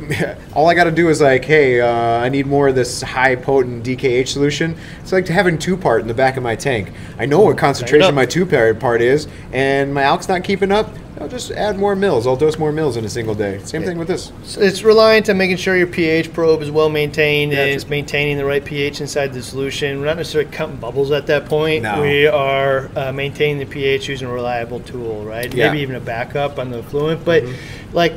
all 0.56 0.68
I 0.68 0.74
got 0.74 0.84
to 0.84 0.90
do 0.90 1.08
is 1.08 1.20
like, 1.20 1.44
hey, 1.44 1.80
uh, 1.80 1.88
I 1.88 2.28
need 2.28 2.46
more 2.46 2.68
of 2.68 2.74
this 2.74 3.02
high 3.02 3.36
potent 3.36 3.84
DKH 3.84 4.28
solution. 4.28 4.76
It's 5.00 5.12
like 5.12 5.28
having 5.28 5.58
two 5.58 5.76
part 5.76 6.02
in 6.02 6.08
the 6.08 6.14
back 6.14 6.36
of 6.36 6.42
my 6.42 6.56
tank. 6.56 6.92
I 7.18 7.26
know 7.26 7.40
what 7.40 7.58
concentration 7.58 8.14
my 8.14 8.26
two 8.26 8.46
part 8.46 8.78
part 8.80 9.02
is, 9.02 9.28
and 9.52 9.92
my 9.94 10.02
alk's 10.02 10.28
not 10.28 10.44
keeping 10.44 10.72
up. 10.72 10.88
I'll 11.20 11.28
just 11.28 11.52
add 11.52 11.78
more 11.78 11.94
mills. 11.94 12.26
I'll 12.26 12.36
dose 12.36 12.58
more 12.58 12.72
mills 12.72 12.96
in 12.96 13.04
a 13.04 13.08
single 13.08 13.34
day. 13.34 13.60
Same 13.62 13.84
thing 13.84 13.96
with 13.96 14.08
this. 14.08 14.32
So 14.42 14.60
it's 14.60 14.82
reliant 14.82 15.28
on 15.28 15.38
making 15.38 15.58
sure 15.58 15.76
your 15.76 15.86
pH 15.86 16.32
probe 16.32 16.62
is 16.62 16.70
well 16.70 16.88
maintained 16.88 17.52
Yeah, 17.52 17.60
and 17.60 17.68
it's- 17.70 17.88
maintaining 17.88 18.38
the 18.38 18.44
right 18.44 18.64
pH 18.64 19.00
inside 19.00 19.32
the 19.32 19.42
solution. 19.42 20.00
We're 20.00 20.06
not 20.06 20.16
necessarily 20.16 20.50
cutting 20.50 20.76
bubbles 20.76 21.12
at 21.12 21.28
that 21.28 21.44
point. 21.46 21.84
No. 21.84 22.00
We 22.00 22.26
are 22.26 22.90
uh, 22.96 23.12
maintaining 23.12 23.58
the 23.58 23.66
pH 23.72 24.08
using 24.08 24.26
a 24.26 24.32
reliable 24.32 24.80
tool, 24.80 25.24
right? 25.24 25.44
Yeah. 25.44 25.66
Mm-hmm. 25.66 25.72
Maybe 25.74 25.82
even 25.82 25.94
a 25.94 26.00
backup 26.00 26.58
on 26.58 26.70
the 26.70 26.82
fluent. 26.82 27.24
But 27.24 27.44
like 27.92 28.14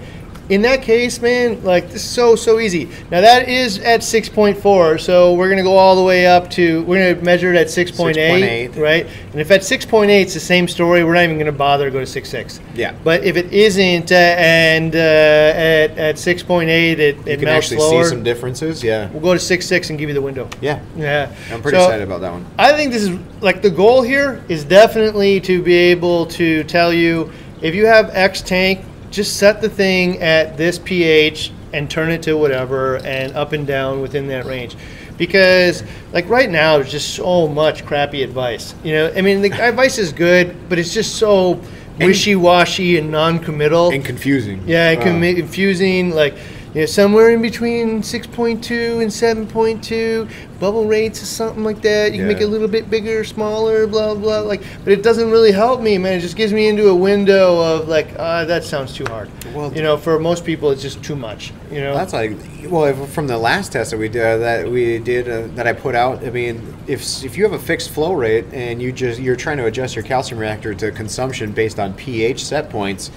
in 0.49 0.61
that 0.61 0.81
case, 0.83 1.21
man, 1.21 1.63
like 1.63 1.85
this 1.89 2.03
is 2.03 2.09
so 2.09 2.35
so 2.35 2.59
easy. 2.59 2.85
Now 3.09 3.21
that 3.21 3.49
is 3.49 3.79
at 3.79 4.01
6.4, 4.01 4.99
so 4.99 5.33
we're 5.33 5.49
gonna 5.49 5.63
go 5.63 5.75
all 5.75 5.95
the 5.95 6.03
way 6.03 6.27
up 6.27 6.49
to 6.51 6.83
we're 6.83 7.13
gonna 7.13 7.23
measure 7.25 7.51
it 7.53 7.57
at 7.57 7.67
6.8, 7.67 8.13
6.8. 8.15 8.77
right? 8.81 9.07
And 9.31 9.41
if 9.41 9.49
at 9.51 9.61
6.8 9.61 10.09
it's 10.21 10.33
the 10.33 10.39
same 10.39 10.67
story, 10.67 11.03
we're 11.03 11.13
not 11.15 11.23
even 11.23 11.37
gonna 11.39 11.51
bother 11.51 11.85
to 11.85 11.91
go 11.91 11.99
to 11.99 12.05
6.6. 12.05 12.59
Yeah. 12.75 12.93
But 13.03 13.23
if 13.23 13.37
it 13.37 13.51
isn't, 13.51 14.11
uh, 14.11 14.15
and 14.15 14.95
uh, 14.95 14.99
at, 14.99 15.97
at 15.97 16.15
6.8 16.15 16.67
it, 16.67 16.99
it 16.99 17.17
You 17.17 17.23
can 17.23 17.45
melts 17.45 17.65
actually 17.67 17.77
slower, 17.77 18.03
see 18.03 18.09
some 18.09 18.23
differences. 18.23 18.83
Yeah. 18.83 19.09
we'll 19.11 19.21
go 19.21 19.33
to 19.33 19.39
6.6 19.39 19.89
and 19.89 19.97
give 19.97 20.09
you 20.09 20.15
the 20.15 20.21
window. 20.21 20.47
Yeah. 20.61 20.79
Yeah. 20.95 21.33
I'm 21.51 21.61
pretty 21.61 21.77
So, 21.77 21.83
excited 21.85 22.03
about 22.03 22.21
that 22.21 22.31
one. 22.31 22.45
I 22.59 22.73
think 22.73 22.91
this 22.91 23.03
is 23.03 23.17
like 23.41 23.61
the 23.61 23.69
goal 23.71 24.01
here 24.03 24.43
is 24.47 24.63
definitely 24.63 25.39
to 25.41 25.61
be 25.63 25.73
able 25.75 26.25
to 26.27 26.63
tell 26.65 26.93
you 26.93 27.31
if 27.61 27.73
you 27.73 27.85
have 27.85 28.09
X 28.13 28.41
tank, 28.41 28.81
just 29.15 29.37
set 29.37 29.61
the 29.61 29.69
thing 29.69 30.21
at 30.21 30.57
this 30.57 30.77
pH 30.77 31.51
and 31.73 31.89
turn 31.89 32.11
it 32.11 32.21
to 32.23 32.35
whatever 32.35 32.97
and 32.97 33.33
up 33.33 33.53
and 33.53 33.65
down 33.65 34.01
within 34.01 34.27
that 34.27 34.45
range. 34.45 34.75
Because 35.17 35.83
like 36.11 36.27
right 36.29 36.49
now 36.49 36.77
there's 36.77 36.91
just 36.91 37.15
so 37.15 37.47
much 37.47 37.85
crappy 37.85 38.21
advice. 38.23 38.75
You 38.83 38.93
know, 38.93 39.13
I 39.15 39.21
mean 39.21 39.41
the 39.41 39.51
advice 39.61 39.97
is 39.97 40.11
good, 40.11 40.69
but 40.69 40.77
it's 40.77 40.93
just 40.93 41.15
so 41.15 41.61
wishy-washy 41.99 42.97
and 42.97 43.09
non-committal. 43.09 43.91
And 43.91 44.03
confusing. 44.03 44.61
Yeah, 44.67 44.91
it 44.91 45.01
can 45.01 45.23
Uh, 45.23 45.35
confusing. 45.37 46.11
Like, 46.11 46.35
you 46.75 46.81
know, 46.81 46.85
somewhere 46.85 47.29
in 47.29 47.41
between 47.41 48.01
6.2 48.01 49.01
and 49.01 49.09
7.2, 49.49 50.29
bubble 50.59 50.85
rates 50.85 51.21
or 51.21 51.25
something 51.25 51.63
like 51.63 51.81
that. 51.83 52.11
You 52.11 52.19
can 52.19 52.27
make 52.27 52.41
it 52.41 52.43
a 52.43 52.47
little 52.47 52.67
bit 52.67 52.89
bigger, 52.89 53.23
smaller, 53.23 53.87
blah 53.87 54.13
blah. 54.13 54.39
Like, 54.39 54.61
but 54.83 54.91
it 54.91 55.01
doesn't 55.01 55.31
really 55.31 55.53
help 55.53 55.79
me, 55.79 55.97
man. 55.97 56.17
It 56.17 56.19
just 56.19 56.35
gives 56.35 56.51
me 56.51 56.67
into 56.67 56.89
a 56.89 56.95
window 56.95 57.61
of 57.61 57.87
like, 57.87 58.09
ah, 58.19 58.43
that 58.43 58.65
sounds 58.65 58.93
too 58.93 59.05
hard. 59.05 59.31
Well, 59.53 59.73
you 59.73 59.81
know, 59.81 59.95
for 59.95 60.19
most 60.19 60.43
people, 60.43 60.69
it's 60.69 60.81
just 60.81 61.01
too 61.01 61.15
much. 61.15 61.53
You 61.71 61.79
know, 61.79 61.95
That's 61.95 62.11
like 62.11 62.33
well, 62.67 62.85
if, 62.85 63.09
from 63.09 63.27
the 63.27 63.37
last 63.37 63.71
test 63.71 63.91
that 63.91 63.97
we 63.97 64.09
did, 64.09 64.39
that 64.39 64.69
we 64.69 64.99
did 64.99 65.29
uh, 65.29 65.47
that 65.55 65.67
I 65.67 65.71
put 65.71 65.95
out. 65.95 66.25
I 66.25 66.29
mean, 66.29 66.75
if 66.87 67.23
if 67.23 67.37
you 67.37 67.45
have 67.45 67.53
a 67.53 67.59
fixed 67.59 67.91
flow 67.91 68.11
rate 68.11 68.45
and 68.51 68.81
you 68.81 68.91
just 68.91 69.21
you're 69.21 69.37
trying 69.37 69.57
to 69.57 69.65
adjust 69.67 69.95
your 69.95 70.03
calcium 70.03 70.41
reactor 70.41 70.73
to 70.73 70.91
consumption 70.91 71.53
based 71.53 71.79
on 71.79 71.93
pH 71.93 72.43
set 72.43 72.69
points, 72.69 73.11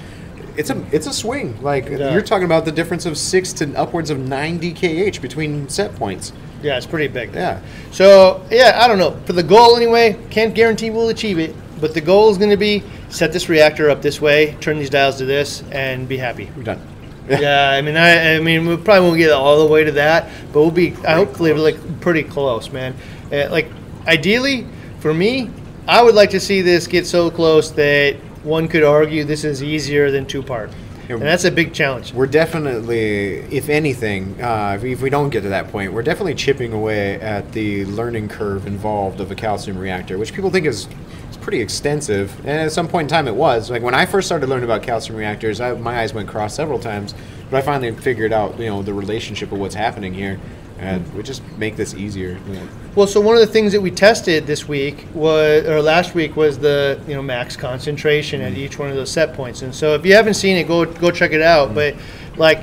it's 0.59 0.71
a 0.71 0.85
it's 0.93 1.07
a 1.07 1.13
swing. 1.13 1.61
Like 1.63 1.89
Yeah. 1.89 2.13
you're 2.13 2.23
talking 2.23 2.45
about 2.45 2.65
the 2.65 2.73
difference 2.73 3.07
of 3.07 3.17
six 3.17 3.53
to 3.55 3.73
upwards 3.75 4.11
of 4.11 4.19
ninety 4.19 4.73
kh 4.73 5.21
between 5.23 5.69
set 5.69 5.95
points. 5.95 6.33
yeah, 6.63 6.77
it's 6.77 6.87
pretty 6.87 7.09
big. 7.09 7.33
Yeah. 7.35 7.61
So 7.93 8.45
yeah, 8.51 8.79
I 8.83 8.89
don't 8.89 8.99
know. 8.99 9.17
For 9.27 9.33
the 9.33 9.43
goal 9.43 9.77
anyway, 9.77 10.17
can't 10.31 10.55
guarantee 10.55 10.91
we'll 10.91 11.09
achieve 11.11 11.39
it, 11.39 11.55
but 11.81 11.95
the 11.95 12.01
goal 12.01 12.31
is 12.31 12.37
going 12.39 12.51
to 12.51 12.57
be 12.57 12.83
set 13.09 13.33
this 13.33 13.49
reactor 13.49 13.89
up 13.91 14.03
this 14.03 14.21
way, 14.21 14.57
turn 14.61 14.79
these 14.79 14.91
dials 14.91 15.17
to 15.19 15.25
this, 15.25 15.63
and 15.71 16.09
be 16.09 16.17
happy. 16.19 16.51
We're 16.57 16.65
done. 16.65 16.81
Yeah, 17.29 17.69
I 17.73 17.83
mean, 17.83 17.95
I, 17.99 18.37
I 18.37 18.41
mean, 18.41 18.67
we 18.67 18.75
probably 18.79 19.07
won't 19.07 19.19
get 19.19 19.31
all 19.33 19.67
the 19.67 19.71
way 19.71 19.85
to 19.85 19.93
that, 19.93 20.31
but 20.51 20.63
we'll 20.63 20.71
be. 20.71 20.95
I 21.07 21.13
hopefully 21.13 21.53
close. 21.53 21.75
like 21.75 22.01
pretty 22.01 22.23
close, 22.23 22.73
man. 22.73 22.95
Uh, 23.31 23.49
like, 23.51 23.69
ideally, 24.07 24.67
for 25.01 25.13
me, 25.13 25.51
I 25.87 26.01
would 26.03 26.15
like 26.15 26.31
to 26.31 26.41
see 26.41 26.63
this 26.63 26.87
get 26.87 27.07
so 27.07 27.31
close 27.31 27.71
that 27.73 28.17
one 28.43 28.69
could 28.69 28.85
argue 28.85 29.25
this 29.25 29.45
is 29.45 29.63
easier 29.63 30.11
than 30.11 30.27
two 30.27 30.43
part, 30.43 30.71
and 31.09 31.23
that's 31.23 31.45
a 31.45 31.51
big 31.51 31.73
challenge. 31.73 32.13
We're 32.13 32.27
definitely, 32.27 33.39
if 33.51 33.69
anything, 33.69 34.41
uh, 34.43 34.75
if, 34.77 34.83
we, 34.83 34.93
if 34.93 35.01
we 35.01 35.11
don't 35.11 35.31
get 35.31 35.43
to 35.43 35.49
that 35.49 35.69
point, 35.69 35.93
we're 35.93 36.03
definitely 36.03 36.35
chipping 36.35 36.73
away 36.73 37.21
at 37.21 37.51
the 37.53 37.85
learning 37.87 38.29
curve 38.29 38.67
involved 38.67 39.21
of 39.21 39.31
a 39.31 39.35
calcium 39.35 39.79
reactor, 39.79 40.19
which 40.19 40.35
people 40.35 40.51
think 40.51 40.67
is, 40.67 40.87
is 41.31 41.37
pretty 41.39 41.61
extensive. 41.61 42.39
And 42.41 42.61
at 42.61 42.73
some 42.73 42.89
point 42.89 43.07
in 43.07 43.09
time, 43.09 43.27
it 43.27 43.35
was. 43.35 43.71
Like 43.71 43.83
when 43.83 43.95
I 43.95 44.05
first 44.05 44.29
started 44.29 44.49
learning 44.49 44.65
about 44.65 44.83
calcium 44.83 45.17
reactors, 45.17 45.61
I, 45.61 45.73
my 45.73 46.01
eyes 46.01 46.13
went 46.13 46.29
cross 46.29 46.55
several 46.55 46.79
times, 46.79 47.15
but 47.51 47.57
I 47.57 47.63
finally 47.63 47.93
figured 47.93 48.33
out, 48.33 48.59
you 48.59 48.67
know, 48.67 48.83
the 48.83 48.93
relationship 48.93 49.51
of 49.51 49.59
what's 49.59 49.75
happening 49.75 50.13
here, 50.13 50.39
and 50.79 51.15
we 51.15 51.23
just 51.23 51.43
make 51.57 51.77
this 51.77 51.95
easier. 51.95 52.39
you 52.47 52.55
know. 52.55 52.69
Well, 52.95 53.07
so 53.07 53.21
one 53.21 53.35
of 53.35 53.41
the 53.41 53.47
things 53.47 53.73
that 53.73 53.81
we 53.81 53.91
tested 53.91 54.47
this 54.47 54.67
week 54.69 55.07
was, 55.15 55.65
or 55.67 55.83
last 55.83 56.15
week, 56.15 56.37
was 56.37 56.59
the 56.59 57.01
you 57.07 57.15
know 57.15 57.23
max 57.23 57.57
concentration 57.57 58.41
at 58.41 58.53
mm-hmm. 58.53 58.61
each 58.61 58.79
one 58.79 58.91
of 58.91 58.97
those 58.97 59.11
set 59.11 59.35
points. 59.35 59.63
And 59.63 59.75
so 59.75 59.95
if 59.95 60.05
you 60.05 60.15
haven't 60.15 60.35
seen 60.35 60.57
it, 60.57 60.69
go 60.69 60.85
go 60.85 61.11
check 61.11 61.33
it 61.33 61.43
out. 61.43 61.69
Mm-hmm. 61.69 61.75
But 61.75 62.39
like 62.39 62.61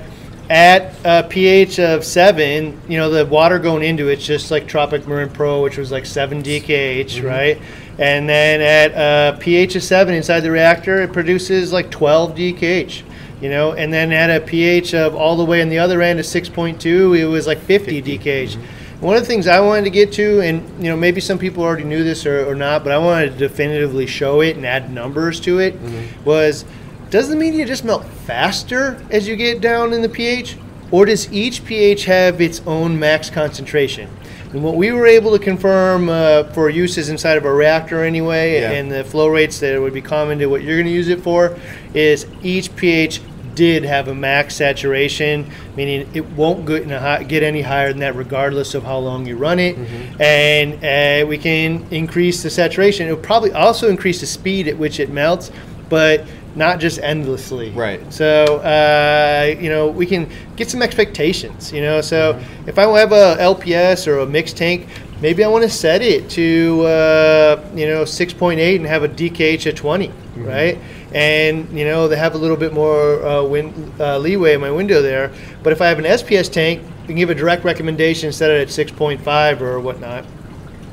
at 0.50 0.94
a 1.04 1.28
pH 1.28 1.80
of 1.80 2.06
seven, 2.06 2.80
you 2.88 2.98
know 2.98 3.10
the 3.10 3.26
water 3.26 3.60
going 3.60 3.84
into 3.84 4.10
it's 4.10 4.26
just 4.26 4.52
like 4.52 4.68
Tropic 4.68 5.08
Marin 5.08 5.30
Pro, 5.30 5.62
which 5.62 5.78
was 5.78 5.92
like 5.92 6.06
seven 6.06 6.42
DKH, 6.42 7.06
mm-hmm. 7.06 7.26
right? 7.26 7.62
And 7.98 8.28
then 8.28 8.62
at 8.62 9.36
a 9.36 9.38
pH 9.40 9.76
of 9.76 9.84
seven 9.84 10.14
inside 10.14 10.42
the 10.42 10.52
reactor, 10.52 11.02
it 11.02 11.14
produces 11.14 11.72
like 11.72 11.90
12 11.92 12.36
DKH. 12.36 13.04
You 13.42 13.50
know, 13.50 13.74
and 13.74 13.92
then 13.92 14.12
at 14.12 14.30
a 14.30 14.46
pH 14.46 14.94
of 14.94 15.14
all 15.14 15.36
the 15.36 15.44
way 15.44 15.62
on 15.62 15.70
the 15.70 15.80
other 15.80 16.02
end 16.02 16.20
of 16.20 16.26
6.2, 16.26 17.20
it 17.20 17.26
was 17.26 17.48
like 17.48 17.60
50 17.60 18.02
DKH. 18.02 18.58
One 19.02 19.18
of 19.18 19.22
the 19.22 19.28
things 19.28 19.46
I 19.46 19.60
wanted 19.60 19.84
to 19.84 19.90
get 19.90 20.14
to, 20.14 20.40
and 20.40 20.68
you 20.82 20.90
know, 20.90 20.96
maybe 20.96 21.20
some 21.20 21.38
people 21.38 21.64
already 21.64 21.84
knew 21.84 22.04
this 22.04 22.26
or, 22.26 22.50
or 22.50 22.56
not, 22.56 22.84
but 22.84 22.94
I 22.94 22.98
wanted 22.98 23.34
to 23.34 23.38
definitively 23.38 24.08
show 24.08 24.42
it 24.42 24.56
and 24.56 24.66
add 24.66 24.90
numbers 24.90 25.40
to 25.42 25.60
it, 25.60 25.76
mm-hmm. 25.76 26.24
was 26.24 26.64
does 27.10 27.30
the 27.30 27.36
media 27.36 27.66
just 27.66 27.86
melt 27.86 28.04
faster 28.04 29.00
as 29.12 29.28
you 29.28 29.36
get 29.36 29.62
down 29.62 29.94
in 29.94 30.02
the 30.02 30.10
pH, 30.10 30.58
or 30.92 31.06
does 31.06 31.32
each 31.32 31.66
pH 31.66 32.06
have 32.06 32.42
its 32.42 32.62
own 32.66 32.98
max 32.98 33.30
concentration? 33.30 34.10
And 34.56 34.64
what 34.64 34.76
we 34.78 34.94
were 34.94 35.06
able 35.06 35.38
to 35.38 35.44
confirm 35.44 36.08
uh, 36.08 36.46
for 36.54 36.70
uses 36.70 37.10
inside 37.10 37.36
of 37.36 37.44
a 37.44 37.54
reactor 37.54 38.06
anyway, 38.06 38.62
Yeah. 38.62 38.72
and 38.72 38.90
the 38.90 39.04
flow 39.04 39.28
rates 39.28 39.60
that 39.60 39.82
would 39.82 39.94
be 39.94 40.00
common 40.02 40.40
to 40.40 40.46
what 40.46 40.64
you're 40.64 40.78
going 40.78 40.86
to 40.86 40.94
use 40.94 41.10
it 41.10 41.20
for, 41.20 41.58
is 41.94 42.26
each 42.42 42.74
pH 42.78 43.20
did 43.56 43.84
have 43.84 44.08
a 44.08 44.16
max 44.16 44.56
saturation, 44.56 45.46
meaning 45.76 46.10
it 46.14 46.26
won't 46.38 46.66
get, 46.66 46.84
in 46.84 46.92
a 46.94 47.00
high, 47.02 47.24
get 47.24 47.44
any 47.44 47.64
higher 47.64 47.90
than 47.90 48.00
that, 48.00 48.16
regardless 48.16 48.74
of 48.76 48.84
how 48.84 48.98
long 48.98 49.26
you 49.26 49.36
run 49.36 49.60
it. 49.60 49.78
And 50.22 50.76
uh, 50.76 51.28
we 51.28 51.38
can 51.38 51.86
increase 51.92 52.42
the 52.42 52.50
saturation. 52.50 53.10
It 53.10 53.12
will 53.12 53.18
probably 53.22 53.52
also 53.52 53.90
increase 53.90 54.22
the 54.22 54.26
speed 54.26 54.70
at 54.70 54.78
which 54.78 55.02
it 55.02 55.10
melts, 55.10 55.52
but 55.90 56.26
not 56.56 56.80
just 56.80 57.00
endlessly. 57.00 57.72
Right. 57.72 58.02
So 58.14 58.58
uh, 58.60 59.56
you 59.60 59.70
know 59.70 59.88
we 59.88 60.06
can 60.06 60.30
get 60.56 60.70
some 60.70 60.82
expectations. 60.82 61.72
You 61.72 61.82
know, 61.82 62.02
so 62.02 62.40
if 62.66 62.80
I 62.80 62.84
have 63.00 63.12
a 63.12 63.38
LPS 63.40 64.08
or 64.08 64.20
a 64.20 64.26
mixed 64.26 64.58
tank, 64.58 64.88
maybe 65.22 65.44
I 65.44 65.48
want 65.48 65.64
to 65.64 65.70
set 65.70 66.02
it 66.02 66.30
to 66.32 66.84
uh, 66.86 67.70
you 67.76 67.88
know 67.88 68.04
6.8 68.04 68.76
and 68.76 68.86
have 68.86 69.04
a 69.04 69.10
DKH 69.10 69.68
at 69.68 69.76
20, 69.76 70.12
right? 70.38 70.78
And 71.14 71.78
you 71.78 71.86
know 71.86 72.08
they 72.08 72.18
have 72.18 72.36
a 72.36 72.38
little 72.38 72.58
bit 72.58 72.74
more 72.74 73.26
uh, 73.26 73.44
win, 73.44 73.94
uh, 74.00 74.18
leeway 74.18 74.54
in 74.54 74.62
my 74.62 74.72
window 74.72 75.02
there. 75.02 75.32
But 75.64 75.74
if 75.74 75.82
I 75.82 75.88
have 75.88 76.00
an 76.00 76.06
SPS 76.06 76.52
tank, 76.52 76.82
we 77.02 77.08
can 77.08 77.16
give 77.18 77.30
a 77.30 77.36
direct 77.36 77.64
recommendation, 77.64 78.32
set 78.32 78.50
it 78.50 78.62
at 78.62 78.68
6.5 78.68 79.62
or 79.62 79.80
whatnot 79.80 80.26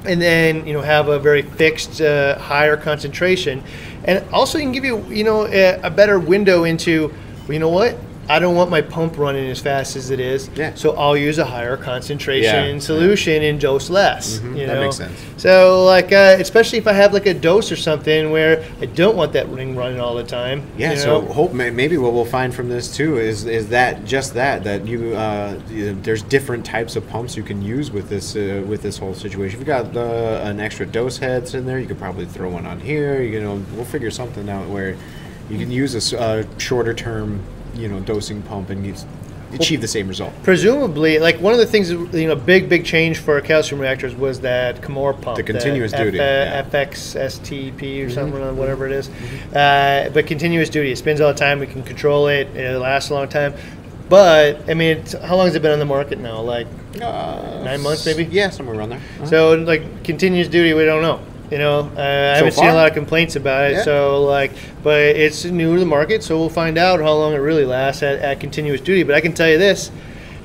and 0.04 0.20
then 0.20 0.66
you 0.66 0.72
know 0.72 0.82
have 0.82 1.08
a 1.08 1.18
very 1.18 1.42
fixed 1.42 2.00
uh, 2.00 2.38
higher 2.38 2.76
concentration. 2.76 3.62
And 4.04 4.24
also 4.32 4.58
you 4.58 4.64
can 4.64 4.72
give 4.72 4.84
you 4.84 5.04
you 5.10 5.24
know 5.24 5.46
a, 5.46 5.80
a 5.82 5.90
better 5.90 6.18
window 6.18 6.64
into 6.64 7.08
well, 7.44 7.52
you 7.52 7.58
know 7.58 7.68
what 7.68 7.96
I 8.28 8.38
don't 8.38 8.54
want 8.54 8.70
my 8.70 8.80
pump 8.80 9.18
running 9.18 9.50
as 9.50 9.58
fast 9.58 9.96
as 9.96 10.10
it 10.10 10.20
is, 10.20 10.48
Yeah. 10.54 10.72
so 10.74 10.92
I'll 10.96 11.16
use 11.16 11.38
a 11.38 11.44
higher 11.44 11.76
concentration 11.76 12.44
Yeah, 12.54 12.72
yeah. 12.72 12.78
solution 12.78 13.42
and 13.42 13.60
dose 13.60 13.90
less. 13.90 14.38
Mhm, 14.38 14.60
you 14.60 14.66
that 14.66 14.78
makes 14.80 14.96
sense. 14.96 15.12
So, 15.36 15.84
like, 15.84 16.12
uh, 16.12 16.36
especially 16.38 16.78
if 16.78 16.86
I 16.86 16.92
have 16.92 17.12
like 17.12 17.26
a 17.26 17.34
DOS 17.34 17.72
or 17.72 17.76
something 17.76 18.30
where 18.30 18.62
I 18.80 18.86
don't 18.86 19.16
want 19.16 19.32
that 19.32 19.48
ring 19.48 19.74
running 19.74 19.98
all 20.00 20.14
the 20.14 20.22
time. 20.22 20.62
Yeah, 20.78 20.92
you 20.92 20.98
so 20.98 21.20
hope 21.22 21.52
maybe 21.52 21.96
what 21.98 22.12
we'll 22.12 22.24
find 22.24 22.54
from 22.54 22.68
this 22.68 22.94
too 22.94 23.18
is 23.18 23.44
is 23.46 23.68
that 23.68 24.04
just 24.04 24.34
that 24.34 24.62
that 24.64 24.86
you 24.86 25.14
uh, 25.16 25.54
there's 25.68 26.22
different 26.22 26.64
types 26.64 26.94
of 26.94 27.08
pumps 27.08 27.36
you 27.36 27.42
can 27.42 27.60
use 27.60 27.90
with 27.90 28.08
this 28.08 28.36
uh, 28.36 28.62
with 28.66 28.82
this 28.82 28.98
whole 28.98 29.14
situation. 29.14 29.60
If 29.60 29.66
you 29.66 29.72
got 29.72 29.96
uh, 29.96 30.40
an 30.44 30.60
extra 30.60 30.86
dose 30.86 31.18
heads 31.18 31.54
in 31.54 31.66
there, 31.66 31.78
you 31.80 31.86
could 31.86 31.98
probably 31.98 32.26
throw 32.26 32.50
one 32.50 32.66
on 32.66 32.78
here. 32.80 33.20
You 33.20 33.40
know, 33.40 33.60
we'll 33.74 33.84
figure 33.84 34.10
something 34.12 34.48
out 34.48 34.68
where 34.68 34.94
you 35.50 35.58
can 35.58 35.72
use 35.72 36.12
a 36.14 36.46
shorter 36.58 36.94
term 36.94 37.40
you 37.74 37.88
know 37.88 38.00
dosing 38.00 38.42
pump 38.42 38.70
and 38.70 38.84
you 38.86 38.94
achieve 39.54 39.82
the 39.82 39.88
same 39.88 40.08
result. 40.08 40.32
presumably, 40.44 41.18
like 41.18 41.38
one 41.38 41.52
of 41.52 41.58
the 41.58 41.66
things, 41.66 41.90
you 41.90 42.26
know, 42.26 42.34
big 42.34 42.68
big 42.70 42.84
change 42.86 43.18
for 43.18 43.38
calcium 43.42 43.78
reactors 43.80 44.14
was 44.14 44.40
that 44.40 44.80
Kamoer 44.80 45.20
pump, 45.20 45.36
The 45.36 45.42
continuous 45.42 45.92
F- 45.92 46.00
duty, 46.04 46.16
yeah. 46.16 46.62
FXSTP 46.70 48.06
or 48.06 48.10
something, 48.10 48.40
or 48.40 48.54
whatever 48.54 48.86
it 48.86 48.92
is. 48.92 49.08
Uh, 49.54 50.10
but 50.14 50.26
continuous 50.26 50.70
duty, 50.70 50.92
it 50.92 50.96
spins 50.96 51.20
all 51.20 51.32
the 51.32 51.38
time. 51.38 51.58
We 51.60 51.66
can 51.66 51.82
control 51.82 52.28
it. 52.28 52.46
It 52.56 52.78
lasts 52.78 53.10
a 53.10 53.14
long 53.14 53.28
time. 53.28 53.52
But 54.08 54.68
I 54.70 54.74
mean, 54.74 54.98
it's, 54.98 55.12
how 55.12 55.36
long 55.36 55.46
has 55.46 55.54
it 55.54 55.62
been 55.62 55.72
on 55.72 55.78
the 55.78 55.84
market 55.84 56.18
now? 56.18 56.40
Like 56.40 56.66
Uh, 57.00 57.62
Nine 57.64 57.80
months, 57.82 58.04
maybe? 58.06 58.24
Yeah, 58.24 58.50
somewhere 58.50 58.76
around 58.78 58.90
there. 58.90 58.98
Uh-huh. 59.18 59.26
So 59.26 59.54
like 59.54 60.04
continuous 60.04 60.48
duty, 60.48 60.72
we 60.74 60.84
don't 60.84 61.02
know. 61.02 61.20
You 61.52 61.58
know, 61.58 61.80
uh, 61.80 62.00
I 62.00 62.36
haven't 62.38 62.52
seen 62.52 62.70
a 62.70 62.74
lot 62.74 62.88
of 62.88 62.94
complaints 62.94 63.36
about 63.36 63.70
it. 63.70 63.74
Yeah. 63.74 63.82
So 63.82 64.24
like, 64.24 64.52
but 64.82 65.00
it's 65.00 65.44
new 65.44 65.74
to 65.74 65.80
the 65.80 65.84
market, 65.84 66.22
so 66.22 66.38
we'll 66.38 66.48
find 66.48 66.78
out 66.78 66.98
how 67.00 67.12
long 67.12 67.34
it 67.34 67.40
really 67.40 67.66
lasts 67.66 68.02
at, 68.02 68.20
at 68.20 68.40
continuous 68.40 68.80
duty. 68.80 69.02
But 69.02 69.16
I 69.16 69.20
can 69.20 69.34
tell 69.34 69.50
you 69.50 69.58
this: 69.58 69.90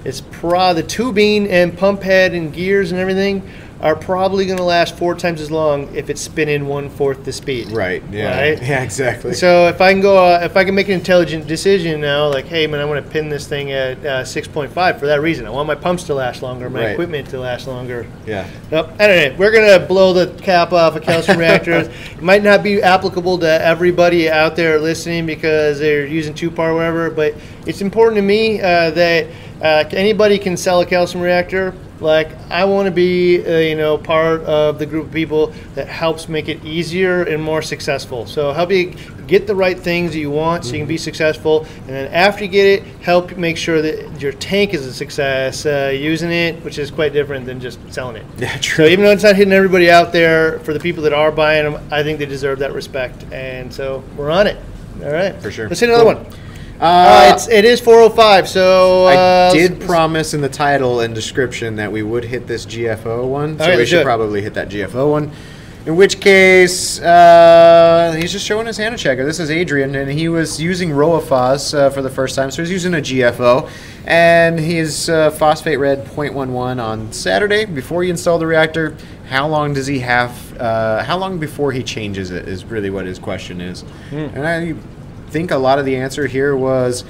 it's 0.04 0.20
pro 0.20 0.74
the 0.74 0.84
tubing 0.84 1.48
and 1.50 1.78
pump 1.78 2.02
head 2.02 2.34
and 2.34 2.52
gears 2.52 2.92
and 2.92 3.00
everything 3.00 3.50
are 3.80 3.96
probably 3.96 4.46
going 4.46 4.58
to 4.58 4.64
last 4.64 4.98
four 4.98 5.14
times 5.14 5.40
as 5.40 5.52
long 5.52 5.94
if 5.96 6.10
it's 6.10 6.20
spinning 6.22 6.66
one 6.68 6.90
fourth 6.90 7.24
the 7.24 7.32
speed. 7.32 7.70
right. 7.72 8.02
Yeah. 8.12 8.40
Right? 8.40 8.62
Yeah. 8.68 8.82
Exactly. 8.82 9.34
So 9.34 9.68
if 9.68 9.80
I 9.82 9.92
can 9.94 10.02
go, 10.02 10.18
uh, 10.18 10.40
if 10.42 10.58
I 10.58 10.64
can 10.64 10.74
make 10.74 10.88
an 10.88 10.96
intelligent 10.96 11.46
decision 11.48 12.02
now, 12.02 12.28
like, 12.28 12.46
hey 12.46 12.66
man, 12.66 12.80
I 12.82 12.86
want 12.86 13.06
to 13.06 13.12
pin 13.12 13.30
this 13.30 13.46
thing 13.48 13.72
at 13.72 14.00
uh, 14.06 14.24
6.5 14.24 15.00
for 15.00 15.06
that 15.06 15.22
reason. 15.22 15.46
I 15.46 15.52
want 15.52 15.68
my 15.68 15.76
pumps 15.76 16.04
to 16.06 16.16
last 16.16 16.42
longer, 16.42 16.70
my 16.70 16.80
Right. 16.82 16.90
equipment 16.92 17.30
to 17.30 17.40
last 17.40 17.68
longer. 17.68 18.08
yeah. 18.26 18.48
Nope. 18.72 18.90
Anyway, 19.00 19.36
we're 19.38 19.52
gonna 19.52 19.86
blow 19.86 20.12
the 20.14 20.28
cap 20.42 20.74
off 20.74 20.96
of 20.96 21.04
calcium 21.04 21.38
reactors. 21.46 21.88
It 21.88 22.22
might 22.22 22.44
not 22.44 22.64
be 22.64 22.82
applicable 22.82 23.38
to 23.40 23.64
everybody 23.64 24.30
out 24.30 24.56
there 24.56 24.80
listening 24.80 25.26
because 25.28 25.78
they're 25.80 26.08
using 26.08 26.34
two 26.34 26.50
par 26.50 26.72
or 26.72 26.76
whatever, 26.76 27.10
but 27.12 27.36
it's 27.68 27.82
important 27.82 28.16
to 28.16 28.22
me 28.24 28.60
uh, 28.60 28.90
that 28.92 29.28
uh, 29.62 29.84
anybody 29.92 30.38
can 30.40 30.58
sell 30.58 30.82
a 30.82 30.86
calcium 30.86 31.24
reactor. 31.24 31.74
Like 32.00 32.30
I 32.50 32.66
want 32.66 32.86
to 32.86 32.92
be, 32.92 33.44
uh, 33.46 33.58
you 33.58 33.76
know, 33.76 33.98
part 33.98 34.42
of 34.42 34.78
the 34.80 34.86
group 34.86 35.08
of 35.08 35.14
people 35.14 35.48
that 35.76 35.88
helps 35.88 36.30
make 36.30 36.48
it 36.48 36.64
easier 36.64 37.24
and 37.24 37.42
more 37.42 37.62
successful. 37.62 38.26
So 38.28 38.54
help 38.54 38.72
you 38.72 38.94
get 39.26 39.48
the 39.48 39.56
right 39.56 39.78
things 39.78 40.14
that 40.14 40.20
you 40.20 40.30
want, 40.32 40.64
so 40.64 40.74
you 40.74 40.80
can 40.80 40.88
be 40.88 40.98
successful, 40.98 41.66
and 41.82 41.90
then 41.90 42.14
after 42.14 42.46
you 42.46 42.50
get 42.50 42.66
it, 42.66 42.84
help 43.02 43.36
make 43.36 43.58
sure 43.58 43.82
that 43.82 44.22
your 44.22 44.32
tank 44.34 44.74
is 44.74 44.86
a 44.86 44.94
success 44.94 45.66
uh, 45.66 45.92
using 45.94 46.32
it, 46.32 46.64
which 46.64 46.78
is 46.78 46.90
quite 46.92 47.12
different 47.12 47.46
than 47.46 47.60
just 47.60 47.78
selling 47.94 48.16
it. 48.16 48.26
Yeah. 48.38 48.56
true. 48.60 48.86
So 48.86 48.90
even 48.90 49.04
though 49.04 49.12
it's 49.12 49.24
not 49.24 49.36
hitting 49.36 49.52
everybody 49.52 49.90
out 49.92 50.14
there, 50.14 50.60
for 50.60 50.74
the 50.74 50.80
people 50.80 51.04
that 51.04 51.12
are 51.14 51.32
buying 51.32 51.70
them, 51.70 51.84
I 51.92 52.04
think 52.04 52.20
they 52.20 52.26
deserve 52.26 52.60
that 52.60 52.72
respect, 52.74 53.26
and 53.34 53.74
so 53.74 54.02
we're 54.16 54.32
on 54.32 54.48
it. 54.48 54.58
All 55.04 55.12
right, 55.12 55.36
For 55.42 55.52
sure. 55.52 55.68
Let's 55.68 55.82
hit 55.82 55.90
another 55.90 56.06
Cool. 56.14 56.24
one. 56.24 56.34
Uh, 56.80 56.84
Uh, 56.84 57.34
it's 57.34 57.48
it 57.48 57.66
is 57.66 57.80
405. 57.80 58.48
So 58.48 59.08
uh, 59.08 59.50
I 59.52 59.56
did 59.56 59.82
promise 59.82 60.34
in 60.34 60.42
the 60.42 60.50
title 60.50 61.00
and 61.00 61.14
description 61.16 61.76
that 61.78 61.92
we 61.92 62.04
would 62.04 62.24
hit 62.24 62.48
this 62.48 62.66
GFO 62.66 63.28
one, 63.28 63.58
so 63.58 63.76
we 63.78 63.86
should 63.86 64.04
probably 64.04 64.42
hit 64.42 64.54
that 64.54 64.70
GFO 64.70 65.12
one. 65.12 65.32
In 65.88 65.96
which 65.96 66.20
case, 66.20 67.00
uh, 67.00 68.14
he's 68.20 68.34
just 68.34 68.46
showing 68.46 68.68
his 68.68 68.76
Hanna 68.76 68.98
checker. 68.98 69.24
This 69.24 69.40
is 69.40 69.50
Adrian, 69.50 69.96
and 69.96 70.12
he 70.12 70.28
was 70.28 70.62
using 70.62 70.90
Rowaphos 70.90 71.74
uh, 71.74 71.90
for 71.92 72.02
the 72.02 72.10
first 72.10 72.36
time, 72.36 72.52
so 72.52 72.62
he's 72.62 72.72
using 72.72 72.94
a 72.94 72.98
GFO. 72.98 73.70
And 74.06 74.60
his 74.60 75.10
uh, 75.10 75.32
phosphate 75.32 75.80
read 75.80 76.04
0.11 76.06 76.84
on 76.84 77.14
Saturday 77.14 77.64
before 77.64 78.04
he 78.04 78.10
installed 78.10 78.42
the 78.42 78.48
reactor. 78.48 78.98
How 79.30 79.48
long 79.48 79.74
does 79.74 79.88
he 79.88 80.00
have? 80.00 80.58
Uh, 80.58 81.04
how 81.06 81.18
long 81.18 81.40
before 81.40 81.72
he 81.72 81.84
changes 81.84 82.32
it 82.32 82.50
is 82.50 82.66
really 82.66 82.90
what 82.90 83.06
his 83.06 83.18
question 83.18 83.62
is. 83.62 83.82
Hmm. 84.10 84.16
And 84.36 84.46
I 84.46 84.76
think 85.30 85.52
a 85.52 85.58
lot 85.58 85.80
of 85.80 85.86
the 85.86 85.96
answer 85.96 86.28
here 86.28 86.56
was 86.56 87.04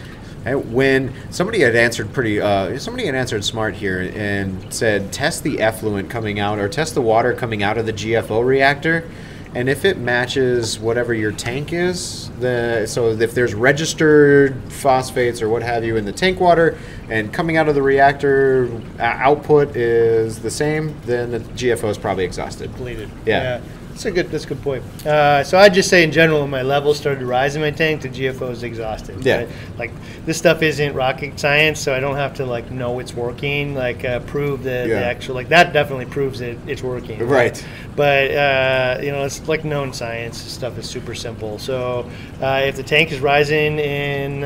uh, 0.45 0.53
when 0.53 1.13
somebody 1.31 1.59
had 1.59 1.75
answered 1.75 2.11
pretty 2.13 2.39
uh, 2.39 2.77
somebody 2.77 3.05
had 3.05 3.15
answered 3.15 3.43
smart 3.43 3.75
here 3.75 4.11
and 4.15 4.73
said 4.73 5.11
test 5.11 5.43
the 5.43 5.59
effluent 5.59 6.09
coming 6.09 6.39
out 6.39 6.59
or 6.59 6.69
test 6.69 6.93
the 6.95 7.01
water 7.01 7.33
coming 7.33 7.63
out 7.63 7.77
of 7.77 7.85
the 7.85 7.93
gfo 7.93 8.45
reactor 8.45 9.09
and 9.55 9.69
if 9.69 9.85
it 9.85 9.97
matches 9.97 10.77
whatever 10.79 11.13
your 11.13 11.31
tank 11.31 11.73
is 11.73 12.29
the 12.39 12.85
so 12.85 13.11
if 13.11 13.33
there's 13.33 13.53
registered 13.53 14.55
phosphates 14.71 15.41
or 15.41 15.49
what 15.49 15.63
have 15.63 15.83
you 15.83 15.97
in 15.97 16.05
the 16.05 16.11
tank 16.11 16.39
water 16.39 16.77
and 17.09 17.33
coming 17.33 17.57
out 17.57 17.67
of 17.67 17.75
the 17.75 17.81
reactor 17.81 18.69
uh, 18.99 19.03
output 19.03 19.75
is 19.75 20.39
the 20.39 20.51
same 20.51 20.95
then 21.05 21.31
the 21.31 21.39
gfo 21.39 21.89
is 21.89 21.97
probably 21.97 22.23
exhausted 22.23 22.73
deleted. 22.77 23.09
Yeah. 23.25 23.61
That's 23.97 24.05
a 24.05 24.11
good. 24.11 24.29
That's 24.29 24.45
a 24.45 24.49
good 24.49 24.61
point. 24.61 24.83
Uh, 25.07 25.43
so 25.43 25.57
I'd 25.57 25.73
just 25.73 25.89
say 25.89 26.03
in 26.03 26.11
general, 26.11 26.41
when 26.41 26.51
my 26.51 26.61
levels 26.61 26.99
started 26.99 27.21
to 27.21 27.25
rise 27.25 27.55
in 27.55 27.63
my 27.63 27.71
tank, 27.71 28.03
the 28.03 28.09
GFO 28.09 28.51
is 28.51 28.61
exhausted. 28.61 29.25
Yeah. 29.25 29.37
right? 29.37 29.49
Like 29.79 29.91
this 30.23 30.37
stuff 30.37 30.61
isn't 30.61 30.93
rocket 30.93 31.39
science, 31.39 31.79
so 31.79 31.95
I 31.95 31.99
don't 31.99 32.15
have 32.15 32.35
to 32.35 32.45
like 32.45 32.69
know 32.69 32.99
it's 32.99 33.15
working. 33.15 33.73
Like 33.73 34.05
uh, 34.05 34.19
prove 34.19 34.61
the, 34.61 34.85
the 34.87 35.03
actual. 35.03 35.33
Like 35.33 35.49
that 35.49 35.73
definitely 35.73 36.05
proves 36.05 36.41
it 36.41 36.59
it's 36.67 36.83
working. 36.83 37.27
Right. 37.27 37.65
But 37.95 38.29
uh, 38.29 38.99
you 39.01 39.11
know, 39.11 39.25
it's 39.25 39.47
like 39.47 39.65
known 39.65 39.91
science. 39.93 40.43
This 40.43 40.53
stuff 40.53 40.77
is 40.77 40.87
super 40.87 41.15
simple. 41.15 41.57
So 41.57 42.07
uh, 42.39 42.61
if 42.65 42.75
the 42.75 42.83
tank 42.83 43.11
is 43.11 43.19
rising 43.19 43.79
in 43.79 44.43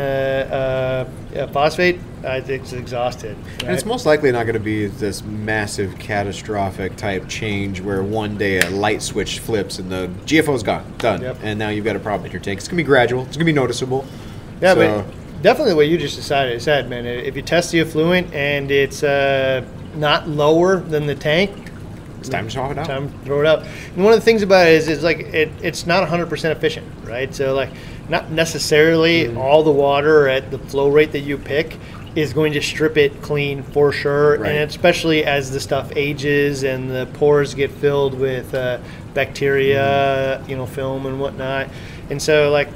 uh, 1.36 1.48
phosphate, 1.48 2.00
I 2.24 2.42
think 2.42 2.64
it's 2.64 2.74
exhausted. 2.74 3.36
And 3.62 3.70
it's 3.72 3.86
most 3.86 4.06
likely 4.06 4.32
not 4.32 4.44
going 4.44 4.54
to 4.54 4.60
be 4.60 4.88
this 4.88 5.24
massive, 5.24 5.98
catastrophic 6.00 6.96
type 6.96 7.28
change 7.28 7.82
where 7.82 8.04
one 8.04 8.38
day 8.38 8.60
a 8.60 8.70
light 8.70 9.02
switch 9.02 9.40
flips 9.40 9.80
and 9.80 9.92
the 9.92 10.08
GFO's 10.26 10.64
gone, 10.64 10.92
done, 10.98 11.22
Yep. 11.22 11.38
and 11.44 11.58
now 11.60 11.70
you've 11.70 11.86
got 11.86 11.96
a 11.96 12.00
problem 12.00 12.24
with 12.24 12.34
your 12.34 12.42
tank. 12.42 12.60
It's 12.60 12.68
going 12.68 12.78
to 12.78 12.84
be 12.84 12.88
gradual. 12.88 13.22
It's 13.24 13.38
going 13.38 13.46
to 13.46 13.52
be 13.52 13.54
noticeable. 13.54 14.06
Yeah, 14.62 14.74
So- 14.74 15.06
but 15.06 15.42
definitely 15.44 15.74
what 15.74 15.88
you 15.88 15.98
just 15.98 16.16
decided 16.16 16.62
said, 16.62 16.90
man. 16.90 17.06
If 17.06 17.36
you 17.36 17.42
test 17.42 17.72
the 17.72 17.80
effluent 17.80 18.34
and 18.34 18.70
it's 18.70 19.04
uh, 19.04 19.64
not 19.96 20.28
lower 20.30 20.78
than 20.78 21.08
the 21.08 21.16
tank, 21.16 21.52
it's 22.20 22.30
time 22.30 22.46
to 22.46 22.52
swap 22.52 22.70
it 22.70 22.78
out. 22.78 22.86
time 22.86 23.10
to 23.12 23.18
throw 23.26 23.40
it 23.42 23.48
out. 23.48 23.64
And 23.96 24.04
one 24.04 24.14
of 24.14 24.20
the 24.20 24.24
things 24.24 24.44
about 24.44 24.68
it 24.68 24.74
is, 24.74 24.88
is 24.88 25.02
like 25.02 25.22
it, 25.34 25.50
it's 25.64 25.88
not 25.88 26.08
100% 26.08 26.52
efficient, 26.52 26.86
right? 27.04 27.34
So 27.34 27.56
like 27.56 27.72
not 28.12 28.30
necessarily 28.32 29.24
Mm-hmm. 29.26 29.38
all 29.38 29.64
the 29.64 29.72
water 29.72 30.28
at 30.28 30.52
the 30.52 30.60
flow 30.60 30.90
rate 30.90 31.12
that 31.14 31.22
you 31.22 31.38
pick 31.38 31.78
is 32.14 32.34
going 32.34 32.52
to 32.54 32.62
strip 32.62 32.98
it 32.98 33.22
clean 33.22 33.64
for 33.64 33.92
sure, 33.94 34.38
Right. 34.38 34.52
and 34.52 34.70
especially 34.70 35.24
as 35.24 35.50
the 35.50 35.60
stuff 35.62 35.92
ages 35.96 36.64
and 36.64 36.90
the 36.92 37.06
pores 37.14 37.54
get 37.56 37.72
filled 37.72 38.14
with 38.20 38.54
uh, 38.54 38.80
bacteria, 39.14 40.40
Mm-hmm. 40.42 40.50
you 40.50 40.58
know, 40.58 40.66
film 40.66 41.06
and 41.06 41.20
whatnot. 41.20 41.70
And 42.10 42.22
so 42.22 42.52
like 42.52 42.68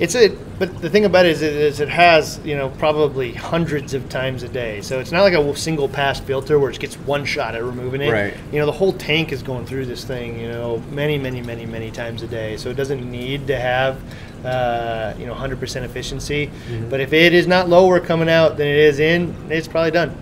it's 0.00 0.14
a 0.16 0.28
but 0.58 0.80
the 0.80 0.90
thing 0.90 1.04
about 1.04 1.24
it 1.24 1.30
is, 1.32 1.42
it 1.42 1.52
is 1.52 1.80
it 1.80 1.88
has 1.88 2.40
you 2.44 2.56
know 2.56 2.68
probably 2.68 3.32
hundreds 3.32 3.94
of 3.94 4.08
times 4.08 4.42
a 4.42 4.48
day 4.48 4.80
so 4.80 4.98
it's 4.98 5.12
not 5.12 5.22
like 5.22 5.34
a 5.34 5.56
single 5.56 5.88
pass 5.88 6.18
filter 6.18 6.58
where 6.58 6.68
it 6.68 6.78
gets 6.80 6.96
one 6.98 7.24
shot 7.24 7.54
at 7.54 7.62
removing 7.62 8.00
it 8.00 8.10
Right. 8.12 8.34
you 8.52 8.58
know 8.58 8.66
the 8.66 8.72
whole 8.72 8.92
tank 8.92 9.30
is 9.32 9.40
going 9.40 9.66
through 9.66 9.86
this 9.86 10.02
thing 10.04 10.38
you 10.40 10.48
know 10.48 10.78
many 10.90 11.16
many 11.16 11.42
many 11.42 11.64
many 11.64 11.92
times 11.92 12.22
a 12.22 12.26
day 12.26 12.56
so 12.56 12.70
it 12.70 12.74
doesn't 12.76 13.08
need 13.08 13.46
to 13.46 13.56
have 13.56 14.00
uh, 14.44 15.14
you 15.18 15.26
know 15.26 15.34
100% 15.34 15.82
efficiency. 15.82 16.50
But 16.90 17.00
if 17.00 17.12
it 17.12 17.32
is 17.32 17.46
not 17.46 17.68
lower 17.68 18.00
coming 18.00 18.28
out 18.28 18.56
than 18.56 18.66
it 18.66 18.76
is 18.76 18.98
in 19.00 19.34
it's 19.50 19.68
probably 19.68 19.90
done. 19.90 20.16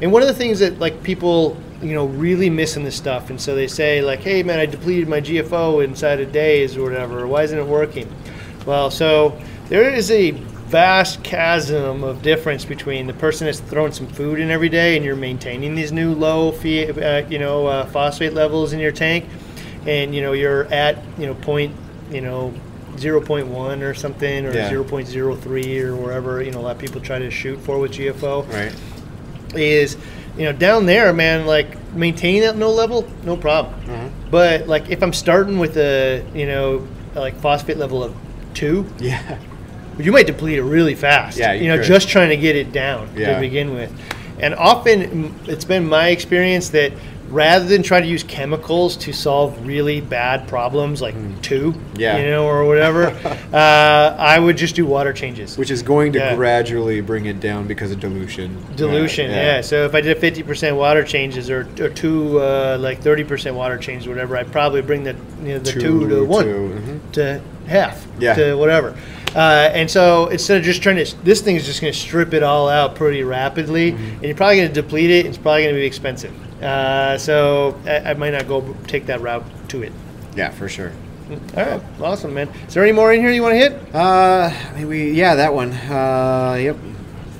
And 0.00 0.12
one 0.12 0.22
of 0.22 0.28
the 0.28 0.34
things 0.34 0.58
that 0.58 0.78
like 0.78 1.02
people 1.02 1.56
you 1.82 1.94
know 1.94 2.06
really 2.06 2.48
missing 2.48 2.84
this 2.84 2.94
stuff 2.94 3.30
and 3.30 3.40
so 3.40 3.56
they 3.56 3.66
say 3.66 4.02
like 4.02 4.20
hey 4.20 4.44
man 4.44 4.60
i 4.60 4.66
depleted 4.66 5.08
my 5.08 5.20
gfo 5.20 5.82
inside 5.84 6.20
of 6.20 6.32
days 6.32 6.76
or 6.76 6.82
whatever. 6.82 7.26
Why 7.26 7.42
isn't 7.42 7.58
it 7.58 7.66
working? 7.66 8.12
Well 8.66 8.90
so 8.90 9.38
there 9.68 9.92
is 9.92 10.10
a 10.10 10.32
vast 10.72 11.22
chasm 11.22 12.02
of 12.02 12.22
difference 12.22 12.64
between 12.64 13.06
the 13.06 13.12
person 13.12 13.44
that's 13.44 13.60
throwing 13.60 13.92
some 13.92 14.06
food 14.06 14.40
in 14.40 14.50
every 14.50 14.70
day 14.70 14.96
and 14.96 15.04
you're 15.04 15.14
maintaining 15.14 15.74
these 15.74 15.92
new 15.92 16.14
low 16.14 16.48
uh, 16.50 17.26
you 17.28 17.38
know 17.38 17.66
uh, 17.66 17.84
phosphate 17.86 18.32
levels 18.32 18.72
in 18.72 18.80
your 18.80 18.92
tank 18.92 19.26
and 19.86 20.14
you 20.14 20.22
know 20.22 20.32
you're 20.32 20.64
at 20.72 20.96
you 21.18 21.26
know 21.26 21.34
point 21.34 21.74
you 22.10 22.20
know 22.20 22.54
0.1 22.96 23.82
or 23.82 23.94
something 23.94 24.46
or 24.46 24.52
Yeah. 24.54 24.70
0.03 24.70 25.80
or 25.82 25.96
wherever 25.96 26.42
you 26.42 26.50
know 26.50 26.60
a 26.60 26.62
lot 26.62 26.72
of 26.76 26.78
people 26.78 27.00
try 27.00 27.18
to 27.18 27.30
shoot 27.30 27.58
for 27.60 27.78
with 27.78 27.92
gfo 27.92 28.46
Right. 28.52 28.72
is 29.54 29.96
you 30.36 30.44
know 30.44 30.52
down 30.52 30.86
there 30.86 31.12
man 31.12 31.46
like 31.46 31.76
maintaining 31.94 32.42
that 32.42 32.56
no 32.56 32.70
level 32.70 33.06
no 33.24 33.36
problem 33.36 33.74
Uh-huh. 33.88 34.08
but 34.30 34.66
like 34.68 34.88
if 34.90 35.02
i'm 35.02 35.12
starting 35.12 35.58
with 35.58 35.76
a 35.76 36.24
you 36.34 36.46
know 36.46 36.86
like 37.14 37.36
phosphate 37.40 37.76
level 37.78 38.02
of 38.02 38.14
two 38.54 38.86
Yeah. 38.98 39.38
you 39.98 40.12
might 40.12 40.26
deplete 40.26 40.58
it 40.58 40.62
really 40.62 40.94
fast 40.94 41.38
Yeah, 41.38 41.52
you 41.52 41.68
know 41.68 41.76
could. 41.78 41.86
just 41.86 42.08
trying 42.08 42.30
to 42.30 42.36
get 42.36 42.56
it 42.56 42.72
down 42.72 43.08
Yeah. 43.16 43.34
to 43.34 43.40
begin 43.40 43.74
with 43.74 43.90
and 44.40 44.54
often 44.54 45.34
it's 45.46 45.64
been 45.64 45.86
my 45.86 46.08
experience 46.08 46.70
that 46.70 46.92
rather 47.32 47.64
than 47.64 47.82
try 47.82 48.00
to 48.00 48.06
use 48.06 48.22
chemicals 48.22 48.96
to 48.96 49.12
solve 49.12 49.66
really 49.66 50.00
bad 50.00 50.46
problems 50.46 51.00
like 51.00 51.14
two 51.42 51.72
Hmm. 51.72 51.94
Yeah. 51.96 52.18
you 52.18 52.26
know 52.30 52.44
or 52.46 52.64
whatever 52.66 53.06
uh, 53.52 54.16
i 54.18 54.38
would 54.38 54.56
just 54.56 54.74
do 54.74 54.84
water 54.86 55.12
changes 55.12 55.56
Which 55.58 55.70
is 55.70 55.82
going 55.82 56.12
to 56.12 56.18
Yeah. 56.18 56.36
gradually 56.36 57.00
bring 57.00 57.24
it 57.26 57.40
down 57.40 57.66
because 57.66 57.90
of 57.90 57.98
dilution. 58.00 58.56
Dilution, 58.76 59.30
yeah. 59.30 59.60
So 59.62 59.84
if 59.86 59.94
I 59.94 60.00
did 60.00 60.16
a 60.16 60.20
fifty 60.20 60.42
percent 60.42 60.76
water 60.76 61.02
changes 61.02 61.50
or, 61.50 61.66
or 61.80 61.88
two 61.88 62.38
uh, 62.40 62.76
like 62.80 63.00
thirty 63.00 63.24
percent 63.24 63.56
water 63.56 63.76
changes, 63.78 64.06
or 64.06 64.10
whatever, 64.10 64.36
I'd 64.36 64.52
probably 64.52 64.82
bring 64.82 65.02
the 65.04 65.14
you 65.42 65.52
know, 65.54 65.58
the 65.58 65.72
two, 65.72 65.80
Two 65.80 66.08
to 66.08 66.24
one 66.24 66.44
to- 66.44 66.50
mhm. 66.52 67.12
to 67.12 67.40
half 67.66 68.06
Yeah. 68.18 68.34
to 68.34 68.54
whatever. 68.54 68.94
Uh, 69.34 69.70
and 69.72 69.90
so 69.90 70.26
instead 70.28 70.58
of 70.58 70.64
just 70.64 70.82
trying 70.82 70.96
to, 71.02 71.24
this 71.24 71.40
thing 71.40 71.56
is 71.56 71.64
just 71.64 71.80
going 71.80 71.92
to 71.92 71.98
strip 71.98 72.34
it 72.34 72.42
all 72.42 72.68
out 72.68 72.94
pretty 72.94 73.22
rapidly, 73.22 73.92
Mm-hmm. 73.92 74.14
and 74.16 74.22
you're 74.24 74.34
probably 74.36 74.56
going 74.56 74.68
to 74.68 74.74
deplete 74.74 75.10
it. 75.10 75.24
It's 75.26 75.38
probably 75.38 75.62
going 75.62 75.74
to 75.74 75.80
be 75.80 75.86
expensive. 75.86 76.32
Uh, 76.62 77.18
so 77.18 77.78
I, 77.84 78.10
I 78.10 78.14
might 78.14 78.30
not 78.30 78.46
go 78.48 78.74
take 78.86 79.06
that 79.06 79.20
route 79.20 79.44
to 79.68 79.82
it. 79.82 79.92
Yeah, 80.36 80.50
for 80.50 80.68
sure. 80.68 80.92
All 81.56 81.64
right, 81.64 81.82
awesome, 82.00 82.34
man. 82.34 82.48
Is 82.68 82.74
there 82.74 82.82
any 82.82 82.92
more 82.92 83.12
in 83.12 83.20
here 83.20 83.30
you 83.30 83.42
want 83.42 83.52
to 83.54 83.58
hit? 83.58 83.94
Uh, 83.94 84.52
maybe 84.74 85.12
yeah, 85.12 85.34
that 85.34 85.52
one. 85.54 85.72
Uh, 85.72 86.58
yep. 86.60 86.76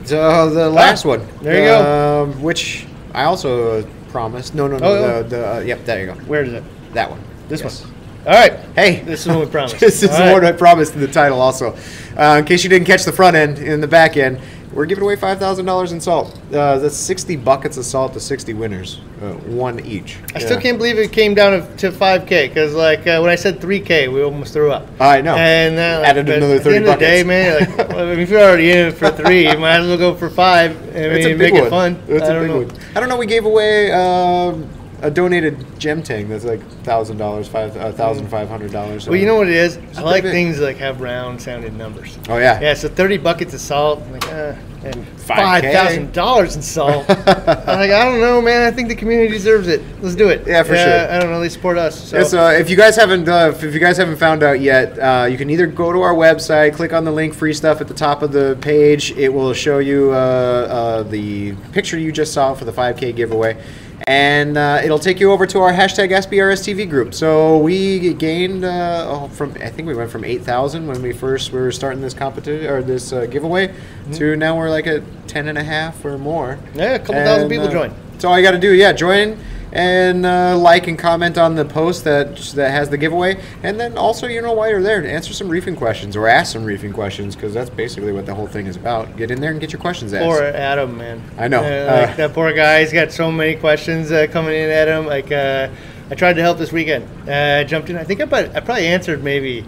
So 0.05 0.51
the 0.51 0.71
last 0.71 1.05
one. 1.05 1.27
there 1.43 1.59
you 1.59 1.65
go. 1.65 2.23
Um, 2.25 2.43
which 2.43 2.87
I 3.13 3.25
also 3.25 3.83
promised. 4.09 4.55
No, 4.55 4.67
no, 4.67 4.79
no. 4.79 4.87
Oh, 4.87 5.23
the, 5.23 5.29
the 5.29 5.55
uh, 5.57 5.61
yep, 5.61 5.85
there 5.85 6.01
you 6.01 6.07
go. 6.07 6.15
Where 6.23 6.43
is 6.43 6.53
it? 6.53 6.65
That 6.95 7.11
one. 7.11 7.21
This 7.49 7.61
Yes. 7.63 7.85
one. 7.85 7.93
All 8.27 8.33
right. 8.35 8.53
Hey, 8.75 9.01
This 9.01 9.23
is 9.23 9.29
what 9.29 9.41
we 9.41 9.47
promised. 9.51 9.79
this 9.81 10.03
is 10.03 10.11
All 10.11 10.17
the 10.19 10.23
right. 10.25 10.33
one 10.33 10.45
I 10.45 10.53
promised 10.53 10.95
in 10.95 11.01
the 11.01 11.09
title. 11.09 11.41
Also, 11.41 11.77
uh, 12.17 12.37
in 12.39 12.45
case 12.45 12.63
you 12.65 12.71
didn't 12.71 12.87
catch 12.87 13.05
the 13.05 13.13
front 13.13 13.37
end, 13.37 13.59
in 13.59 13.81
the 13.81 13.89
back 13.89 14.17
end, 14.17 14.41
we're 14.73 14.87
giving 14.87 15.05
away 15.05 15.17
five 15.17 15.39
thousand 15.39 15.67
dollars 15.67 15.93
in 15.93 16.01
salt. 16.01 16.39
Uh, 16.53 16.79
that's 16.79 16.97
sixty 16.97 17.37
buckets 17.37 17.77
of 17.77 17.85
salt 17.85 18.13
to 18.15 18.21
sixty 18.21 18.55
winners, 18.55 19.01
uh, 19.21 19.33
one 19.35 19.81
each. 19.81 20.19
I 20.35 20.39
still 20.39 20.61
can't 20.61 20.79
believe 20.79 20.99
it 20.99 21.13
came 21.13 21.35
down 21.35 21.61
to, 21.61 21.77
to 21.77 21.91
5K 21.91 22.49
because, 22.49 22.75
like, 22.75 23.01
uh, 23.07 23.21
when 23.21 23.31
I 23.31 23.35
said 23.35 23.61
3K, 23.61 24.13
we 24.13 24.23
almost 24.23 24.53
threw 24.53 24.71
up. 24.73 24.87
I 25.01 25.21
know. 25.21 25.35
And 25.37 25.79
uh, 25.79 26.01
like, 26.01 26.09
Added 26.11 26.29
another 26.29 26.55
at 26.55 26.59
the 26.59 26.65
30 26.65 26.77
end 26.77 26.85
of 26.87 26.95
the 26.95 26.99
day, 26.99 27.23
man, 27.23 27.61
like, 27.61 27.79
well, 27.91 27.99
I 28.01 28.05
mean, 28.11 28.19
if 28.21 28.31
you're 28.31 28.41
already 28.41 28.71
in 28.71 28.79
it 28.89 28.93
for 28.93 29.11
three, 29.11 29.49
you 29.49 29.59
might 29.59 29.77
as 29.81 29.87
well 29.89 29.99
go 29.99 30.15
for 30.15 30.31
five. 30.31 30.71
I 30.95 30.99
It's 30.99 31.27
mean, 31.27 31.35
a 31.35 31.39
make 31.39 31.53
big 31.55 31.65
it 31.65 31.71
fun. 31.71 32.03
It's 32.09 32.23
I 32.23 32.27
a 32.27 32.33
don't 32.35 32.43
big 32.43 32.51
know. 32.51 32.75
one. 32.75 32.97
I 32.97 33.01
don't 33.01 33.09
know. 33.09 33.17
We 33.17 33.27
gave 33.27 33.45
away 33.45 33.93
um, 33.93 34.69
a 35.03 35.11
donated 35.11 35.79
gem 35.79 36.03
tank 36.03 36.29
that's 36.29 36.45
like 36.45 36.63
thousand 36.85 37.19
dollars, 37.19 37.49
five 37.49 37.77
uh, 37.77 37.93
thousand 37.93 38.29
five 38.29 38.49
hundred 38.49 38.73
dollars. 38.73 39.07
Well, 39.09 39.19
you 39.19 39.27
know 39.27 39.37
what 39.37 39.49
it 39.49 39.55
is? 39.55 39.79
I 39.97 40.03
like 40.03 40.23
big. 40.23 40.33
things 40.33 40.59
that 40.59 40.65
like 40.65 40.77
have 40.79 41.01
round 41.01 41.43
sounding 41.43 41.77
numbers. 41.77 42.19
Oh 42.29 42.39
yeah. 42.39 42.61
Yeah, 42.61 42.75
so 42.75 42.89
30 42.89 43.19
buckets 43.19 43.55
of 43.55 43.61
salt, 43.61 44.01
like, 44.11 44.27
uh, 44.29 44.55
and 44.85 45.07
$5,000 45.17 46.57
in 46.57 46.63
salt. 46.63 47.05
I'm 47.09 47.17
like, 47.17 47.91
I 47.91 48.05
don't 48.05 48.21
know, 48.21 48.43
man. 48.43 48.63
I 48.63 48.71
think 48.75 48.89
the 48.89 48.97
community 48.97 49.33
deserves 49.33 49.69
it. 49.69 49.81
Let's 50.01 50.17
do 50.17 50.29
it. 50.29 50.47
Yeah, 50.47 50.63
for 50.63 50.77
sure. 50.77 51.11
I 51.11 51.19
don't 51.21 51.31
know. 51.31 51.41
They 51.41 51.49
support 51.49 51.79
us. 51.79 52.11
So. 52.11 52.19
Yeah, 52.19 52.25
so 52.25 52.49
if 52.51 52.69
you 52.69 52.77
guys 52.77 52.97
haven't 52.97 53.29
uh, 53.29 53.53
if 53.55 53.63
you 53.75 53.81
guys 53.81 53.97
haven't 53.97 54.17
found 54.17 54.43
out 54.43 54.61
yet, 54.61 54.99
uh, 54.99 55.27
you 55.27 55.39
can 55.39 55.51
either 55.51 55.67
go 55.67 55.93
to 55.93 56.01
our 56.01 56.15
website, 56.15 56.75
click 56.75 56.93
on 56.93 57.05
the 57.05 57.13
link 57.13 57.35
free 57.35 57.55
stuff 57.55 57.81
at 57.81 57.89
the 57.89 57.95
top 57.95 58.23
of 58.23 58.33
the 58.33 58.59
page. 58.61 59.13
It 59.13 59.29
will 59.29 59.53
show 59.53 59.79
you 59.79 60.13
uh, 60.13 60.17
uh, 60.17 61.03
the 61.05 61.55
picture 61.73 61.99
you 61.99 62.11
just 62.11 62.33
saw 62.33 62.55
for 62.55 62.65
the 62.65 62.73
5K 62.73 63.15
giveaway, 63.15 63.63
and 64.07 64.57
uh, 64.57 64.81
it'll 64.85 64.99
take 64.99 65.21
you 65.21 65.33
over 65.33 65.47
to 65.47 65.59
our 65.61 65.73
hashtag 65.73 66.11
AskBRSTV 66.11 66.89
group. 66.89 67.15
So 67.15 67.59
we 67.59 68.15
gained 68.15 68.65
uh, 68.65 69.07
oh, 69.09 69.29
from 69.29 69.53
I 69.61 69.69
think 69.69 69.89
we 69.89 69.95
went 69.95 70.11
from 70.11 70.25
8,000 70.25 70.87
when 70.87 71.03
we 71.03 71.13
first 71.13 71.53
were 71.53 71.71
starting 71.73 72.01
this 72.01 72.15
competition 72.15 72.69
or 72.71 72.83
this 72.83 73.13
uh, 73.13 73.27
giveaway 73.27 73.75
to 74.15 74.37
now 74.37 74.57
we're 74.57 74.71
like 74.71 74.87
at 74.87 75.03
10 75.29 75.49
and 75.49 75.59
a 75.59 75.65
half 75.65 76.05
or 76.05 76.19
more. 76.19 76.59
yeah, 76.75 76.95
a 76.95 76.99
couple 76.99 77.15
thousand 77.15 77.49
people 77.49 77.69
uh, 77.69 77.73
join. 77.73 77.95
So 78.19 78.29
all 78.29 78.39
you 78.39 78.45
got 78.45 78.53
to 78.53 78.61
do, 78.61 78.73
yeah, 78.73 78.93
join 78.93 79.39
and 79.73 80.27
uh, 80.27 80.57
like 80.59 80.87
and 80.87 80.99
comment 80.99 81.39
on 81.39 81.55
the 81.55 81.65
post 81.65 82.05
that 82.05 82.37
that 82.55 82.71
has 82.71 82.91
the 82.91 82.99
giveaway, 82.99 83.43
and 83.63 83.81
then 83.81 83.97
also, 83.97 84.27
you 84.27 84.43
know, 84.43 84.53
while 84.53 84.69
you're 84.69 84.83
there, 84.83 85.01
to 85.01 85.11
answer 85.11 85.33
some 85.33 85.49
reefing 85.49 85.77
questions 85.77 86.15
or 86.17 86.29
ask 86.29 86.53
some 86.53 86.65
reefing 86.65 86.93
questions 86.93 87.35
because 87.35 87.55
that's 87.55 87.71
basically 87.71 88.13
what 88.13 88.27
the 88.27 88.35
whole 88.35 88.47
thing 88.47 88.67
is 88.67 88.77
about. 88.77 89.17
Get 89.17 89.31
in 89.31 89.41
there 89.41 89.51
and 89.51 89.61
get 89.61 89.73
your 89.73 89.81
questions 89.81 90.13
asked. 90.13 90.25
Poor 90.25 90.43
Adam, 90.43 90.97
man. 90.99 91.23
I 91.39 91.49
know. 91.49 91.61
Uh, 91.63 92.07
like 92.07 92.17
that 92.17 92.33
poor 92.35 92.53
guy. 92.53 92.81
He's 92.81 92.93
got 92.93 93.13
so 93.13 93.33
many 93.33 93.57
questions 93.57 94.11
uh, 94.13 94.27
coming 94.31 94.55
in 94.55 94.69
at 94.71 94.89
him. 94.89 95.07
Like 95.07 95.33
uh, 95.33 95.69
I 96.11 96.15
tried 96.15 96.35
to 96.35 96.43
help 96.43 96.59
this 96.59 96.73
weekend. 96.73 97.09
Uh, 97.29 97.61
I 97.61 97.65
jumped 97.65 97.89
in. 97.89 97.97
I 97.97 98.05
think 98.05 98.21
I, 98.21 98.27
probably- 98.27 98.55
I 98.55 98.61
probably 98.61 98.87
answered 98.87 99.25
maybe 99.25 99.65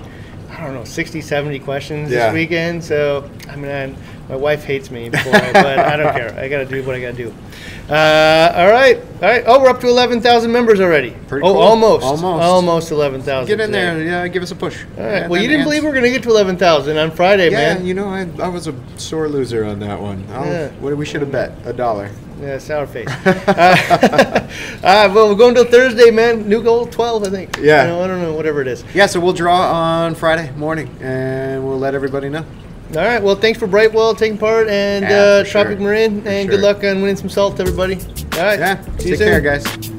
I 0.51 0.65
don't 0.65 0.75
know 0.75 0.85
60, 0.85 1.21
70 1.21 1.59
questions 1.61 2.11
Yeah. 2.11 2.27
this 2.27 2.35
weekend. 2.35 2.85
So 2.85 3.29
I 3.49 3.57
mean, 3.57 3.71
I, 3.71 3.95
my 4.29 4.37
wife 4.37 4.65
hates 4.65 4.91
me 4.91 5.11
but 5.11 5.27
I 5.27 5.97
don't 5.97 6.15
care. 6.15 6.35
I 6.39 6.49
got 6.49 6.59
to 6.59 6.65
do 6.67 6.83
what 6.85 6.95
I 6.97 7.01
got 7.01 7.17
to 7.17 7.25
do. 7.25 7.35
Uh, 7.89 8.53
all 8.57 8.71
right, 8.71 8.97
all 8.97 9.29
right. 9.29 9.45
Oh, 9.47 9.61
we're 9.61 9.69
up 9.69 9.81
to 9.81 9.89
eleven 9.89 10.23
thousand 10.23 10.51
members 10.53 10.81
already. 10.81 11.11
Pretty 11.29 11.47
oh, 11.47 11.53
cool. 11.53 11.61
almost, 11.61 12.05
Almost. 12.05 12.43
almost 12.43 12.91
eleven 12.91 13.21
thousand. 13.21 13.55
get 13.55 13.63
in 13.63 13.71
there, 13.73 14.03
yeah, 14.03 14.27
give 14.29 14.43
us 14.43 14.51
a 14.53 14.57
push. 14.57 14.83
All 14.97 15.05
right. 15.05 15.23
And 15.25 15.31
Well, 15.31 15.43
you 15.43 15.49
didn't 15.49 15.65
believe 15.65 15.83
we 15.83 15.89
were 15.89 15.93
going 15.95 16.05
to 16.05 16.11
get 16.11 16.23
to 16.23 16.31
eleven 16.31 16.57
thousand 16.57 16.97
on 16.97 17.11
Friday, 17.11 17.51
Yeah, 17.51 17.75
man. 17.75 17.85
you 17.87 17.93
know, 17.93 18.09
I, 18.09 18.27
I 18.43 18.49
was 18.49 18.69
a 18.69 18.75
sore 18.97 19.29
loser 19.29 19.65
on 19.67 19.81
that 19.81 20.01
one. 20.01 20.25
I'll- 20.31 20.47
Yeah. 20.47 20.69
What 20.81 20.97
we 20.97 21.05
should 21.05 21.21
have 21.21 21.31
bet 21.31 21.53
a 21.67 21.75
dollar. 21.75 22.11
Yeah, 22.41 22.57
sour 22.59 22.87
face. 22.87 23.09
uh, 23.27 23.39
uh, 24.83 25.13
well, 25.15 25.29
we're 25.29 25.35
going 25.35 25.55
till 25.55 25.65
Thursday, 25.65 26.11
man. 26.11 26.49
New 26.49 26.63
goal, 26.63 26.87
12, 26.87 27.25
I 27.25 27.31
think. 27.31 27.57
Yeah. 27.59 27.83
You 27.83 27.89
know, 27.91 28.03
I 28.03 28.07
don't 28.07 28.21
know, 28.23 28.35
whatever 28.35 28.61
it 28.61 28.67
is. 28.67 28.83
Yeah, 28.95 29.07
so 29.07 29.21
we'll 29.21 29.33
draw 29.35 29.71
on 29.73 30.15
Friday 30.15 30.51
morning, 30.57 30.95
and 31.01 31.65
we'll 31.67 31.79
let 31.79 31.95
everybody 31.95 32.29
know. 32.29 32.45
All 32.97 33.03
right. 33.05 33.23
Well, 33.23 33.35
thanks 33.35 33.59
for 33.59 33.67
Brightwell 33.67 34.15
taking 34.15 34.39
part 34.39 34.69
and 34.69 35.05
Yeah, 35.05 35.11
uh, 35.17 35.45
for 35.45 35.51
sure. 35.51 35.63
Tropic 35.65 35.81
Marin. 35.81 36.27
And 36.27 36.49
sure. 36.49 36.57
good 36.57 36.61
luck 36.61 36.79
on 36.85 37.01
winning 37.03 37.17
some 37.17 37.29
salt, 37.29 37.59
everybody. 37.61 37.97
All 37.97 38.45
right. 38.45 38.59
Yeah, 38.59 38.81
See 38.99 39.11
you 39.11 39.17
take 39.17 39.27
care, 39.43 39.61
soon. 39.63 39.83
guys. 39.83 39.94